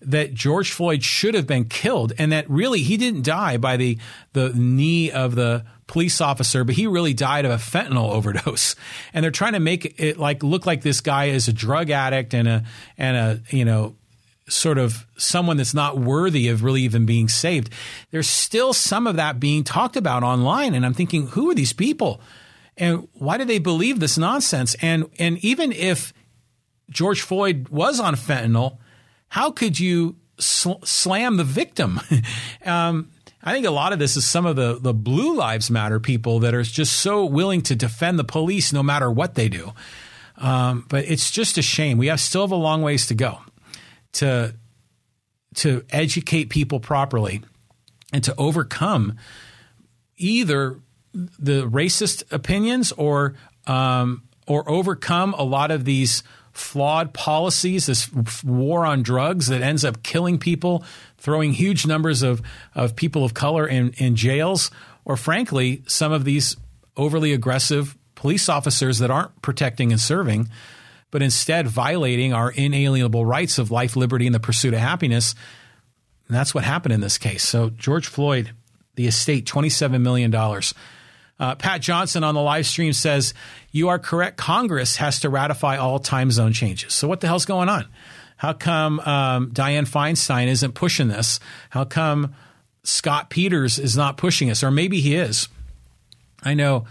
that 0.00 0.34
George 0.34 0.72
Floyd 0.72 1.04
should 1.04 1.34
have 1.34 1.46
been 1.46 1.66
killed 1.66 2.12
and 2.18 2.32
that 2.32 2.50
really 2.50 2.82
he 2.82 2.96
didn't 2.96 3.22
die 3.22 3.56
by 3.56 3.76
the 3.76 3.96
the 4.32 4.52
knee 4.56 5.12
of 5.12 5.36
the 5.36 5.64
police 5.86 6.20
officer, 6.20 6.64
but 6.64 6.74
he 6.74 6.88
really 6.88 7.14
died 7.14 7.44
of 7.44 7.52
a 7.52 7.58
fentanyl 7.58 8.10
overdose. 8.10 8.74
And 9.14 9.22
they're 9.22 9.30
trying 9.30 9.52
to 9.52 9.60
make 9.60 10.00
it 10.00 10.18
like 10.18 10.42
look 10.42 10.66
like 10.66 10.82
this 10.82 11.00
guy 11.00 11.26
is 11.26 11.46
a 11.46 11.52
drug 11.52 11.90
addict 11.90 12.34
and 12.34 12.48
a 12.48 12.64
and 12.98 13.16
a 13.16 13.56
you 13.56 13.64
know 13.64 13.94
sort 14.48 14.78
of 14.78 15.06
someone 15.16 15.58
that's 15.58 15.74
not 15.74 15.96
worthy 15.96 16.48
of 16.48 16.64
really 16.64 16.82
even 16.82 17.06
being 17.06 17.28
saved. 17.28 17.72
There's 18.10 18.28
still 18.28 18.72
some 18.72 19.06
of 19.06 19.14
that 19.14 19.38
being 19.38 19.62
talked 19.62 19.94
about 19.94 20.24
online, 20.24 20.74
and 20.74 20.84
I'm 20.84 20.92
thinking, 20.92 21.28
who 21.28 21.48
are 21.52 21.54
these 21.54 21.72
people? 21.72 22.20
And 22.76 23.08
why 23.14 23.38
do 23.38 23.44
they 23.44 23.58
believe 23.58 24.00
this 24.00 24.18
nonsense? 24.18 24.74
And 24.80 25.08
and 25.18 25.38
even 25.44 25.72
if 25.72 26.12
George 26.90 27.22
Floyd 27.22 27.68
was 27.68 28.00
on 28.00 28.14
fentanyl, 28.14 28.78
how 29.28 29.50
could 29.50 29.78
you 29.78 30.16
sl- 30.38 30.84
slam 30.84 31.36
the 31.36 31.44
victim? 31.44 32.00
um, 32.64 33.10
I 33.42 33.52
think 33.52 33.66
a 33.66 33.70
lot 33.70 33.92
of 33.92 33.98
this 33.98 34.16
is 34.16 34.26
some 34.26 34.44
of 34.44 34.56
the 34.56 34.78
the 34.80 34.92
Blue 34.92 35.34
Lives 35.34 35.70
Matter 35.70 36.00
people 36.00 36.40
that 36.40 36.54
are 36.54 36.62
just 36.62 36.94
so 36.94 37.24
willing 37.24 37.62
to 37.62 37.76
defend 37.76 38.18
the 38.18 38.24
police 38.24 38.72
no 38.72 38.82
matter 38.82 39.10
what 39.10 39.34
they 39.34 39.48
do. 39.48 39.72
Um, 40.38 40.84
but 40.88 41.04
it's 41.06 41.30
just 41.30 41.56
a 41.56 41.62
shame. 41.62 41.96
We 41.96 42.08
have 42.08 42.20
still 42.20 42.42
have 42.42 42.50
a 42.50 42.56
long 42.56 42.82
ways 42.82 43.06
to 43.06 43.14
go 43.14 43.38
to 44.14 44.54
to 45.56 45.84
educate 45.90 46.50
people 46.50 46.80
properly 46.80 47.42
and 48.12 48.22
to 48.24 48.34
overcome 48.36 49.16
either 50.18 50.80
the 51.38 51.68
racist 51.68 52.30
opinions 52.32 52.92
or 52.92 53.34
um, 53.66 54.22
or 54.46 54.68
overcome 54.68 55.34
a 55.34 55.42
lot 55.42 55.70
of 55.70 55.84
these 55.84 56.22
flawed 56.52 57.12
policies, 57.12 57.86
this 57.86 58.10
war 58.42 58.86
on 58.86 59.02
drugs 59.02 59.48
that 59.48 59.60
ends 59.60 59.84
up 59.84 60.02
killing 60.02 60.38
people, 60.38 60.84
throwing 61.18 61.52
huge 61.52 61.86
numbers 61.86 62.22
of, 62.22 62.40
of 62.74 62.96
people 62.96 63.24
of 63.24 63.34
color 63.34 63.66
in, 63.66 63.90
in 63.98 64.16
jails, 64.16 64.70
or 65.04 65.16
frankly, 65.16 65.82
some 65.86 66.12
of 66.12 66.24
these 66.24 66.56
overly 66.96 67.32
aggressive 67.32 67.96
police 68.14 68.48
officers 68.48 68.98
that 68.98 69.10
aren't 69.10 69.42
protecting 69.42 69.92
and 69.92 70.00
serving, 70.00 70.48
but 71.10 71.22
instead 71.22 71.68
violating 71.68 72.32
our 72.32 72.50
inalienable 72.50 73.26
rights 73.26 73.58
of 73.58 73.70
life, 73.70 73.94
liberty, 73.94 74.26
and 74.26 74.34
the 74.34 74.40
pursuit 74.40 74.72
of 74.72 74.80
happiness. 74.80 75.34
And 76.26 76.36
that's 76.36 76.54
what 76.54 76.64
happened 76.64 76.94
in 76.94 77.00
this 77.00 77.18
case. 77.18 77.44
So, 77.44 77.70
George 77.70 78.06
Floyd, 78.06 78.52
the 78.94 79.06
estate, 79.06 79.44
$27 79.46 80.00
million. 80.00 80.32
Uh, 81.38 81.54
Pat 81.54 81.82
Johnson 81.82 82.24
on 82.24 82.34
the 82.34 82.40
live 82.40 82.66
stream 82.66 82.92
says, 82.92 83.34
You 83.70 83.88
are 83.88 83.98
correct. 83.98 84.36
Congress 84.36 84.96
has 84.96 85.20
to 85.20 85.28
ratify 85.28 85.76
all 85.76 85.98
time 85.98 86.30
zone 86.30 86.52
changes. 86.52 86.94
So, 86.94 87.06
what 87.08 87.20
the 87.20 87.26
hell's 87.26 87.44
going 87.44 87.68
on? 87.68 87.86
How 88.36 88.52
come 88.52 89.00
um, 89.00 89.50
Dianne 89.52 89.88
Feinstein 89.88 90.46
isn't 90.48 90.72
pushing 90.72 91.08
this? 91.08 91.40
How 91.70 91.84
come 91.84 92.34
Scott 92.84 93.30
Peters 93.30 93.78
is 93.78 93.96
not 93.96 94.16
pushing 94.16 94.50
us? 94.50 94.62
Or 94.62 94.70
maybe 94.70 95.00
he 95.00 95.14
is. 95.14 95.48
I 96.42 96.54
know 96.54 96.86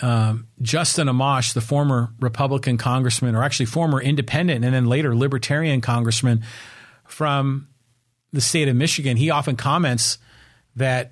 um, 0.00 0.46
Justin 0.62 1.08
Amash, 1.08 1.54
the 1.54 1.60
former 1.60 2.10
Republican 2.20 2.78
congressman, 2.78 3.34
or 3.34 3.42
actually 3.42 3.66
former 3.66 4.00
independent 4.00 4.64
and 4.64 4.74
then 4.74 4.86
later 4.86 5.14
libertarian 5.14 5.80
congressman 5.80 6.42
from 7.04 7.68
the 8.32 8.40
state 8.40 8.68
of 8.68 8.76
Michigan, 8.76 9.16
he 9.16 9.30
often 9.30 9.56
comments 9.56 10.18
that 10.76 11.10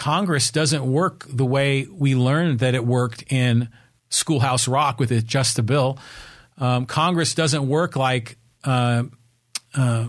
Congress 0.00 0.50
doesn't 0.50 0.90
work 0.90 1.26
the 1.28 1.44
way 1.44 1.86
we 1.86 2.14
learned 2.14 2.60
that 2.60 2.74
it 2.74 2.86
worked 2.86 3.22
in 3.30 3.68
Schoolhouse 4.08 4.66
Rock 4.66 4.98
with 4.98 5.12
it 5.12 5.26
just 5.26 5.58
a 5.58 5.62
bill. 5.62 5.98
Um, 6.56 6.86
Congress 6.86 7.34
doesn't 7.34 7.68
work 7.68 7.96
like 7.96 8.38
uh, 8.64 9.02
uh, 9.74 10.06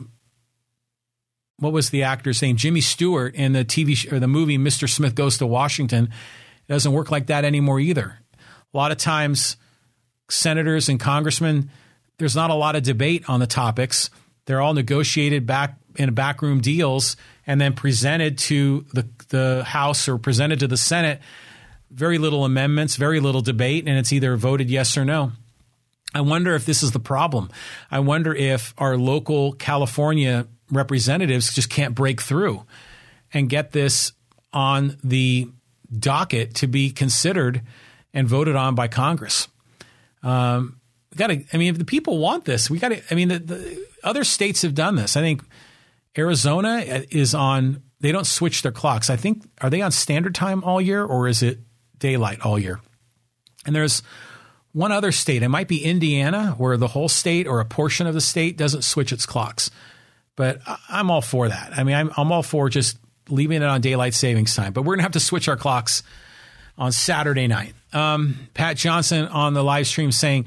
what 1.57 1.73
was 1.73 1.89
the 1.89 2.03
actor's 2.03 2.41
name? 2.41 2.55
Jimmy 2.55 2.79
Stewart 2.79 3.35
in 3.35 3.51
the 3.51 3.65
TV 3.65 3.97
sh- 3.97 4.09
or 4.09 4.21
the 4.21 4.29
movie 4.29 4.57
Mr. 4.57 4.89
Smith 4.89 5.13
Goes 5.13 5.37
to 5.39 5.45
Washington. 5.45 6.05
It 6.05 6.71
doesn't 6.71 6.93
work 6.93 7.11
like 7.11 7.27
that 7.27 7.43
anymore 7.43 7.81
either. 7.81 8.17
A 8.73 8.77
lot 8.77 8.93
of 8.93 8.97
times, 8.97 9.57
senators 10.29 10.87
and 10.87 11.01
congressmen, 11.01 11.69
there's 12.17 12.35
not 12.35 12.49
a 12.49 12.55
lot 12.55 12.77
of 12.77 12.83
debate 12.83 13.25
on 13.27 13.41
the 13.41 13.47
topics. 13.47 14.09
They're 14.45 14.61
all 14.61 14.73
negotiated 14.73 15.45
back 15.45 15.80
in 15.95 16.13
backroom 16.13 16.61
deals 16.61 17.15
and 17.47 17.59
then 17.59 17.73
presented 17.73 18.37
to 18.37 18.85
the, 18.93 19.07
the 19.29 19.63
House 19.65 20.07
or 20.07 20.17
presented 20.17 20.59
to 20.59 20.67
the 20.67 20.77
Senate. 20.77 21.19
Very 21.89 22.17
little 22.17 22.45
amendments, 22.45 22.95
very 22.95 23.19
little 23.19 23.41
debate, 23.41 23.87
and 23.87 23.97
it's 23.97 24.13
either 24.13 24.35
voted 24.37 24.69
yes 24.69 24.97
or 24.97 25.03
no. 25.03 25.33
I 26.13 26.21
wonder 26.21 26.55
if 26.55 26.65
this 26.65 26.83
is 26.83 26.91
the 26.91 26.99
problem. 26.99 27.49
I 27.89 27.99
wonder 27.99 28.33
if 28.33 28.73
our 28.77 28.97
local 28.97 29.53
California 29.53 30.47
representatives 30.69 31.53
just 31.53 31.69
can't 31.69 31.95
break 31.95 32.21
through 32.21 32.65
and 33.33 33.49
get 33.49 33.71
this 33.71 34.11
on 34.53 34.97
the 35.03 35.49
docket 35.97 36.55
to 36.55 36.67
be 36.67 36.91
considered 36.91 37.61
and 38.13 38.27
voted 38.27 38.55
on 38.55 38.75
by 38.75 38.87
Congress. 38.87 39.47
Um, 40.23 40.79
got 41.15 41.27
to. 41.27 41.43
I 41.53 41.57
mean, 41.57 41.69
if 41.69 41.77
the 41.77 41.85
people 41.85 42.17
want 42.19 42.45
this, 42.45 42.69
we 42.69 42.79
got 42.79 42.89
to. 42.89 43.01
I 43.09 43.15
mean, 43.15 43.29
the, 43.29 43.39
the, 43.39 43.87
other 44.03 44.23
states 44.23 44.63
have 44.63 44.73
done 44.73 44.95
this. 44.95 45.15
I 45.15 45.21
think 45.21 45.43
Arizona 46.17 46.83
is 47.09 47.33
on. 47.33 47.83
They 47.99 48.11
don't 48.11 48.25
switch 48.25 48.63
their 48.63 48.71
clocks. 48.71 49.09
I 49.09 49.15
think 49.15 49.43
are 49.61 49.69
they 49.69 49.81
on 49.81 49.91
standard 49.91 50.35
time 50.35 50.63
all 50.63 50.81
year 50.81 51.03
or 51.03 51.27
is 51.27 51.43
it 51.43 51.59
daylight 51.97 52.41
all 52.41 52.57
year? 52.57 52.79
And 53.65 53.75
there's 53.75 54.01
one 54.73 54.91
other 54.91 55.11
state. 55.11 55.43
It 55.43 55.49
might 55.49 55.67
be 55.67 55.83
Indiana, 55.83 56.55
where 56.57 56.77
the 56.77 56.87
whole 56.87 57.09
state 57.09 57.47
or 57.47 57.59
a 57.59 57.65
portion 57.65 58.07
of 58.07 58.13
the 58.13 58.21
state 58.21 58.57
doesn't 58.57 58.83
switch 58.83 59.11
its 59.11 59.25
clocks. 59.25 59.69
But 60.35 60.61
I'm 60.89 61.11
all 61.11 61.21
for 61.21 61.49
that. 61.49 61.77
I 61.77 61.83
mean, 61.83 61.95
I'm, 61.95 62.11
I'm 62.17 62.31
all 62.31 62.43
for 62.43 62.69
just 62.69 62.97
leaving 63.29 63.61
it 63.61 63.67
on 63.67 63.81
daylight 63.81 64.13
savings 64.13 64.55
time. 64.55 64.73
But 64.73 64.81
we're 64.81 64.93
going 64.93 64.99
to 64.99 65.03
have 65.03 65.11
to 65.11 65.19
switch 65.19 65.47
our 65.47 65.57
clocks 65.57 66.03
on 66.77 66.91
Saturday 66.91 67.47
night. 67.47 67.73
Um, 67.93 68.47
Pat 68.53 68.77
Johnson 68.77 69.25
on 69.25 69.53
the 69.53 69.63
live 69.63 69.87
stream 69.87 70.11
saying, 70.11 70.45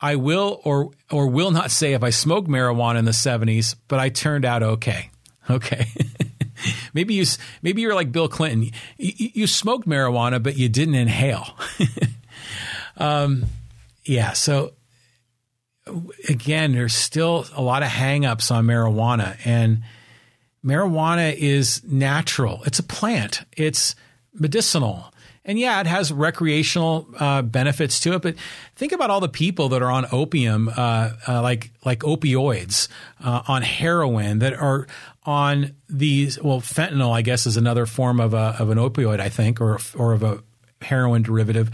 I 0.00 0.16
will 0.16 0.60
or 0.64 0.90
or 1.10 1.28
will 1.28 1.50
not 1.50 1.70
say 1.70 1.94
if 1.94 2.02
I 2.02 2.10
smoked 2.10 2.48
marijuana 2.48 2.98
in 2.98 3.04
the 3.04 3.12
70s, 3.12 3.76
but 3.88 3.98
I 3.98 4.08
turned 4.08 4.44
out 4.44 4.62
okay. 4.62 5.10
Okay. 5.48 5.86
maybe 6.92 7.14
you 7.14 7.24
maybe 7.62 7.80
you're 7.80 7.94
like 7.94 8.10
Bill 8.10 8.28
Clinton. 8.28 8.64
You, 8.96 9.30
you 9.32 9.46
smoked 9.46 9.86
marijuana, 9.86 10.42
but 10.42 10.56
you 10.56 10.68
didn't 10.68 10.96
inhale. 10.96 11.56
um, 12.96 13.44
yeah. 14.04 14.32
So 14.32 14.72
again, 16.28 16.72
there's 16.72 16.94
still 16.94 17.46
a 17.54 17.62
lot 17.62 17.84
of 17.84 17.90
hangups 17.90 18.50
on 18.50 18.66
marijuana, 18.66 19.36
and 19.44 19.82
marijuana 20.64 21.32
is 21.32 21.84
natural. 21.84 22.62
It's 22.64 22.80
a 22.80 22.82
plant. 22.82 23.42
It's 23.56 23.94
medicinal. 24.34 25.12
And 25.46 25.60
yeah, 25.60 25.80
it 25.80 25.86
has 25.86 26.12
recreational 26.12 27.08
uh, 27.18 27.40
benefits 27.40 28.00
to 28.00 28.14
it, 28.14 28.22
but 28.22 28.34
think 28.74 28.90
about 28.90 29.10
all 29.10 29.20
the 29.20 29.28
people 29.28 29.68
that 29.70 29.80
are 29.80 29.90
on 29.90 30.04
opium, 30.10 30.68
uh, 30.68 31.10
uh, 31.26 31.40
like 31.40 31.70
like 31.84 32.00
opioids, 32.00 32.88
uh, 33.24 33.42
on 33.46 33.62
heroin, 33.62 34.40
that 34.40 34.54
are 34.54 34.88
on 35.24 35.76
these. 35.88 36.42
Well, 36.42 36.60
fentanyl, 36.60 37.12
I 37.12 37.22
guess, 37.22 37.46
is 37.46 37.56
another 37.56 37.86
form 37.86 38.18
of 38.18 38.34
a, 38.34 38.56
of 38.58 38.70
an 38.70 38.78
opioid, 38.78 39.20
I 39.20 39.28
think, 39.28 39.60
or 39.60 39.78
or 39.96 40.14
of 40.14 40.24
a 40.24 40.42
heroin 40.82 41.22
derivative. 41.22 41.70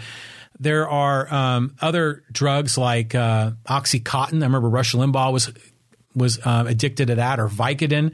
There 0.61 0.87
are 0.87 1.33
um, 1.33 1.75
other 1.81 2.25
drugs 2.31 2.77
like 2.77 3.15
uh, 3.15 3.53
OxyContin. 3.67 4.43
I 4.43 4.47
remember 4.47 4.69
Rush 4.69 4.93
Limbaugh 4.93 5.33
was 5.33 5.51
was 6.15 6.39
uh, 6.45 6.65
addicted 6.69 7.07
to 7.07 7.15
that, 7.15 7.41
or 7.41 7.49
Vicodin. 7.49 8.13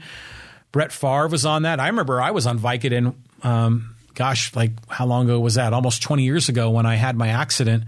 Brett 0.71 0.93
Favre 0.93 1.27
was 1.27 1.45
on 1.45 1.63
that. 1.63 1.81
I 1.81 1.87
remember 1.87 2.21
I 2.21 2.31
was 2.31 2.47
on 2.47 2.59
Vicodin. 2.59 3.15
Um, 3.43 3.95
gosh, 4.13 4.55
like 4.55 4.71
how 4.89 5.05
long 5.05 5.25
ago 5.25 5.39
was 5.39 5.55
that? 5.55 5.73
Almost 5.73 6.01
20 6.01 6.23
years 6.23 6.49
ago 6.49 6.69
when 6.69 6.85
I 6.85 6.95
had 6.95 7.15
my 7.15 7.29
accident. 7.29 7.83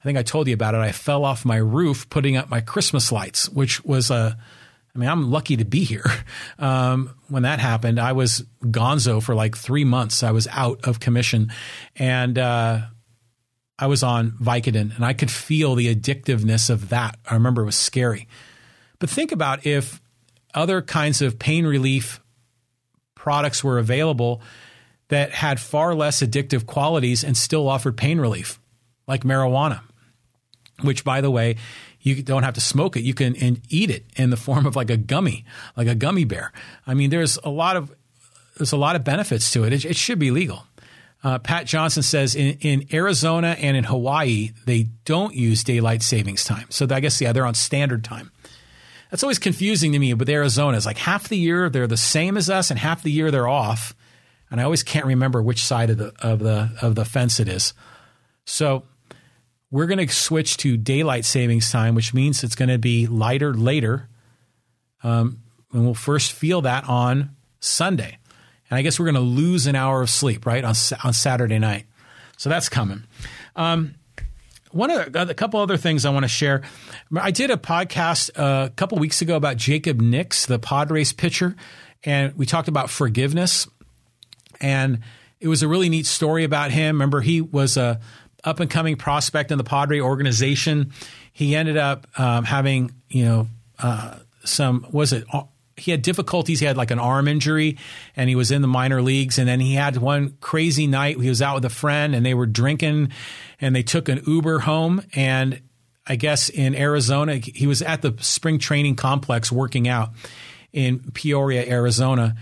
I 0.00 0.04
think 0.04 0.18
I 0.18 0.22
told 0.22 0.48
you 0.48 0.54
about 0.54 0.74
it. 0.74 0.78
I 0.78 0.92
fell 0.92 1.24
off 1.24 1.44
my 1.44 1.56
roof 1.56 2.10
putting 2.10 2.36
up 2.36 2.48
my 2.48 2.60
Christmas 2.60 3.12
lights, 3.12 3.48
which 3.48 3.84
was 3.84 4.10
a, 4.10 4.36
I 4.94 4.98
mean, 4.98 5.08
I'm 5.08 5.30
lucky 5.30 5.56
to 5.56 5.64
be 5.64 5.84
here. 5.84 6.04
Um, 6.58 7.14
when 7.28 7.42
that 7.42 7.58
happened, 7.58 7.98
I 7.98 8.12
was 8.12 8.44
gonzo 8.62 9.20
for 9.20 9.34
like 9.34 9.56
three 9.56 9.84
months. 9.84 10.22
I 10.22 10.30
was 10.30 10.46
out 10.48 10.86
of 10.86 11.00
commission 11.00 11.50
and, 11.96 12.38
uh, 12.38 12.82
I 13.78 13.86
was 13.86 14.04
on 14.04 14.32
Vicodin 14.32 14.94
and 14.94 15.04
I 15.04 15.12
could 15.12 15.30
feel 15.30 15.74
the 15.74 15.92
addictiveness 15.92 16.70
of 16.70 16.90
that. 16.90 17.18
I 17.28 17.34
remember 17.34 17.62
it 17.62 17.66
was 17.66 17.74
scary. 17.74 18.28
But 19.00 19.10
think 19.10 19.32
about 19.32 19.66
if 19.66 20.00
other 20.54 20.82
kinds 20.82 21.20
of 21.20 21.38
pain 21.40 21.66
relief 21.66 22.20
products 23.16 23.64
were 23.64 23.78
available 23.78 24.42
that 25.12 25.30
had 25.30 25.60
far 25.60 25.94
less 25.94 26.22
addictive 26.22 26.64
qualities 26.64 27.22
and 27.22 27.36
still 27.36 27.68
offered 27.68 27.98
pain 27.98 28.18
relief, 28.18 28.58
like 29.06 29.24
marijuana, 29.24 29.82
which, 30.80 31.04
by 31.04 31.20
the 31.20 31.30
way, 31.30 31.56
you 32.00 32.22
don't 32.22 32.44
have 32.44 32.54
to 32.54 32.62
smoke 32.62 32.96
it. 32.96 33.02
You 33.02 33.12
can 33.12 33.36
eat 33.68 33.90
it 33.90 34.06
in 34.16 34.30
the 34.30 34.38
form 34.38 34.64
of 34.64 34.74
like 34.74 34.88
a 34.88 34.96
gummy, 34.96 35.44
like 35.76 35.86
a 35.86 35.94
gummy 35.94 36.24
bear. 36.24 36.50
I 36.86 36.94
mean, 36.94 37.10
there's 37.10 37.38
a 37.44 37.50
lot 37.50 37.76
of 37.76 37.94
there's 38.56 38.72
a 38.72 38.78
lot 38.78 38.96
of 38.96 39.04
benefits 39.04 39.50
to 39.52 39.64
it. 39.64 39.74
It, 39.74 39.84
it 39.84 39.96
should 39.96 40.18
be 40.18 40.30
legal. 40.30 40.64
Uh, 41.22 41.38
Pat 41.38 41.66
Johnson 41.66 42.02
says 42.02 42.34
in, 42.34 42.56
in 42.60 42.86
Arizona 42.90 43.54
and 43.60 43.76
in 43.76 43.84
Hawaii 43.84 44.52
they 44.64 44.84
don't 45.04 45.34
use 45.34 45.62
daylight 45.62 46.02
savings 46.02 46.42
time. 46.42 46.68
So 46.70 46.86
I 46.90 47.00
guess 47.00 47.20
yeah 47.20 47.32
they're 47.32 47.44
on 47.44 47.52
standard 47.52 48.02
time. 48.02 48.32
That's 49.10 49.22
always 49.22 49.38
confusing 49.38 49.92
to 49.92 49.98
me 49.98 50.14
with 50.14 50.30
Arizona. 50.30 50.78
It's 50.78 50.86
like 50.86 50.96
half 50.96 51.28
the 51.28 51.36
year 51.36 51.68
they're 51.68 51.86
the 51.86 51.98
same 51.98 52.38
as 52.38 52.48
us, 52.48 52.70
and 52.70 52.80
half 52.80 53.02
the 53.02 53.12
year 53.12 53.30
they're 53.30 53.46
off 53.46 53.94
and 54.52 54.60
I 54.60 54.64
always 54.64 54.82
can't 54.82 55.06
remember 55.06 55.42
which 55.42 55.64
side 55.64 55.88
of 55.88 55.96
the 55.96 56.12
of 56.20 56.38
the 56.38 56.70
of 56.82 56.94
the 56.94 57.06
fence 57.06 57.40
it 57.40 57.48
is. 57.48 57.72
So 58.44 58.84
we're 59.70 59.86
going 59.86 60.06
to 60.06 60.14
switch 60.14 60.58
to 60.58 60.76
daylight 60.76 61.24
savings 61.24 61.70
time, 61.72 61.94
which 61.94 62.12
means 62.12 62.44
it's 62.44 62.54
going 62.54 62.68
to 62.68 62.78
be 62.78 63.06
lighter 63.06 63.54
later. 63.54 64.08
Um, 65.02 65.38
and 65.72 65.84
we'll 65.84 65.94
first 65.94 66.32
feel 66.32 66.60
that 66.62 66.86
on 66.86 67.34
Sunday. 67.60 68.18
And 68.68 68.78
I 68.78 68.82
guess 68.82 69.00
we're 69.00 69.06
going 69.06 69.14
to 69.14 69.20
lose 69.20 69.66
an 69.66 69.74
hour 69.74 70.02
of 70.02 70.10
sleep, 70.10 70.44
right, 70.44 70.62
on, 70.62 70.74
on 71.02 71.12
Saturday 71.14 71.58
night. 71.58 71.86
So 72.36 72.50
that's 72.50 72.68
coming. 72.68 73.04
Um, 73.56 73.94
one 74.70 74.90
of 74.90 75.16
a 75.16 75.34
couple 75.34 75.60
other 75.60 75.78
things 75.78 76.04
I 76.04 76.10
want 76.10 76.24
to 76.24 76.28
share. 76.28 76.62
I 77.16 77.30
did 77.30 77.50
a 77.50 77.56
podcast 77.56 78.30
uh, 78.38 78.66
a 78.66 78.70
couple 78.70 78.98
weeks 78.98 79.22
ago 79.22 79.36
about 79.36 79.56
Jacob 79.56 80.00
Nix, 80.00 80.44
the 80.44 80.58
Padres 80.58 81.14
pitcher, 81.14 81.56
and 82.04 82.36
we 82.36 82.44
talked 82.44 82.68
about 82.68 82.90
forgiveness 82.90 83.66
and 84.62 85.00
it 85.40 85.48
was 85.48 85.62
a 85.62 85.68
really 85.68 85.88
neat 85.88 86.06
story 86.06 86.44
about 86.44 86.70
him. 86.70 86.94
Remember, 86.96 87.20
he 87.20 87.40
was 87.40 87.76
a 87.76 88.00
up 88.44 88.60
and 88.60 88.70
coming 88.70 88.96
prospect 88.96 89.50
in 89.50 89.58
the 89.58 89.64
Padre 89.64 90.00
organization. 90.00 90.92
He 91.32 91.54
ended 91.54 91.76
up 91.76 92.06
um, 92.18 92.44
having, 92.44 92.92
you 93.08 93.24
know, 93.24 93.48
uh, 93.78 94.18
some 94.44 94.86
was 94.90 95.12
it 95.12 95.24
he 95.76 95.90
had 95.90 96.02
difficulties. 96.02 96.60
He 96.60 96.66
had 96.66 96.76
like 96.76 96.90
an 96.90 96.98
arm 96.98 97.26
injury 97.28 97.78
and 98.16 98.28
he 98.28 98.36
was 98.36 98.50
in 98.50 98.62
the 98.62 98.68
minor 98.68 99.02
leagues. 99.02 99.38
And 99.38 99.48
then 99.48 99.58
he 99.58 99.74
had 99.74 99.96
one 99.96 100.36
crazy 100.40 100.86
night. 100.86 101.20
He 101.20 101.28
was 101.28 101.42
out 101.42 101.56
with 101.56 101.64
a 101.64 101.70
friend 101.70 102.14
and 102.14 102.24
they 102.24 102.34
were 102.34 102.46
drinking 102.46 103.10
and 103.60 103.74
they 103.74 103.82
took 103.82 104.08
an 104.08 104.22
Uber 104.26 104.60
home. 104.60 105.02
And 105.14 105.60
I 106.06 106.16
guess 106.16 106.48
in 106.48 106.74
Arizona, 106.74 107.36
he 107.36 107.66
was 107.66 107.82
at 107.82 108.02
the 108.02 108.14
spring 108.20 108.58
training 108.58 108.96
complex 108.96 109.50
working 109.50 109.88
out 109.88 110.10
in 110.72 111.00
Peoria, 111.12 111.66
Arizona 111.66 112.36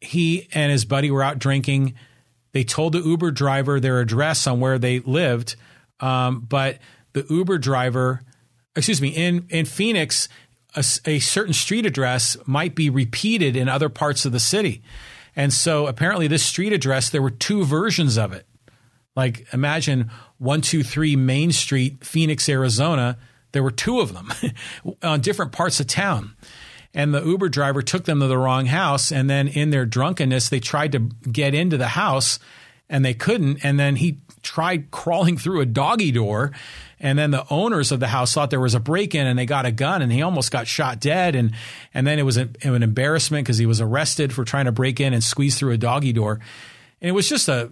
he 0.00 0.48
and 0.52 0.70
his 0.70 0.84
buddy 0.84 1.10
were 1.10 1.22
out 1.22 1.38
drinking. 1.38 1.94
They 2.52 2.64
told 2.64 2.92
the 2.92 3.00
Uber 3.00 3.30
driver 3.30 3.80
their 3.80 4.00
address 4.00 4.46
on 4.46 4.60
where 4.60 4.78
they 4.78 5.00
lived, 5.00 5.56
um, 6.00 6.40
but 6.40 6.78
the 7.12 7.26
Uber 7.28 7.58
driver, 7.58 8.22
excuse 8.76 9.02
me, 9.02 9.08
in 9.08 9.46
in 9.50 9.64
Phoenix, 9.66 10.28
a, 10.74 10.84
a, 11.04 11.18
certain 11.18 11.52
street 11.52 11.86
address 11.86 12.36
might 12.46 12.74
be 12.74 12.90
repeated 12.90 13.56
in 13.56 13.68
other 13.68 13.88
parts 13.88 14.24
of 14.24 14.32
the 14.32 14.40
city, 14.40 14.82
and 15.34 15.52
so 15.52 15.86
apparently 15.86 16.28
this 16.28 16.44
street 16.44 16.72
address 16.72 17.10
there 17.10 17.22
were 17.22 17.30
two 17.30 17.64
versions 17.64 18.16
of 18.16 18.32
it. 18.32 18.46
Like 19.16 19.46
imagine 19.52 20.10
one 20.38 20.60
two 20.60 20.82
three 20.82 21.16
Main 21.16 21.52
Street, 21.52 22.04
Phoenix, 22.04 22.48
Arizona. 22.48 23.18
There 23.52 23.62
were 23.62 23.70
two 23.70 24.00
of 24.00 24.12
them 24.12 24.32
on 25.02 25.20
different 25.20 25.52
parts 25.52 25.80
of 25.80 25.86
town 25.86 26.36
and 26.94 27.12
the 27.12 27.24
Uber 27.24 27.48
driver 27.48 27.82
took 27.82 28.04
them 28.04 28.20
to 28.20 28.26
the 28.26 28.38
wrong 28.38 28.66
house. 28.66 29.12
And 29.12 29.28
then 29.28 29.48
in 29.48 29.70
their 29.70 29.86
drunkenness, 29.86 30.48
they 30.48 30.60
tried 30.60 30.92
to 30.92 31.10
get 31.30 31.54
into 31.54 31.76
the 31.76 31.88
house 31.88 32.38
and 32.88 33.04
they 33.04 33.14
couldn't. 33.14 33.64
And 33.64 33.78
then 33.78 33.96
he 33.96 34.20
tried 34.42 34.90
crawling 34.90 35.36
through 35.36 35.60
a 35.60 35.66
doggy 35.66 36.10
door. 36.10 36.52
And 36.98 37.18
then 37.18 37.30
the 37.30 37.46
owners 37.50 37.92
of 37.92 38.00
the 38.00 38.08
house 38.08 38.32
thought 38.32 38.50
there 38.50 38.58
was 38.58 38.74
a 38.74 38.80
break 38.80 39.14
in 39.14 39.26
and 39.26 39.38
they 39.38 39.46
got 39.46 39.66
a 39.66 39.70
gun 39.70 40.02
and 40.02 40.10
he 40.10 40.22
almost 40.22 40.50
got 40.50 40.66
shot 40.66 40.98
dead. 40.98 41.36
And, 41.36 41.52
and 41.92 42.06
then 42.06 42.18
it 42.18 42.22
was 42.22 42.38
a, 42.38 42.48
an 42.62 42.82
embarrassment 42.82 43.44
because 43.44 43.58
he 43.58 43.66
was 43.66 43.80
arrested 43.80 44.32
for 44.32 44.44
trying 44.44 44.64
to 44.64 44.72
break 44.72 44.98
in 44.98 45.12
and 45.12 45.22
squeeze 45.22 45.58
through 45.58 45.72
a 45.72 45.78
doggy 45.78 46.12
door. 46.12 46.40
And 47.00 47.08
it 47.10 47.12
was 47.12 47.28
just 47.28 47.48
a, 47.48 47.70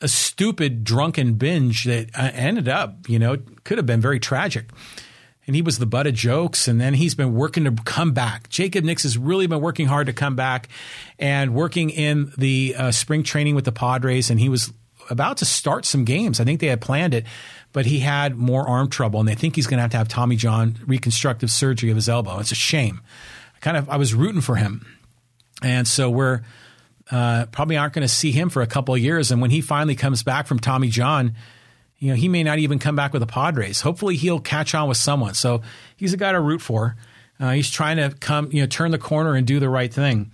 a 0.00 0.08
stupid 0.08 0.84
drunken 0.84 1.34
binge 1.34 1.84
that 1.84 2.10
uh, 2.14 2.30
ended 2.34 2.68
up, 2.68 3.08
you 3.08 3.18
know, 3.18 3.38
could 3.64 3.78
have 3.78 3.86
been 3.86 4.00
very 4.00 4.20
tragic 4.20 4.70
and 5.50 5.56
he 5.56 5.62
was 5.62 5.78
the 5.78 5.86
butt 5.86 6.06
of 6.06 6.14
jokes. 6.14 6.68
And 6.68 6.80
then 6.80 6.94
he's 6.94 7.16
been 7.16 7.34
working 7.34 7.64
to 7.64 7.72
come 7.82 8.12
back. 8.12 8.48
Jacob 8.50 8.84
Nix 8.84 9.02
has 9.02 9.18
really 9.18 9.48
been 9.48 9.60
working 9.60 9.88
hard 9.88 10.06
to 10.06 10.12
come 10.12 10.36
back 10.36 10.68
and 11.18 11.56
working 11.56 11.90
in 11.90 12.32
the 12.38 12.76
uh, 12.78 12.92
spring 12.92 13.24
training 13.24 13.56
with 13.56 13.64
the 13.64 13.72
Padres. 13.72 14.30
And 14.30 14.38
he 14.38 14.48
was 14.48 14.72
about 15.10 15.38
to 15.38 15.44
start 15.44 15.84
some 15.84 16.04
games. 16.04 16.38
I 16.38 16.44
think 16.44 16.60
they 16.60 16.68
had 16.68 16.80
planned 16.80 17.14
it, 17.14 17.26
but 17.72 17.84
he 17.84 17.98
had 17.98 18.36
more 18.36 18.64
arm 18.64 18.88
trouble, 18.88 19.18
and 19.18 19.28
they 19.28 19.34
think 19.34 19.56
he's 19.56 19.66
going 19.66 19.78
to 19.78 19.82
have 19.82 19.90
to 19.90 19.96
have 19.96 20.06
Tommy 20.06 20.36
John 20.36 20.78
reconstructive 20.86 21.50
surgery 21.50 21.90
of 21.90 21.96
his 21.96 22.08
elbow. 22.08 22.38
It's 22.38 22.52
a 22.52 22.54
shame. 22.54 23.00
I 23.56 23.58
kind 23.58 23.76
of 23.76 23.90
I 23.90 23.96
was 23.96 24.14
rooting 24.14 24.42
for 24.42 24.54
him, 24.54 24.86
and 25.64 25.88
so 25.88 26.10
we're 26.10 26.42
uh, 27.10 27.46
probably 27.46 27.76
aren't 27.76 27.94
going 27.94 28.06
to 28.06 28.08
see 28.08 28.30
him 28.30 28.50
for 28.50 28.62
a 28.62 28.68
couple 28.68 28.94
of 28.94 29.00
years. 29.00 29.32
And 29.32 29.42
when 29.42 29.50
he 29.50 29.62
finally 29.62 29.96
comes 29.96 30.22
back 30.22 30.46
from 30.46 30.60
Tommy 30.60 30.90
John 30.90 31.34
you 32.00 32.08
know, 32.08 32.16
he 32.16 32.28
may 32.28 32.42
not 32.42 32.58
even 32.58 32.78
come 32.78 32.96
back 32.96 33.12
with 33.12 33.20
the 33.20 33.26
Padres. 33.26 33.82
Hopefully, 33.82 34.16
he'll 34.16 34.40
catch 34.40 34.74
on 34.74 34.88
with 34.88 34.96
someone. 34.96 35.34
So 35.34 35.60
he's 35.96 36.12
a 36.12 36.16
guy 36.16 36.32
to 36.32 36.40
root 36.40 36.62
for. 36.62 36.96
Uh, 37.38 37.52
he's 37.52 37.70
trying 37.70 37.98
to 37.98 38.10
come, 38.18 38.50
you 38.52 38.60
know, 38.60 38.66
turn 38.66 38.90
the 38.90 38.98
corner 38.98 39.34
and 39.34 39.46
do 39.46 39.60
the 39.60 39.68
right 39.68 39.92
thing. 39.92 40.30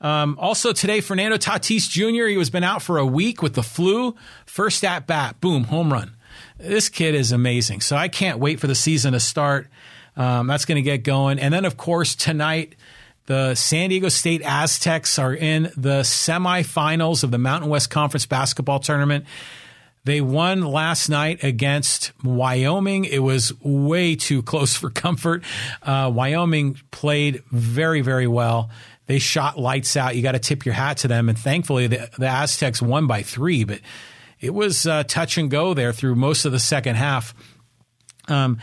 Um, 0.00 0.36
also 0.40 0.72
today, 0.72 1.00
Fernando 1.00 1.36
Tatis 1.36 1.88
Jr. 1.88 2.26
He 2.26 2.36
was 2.36 2.50
been 2.50 2.64
out 2.64 2.82
for 2.82 2.98
a 2.98 3.06
week 3.06 3.40
with 3.42 3.54
the 3.54 3.62
flu. 3.62 4.16
First 4.46 4.84
at 4.84 5.06
bat, 5.06 5.40
boom, 5.40 5.64
home 5.64 5.92
run. 5.92 6.16
This 6.58 6.88
kid 6.88 7.14
is 7.14 7.30
amazing. 7.30 7.82
So 7.82 7.94
I 7.94 8.08
can't 8.08 8.38
wait 8.38 8.58
for 8.58 8.66
the 8.66 8.74
season 8.74 9.12
to 9.12 9.20
start. 9.20 9.68
Um, 10.16 10.46
that's 10.46 10.64
going 10.64 10.76
to 10.76 10.82
get 10.82 11.04
going. 11.04 11.38
And 11.38 11.52
then, 11.52 11.64
of 11.64 11.76
course, 11.76 12.14
tonight 12.14 12.74
The 13.26 13.54
San 13.54 13.90
Diego 13.90 14.08
State 14.08 14.42
Aztecs 14.42 15.18
are 15.18 15.34
in 15.34 15.64
the 15.76 16.00
semifinals 16.00 17.22
of 17.22 17.30
the 17.30 17.38
Mountain 17.38 17.70
West 17.70 17.90
Conference 17.90 18.26
basketball 18.26 18.80
tournament. 18.80 19.24
They 20.04 20.20
won 20.20 20.62
last 20.62 21.08
night 21.08 21.44
against 21.44 22.12
Wyoming. 22.24 23.04
It 23.04 23.20
was 23.20 23.52
way 23.62 24.16
too 24.16 24.42
close 24.42 24.74
for 24.74 24.90
comfort. 24.90 25.44
Uh, 25.80 26.10
Wyoming 26.12 26.80
played 26.90 27.44
very, 27.52 28.00
very 28.00 28.26
well. 28.26 28.70
They 29.06 29.20
shot 29.20 29.58
lights 29.58 29.96
out. 29.96 30.16
You 30.16 30.22
got 30.22 30.32
to 30.32 30.40
tip 30.40 30.64
your 30.64 30.74
hat 30.74 30.98
to 30.98 31.08
them. 31.08 31.28
And 31.28 31.38
thankfully, 31.38 31.86
the, 31.86 32.10
the 32.18 32.26
Aztecs 32.26 32.82
won 32.82 33.06
by 33.06 33.22
three, 33.22 33.62
but 33.62 33.80
it 34.40 34.52
was 34.52 34.86
uh, 34.86 35.04
touch 35.04 35.38
and 35.38 35.48
go 35.50 35.72
there 35.72 35.92
through 35.92 36.16
most 36.16 36.44
of 36.44 36.52
the 36.52 36.58
second 36.58 36.96
half. 36.96 37.32
Um, 38.26 38.58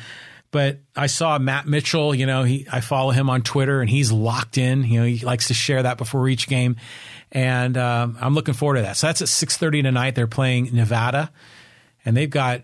but 0.52 0.80
I 0.96 1.08
saw 1.08 1.38
Matt 1.38 1.68
Mitchell, 1.68 2.16
you 2.16 2.26
know, 2.26 2.44
he, 2.44 2.68
I 2.72 2.82
follow 2.82 3.12
him 3.12 3.30
on 3.30 3.42
Twitter 3.42 3.82
and 3.82 3.90
he's 3.90 4.12
locked 4.12 4.58
in. 4.58 4.84
You 4.84 5.02
know, 5.02 5.06
he 5.06 5.24
likes 5.24 5.48
to 5.48 5.54
share 5.54 5.84
that 5.84 5.98
before 5.98 6.28
each 6.28 6.48
game. 6.48 6.78
And 7.32 7.78
um, 7.78 8.18
I'm 8.20 8.34
looking 8.34 8.56
forward 8.56 8.78
to 8.78 8.82
that. 8.82 8.98
So 8.98 9.08
that's 9.08 9.22
at 9.22 9.28
6.30 9.28 9.84
tonight. 9.84 10.16
They're 10.16 10.28
playing 10.28 10.70
Nevada 10.74 11.32
and 12.04 12.18
they've 12.18 12.30
got 12.30 12.64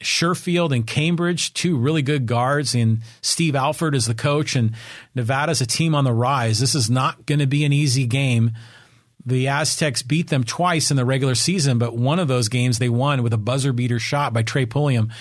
Sherfield 0.00 0.74
and 0.74 0.86
Cambridge, 0.86 1.54
two 1.54 1.76
really 1.76 2.02
good 2.02 2.26
guards, 2.26 2.74
and 2.74 3.00
Steve 3.20 3.56
Alford 3.56 3.94
is 3.94 4.06
the 4.06 4.14
coach. 4.14 4.54
And 4.54 4.74
Nevada's 5.14 5.60
a 5.60 5.66
team 5.66 5.94
on 5.94 6.04
the 6.04 6.12
rise. 6.12 6.60
This 6.60 6.74
is 6.74 6.90
not 6.90 7.26
going 7.26 7.38
to 7.40 7.46
be 7.46 7.64
an 7.64 7.72
easy 7.72 8.06
game. 8.06 8.52
The 9.24 9.48
Aztecs 9.48 10.02
beat 10.02 10.28
them 10.28 10.44
twice 10.44 10.90
in 10.90 10.96
the 10.96 11.04
regular 11.04 11.34
season, 11.34 11.78
but 11.78 11.96
one 11.96 12.18
of 12.18 12.28
those 12.28 12.48
games 12.48 12.78
they 12.78 12.88
won 12.88 13.22
with 13.22 13.32
a 13.32 13.38
buzzer 13.38 13.72
beater 13.72 13.98
shot 13.98 14.32
by 14.32 14.42
Trey 14.42 14.66
Pulliam. 14.66 15.12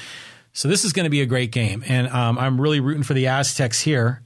So 0.54 0.68
this 0.68 0.84
is 0.84 0.94
going 0.94 1.06
to 1.06 1.10
be 1.10 1.22
a 1.22 1.26
great 1.26 1.52
game, 1.52 1.84
and 1.88 2.08
um, 2.10 2.38
I'm 2.38 2.60
really 2.60 2.80
rooting 2.80 3.04
for 3.04 3.14
the 3.14 3.28
Aztecs 3.28 3.82
here. 3.82 4.22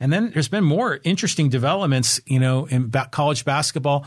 And 0.00 0.12
then 0.12 0.30
there's 0.32 0.48
been 0.48 0.64
more 0.64 1.00
interesting 1.04 1.48
developments, 1.48 2.20
you 2.26 2.38
know, 2.38 2.66
in 2.66 2.90
college 3.10 3.44
basketball. 3.44 4.04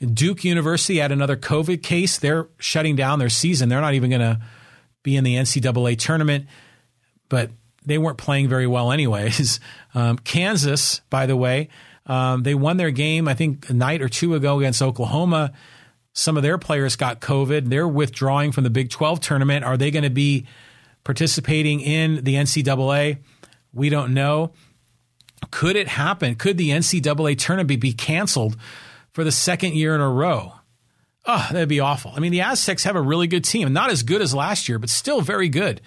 Duke 0.00 0.44
University 0.44 0.98
had 0.98 1.12
another 1.12 1.36
COVID 1.36 1.82
case. 1.82 2.18
They're 2.18 2.48
shutting 2.58 2.96
down 2.96 3.18
their 3.18 3.28
season. 3.28 3.68
They're 3.68 3.80
not 3.80 3.94
even 3.94 4.10
going 4.10 4.20
to 4.20 4.40
be 5.02 5.16
in 5.16 5.24
the 5.24 5.34
NCAA 5.34 5.98
tournament, 5.98 6.46
but 7.28 7.50
they 7.84 7.98
weren't 7.98 8.18
playing 8.18 8.48
very 8.48 8.66
well 8.66 8.92
anyways. 8.92 9.60
Um, 9.94 10.18
Kansas, 10.18 11.00
by 11.08 11.24
the 11.24 11.38
way, 11.38 11.70
um, 12.04 12.42
they 12.42 12.54
won 12.54 12.76
their 12.76 12.90
game, 12.90 13.28
I 13.28 13.32
think, 13.32 13.70
a 13.70 13.72
night 13.72 14.02
or 14.02 14.10
two 14.10 14.34
ago 14.34 14.58
against 14.58 14.82
Oklahoma. 14.82 15.54
Some 16.12 16.36
of 16.36 16.42
their 16.42 16.58
players 16.58 16.96
got 16.96 17.22
COVID. 17.22 17.70
They're 17.70 17.88
withdrawing 17.88 18.52
from 18.52 18.64
the 18.64 18.68
Big 18.68 18.90
12 18.90 19.20
tournament. 19.20 19.64
Are 19.64 19.78
they 19.78 19.90
going 19.90 20.02
to 20.02 20.10
be 20.10 20.46
participating 21.06 21.80
in 21.80 22.24
the 22.24 22.34
NCAA? 22.34 23.18
We 23.72 23.88
don't 23.90 24.12
know. 24.12 24.52
Could 25.52 25.76
it 25.76 25.86
happen? 25.86 26.34
Could 26.34 26.58
the 26.58 26.70
NCAA 26.70 27.38
tournament 27.38 27.80
be 27.80 27.92
canceled 27.92 28.56
for 29.12 29.22
the 29.22 29.30
second 29.30 29.74
year 29.74 29.94
in 29.94 30.00
a 30.00 30.10
row? 30.10 30.54
Oh, 31.24 31.46
that'd 31.52 31.68
be 31.68 31.78
awful. 31.78 32.12
I 32.14 32.18
mean, 32.18 32.32
the 32.32 32.40
Aztecs 32.40 32.82
have 32.82 32.96
a 32.96 33.00
really 33.00 33.28
good 33.28 33.44
team, 33.44 33.72
not 33.72 33.90
as 33.90 34.02
good 34.02 34.20
as 34.20 34.34
last 34.34 34.68
year, 34.68 34.80
but 34.80 34.90
still 34.90 35.20
very 35.20 35.48
good. 35.48 35.80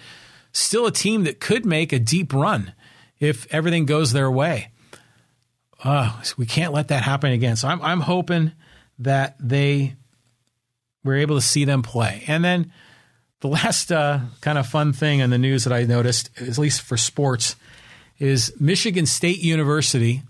Still 0.52 0.86
a 0.86 0.92
team 0.92 1.24
that 1.24 1.38
could 1.38 1.66
make 1.66 1.92
a 1.92 1.98
deep 1.98 2.32
run 2.32 2.72
if 3.18 3.46
everything 3.52 3.84
goes 3.84 4.12
their 4.12 4.30
way. 4.30 4.70
Uh, 5.84 6.18
we 6.38 6.46
can't 6.46 6.72
let 6.72 6.88
that 6.88 7.02
happen 7.02 7.32
again. 7.32 7.56
So 7.56 7.68
I'm, 7.68 7.82
I'm 7.82 8.00
hoping 8.00 8.52
that 8.98 9.36
they 9.38 9.96
were 11.04 11.16
able 11.16 11.36
to 11.36 11.42
see 11.42 11.66
them 11.66 11.82
play. 11.82 12.24
And 12.26 12.42
then 12.42 12.72
the 13.40 13.48
last 13.48 13.90
uh, 13.90 14.20
kind 14.40 14.58
of 14.58 14.66
fun 14.66 14.92
thing 14.92 15.20
in 15.20 15.30
the 15.30 15.38
news 15.38 15.64
that 15.64 15.72
I 15.72 15.84
noticed, 15.84 16.30
at 16.40 16.58
least 16.58 16.82
for 16.82 16.96
sports, 16.96 17.56
is 18.18 18.54
Michigan 18.60 19.06
State 19.06 19.38
University, 19.38 20.22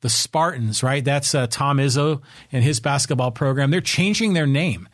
the 0.00 0.08
Spartans, 0.08 0.82
right? 0.82 1.04
That's 1.04 1.34
uh, 1.34 1.46
Tom 1.48 1.78
Izzo 1.78 2.22
and 2.50 2.64
his 2.64 2.80
basketball 2.80 3.30
program. 3.30 3.70
They're 3.70 3.80
changing 3.80 4.32
their 4.32 4.46
name. 4.46 4.88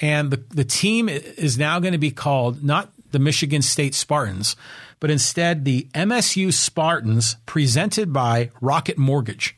And 0.00 0.30
the, 0.30 0.42
the 0.50 0.64
team 0.64 1.08
is 1.08 1.56
now 1.56 1.80
going 1.80 1.92
to 1.92 1.98
be 1.98 2.10
called 2.10 2.62
not 2.62 2.92
the 3.12 3.18
Michigan 3.18 3.62
State 3.62 3.94
Spartans, 3.94 4.56
but 5.00 5.10
instead 5.10 5.64
the 5.64 5.88
MSU 5.94 6.52
Spartans 6.52 7.36
presented 7.46 8.12
by 8.12 8.50
Rocket 8.60 8.98
Mortgage. 8.98 9.56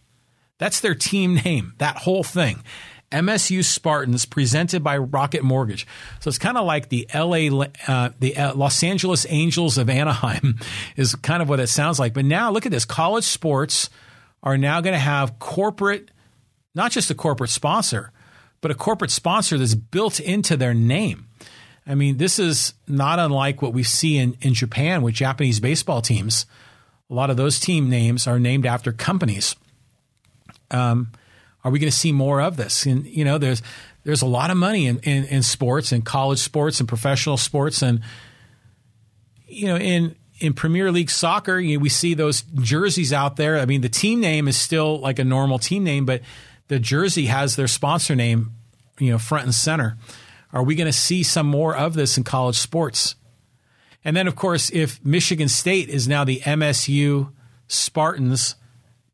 That's 0.59 0.80
their 0.80 0.94
team 0.94 1.35
name, 1.44 1.74
that 1.78 1.97
whole 1.97 2.22
thing. 2.22 2.62
MSU 3.10 3.64
Spartans 3.64 4.26
presented 4.26 4.85
by 4.85 4.98
Rocket 4.98 5.43
Mortgage. 5.43 5.86
So 6.20 6.28
it's 6.28 6.39
kind 6.39 6.59
of 6.59 6.66
like 6.66 6.89
the 6.90 7.09
LA, 7.14 7.66
uh, 7.86 8.10
the 8.18 8.36
uh, 8.36 8.55
Los 8.55 8.82
Angeles 8.82 9.26
Angels 9.28 9.78
of 9.78 9.89
Anaheim 9.89 10.59
is 10.97 11.14
kind 11.14 11.43
of 11.43 11.48
what 11.48 11.60
it 11.60 11.68
sounds 11.68 11.98
like. 11.98 12.12
But 12.12 12.26
now 12.26 12.51
look 12.51 12.66
at 12.66 12.72
this. 12.72 12.85
College 12.85 13.24
sports 13.24 13.89
are 14.43 14.59
now 14.59 14.80
going 14.80 14.93
to 14.93 14.98
have 14.98 15.39
corporate, 15.39 16.10
not 16.74 16.93
just 16.93 17.10
a 17.10 17.14
corporate 17.14 17.51
sponsor, 17.51 18.12
but 18.60 18.70
a 18.70 18.74
corporate 18.74 19.10
sponsor 19.10 19.56
that's 19.56 19.74
built 19.74 20.20
into 20.20 20.56
their 20.56 20.74
name. 20.74 21.26
I 21.86 21.94
mean, 21.94 22.18
this 22.18 22.39
is 22.39 22.74
not 22.86 23.18
unlike 23.18 23.62
what 23.62 23.72
we 23.72 23.82
see 23.82 24.18
in, 24.18 24.36
in 24.43 24.52
Japan 24.52 25.01
with 25.01 25.14
Japanese 25.14 25.60
baseball 25.60 26.02
teams. 26.02 26.44
A 27.10 27.14
lot 27.14 27.30
of 27.30 27.39
those 27.39 27.59
team 27.59 27.89
names 27.89 28.26
are 28.26 28.39
named 28.39 28.66
after 28.66 28.93
companies. 28.93 29.56
Um, 30.70 31.12
are 31.69 31.70
we 31.70 31.78
going 31.78 31.90
to 31.90 31.97
see 31.97 32.12
more 32.12 32.40
of 32.40 32.57
this? 32.57 32.86
And 32.86 33.07
you 33.07 33.24
know, 33.24 33.36
there's 33.36 33.62
there's 34.05 34.23
a 34.23 34.27
lot 34.27 34.51
of 34.51 34.57
money 34.57 34.86
in, 34.86 34.99
in, 35.01 35.24
in 35.24 35.43
sports 35.43 35.93
and 35.93 36.05
college 36.05 36.39
sports 36.39 36.81
and 36.81 36.89
professional 36.89 37.36
sports, 37.36 37.82
and 37.82 38.01
you 39.47 39.66
know, 39.66 39.77
in 39.77 40.16
in 40.40 40.55
Premier 40.55 40.90
League 40.90 41.11
soccer, 41.11 41.59
you 41.59 41.77
know, 41.77 41.82
we 41.82 41.90
see 41.90 42.15
those 42.15 42.43
jerseys 42.43 43.12
out 43.12 43.36
there. 43.36 43.59
I 43.59 43.66
mean, 43.66 43.82
the 43.82 43.90
team 43.90 44.20
name 44.20 44.49
is 44.49 44.57
still 44.57 44.99
like 44.99 45.19
a 45.19 45.24
normal 45.24 45.59
team 45.59 45.85
name, 45.85 46.07
but 46.07 46.23
the 46.69 46.78
jersey 46.78 47.27
has 47.27 47.57
their 47.57 47.69
sponsor 47.69 48.16
name, 48.16 48.53
you 48.99 49.11
know, 49.11 49.19
front 49.19 49.45
and 49.45 49.55
center. 49.55 49.99
Are 50.53 50.62
we 50.62 50.74
going 50.74 50.90
to 50.90 50.99
see 50.99 51.23
some 51.23 51.47
more 51.47 51.77
of 51.77 51.93
this 51.93 52.16
in 52.16 52.24
college 52.24 52.59
sports? 52.59 53.15
And 54.05 54.16
then, 54.16 54.27
of 54.27 54.36
course, 54.36 54.70
if 54.70 55.05
Michigan 55.05 55.49
State 55.49 55.90
is 55.90 56.09
now 56.09 56.24
the 56.24 56.40
MSU 56.40 57.31
Spartans 57.66 58.55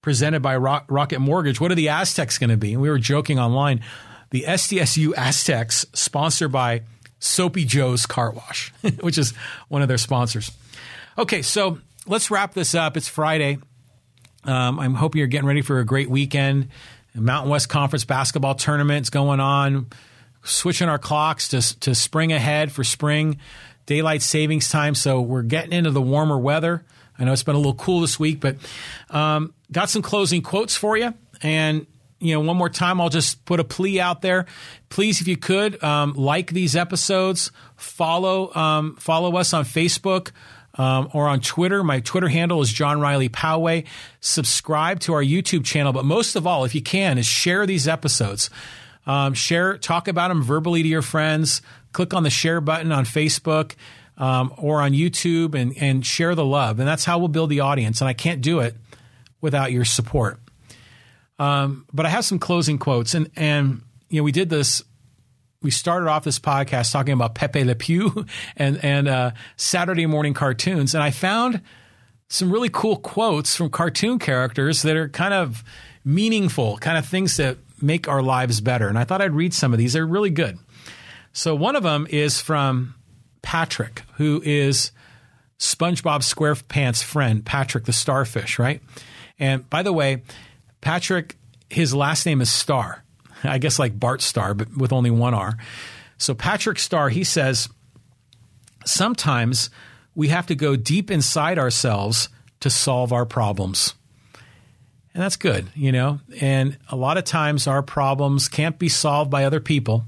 presented 0.05 0.43
by 0.43 0.55
Rock, 0.55 0.85
Rocket 0.89 1.19
Mortgage. 1.19 1.63
What 1.63 1.73
are 1.73 1.75
the 1.75 1.89
Aztecs 1.89 2.37
going 2.37 2.51
to 2.51 2.59
be? 2.59 2.75
And 2.75 2.83
we 2.83 2.91
were 2.91 2.99
joking 2.99 3.39
online. 3.39 3.81
The 4.31 4.45
SDSU 4.47 5.15
Aztecs, 5.17 5.87
sponsored 5.95 6.53
by 6.53 6.83
Soapy 7.21 7.65
Joe's 7.65 8.05
Car 8.05 8.31
Wash, 8.31 8.71
which 9.01 9.17
is 9.17 9.33
one 9.69 9.81
of 9.81 9.89
their 9.89 9.97
sponsors. 9.97 10.53
Okay, 11.17 11.41
so 11.41 11.79
let's 12.07 12.31
wrap 12.31 12.53
this 12.53 12.75
up. 12.75 12.99
It's 12.99 13.09
Friday. 13.09 13.57
Um, 14.45 14.79
I'm 14.79 14.93
hoping 14.93 15.21
you're 15.21 15.27
getting 15.27 15.49
ready 15.49 15.63
for 15.63 15.79
a 15.79 15.87
great 15.87 16.11
weekend. 16.11 16.69
Mountain 17.15 17.51
West 17.51 17.71
Conference 17.71 18.05
basketball 18.05 18.57
tournament's 18.57 19.09
going 19.09 19.41
on. 19.41 19.87
Switching 20.43 20.91
our 20.91 20.99
clocks 20.99 21.49
to, 21.49 21.81
to 21.81 21.95
spring 21.95 22.31
ahead 22.31 22.71
for 22.71 22.85
spring 22.85 23.39
daylight 23.87 24.21
savings 24.21 24.69
time. 24.69 24.95
So 24.95 25.23
we're 25.23 25.43
getting 25.43 25.73
into 25.73 25.93
the 25.93 26.03
warmer 26.03 26.37
weather. 26.37 26.85
I 27.19 27.24
know 27.24 27.32
it's 27.32 27.43
been 27.43 27.55
a 27.55 27.59
little 27.59 27.74
cool 27.74 28.01
this 28.01 28.19
week, 28.19 28.41
but 28.41 28.57
um, 29.11 29.55
got 29.70 29.91
some 29.91 30.03
closing 30.03 30.43
quotes 30.43 30.77
for 30.77 30.97
you. 30.97 31.15
And 31.43 31.86
you 32.20 32.35
know, 32.35 32.41
one 32.41 32.57
more 32.57 32.70
time, 32.70 33.01
I'll 33.01 33.11
just 33.11 33.45
put 33.45 33.61
a 33.61 33.65
plea 33.65 34.01
out 34.01 34.23
there. 34.23 34.47
Please, 34.89 35.20
if 35.20 35.28
you 35.28 35.36
could, 35.36 35.82
um, 35.85 36.15
like 36.15 36.53
these 36.53 36.74
episodes, 36.74 37.53
follow 37.77 38.55
um, 38.55 38.97
follow 38.97 39.36
us 39.36 39.53
on 39.53 39.65
Facebook. 39.65 40.31
Um, 40.77 41.09
or 41.12 41.28
on 41.28 41.39
Twitter. 41.39 41.85
My 41.85 42.01
Twitter 42.01 42.27
handle 42.27 42.61
is 42.61 42.73
John 42.73 43.01
Riley 43.01 43.28
Poway. 43.28 43.86
Subscribe 44.19 44.99
to 45.03 45.12
our 45.12 45.23
YouTube 45.23 45.65
channel, 45.65 45.93
but 45.93 46.05
most 46.05 46.35
of 46.35 46.49
all, 46.49 46.65
if 46.65 46.74
you 46.74 46.82
can, 46.82 47.16
is 47.16 47.27
share 47.27 47.65
these 47.65 47.86
episodes. 47.86 48.51
Um, 49.07 49.35
share, 49.35 49.78
talk 49.78 50.09
about 50.09 50.31
them 50.31 50.43
verbally 50.43 50.82
to 50.82 50.89
your 50.89 51.01
friends. 51.01 51.62
Click 51.93 52.12
on 52.12 52.24
the 52.24 52.31
share 52.31 52.61
button 52.61 52.91
on 52.91 53.05
Facebook 53.05 53.77
um, 54.16 54.53
or 54.57 54.81
on 54.81 54.93
YouTube 54.93 55.55
and, 55.55 55.77
and 55.77 56.05
share 56.05 56.35
the 56.35 56.45
love. 56.45 56.78
And 56.78 56.89
that's 56.89 57.05
how 57.05 57.19
we'll 57.19 57.28
build 57.28 57.51
the 57.51 57.61
audience. 57.61 58.01
And 58.01 58.09
I 58.09 58.12
can't 58.12 58.41
do 58.41 58.61
it 58.61 58.77
without 59.41 59.73
your 59.73 59.85
support. 59.85 60.41
Um, 61.39 61.86
but 61.93 62.07
I 62.07 62.11
have 62.11 62.24
some 62.24 62.39
closing 62.39 62.78
quotes. 62.78 63.15
And, 63.15 63.31
and, 63.36 63.82
you 64.09 64.20
know, 64.20 64.24
we 64.24 64.32
did 64.32 64.51
this. 64.51 64.82
We 65.62 65.70
started 65.70 66.09
off 66.09 66.24
this 66.24 66.39
podcast 66.39 66.93
talking 66.93 67.15
about 67.15 67.35
Pepe 67.35 67.65
Le 67.65 67.74
Pew 67.74 68.27
and, 68.57 68.82
and 68.85 69.09
uh, 69.09 69.31
Saturday 69.57 70.07
morning 70.07 70.35
cartoons. 70.35 70.95
And 70.95 71.03
I 71.03 71.11
found 71.11 71.62
some 72.28 72.51
really 72.51 72.69
cool 72.69 72.97
quotes 72.97 73.57
from 73.57 73.70
cartoon 73.70 74.19
characters 74.19 74.82
that 74.82 74.97
are 74.97 75.09
kind 75.09 75.35
of 75.35 75.65
meaningful, 76.05 76.78
kind 76.78 76.99
of 76.99 77.07
things 77.07 77.36
that 77.36 77.59
make 77.81 78.09
our 78.09 78.23
lives 78.23 78.61
better. 78.61 78.89
And 78.89 78.99
I 78.99 79.05
thought 79.05 79.20
I'd 79.20 79.35
read 79.35 79.55
some 79.55 79.73
of 79.73 79.78
these. 79.78 79.93
They're 79.93 80.07
really 80.07 80.31
good. 80.31 80.59
So 81.32 81.55
one 81.55 81.77
of 81.77 81.82
them 81.82 82.07
is 82.09 82.41
from 82.41 82.95
Patrick, 83.45 84.03
who 84.15 84.43
is 84.45 84.91
SpongeBob 85.59 86.23
SquarePants' 86.23 87.05
friend, 87.05 87.45
Patrick 87.45 87.85
the 87.85 87.93
Starfish, 87.93 88.59
right? 88.59 88.83
And 89.39 89.69
by 89.71 89.83
the 89.83 89.93
way, 89.93 90.23
Patrick, 90.81 91.37
his 91.71 91.95
last 91.95 92.27
name 92.27 92.41
is 92.41 92.51
Star. 92.51 93.05
I 93.45 93.59
guess 93.59 93.79
like 93.79 93.99
Bart 93.99 94.23
Starr, 94.23 94.55
but 94.55 94.75
with 94.77 94.93
only 94.93 95.11
one 95.11 95.35
R. 95.35 95.57
So 96.16 96.35
Patrick 96.35 96.79
Star, 96.79 97.11
he 97.11 97.25
says, 97.25 97.69
sometimes 98.87 99.71
we 100.15 100.29
have 100.29 100.47
to 100.47 100.55
go 100.55 100.77
deep 100.77 101.11
inside 101.11 101.59
ourselves 101.59 102.31
to 102.61 102.71
solve 102.71 103.12
our 103.12 103.27
problems. 103.27 103.95
And 105.12 105.23
that's 105.23 105.37
good, 105.37 105.66
you 105.75 105.93
know. 105.93 106.21
And 106.41 106.79
a 106.89 106.97
lot 106.97 107.19
of 107.19 107.25
times 107.25 107.66
our 107.66 107.83
problems 107.83 108.49
can't 108.49 108.79
be 108.79 108.89
solved 108.89 109.31
by 109.31 109.45
other 109.45 109.61
people. 109.61 110.05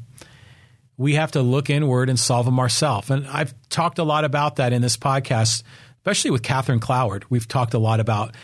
We 0.98 1.14
have 1.14 1.32
to 1.32 1.42
look 1.42 1.68
inward 1.68 2.08
and 2.08 2.18
solve 2.18 2.46
them 2.46 2.58
ourselves. 2.58 3.10
And 3.10 3.26
I've 3.26 3.54
talked 3.68 3.98
a 3.98 4.04
lot 4.04 4.24
about 4.24 4.56
that 4.56 4.72
in 4.72 4.82
this 4.82 4.96
podcast, 4.96 5.62
especially 5.98 6.30
with 6.30 6.42
Catherine 6.42 6.80
Cloward. 6.80 7.24
We've 7.28 7.46
talked 7.46 7.74
a 7.74 7.78
lot 7.78 8.00
about 8.00 8.34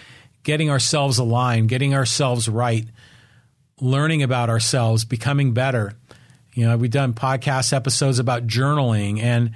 getting 0.42 0.70
ourselves 0.70 1.18
aligned, 1.18 1.68
getting 1.68 1.94
ourselves 1.94 2.48
right, 2.48 2.86
learning 3.80 4.22
about 4.22 4.50
ourselves, 4.50 5.04
becoming 5.04 5.54
better. 5.54 5.94
You 6.54 6.66
know, 6.66 6.76
we've 6.76 6.90
done 6.90 7.14
podcast 7.14 7.72
episodes 7.72 8.18
about 8.18 8.46
journaling 8.46 9.20
and 9.22 9.52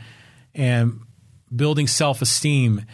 and 0.54 1.00
building 1.54 1.86
self 1.86 2.22
esteem. 2.22 2.84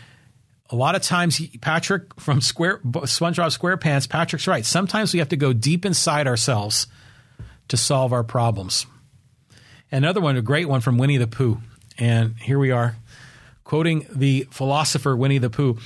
A 0.70 0.76
lot 0.76 0.94
of 0.94 1.02
times, 1.02 1.40
Patrick 1.58 2.18
from 2.18 2.40
Square 2.40 2.78
SpongeBob 2.78 3.56
SquarePants, 3.56 4.08
Patrick's 4.08 4.46
right. 4.46 4.64
Sometimes 4.64 5.12
we 5.12 5.18
have 5.18 5.28
to 5.28 5.36
go 5.36 5.52
deep 5.52 5.84
inside 5.84 6.26
ourselves 6.26 6.86
to 7.68 7.76
solve 7.76 8.12
our 8.12 8.24
problems. 8.24 8.86
Another 9.92 10.22
one, 10.22 10.38
a 10.38 10.42
great 10.42 10.68
one 10.68 10.80
from 10.80 10.96
Winnie 10.96 11.18
the 11.18 11.26
Pooh, 11.26 11.58
and 11.98 12.34
here 12.38 12.58
we 12.58 12.70
are, 12.70 12.96
quoting 13.62 14.06
the 14.10 14.48
philosopher 14.50 15.14
Winnie 15.14 15.36
the 15.36 15.50
Pooh. 15.50 15.76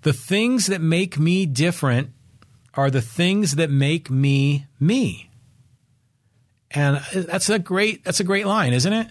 The 0.00 0.14
things 0.14 0.66
that 0.68 0.80
make 0.80 1.18
me 1.18 1.44
different 1.44 2.10
are 2.72 2.90
the 2.90 3.02
things 3.02 3.56
that 3.56 3.70
make 3.70 4.10
me 4.10 4.66
me. 4.80 5.28
And 6.70 6.96
that's 7.12 7.50
a 7.50 7.58
great 7.58 8.02
that's 8.02 8.18
a 8.18 8.24
great 8.24 8.46
line, 8.46 8.72
isn't 8.72 8.92
it? 8.92 9.08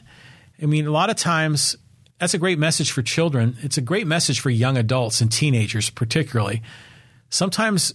I 0.61 0.65
mean, 0.65 0.87
a 0.87 0.91
lot 0.91 1.11
of 1.11 1.15
times 1.15 1.77
that's 2.19 2.33
a 2.33 2.39
great 2.39 2.57
message 2.57 2.91
for 2.91 3.03
children. 3.03 3.55
It's 3.61 3.77
a 3.77 3.81
great 3.81 4.07
message 4.07 4.39
for 4.39 4.49
young 4.49 4.77
adults 4.77 5.21
and 5.21 5.31
teenagers 5.31 5.91
particularly. 5.91 6.63
Sometimes 7.29 7.93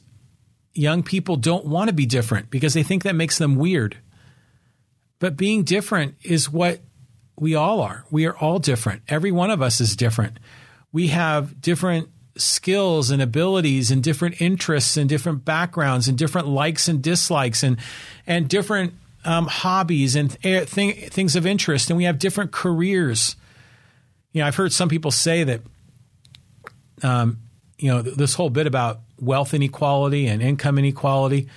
young 0.72 1.02
people 1.02 1.36
don't 1.36 1.66
want 1.66 1.88
to 1.88 1.94
be 1.94 2.06
different 2.06 2.48
because 2.48 2.74
they 2.74 2.84
think 2.84 3.02
that 3.02 3.16
makes 3.16 3.38
them 3.38 3.56
weird. 3.56 3.96
But 5.18 5.36
being 5.36 5.64
different 5.64 6.16
is 6.22 6.50
what 6.50 6.80
we 7.38 7.54
all 7.54 7.80
are. 7.80 8.04
We 8.10 8.26
are 8.26 8.36
all 8.36 8.58
different. 8.58 9.02
Every 9.08 9.32
one 9.32 9.50
of 9.50 9.62
us 9.62 9.80
is 9.80 9.96
different. 9.96 10.38
We 10.92 11.08
have 11.08 11.60
different 11.60 12.08
skills 12.36 13.10
and 13.10 13.20
abilities 13.20 13.90
and 13.90 14.02
different 14.02 14.40
interests 14.40 14.96
and 14.96 15.08
different 15.08 15.44
backgrounds 15.44 16.08
and 16.08 16.16
different 16.16 16.46
likes 16.46 16.88
and 16.88 17.02
dislikes 17.02 17.62
and 17.64 17.78
and 18.26 18.48
different 18.48 18.94
um, 19.24 19.46
hobbies 19.46 20.14
and 20.14 20.40
th- 20.40 20.68
things 20.68 21.36
of 21.36 21.46
interest 21.46 21.90
and 21.90 21.96
we 21.96 22.04
have 22.04 22.18
different 22.18 22.52
careers. 22.52 23.34
You 24.32 24.40
know, 24.40 24.46
I've 24.46 24.54
heard 24.54 24.72
some 24.72 24.88
people 24.88 25.10
say 25.10 25.42
that, 25.44 25.62
um, 27.02 27.38
you 27.78 27.90
know, 27.90 28.02
this 28.02 28.34
whole 28.34 28.50
bit 28.50 28.66
about 28.68 29.00
wealth 29.20 29.52
inequality 29.52 30.28
and 30.28 30.40
income 30.40 30.78
inequality. 30.78 31.48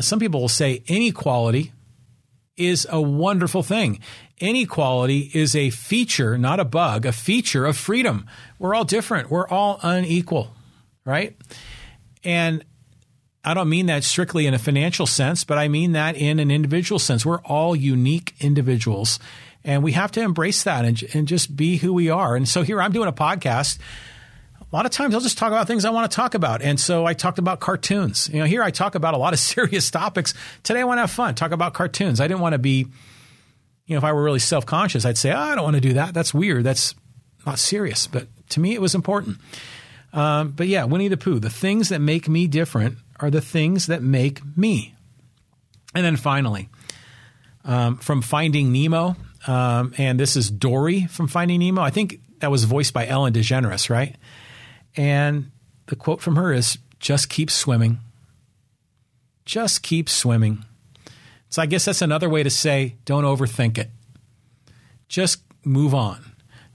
Some 0.00 0.18
people 0.20 0.40
will 0.42 0.48
say 0.48 0.82
inequality 0.86 1.72
is 2.56 2.86
a 2.90 3.00
wonderful 3.00 3.62
thing. 3.62 4.00
Inequality 4.38 5.30
is 5.34 5.54
a 5.56 5.70
feature, 5.70 6.36
not 6.38 6.60
a 6.60 6.64
bug, 6.64 7.06
a 7.06 7.12
feature 7.12 7.66
of 7.66 7.76
freedom. 7.76 8.26
We're 8.58 8.74
all 8.74 8.84
different. 8.84 9.30
We're 9.30 9.48
all 9.48 9.78
unequal, 9.82 10.52
right? 11.04 11.36
And 12.22 12.64
I 13.44 13.54
don't 13.54 13.68
mean 13.68 13.86
that 13.86 14.04
strictly 14.04 14.46
in 14.46 14.54
a 14.54 14.58
financial 14.58 15.06
sense, 15.06 15.44
but 15.44 15.58
I 15.58 15.68
mean 15.68 15.92
that 15.92 16.16
in 16.16 16.38
an 16.38 16.50
individual 16.50 16.98
sense. 16.98 17.26
We're 17.26 17.42
all 17.42 17.76
unique 17.76 18.34
individuals. 18.40 19.18
And 19.64 19.82
we 19.82 19.92
have 19.92 20.12
to 20.12 20.20
embrace 20.20 20.62
that 20.64 20.84
and, 20.84 21.02
and 21.14 21.28
just 21.28 21.56
be 21.56 21.76
who 21.76 21.92
we 21.92 22.10
are. 22.10 22.36
And 22.36 22.48
so 22.48 22.62
here 22.62 22.80
I'm 22.80 22.92
doing 22.92 23.08
a 23.08 23.12
podcast 23.12 23.78
a 24.74 24.76
lot 24.76 24.86
of 24.86 24.90
times 24.90 25.14
I'll 25.14 25.20
just 25.20 25.38
talk 25.38 25.52
about 25.52 25.68
things 25.68 25.84
I 25.84 25.90
want 25.90 26.10
to 26.10 26.16
talk 26.16 26.34
about. 26.34 26.60
And 26.60 26.80
so 26.80 27.06
I 27.06 27.14
talked 27.14 27.38
about 27.38 27.60
cartoons. 27.60 28.28
You 28.28 28.40
know, 28.40 28.44
here 28.44 28.60
I 28.60 28.72
talk 28.72 28.96
about 28.96 29.14
a 29.14 29.16
lot 29.16 29.32
of 29.32 29.38
serious 29.54 29.88
topics. 29.88 30.34
Today 30.64 30.80
I 30.80 30.84
want 30.84 30.98
to 30.98 31.02
have 31.02 31.12
fun, 31.12 31.36
talk 31.36 31.52
about 31.52 31.74
cartoons. 31.74 32.20
I 32.20 32.26
didn't 32.26 32.40
want 32.40 32.54
to 32.54 32.58
be 32.58 32.88
you 33.86 33.94
know, 33.94 33.98
if 33.98 34.04
I 34.04 34.12
were 34.12 34.24
really 34.24 34.40
self 34.40 34.66
conscious, 34.66 35.04
I'd 35.04 35.16
say, 35.16 35.30
oh, 35.30 35.38
I 35.38 35.54
don't 35.54 35.62
want 35.62 35.74
to 35.76 35.80
do 35.80 35.92
that. 35.92 36.12
That's 36.12 36.34
weird. 36.34 36.64
That's 36.64 36.96
not 37.46 37.60
serious. 37.60 38.08
But 38.08 38.26
to 38.50 38.60
me, 38.60 38.74
it 38.74 38.80
was 38.80 38.96
important. 38.96 39.36
Um, 40.12 40.50
but 40.50 40.66
yeah, 40.66 40.84
Winnie 40.84 41.06
the 41.06 41.16
Pooh, 41.16 41.38
the 41.38 41.50
things 41.50 41.90
that 41.90 42.00
make 42.00 42.28
me 42.28 42.48
different 42.48 42.98
are 43.20 43.30
the 43.30 43.40
things 43.40 43.86
that 43.86 44.02
make 44.02 44.40
me. 44.56 44.96
And 45.94 46.04
then 46.04 46.16
finally, 46.16 46.68
um, 47.64 47.98
from 47.98 48.22
Finding 48.22 48.72
Nemo, 48.72 49.14
um, 49.46 49.94
and 49.98 50.18
this 50.18 50.34
is 50.34 50.50
Dory 50.50 51.06
from 51.06 51.28
Finding 51.28 51.60
Nemo. 51.60 51.80
I 51.82 51.90
think 51.90 52.20
that 52.40 52.50
was 52.50 52.64
voiced 52.64 52.92
by 52.92 53.06
Ellen 53.06 53.32
DeGeneres, 53.32 53.88
right? 53.88 54.16
And 54.96 55.50
the 55.86 55.96
quote 55.96 56.20
from 56.20 56.36
her 56.36 56.52
is 56.52 56.78
just 57.00 57.28
keep 57.28 57.50
swimming. 57.50 57.98
Just 59.44 59.82
keep 59.82 60.08
swimming. 60.08 60.64
So 61.50 61.62
I 61.62 61.66
guess 61.66 61.84
that's 61.84 62.02
another 62.02 62.28
way 62.28 62.42
to 62.42 62.50
say 62.50 62.96
don't 63.04 63.24
overthink 63.24 63.78
it. 63.78 63.90
Just 65.08 65.42
move 65.64 65.94
on. 65.94 66.32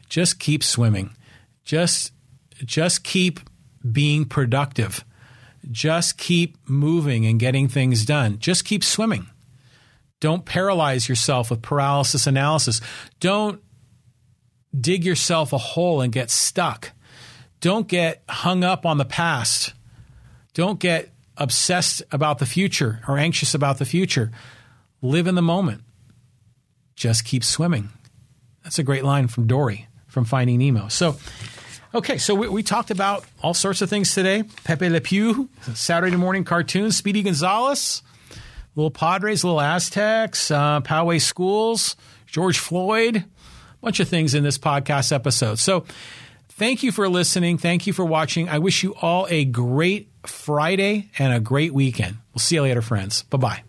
Just 0.07 0.39
keep 0.39 0.63
swimming. 0.63 1.11
Just 1.63 2.11
just 2.63 3.03
keep 3.03 3.39
being 3.89 4.25
productive. 4.25 5.03
Just 5.71 6.17
keep 6.17 6.57
moving 6.67 7.25
and 7.25 7.39
getting 7.39 7.67
things 7.67 8.05
done. 8.05 8.39
Just 8.39 8.65
keep 8.65 8.83
swimming. 8.83 9.27
Don't 10.19 10.45
paralyze 10.45 11.07
yourself 11.07 11.49
with 11.49 11.61
paralysis 11.61 12.27
analysis. 12.27 12.81
Don't 13.19 13.61
dig 14.79 15.03
yourself 15.05 15.53
a 15.53 15.57
hole 15.57 16.01
and 16.01 16.11
get 16.11 16.29
stuck. 16.29 16.91
Don't 17.61 17.87
get 17.87 18.23
hung 18.29 18.63
up 18.63 18.85
on 18.85 18.97
the 18.97 19.05
past. 19.05 19.73
Don't 20.53 20.79
get 20.79 21.09
obsessed 21.37 22.03
about 22.11 22.39
the 22.39 22.45
future 22.45 23.01
or 23.07 23.17
anxious 23.17 23.53
about 23.53 23.77
the 23.77 23.85
future. 23.85 24.31
Live 25.01 25.27
in 25.27 25.35
the 25.35 25.41
moment. 25.41 25.81
Just 26.95 27.23
keep 27.23 27.43
swimming. 27.43 27.89
That's 28.63 28.79
a 28.79 28.83
great 28.83 29.03
line 29.03 29.27
from 29.27 29.47
Dory 29.47 29.87
from 30.07 30.25
Finding 30.25 30.59
Nemo. 30.59 30.89
So, 30.89 31.17
okay, 31.93 32.17
so 32.17 32.35
we, 32.35 32.49
we 32.49 32.63
talked 32.63 32.91
about 32.91 33.25
all 33.41 33.53
sorts 33.53 33.81
of 33.81 33.89
things 33.89 34.13
today. 34.13 34.43
Pepe 34.63 34.89
Le 34.89 34.99
Pew, 34.99 35.49
Saturday 35.73 36.17
morning 36.17 36.43
cartoons, 36.43 36.97
Speedy 36.97 37.23
Gonzales, 37.23 38.01
little 38.75 38.91
Padres, 38.91 39.43
little 39.43 39.61
Aztecs, 39.61 40.51
uh, 40.51 40.81
Poway 40.81 41.21
Schools, 41.21 41.95
George 42.25 42.59
Floyd, 42.59 43.17
a 43.17 43.25
bunch 43.81 43.99
of 43.99 44.09
things 44.09 44.33
in 44.35 44.43
this 44.43 44.57
podcast 44.57 45.13
episode. 45.13 45.59
So, 45.59 45.85
thank 46.59 46.83
you 46.83 46.91
for 46.91 47.09
listening. 47.09 47.57
Thank 47.57 47.87
you 47.87 47.93
for 47.93 48.05
watching. 48.05 48.49
I 48.49 48.59
wish 48.59 48.83
you 48.83 48.93
all 49.01 49.25
a 49.29 49.45
great 49.45 50.09
Friday 50.27 51.09
and 51.17 51.33
a 51.33 51.39
great 51.39 51.73
weekend. 51.73 52.17
We'll 52.33 52.39
see 52.39 52.55
you 52.55 52.61
later, 52.61 52.81
friends. 52.81 53.23
Bye 53.23 53.37
bye. 53.37 53.68